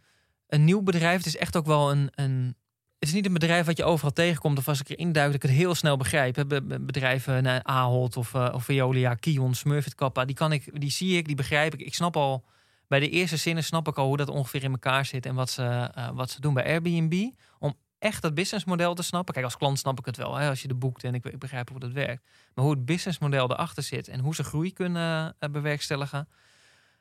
een 0.46 0.64
nieuw 0.64 0.82
bedrijf. 0.82 1.16
Het 1.16 1.26
is 1.26 1.36
echt 1.36 1.56
ook 1.56 1.66
wel 1.66 1.90
een, 1.90 2.08
een. 2.14 2.56
Het 3.00 3.08
is 3.08 3.14
niet 3.14 3.26
een 3.26 3.32
bedrijf 3.32 3.66
wat 3.66 3.76
je 3.76 3.84
overal 3.84 4.12
tegenkomt. 4.12 4.58
Of 4.58 4.68
als 4.68 4.80
ik 4.80 4.88
erin 4.88 5.12
duik, 5.12 5.26
dat 5.26 5.34
ik 5.34 5.42
het 5.42 5.58
heel 5.58 5.74
snel 5.74 5.96
begrijp. 5.96 6.44
Bedrijven, 6.80 7.42
nou, 7.42 7.60
Ahold 7.62 8.16
of, 8.16 8.34
eh, 8.34 8.48
of 8.52 8.64
Veolia, 8.64 9.14
Kion, 9.14 9.54
Smurfit 9.54 9.94
Kappa. 9.94 10.24
Die, 10.24 10.34
kan 10.34 10.52
ik, 10.52 10.80
die 10.80 10.90
zie 10.90 11.16
ik, 11.16 11.26
die 11.26 11.36
begrijp 11.36 11.74
ik. 11.74 11.80
Ik 11.80 11.94
snap 11.94 12.16
al, 12.16 12.44
bij 12.88 13.00
de 13.00 13.08
eerste 13.08 13.36
zinnen 13.36 13.64
snap 13.64 13.88
ik 13.88 13.98
al 13.98 14.06
hoe 14.06 14.16
dat 14.16 14.28
ongeveer 14.28 14.62
in 14.62 14.70
elkaar 14.70 15.04
zit. 15.04 15.26
En 15.26 15.34
wat 15.34 15.50
ze, 15.50 15.90
eh, 15.94 16.10
wat 16.10 16.30
ze 16.30 16.40
doen 16.40 16.54
bij 16.54 16.64
Airbnb. 16.64 17.30
Om 17.58 17.74
echt 17.98 18.22
dat 18.22 18.34
businessmodel 18.34 18.94
te 18.94 19.02
snappen. 19.02 19.34
Kijk, 19.34 19.46
als 19.46 19.56
klant 19.56 19.78
snap 19.78 19.98
ik 19.98 20.04
het 20.04 20.16
wel. 20.16 20.36
Hè, 20.36 20.48
als 20.48 20.62
je 20.62 20.68
de 20.68 20.74
boekt 20.74 21.04
en 21.04 21.14
ik, 21.14 21.24
ik 21.24 21.38
begrijp 21.38 21.68
hoe 21.68 21.80
dat 21.80 21.92
werkt. 21.92 22.22
Maar 22.54 22.64
hoe 22.64 22.74
het 22.74 22.84
businessmodel 22.84 23.50
erachter 23.50 23.82
zit. 23.82 24.08
En 24.08 24.20
hoe 24.20 24.34
ze 24.34 24.44
groei 24.44 24.72
kunnen 24.72 25.34
eh, 25.38 25.50
bewerkstelligen. 25.50 26.28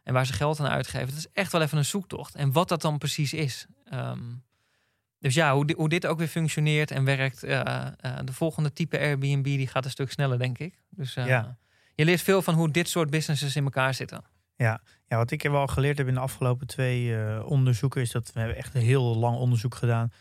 En 0.04 0.14
waar 0.14 0.26
ze 0.26 0.34
geld 0.34 0.60
aan 0.60 0.68
uitgeven. 0.68 1.08
Dat 1.08 1.18
is 1.18 1.28
echt 1.34 1.52
wel 1.52 1.62
even 1.62 1.78
een 1.78 1.86
zoektocht. 1.86 2.36
En 2.36 2.52
wat 2.52 2.70
dat 2.70 2.82
dan 2.82 2.98
precies 2.98 3.34
is. 3.34 3.66
Ehm, 3.86 4.20
dus 5.20 5.34
ja, 5.34 5.54
hoe, 5.54 5.66
di- 5.66 5.74
hoe 5.74 5.90
dit 5.90 6.06
ook 6.06 6.18
weer 6.18 6.28
functioneert 6.28 6.92
en 6.92 7.04
werkt. 7.06 7.44
eh, 7.44 7.60
eh, 8.00 8.18
de 8.24 8.34
volgende 8.34 8.74
type 8.74 9.00
Airbnb 9.00 9.44
die 9.44 9.68
gaat 9.68 9.86
een 9.86 9.92
stuk 9.92 10.12
sneller, 10.12 10.38
denk 10.40 10.58
ik. 10.60 10.80
Dus 10.90 11.16
eh, 11.16 11.28
Ja. 11.28 11.58
je 11.96 12.06
leert 12.06 12.22
veel 12.22 12.42
van 12.42 12.54
hoe 12.54 12.72
dit 12.72 12.90
soort 12.90 13.10
businesses 13.10 13.56
in 13.56 13.64
elkaar 13.64 13.94
zitten. 13.94 14.24
Ja, 14.56 14.82
wat 15.08 15.32
ik 15.32 15.42
wel 15.44 15.68
geleerd 15.68 15.98
heb 15.98 16.08
in 16.08 16.14
de 16.14 16.20
afgelopen 16.20 16.68
twee 16.68 17.44
onderzoeken, 17.46 18.02
is 18.02 18.12
dat 18.12 18.32
we 18.34 18.40
hebben 18.40 18.58
echt 18.58 18.76
een 18.76 18.82
heel 18.82 19.16
lang 19.18 19.38
onderzoek 19.38 19.76
gedaan. 19.76 20.12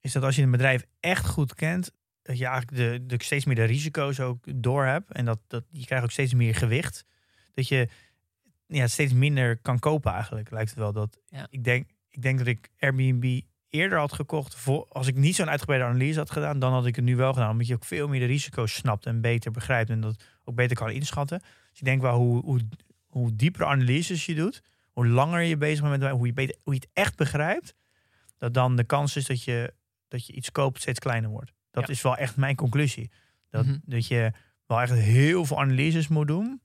Is 0.00 0.12
dat 0.12 0.22
als 0.22 0.36
je 0.36 0.42
een 0.42 0.50
bedrijf 0.50 0.84
echt 1.00 1.26
goed 1.26 1.54
kent, 1.54 1.90
dat 2.22 2.38
je 2.38 2.46
eigenlijk 2.46 2.76
de, 2.76 3.16
de 3.16 3.24
steeds 3.24 3.44
meer 3.44 3.54
de 3.54 3.64
risico's 3.64 4.20
ook 4.20 4.44
door 4.62 4.84
hebt. 4.84 5.12
En 5.12 5.24
dat, 5.24 5.38
dat 5.46 5.64
je 5.70 5.84
krijgt 5.84 6.04
ook 6.04 6.10
steeds 6.10 6.34
meer 6.34 6.54
gewicht. 6.54 7.04
Dat 7.54 7.68
je 7.68 7.88
ja, 8.66 8.86
steeds 8.86 9.12
minder 9.12 9.56
kan 9.58 9.78
kopen 9.78 10.12
eigenlijk, 10.12 10.50
lijkt 10.50 10.70
het 10.70 10.78
wel. 10.78 10.92
Dat, 10.92 11.18
Ja. 11.28 11.46
ik, 11.50 11.64
denk, 11.64 11.90
ik 12.10 12.22
denk 12.22 12.38
dat 12.38 12.46
ik 12.46 12.68
Airbnb 12.78 13.40
eerder 13.68 13.98
had 13.98 14.12
gekocht. 14.12 14.54
Voor, 14.54 14.86
als 14.88 15.06
ik 15.06 15.14
niet 15.16 15.34
zo'n 15.34 15.48
uitgebreide 15.50 15.86
analyse 15.86 16.18
had 16.18 16.30
gedaan, 16.30 16.58
dan 16.58 16.72
had 16.72 16.86
ik 16.86 16.96
het 16.96 17.04
nu 17.04 17.16
wel 17.16 17.32
gedaan. 17.32 17.50
Omdat 17.50 17.66
je 17.66 17.74
ook 17.74 17.84
veel 17.84 18.08
meer 18.08 18.20
de 18.20 18.26
risico's 18.26 18.74
snapt 18.74 19.06
en 19.06 19.20
beter 19.20 19.50
begrijpt. 19.50 19.90
En 19.90 20.00
dat 20.00 20.24
ook 20.44 20.54
beter 20.54 20.76
kan 20.76 20.90
inschatten. 20.90 21.38
Dus 21.70 21.78
ik 21.78 21.84
denk 21.84 22.00
wel 22.00 22.16
hoe, 22.16 22.42
hoe, 22.44 22.60
hoe 23.06 23.36
diepere 23.36 23.64
analyses 23.66 24.26
je 24.26 24.34
doet, 24.34 24.62
hoe 24.92 25.06
langer 25.06 25.40
je 25.40 25.56
bezig 25.56 25.88
bent 25.88 26.02
met 26.02 26.10
hoe 26.10 26.26
je, 26.26 26.32
beter, 26.32 26.56
hoe 26.62 26.74
je 26.74 26.80
het 26.80 26.90
echt 26.92 27.16
begrijpt, 27.16 27.74
dat 28.38 28.54
dan 28.54 28.76
de 28.76 28.84
kans 28.84 29.16
is 29.16 29.26
dat 29.26 29.42
je, 29.44 29.74
dat 30.08 30.26
je 30.26 30.32
iets 30.32 30.52
koopt 30.52 30.80
steeds 30.80 30.98
kleiner 30.98 31.30
wordt. 31.30 31.52
Dat 31.70 31.86
Ja. 31.86 31.92
is 31.92 32.02
wel 32.02 32.16
echt 32.16 32.36
mijn 32.36 32.56
conclusie. 32.56 33.10
Dat, 33.50 33.66
Mhm. 33.66 33.78
dat 33.84 34.06
je 34.06 34.32
wel 34.66 34.80
echt 34.80 34.92
heel 34.92 35.44
veel 35.44 35.60
analyses 35.60 36.08
moet 36.08 36.26
doen 36.26 36.60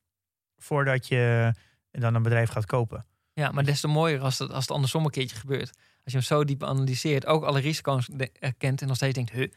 voordat 0.58 1.08
je 1.08 1.54
dan 1.91 2.16
een 2.16 2.24
bedrijf 2.24 2.49
gaat 2.49 2.66
kopen. 2.66 3.06
Ja, 3.34 3.52
maar 3.52 3.64
des 3.64 3.80
te 3.80 3.88
mooier 3.88 4.20
als 4.20 4.39
het, 4.39 4.52
als 4.52 4.62
het 4.64 4.72
andersom 4.72 5.06
een 5.06 5.12
keertje 5.12 5.36
gebeurt. 5.36 5.78
Als 6.04 6.14
je 6.14 6.18
hem 6.18 6.22
zo 6.22 6.43
diep 6.43 6.64
analyseert, 6.64 7.26
ook 7.26 7.43
alle 7.43 7.60
risico's 7.60 8.10
erkent 8.39 8.82
en 8.82 8.88
nog 8.88 8.95
steeds 8.95 9.14
denkt, 9.14 9.32
huh, 9.32 9.47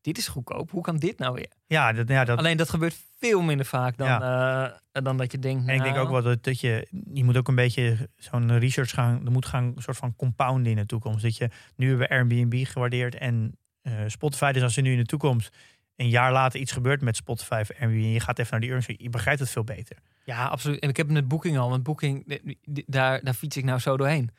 dit 0.00 0.18
is 0.18 0.28
goedkoop. 0.28 0.70
Hoe 0.70 0.82
kan 0.82 0.96
dit 0.96 1.18
nou 1.18 1.34
weer? 1.34 1.50
Ja, 1.66 1.92
dat, 1.92 2.08
ja 2.08 2.24
dat, 2.24 2.38
Alleen 2.38 2.56
dat 2.56 2.70
gebeurt 2.70 2.96
veel 3.18 3.42
minder 3.42 3.66
vaak 3.66 3.96
dan, 3.96 4.22
eh, 4.22 5.02
dan 5.02 5.16
dat 5.16 5.32
je 5.32 5.38
denkt. 5.38 5.68
En 5.68 5.74
ik 5.74 5.82
denk 5.82 5.94
nou, 5.94 6.06
ook 6.06 6.12
wel 6.12 6.22
dat, 6.22 6.44
dat 6.44 6.60
je, 6.60 6.88
je 7.12 7.24
moet 7.24 7.36
ook 7.36 7.48
een 7.48 7.54
beetje 7.54 8.08
zo'n 8.16 8.58
research 8.58 8.90
gaan, 8.90 9.24
er 9.24 9.30
moet 9.30 9.46
gaan 9.46 9.64
een 9.64 9.82
soort 9.82 9.96
van 9.96 10.16
compounden 10.16 10.70
in 10.70 10.76
de 10.76 10.86
toekomst. 10.86 11.22
Dat 11.22 11.36
je, 11.36 11.50
nu 11.76 11.88
hebben 11.88 12.08
we 12.08 12.14
Airbnb 12.14 12.66
gewaardeerd 12.66 13.14
en 13.14 13.58
eh, 13.82 13.92
Spotify, 14.06 14.52
dus 14.52 14.62
als 14.62 14.76
er 14.76 14.82
nu 14.82 14.92
in 14.92 14.98
de 14.98 15.06
toekomst 15.06 15.56
een 15.96 16.08
jaar 16.08 16.32
later 16.32 16.60
iets 16.60 16.72
gebeurt 16.72 17.00
met 17.00 17.16
Spotify 17.16 17.58
of 17.60 17.70
Airbnb 17.70 18.02
en 18.02 18.12
je 18.12 18.20
gaat 18.20 18.38
even 18.38 18.50
naar 18.50 18.60
die 18.60 18.70
earnings, 18.70 19.02
je 19.02 19.10
begrijpt 19.10 19.40
het 19.40 19.50
veel 19.50 19.64
beter. 19.64 19.96
Ja, 20.24 20.46
absoluut. 20.46 20.80
En 20.80 20.88
ik 20.88 20.96
heb 20.96 21.06
het 21.06 21.14
met 21.14 21.28
Booking 21.28 21.58
al. 21.58 21.70
Want 21.70 21.82
Booking, 21.82 22.40
daar, 22.86 23.24
daar 23.24 23.34
fiets 23.34 23.56
ik 23.56 23.64
nou 23.64 23.78
zo 23.78 23.96
doorheen. 23.96 24.30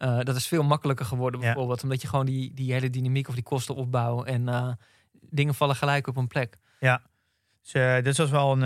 Eh, 0.00 0.18
dat 0.20 0.36
is 0.36 0.48
veel 0.48 0.62
makkelijker 0.62 1.06
geworden 1.06 1.40
Ja. 1.40 1.46
bijvoorbeeld. 1.46 1.82
Omdat 1.82 2.02
je 2.02 2.08
gewoon 2.08 2.26
die, 2.26 2.54
die 2.54 2.72
hele 2.72 2.90
dynamiek 2.90 3.28
of 3.28 3.34
die 3.34 3.42
kostenopbouw 3.42 4.24
en 4.24 4.48
eh, 4.48 4.72
dingen 5.30 5.54
vallen 5.54 5.76
gelijk 5.76 6.06
op 6.06 6.16
een 6.16 6.26
plek. 6.26 6.58
Dus 7.62 7.72
eh, 7.72 8.02
dit 8.02 8.16
was 8.16 8.30
wel 8.30 8.52
een, 8.52 8.60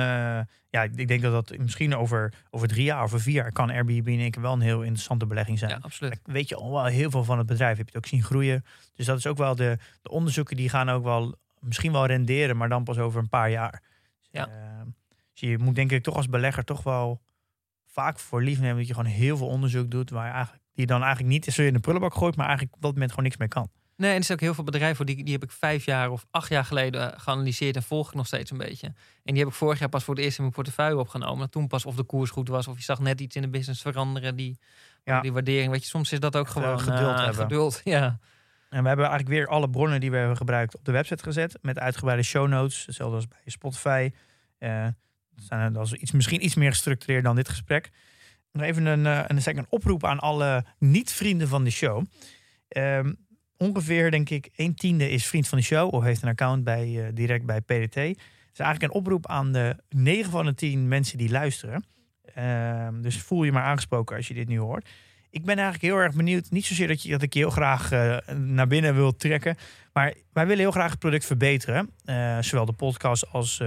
ja, 0.70 0.82
ik 0.82 1.08
denk 1.08 1.22
dat 1.22 1.32
dat 1.48 1.58
misschien 1.58 1.96
over, 1.96 2.32
over 2.50 2.68
drie 2.68 2.84
jaar, 2.84 3.02
over 3.02 3.20
vier 3.20 3.34
jaar 3.34 3.52
kan 3.52 3.70
Airbnb 3.70 4.08
in 4.08 4.18
één 4.20 4.30
keer 4.30 4.42
wel 4.42 4.52
een 4.52 4.60
heel 4.60 4.80
interessante 4.82 5.26
belegging 5.26 5.58
zijn. 5.58 5.70
Ja, 5.70 5.78
absoluut. 5.82 6.20
Maar 6.24 6.34
weet 6.34 6.48
je 6.48 6.56
al 6.56 6.72
wel 6.72 6.84
heel 6.84 7.10
veel 7.10 7.24
van 7.24 7.38
het 7.38 7.46
bedrijf. 7.46 7.76
Heb 7.76 7.88
je 7.88 7.92
het 7.94 8.04
ook 8.04 8.10
zien 8.10 8.22
groeien. 8.22 8.64
Dus 8.94 9.06
dat 9.06 9.18
is 9.18 9.26
ook 9.26 9.36
wel 9.36 9.54
de, 9.54 9.78
de 10.02 10.10
onderzoeken 10.10 10.56
die 10.56 10.68
gaan 10.68 10.88
ook 10.88 11.02
wel 11.04 11.34
misschien 11.60 11.92
wel 11.92 12.06
renderen, 12.06 12.56
maar 12.56 12.68
dan 12.68 12.84
pas 12.84 12.98
over 12.98 13.20
een 13.20 13.28
paar 13.28 13.50
jaar. 13.50 13.82
Dus, 14.20 14.28
Ja. 14.30 14.46
eh, 14.48 14.80
dus 15.32 15.40
je 15.50 15.58
moet 15.58 15.74
denk 15.74 15.92
ik 15.92 16.02
toch 16.02 16.16
als 16.16 16.28
belegger 16.28 16.64
toch 16.64 16.82
wel 16.82 17.20
vaak 17.86 18.18
voor 18.18 18.42
lief 18.42 18.60
nemen 18.60 18.76
dat 18.76 18.86
je 18.86 18.94
gewoon 18.94 19.10
heel 19.12 19.36
veel 19.36 19.48
onderzoek 19.48 19.90
doet 19.90 20.10
waar 20.10 20.26
je 20.26 20.32
eigenlijk 20.32 20.63
die 20.74 20.86
dan 20.86 21.02
eigenlijk 21.02 21.32
niet 21.32 21.44
zo 21.54 21.62
in 21.62 21.72
de 21.72 21.80
prullenbak 21.80 22.14
gooit, 22.14 22.36
maar 22.36 22.46
eigenlijk 22.46 22.76
op 22.76 22.82
dat 22.82 22.92
moment 22.92 23.10
gewoon 23.10 23.24
niks 23.24 23.36
mee 23.36 23.48
kan. 23.48 23.68
Nee, 23.96 24.10
en 24.10 24.16
er 24.16 24.24
zijn 24.24 24.38
ook 24.38 24.44
heel 24.44 24.54
veel 24.54 24.64
bedrijven, 24.64 25.06
die, 25.06 25.24
die 25.24 25.32
heb 25.32 25.42
ik 25.42 25.50
vijf 25.50 25.84
jaar 25.84 26.10
of 26.10 26.26
acht 26.30 26.48
jaar 26.48 26.64
geleden 26.64 27.12
eh, 27.12 27.20
geanalyseerd 27.20 27.76
en 27.76 27.82
volg 27.82 28.08
ik 28.08 28.14
nog 28.14 28.26
steeds 28.26 28.50
een 28.50 28.58
beetje. 28.58 28.86
En 28.86 28.94
die 29.34 29.38
heb 29.38 29.48
ik 29.48 29.54
vorig 29.54 29.78
jaar 29.78 29.88
pas 29.88 30.04
voor 30.04 30.14
het 30.14 30.24
eerst 30.24 30.36
in 30.36 30.42
mijn 30.42 30.54
portefeuille 30.54 30.98
opgenomen. 30.98 31.50
Toen 31.50 31.66
pas 31.66 31.84
of 31.84 31.94
de 31.94 32.02
koers 32.02 32.30
goed 32.30 32.48
was, 32.48 32.68
of 32.68 32.76
je 32.76 32.82
zag 32.82 32.98
net 32.98 33.20
iets 33.20 33.36
in 33.36 33.42
de 33.42 33.48
business 33.48 33.82
veranderen, 33.82 34.36
die, 34.36 34.58
Ja. 35.04 35.20
die 35.20 35.32
waardering. 35.32 35.70
Weet 35.70 35.82
je, 35.82 35.88
soms 35.88 36.12
is 36.12 36.20
dat 36.20 36.36
ook 36.36 36.48
gewoon 36.48 36.80
geduld 36.80 37.16
hebben. 37.18 37.34
geduld. 37.34 37.80
Ja. 37.94 38.18
En 38.70 38.82
we 38.82 38.88
hebben 38.88 39.06
eigenlijk 39.06 39.36
weer 39.36 39.46
alle 39.48 39.70
bronnen 39.70 40.00
die 40.00 40.10
we 40.10 40.16
hebben 40.16 40.36
gebruikt 40.36 40.74
op 40.76 40.84
de 40.84 40.92
website 40.92 41.22
gezet. 41.22 41.58
Met 41.62 41.78
uitgebreide 41.78 42.22
show 42.22 42.48
notes. 42.48 42.86
Hetzelfde 42.86 43.16
als 43.16 43.28
bij 43.28 43.38
Spotify. 43.44 44.10
Dat 44.58 45.44
zijn, 45.44 45.72
dat 45.72 45.86
is 45.86 45.92
iets, 45.92 46.12
misschien 46.12 46.44
iets 46.44 46.54
meer 46.54 46.70
gestructureerd 46.70 47.24
dan 47.24 47.36
dit 47.36 47.48
gesprek. 47.48 47.90
Nog 48.54 48.66
even 48.66 48.86
een, 48.86 49.06
eh, 49.06 49.24
een, 49.26 49.58
een 49.58 49.66
oproep 49.68 50.04
aan 50.04 50.18
alle 50.18 50.64
niet-vrienden 50.78 51.48
van 51.48 51.64
de 51.64 51.70
show. 51.70 52.04
Ehm, 52.68 53.12
ongeveer, 53.56 54.10
denk 54.10 54.30
ik, 54.30 54.50
een 54.56 54.74
tiende 54.74 55.10
is 55.10 55.26
vriend 55.26 55.48
van 55.48 55.58
de 55.58 55.64
show. 55.64 55.94
Of 55.94 56.02
heeft 56.02 56.22
een 56.22 56.28
account 56.28 56.64
bij, 56.64 57.04
eh, 57.04 57.12
direct 57.14 57.46
bij 57.46 57.60
PDT. 57.60 57.94
Het 57.94 58.52
is 58.52 58.58
eigenlijk 58.58 58.82
een 58.82 58.98
oproep 58.98 59.26
aan 59.26 59.52
de 59.52 59.76
9 59.88 60.30
van 60.30 60.44
de 60.44 60.54
10 60.54 60.88
mensen 60.88 61.18
die 61.18 61.30
luisteren. 61.30 61.84
Ehm, 62.34 63.00
dus 63.00 63.22
voel 63.22 63.44
je 63.44 63.52
maar 63.52 63.62
aangesproken 63.62 64.16
als 64.16 64.28
je 64.28 64.34
dit 64.34 64.48
nu 64.48 64.58
hoort. 64.58 64.88
Ik 65.30 65.44
ben 65.44 65.54
eigenlijk 65.54 65.84
heel 65.84 66.02
erg 66.02 66.14
benieuwd. 66.14 66.50
Niet 66.50 66.66
zozeer 66.66 66.88
dat, 66.88 67.02
je, 67.02 67.10
dat 67.10 67.22
ik 67.22 67.32
je 67.32 67.38
heel 67.38 67.50
graag 67.50 67.92
eh, 67.92 68.16
naar 68.34 68.66
binnen 68.66 68.94
wil 68.94 69.16
trekken. 69.16 69.56
Maar 69.92 70.14
wij 70.32 70.46
willen 70.46 70.62
heel 70.62 70.70
graag 70.70 70.90
het 70.90 70.98
product 70.98 71.26
verbeteren. 71.26 71.90
Zowel 72.40 72.64
de 72.64 72.72
podcast 72.72 73.32
als 73.32 73.62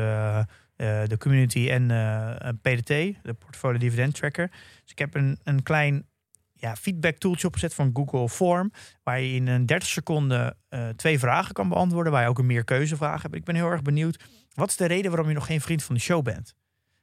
de 0.77 1.15
community 1.17 1.69
en 1.69 1.91
eh, 1.91 2.49
PDT, 2.61 2.87
de 3.23 3.33
Portfolio 3.39 3.77
Dividend 3.77 4.15
Tracker. 4.15 4.47
Dus 4.81 4.91
ik 4.91 4.99
heb 4.99 5.15
een, 5.15 5.39
een 5.43 5.63
klein 5.63 6.05
ja, 6.53 6.75
feedback 6.75 7.17
tooltje 7.17 7.47
opgezet 7.47 7.73
van 7.73 7.89
Google 7.93 8.29
Form. 8.29 8.71
Waar 9.03 9.21
je 9.21 9.33
in 9.33 9.47
een 9.47 9.65
30 9.65 9.89
seconden 9.89 10.57
eh, 10.69 10.89
twee 10.89 11.19
vragen 11.19 11.53
kan 11.53 11.69
beantwoorden. 11.69 12.11
Waar 12.11 12.21
je 12.21 12.29
ook 12.29 12.39
een 12.39 12.45
meer 12.45 12.63
keuzevraag 12.63 13.21
hebt. 13.21 13.35
Ik 13.35 13.43
ben 13.43 13.55
heel 13.55 13.69
erg 13.69 13.81
benieuwd. 13.81 14.23
Wat 14.53 14.69
is 14.69 14.75
de 14.75 14.85
reden 14.85 15.11
waarom 15.11 15.27
je 15.27 15.35
nog 15.35 15.45
geen 15.45 15.61
vriend 15.61 15.83
van 15.83 15.95
de 15.95 16.01
show 16.01 16.23
bent? 16.23 16.55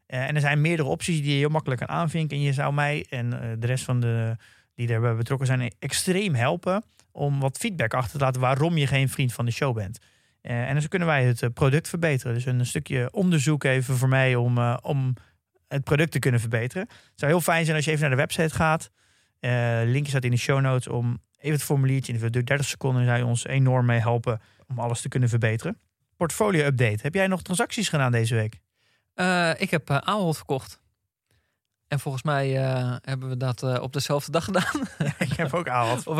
Eh, 0.07 0.29
en 0.29 0.35
er 0.35 0.41
zijn 0.41 0.61
meerdere 0.61 0.89
opties 0.89 1.21
die 1.21 1.33
je 1.33 1.39
heel 1.39 1.49
makkelijk 1.49 1.81
kan 1.81 1.97
aanvinken. 1.97 2.37
En 2.37 2.43
je 2.43 2.53
zou 2.53 2.75
mij 2.75 3.07
en 3.09 3.43
eh, 3.43 3.51
de 3.59 3.67
rest 3.67 3.85
van 3.85 4.01
de 4.01 4.37
die 4.75 4.87
daarbij 4.87 5.15
betrokken 5.15 5.47
zijn 5.47 5.75
extreem 5.79 6.35
helpen 6.35 6.85
om 7.13 7.41
wat 7.41 7.57
feedback 7.57 7.95
achter 7.95 8.19
te 8.19 8.25
laten 8.25 8.41
waarom 8.41 8.77
je 8.77 8.87
geen 8.87 9.09
vriend 9.09 9.33
van 9.33 9.45
de 9.45 9.51
show 9.51 9.75
bent. 9.75 9.99
Eh, 10.45 10.69
en 10.69 10.75
dan 10.75 10.89
kunnen 10.89 11.09
wij 11.09 11.25
het 11.25 11.43
eh, 11.43 11.51
product 11.55 11.89
verbeteren. 11.89 12.35
Dus 12.35 12.45
een 12.45 12.67
stukje 12.67 13.09
onderzoek 13.13 13.65
even 13.65 13.97
voor 13.97 14.09
mij 14.09 14.35
om, 14.35 14.59
eh, 14.59 14.77
om 14.83 15.15
het 15.69 15.85
product 15.85 16.13
te 16.13 16.19
kunnen 16.19 16.41
verbeteren. 16.41 16.87
Het 16.89 17.13
zou 17.15 17.33
heel 17.33 17.41
fijn 17.41 17.65
zijn 17.65 17.77
als 17.77 17.85
je 17.85 17.91
even 17.91 18.03
naar 18.03 18.11
de 18.11 18.17
website 18.17 18.55
gaat. 18.55 18.91
Eh 19.41 19.81
linkje 19.85 20.11
staat 20.11 20.25
in 20.25 20.31
de 20.31 20.37
show 20.37 20.61
notes 20.61 20.89
om 20.89 21.19
even 21.39 21.53
het 21.53 21.63
formuliertje 21.63 22.13
in 22.13 22.19
te 22.19 22.19
vullen. 22.19 22.33
Duurt 22.33 22.47
30 22.47 22.67
seconden 22.67 23.05
zou 23.05 23.19
je 23.19 23.25
ons 23.25 23.47
enorm 23.47 23.87
mee 23.87 24.01
helpen 24.01 24.41
om 24.67 24.79
alles 24.79 25.01
te 25.01 25.09
kunnen 25.09 25.29
verbeteren. 25.29 25.79
Portfolio 26.17 26.65
update. 26.65 26.99
Heb 27.03 27.15
jij 27.15 27.27
nog 27.27 27.43
transacties 27.43 27.89
gedaan 27.89 28.13
deze 28.13 28.35
week? 28.35 28.61
Ik 29.61 29.71
heb 29.71 29.91
uh, 29.91 29.97
Ahold 29.97 30.37
verkocht. 30.37 30.81
En 31.89 32.01
volgens 32.01 32.23
mij 32.23 32.65
uh, 32.65 32.97
hebben 33.01 33.29
we 33.29 33.37
dat 33.37 33.63
uh, 33.63 33.83
op 33.83 33.93
dezelfde 33.93 34.31
dag 34.31 34.45
gedaan. 34.45 34.89
Ja, 34.99 35.15
ik 35.19 35.33
heb 35.33 35.55
ook 35.55 35.69
Ahold 35.69 36.05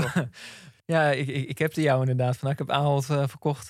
Ja, 0.87 1.11
ik, 1.11 1.27
ik, 1.29 1.59
heb 1.59 1.75
de 1.75 1.83
jou 1.83 2.01
inderdaad. 2.01 2.37
Van, 2.37 2.51
ik 2.51 2.59
heb 2.59 2.71
Ahold 2.71 3.09
uh, 3.09 3.27
verkocht. 3.27 3.69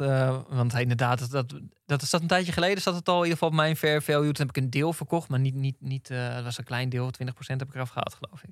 want 0.48 0.72
hey, 0.72 0.82
inderdaad, 0.82 1.18
dat, 1.18 1.30
dat, 1.30 1.60
dat 1.86 2.02
is 2.02 2.10
dat 2.10 2.20
een 2.20 2.26
tijdje 2.26 2.52
geleden. 2.52 2.82
Zat 2.82 2.94
het 2.94 3.08
al 3.08 3.16
in 3.16 3.22
ieder 3.22 3.32
geval 3.32 3.48
op 3.48 3.54
mijn 3.54 3.76
fair 3.76 4.02
value. 4.02 4.32
Toen 4.32 4.46
heb 4.46 4.56
ik 4.56 4.62
een 4.62 4.70
deel 4.70 4.92
verkocht. 4.92 5.28
Maar 5.28 5.40
niet, 5.40 5.54
niet, 5.54 5.76
niet 5.80 6.08
het 6.08 6.44
was 6.44 6.58
een 6.58 6.64
klein 6.64 6.88
deel. 6.88 7.06
20% 7.06 7.10
heb 7.46 7.62
ik 7.62 7.74
eraf 7.74 7.88
gehaald, 7.88 8.14
geloof 8.14 8.42
ik. 8.42 8.50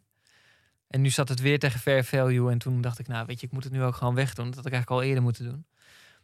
En 0.88 1.00
nu 1.00 1.10
zat 1.10 1.28
het 1.28 1.40
weer 1.40 1.58
tegen 1.58 1.80
fair 1.80 2.04
value. 2.04 2.50
En 2.50 2.58
toen 2.58 2.80
dacht 2.80 2.98
ik, 2.98 3.08
nou 3.08 3.26
weet 3.26 3.40
je, 3.40 3.46
ik 3.46 3.52
moet 3.52 3.64
het 3.64 3.72
nu 3.72 3.82
ook 3.82 3.94
gewoon 3.94 4.14
wegdoen. 4.14 4.46
Dat 4.46 4.54
had 4.54 4.66
ik 4.66 4.72
eigenlijk 4.72 5.02
al 5.02 5.08
eerder 5.08 5.22
moeten 5.22 5.44
doen. 5.44 5.64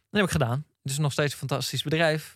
Dat 0.09 0.19
heb 0.19 0.23
ik 0.23 0.31
gedaan. 0.31 0.65
Is 0.83 0.97
nog 0.97 1.11
steeds 1.11 1.31
een 1.31 1.39
fantastisch 1.39 1.83
bedrijf. 1.83 2.35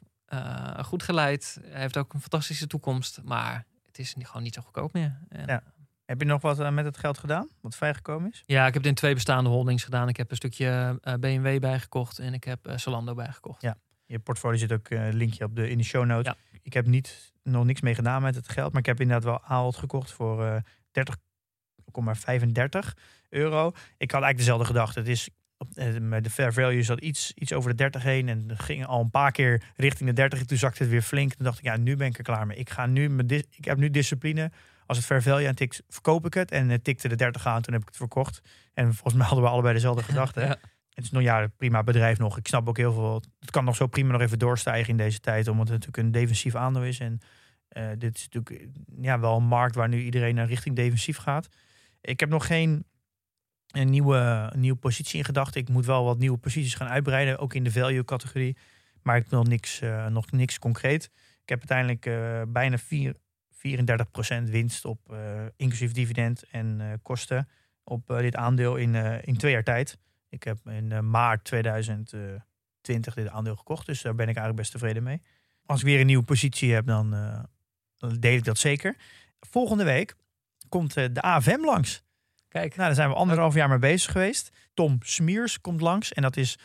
Goed 0.82 1.04
geleid. 1.04 1.60
Hij 1.64 1.82
heeft 1.82 1.98
ook 1.98 2.14
een 2.14 2.22
fantastische 2.22 2.68
toekomst. 2.68 3.22
Maar 3.24 3.66
het 3.86 4.00
is 4.00 4.16
gewoon 4.20 4.44
niet 4.44 4.54
zo 4.54 4.62
goedkoop 4.62 4.94
meer. 4.94 5.20
Ja. 5.46 5.64
Heb 6.06 6.22
je 6.22 6.28
nog 6.28 6.42
wat 6.42 6.60
uh, 6.60 6.70
met 6.70 6.86
het 6.86 6.98
geld 6.98 7.18
gedaan? 7.18 7.50
Wat 7.62 7.76
vrijgekomen 7.76 8.32
is? 8.32 8.44
Ja, 8.46 8.68
ik 8.68 8.74
heb 8.74 8.82
het 8.82 8.92
in 8.92 8.98
twee 8.98 9.14
bestaande 9.14 9.50
holdings 9.50 9.84
gedaan. 9.84 10.10
Ik 10.10 10.18
heb 10.18 10.30
een 10.30 10.36
stukje 10.36 11.00
uh, 11.04 11.14
BMW 11.14 11.60
bijgekocht. 11.60 12.20
En 12.20 12.34
ik 12.34 12.44
heb 12.44 12.74
Zalando 12.76 13.14
bijgekocht. 13.14 13.62
Ja. 13.62 13.78
Je 14.06 14.20
portfolio 14.20 14.58
zit 14.58 14.72
ook 14.72 14.90
een 14.90 15.16
linkje 15.16 15.44
op 15.44 15.56
de, 15.56 15.70
in 15.70 15.78
de 15.78 15.84
show 15.84 16.06
notes. 16.06 16.34
Ja. 16.52 16.60
Ik 16.62 16.74
heb 16.74 16.86
niet, 16.86 17.34
nog 17.44 17.66
niks 17.66 17.82
mee 17.82 17.96
gedaan 17.96 18.22
met 18.22 18.36
het 18.36 18.50
geld. 18.50 18.72
Maar 18.72 18.82
ik 18.82 18.86
heb 18.86 19.00
inderdaad 19.00 19.24
wel 19.24 19.42
Ahold 19.44 19.76
gekocht 19.76 20.12
voor 20.12 20.44
uh, 20.44 20.56
30,35 20.56 20.62
euro. 23.30 23.68
Ik 23.98 24.12
had 24.12 24.22
eigenlijk 24.22 24.38
dezelfde 24.38 24.66
gedachte. 24.66 25.00
Het 25.00 25.08
is 25.08 25.30
met 26.02 26.24
de 26.24 26.30
fair 26.30 26.54
value 26.54 26.84
zat 26.84 27.00
iets, 27.00 27.32
iets 27.36 27.54
over 27.54 27.70
de 27.70 27.76
30 27.76 28.04
heen. 28.04 28.30
En 28.30 28.58
ging 28.58 28.86
al 28.86 29.02
een 29.02 29.10
paar 29.10 29.32
keer 29.32 29.64
richting 29.76 30.10
de 30.10 30.16
30. 30.16 30.40
En 30.40 30.48
toen 30.48 30.58
zakte 30.58 30.84
het 30.84 30.92
weer 30.92 31.02
flink. 31.02 31.34
Toen 31.34 31.46
dacht 31.46 31.58
ik, 31.58 31.64
ja, 31.64 31.78
nu 31.78 31.96
ben 31.96 32.08
ik 32.08 32.18
er 32.18 32.24
klaar 32.24 32.48
mee. 32.48 32.58
Ik, 32.58 32.70
ga 32.70 32.86
nu 32.86 33.10
met 33.10 33.32
ik 33.32 33.66
heb 33.66 33.78
nu 33.78 33.90
discipline. 33.90 34.52
Als 34.86 34.98
het 34.98 35.06
fair 35.06 35.22
value 35.22 35.48
aan 35.48 35.54
tikt, 35.54 35.84
verkoop 35.88 36.26
ik 36.26 36.34
het. 36.34 36.52
En 36.52 36.70
het 36.70 36.84
tikte 36.84 37.08
de 37.08 37.16
30 37.16 37.48
aan, 37.48 37.62
toen 37.62 37.74
heb 37.74 37.82
ik 37.82 37.88
het 37.88 37.98
verkocht. 37.98 38.42
En 38.74 38.94
volgens 38.94 39.14
mij 39.14 39.26
hadden 39.26 39.46
we 39.46 39.52
allebei 39.52 39.74
dezelfde 39.74 40.04
gedachte. 40.14 40.40
ja. 40.40 40.58
Het 40.94 41.04
is 41.04 41.12
nog 41.12 41.22
ja, 41.22 41.48
prima 41.58 41.84
bedrijf 41.84 42.18
nog. 42.18 42.38
Ik 42.38 42.48
snap 42.48 42.68
ook 42.68 42.78
heel 42.78 42.94
veel. 42.94 43.24
Het 43.40 43.52
kan 43.52 43.66
nog 43.66 43.76
zo 43.76 43.88
prima 43.88 44.12
nog 44.12 44.22
even 44.22 44.40
doorstijgen 44.40 44.90
in 44.90 44.98
deze 44.98 45.20
tijd. 45.20 45.48
Omdat 45.48 45.68
het 45.68 45.78
natuurlijk 45.80 46.04
een 46.04 46.12
defensief 46.12 46.56
aandeel 46.56 46.84
is. 46.84 47.00
En 47.00 47.20
uh, 47.78 47.88
dit 47.98 48.18
is 48.18 48.28
natuurlijk 48.30 48.70
ja, 49.02 49.20
wel 49.20 49.38
een 49.38 49.44
markt 49.44 49.76
waar 49.76 49.90
nu 49.90 50.04
iedereen 50.04 50.36
naar 50.36 50.48
richting 50.48 50.76
defensief 50.76 51.18
gaat. 51.18 51.48
Ik 52.02 52.20
heb 52.20 52.30
nog 52.30 52.46
geen 52.46 52.86
een 53.74 53.90
nieuwe, 53.90 54.52
nieuwe 54.56 54.78
positie 54.78 55.18
in 55.18 55.26
gedachten. 55.26 55.62
Ik 55.62 55.70
moet 55.70 55.86
wel 55.86 56.04
wat 56.04 56.18
nieuwe 56.18 56.38
posities 56.38 56.76
gaan 56.76 56.88
uitbreiden, 56.88 57.40
ook 57.40 57.54
in 57.54 57.64
de 57.64 57.72
value 57.72 58.06
categorie. 58.06 58.58
Maar 59.02 59.18
ik 59.18 59.28
wil 59.28 59.44
niks, 59.44 59.82
uh, 59.82 60.06
nog 60.06 60.32
niks 60.32 60.60
concreet. 60.60 61.04
Ik 61.42 61.50
heb 61.50 61.60
uiteindelijk 61.70 62.06
uh, 62.06 62.42
bijna 62.54 62.78
4, 62.78 63.16
34% 63.68 64.44
winst 64.44 64.86
op 64.86 65.00
uh, 65.12 65.18
inclusief 65.56 65.92
dividend 65.92 66.44
en 66.52 67.00
kosten 67.02 67.50
op 67.84 68.08
dit 68.08 68.36
aandeel 68.36 68.76
in, 68.76 68.96
in 69.24 69.38
twee 69.38 69.52
jaar 69.52 69.64
tijd. 69.64 69.98
Ik 70.30 70.44
heb 70.44 70.58
in 70.68 71.10
maart 71.10 71.44
2020 71.44 73.14
dit 73.14 73.30
aandeel 73.30 73.56
gekocht, 73.56 73.86
dus 73.86 74.02
daar 74.02 74.16
ben 74.16 74.28
ik 74.28 74.36
eigenlijk 74.36 74.58
best 74.58 74.72
tevreden 74.72 75.04
mee. 75.04 75.22
Als 75.66 75.80
ik 75.80 75.86
weer 75.86 76.00
een 76.00 76.06
nieuwe 76.06 76.24
positie 76.24 76.74
heb, 76.74 76.86
dan, 76.86 77.10
dan 77.98 78.20
deel 78.20 78.38
ik 78.38 78.44
dat 78.44 78.58
zeker. 78.58 78.96
Volgende 79.40 79.84
week 79.84 80.16
komt 80.70 80.94
de 80.94 81.22
AFM 81.22 81.66
langs. 81.66 82.04
Kijk, 82.48 82.76
nou, 82.76 82.86
daar 82.86 82.96
zijn 82.96 83.10
we 83.10 83.16
anderhalf 83.16 83.54
jaar 83.54 83.70
mee 83.70 83.80
bezig 83.80 84.12
geweest. 84.12 84.52
Tom 84.74 84.98
Smiers 85.02 85.62
komt 85.62 85.82
langs 85.82 86.14
en 86.14 86.22
dat 86.22 86.38
is 86.38 86.60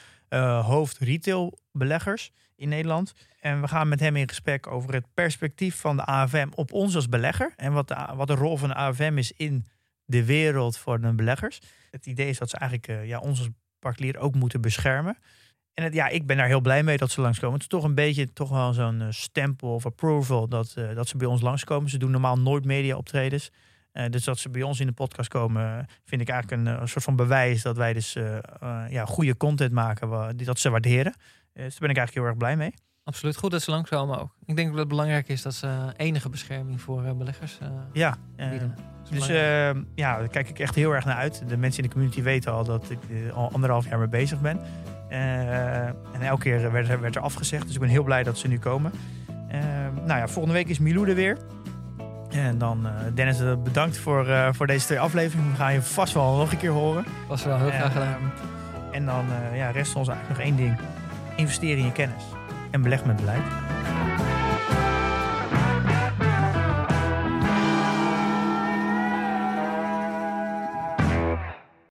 hoofd 0.63 0.99
retail 0.99 1.59
beleggers 1.73 2.33
in 2.59 2.69
Nederland. 2.69 3.13
En 3.41 3.61
we 3.61 3.69
gaan 3.69 3.89
met 3.89 4.01
hem 4.01 4.17
in 4.17 4.29
gesprek 4.29 4.67
over 4.67 4.95
het 4.95 5.07
perspectief 5.15 5.77
van 5.77 5.97
de 5.97 6.05
AFM 6.05 6.49
op 6.55 6.73
ons 6.73 6.95
als 6.95 7.09
belegger. 7.09 7.53
En 7.57 7.73
wat 7.73 7.89
de, 7.89 8.07
wat 8.15 8.27
de 8.27 8.35
rol 8.35 8.57
van 8.57 8.69
de 8.69 8.75
AFM 8.75 9.15
is 9.17 9.33
in 9.33 9.65
de 10.05 10.25
wereld 10.25 10.79
voor 10.79 11.01
de 11.01 11.15
beleggers. 11.15 11.61
Het 11.91 12.07
idee 12.07 12.29
is 12.29 12.39
dat 12.39 12.51
ze 12.51 12.57
eigenlijk 12.57 12.91
uh, 12.91 13.07
ja, 13.07 13.19
ons 13.19 13.39
als 13.39 13.49
particulier 13.79 14.19
ook 14.19 14.35
moeten 14.35 14.61
beschermen. 14.61 15.19
En 15.75 15.93
ja, 15.93 16.09
ik 16.09 16.27
ben 16.27 16.37
daar 16.37 16.47
heel 16.47 16.61
blij 16.61 16.83
mee 16.83 16.97
dat 16.97 17.11
ze 17.11 17.21
langskomen. 17.21 17.55
Het 17.55 17.63
is 17.63 17.69
toch 17.69 17.85
een 17.85 17.95
beetje 17.95 18.33
toch 18.33 18.49
wel 18.49 18.73
zo'n 18.73 19.01
uh, 19.01 19.07
stempel 19.11 19.75
of 19.75 19.87
approval 19.87 20.49
dat, 20.49 20.75
dat 20.95 21.09
ze 21.09 21.17
bij 21.17 21.27
ons 21.27 21.41
langskomen. 21.41 21.91
Ze 21.91 21.99
doen 21.99 22.11
normaal 22.11 22.39
nooit 22.39 22.65
media 22.65 22.97
optredens. 22.97 23.51
Eh, 23.99 24.11
dus 24.11 24.25
dat 24.25 24.39
ze 24.39 24.49
bij 24.49 24.63
ons 24.63 24.81
in 24.81 24.87
de 24.87 24.93
podcast 24.93 25.29
komen, 25.29 25.87
vind 26.05 26.21
ik 26.21 26.29
eigenlijk 26.29 26.81
een, 26.81 26.89
soort 26.89 27.05
van 27.05 27.17
bewijs 27.17 27.63
dat 27.63 27.77
wij 27.77 27.93
dus 27.93 28.15
eh, 28.15 28.37
eh, 28.37 28.85
ja, 28.89 29.05
goede 29.05 29.37
content 29.37 29.73
maken, 29.73 30.37
dat 30.37 30.59
ze 30.59 30.71
waarderen. 30.71 31.15
Eh, 31.59 31.65
dus 31.65 31.73
daar 31.73 31.81
ben 31.81 31.91
ik 31.91 31.97
eigenlijk 31.97 32.15
heel 32.15 32.25
erg 32.25 32.37
blij 32.37 32.57
mee. 32.57 32.75
Absoluut 33.05 33.37
goed 33.37 33.51
dat 33.51 33.63
ze 33.63 33.71
langskomen 33.71 34.21
ook. 34.21 34.35
Ik 34.45 34.57
denk 34.57 34.69
dat 34.71 34.79
het 34.79 34.89
belangrijk 34.89 35.29
is 35.29 35.43
dat 35.43 35.55
ze 35.55 35.93
enige 35.97 36.29
bescherming 36.29 36.81
voor 36.81 37.05
eh, 37.05 37.13
beleggers 37.13 37.59
eh, 37.63 37.69
Ja, 37.93 38.17
eh, 38.37 38.49
bieden. 38.51 38.75
Is 39.05 39.11
dus 39.11 39.27
belangrijk. 39.27 39.77
eh, 39.77 39.83
ja, 39.95 40.19
daar 40.19 40.29
kijk 40.29 40.49
ik 40.49 40.59
echt 40.59 40.75
heel 40.75 40.93
erg 40.95 41.05
naar 41.05 41.17
uit. 41.17 41.43
De 41.49 41.57
mensen 41.57 41.83
in 41.83 41.89
de 41.89 41.95
community 41.95 42.23
weten 42.23 42.53
al 42.53 42.65
dat 42.65 42.91
ik 42.91 42.99
al 43.35 43.51
anderhalf 43.53 43.89
jaar 43.89 43.99
mee 43.99 44.09
bezig 44.09 44.41
ben. 44.41 44.61
Eh, 45.09 45.87
en 45.87 46.21
elke 46.21 46.43
keer 46.43 46.73
werd, 46.73 46.89
er- 46.89 47.01
werd 47.01 47.17
er 47.17 47.23
afgezegd, 47.23 47.65
dus 47.67 47.75
ik 47.75 47.81
ben 47.81 47.89
heel 47.89 48.03
blij 48.03 48.23
dat 48.23 48.39
ze 48.39 48.49
nu 48.49 48.59
komen. 48.59 48.93
Eh, 49.49 49.59
nou 50.07 50.19
ja, 50.19 50.29
volgende 50.29 50.57
week 50.59 50.69
is 50.69 50.79
Milou 50.79 51.09
er 51.09 51.15
weer. 51.15 51.37
En 52.31 52.59
dan, 52.59 52.87
eh, 52.87 52.93
Dennis, 53.15 53.41
eh, 53.41 53.55
bedankt 53.63 53.99
voor, 53.99 54.29
eh, 54.29 54.49
voor 54.53 54.67
deze 54.67 54.87
twee 54.87 55.01
afleveringen. 55.01 55.51
We 55.51 55.57
gaan 55.57 55.73
je 55.73 55.83
vast 55.83 56.15
wel 56.15 56.37
nog 56.37 56.53
een 56.53 56.59
keer 56.59 56.71
horen. 56.71 57.05
was 57.29 57.45
wel 57.45 57.59
heel 57.59 57.71
graag 57.71 57.93
gedaan. 57.93 58.15
Ehm, 58.15 58.95
en 58.95 59.05
dan 59.07 59.25
eh, 59.51 59.57
ja, 59.57 59.71
rest 59.71 59.95
ons 59.97 60.09
eigenlijk 60.09 60.39
nog 60.39 60.49
één 60.49 60.57
ding. 60.57 60.79
Investeer 61.39 61.79
in 61.79 61.85
je 61.85 61.93
kennis. 61.93 62.23
En 62.71 62.83
beleg 62.83 63.05
met 63.05 63.17
beleid. 63.17 63.43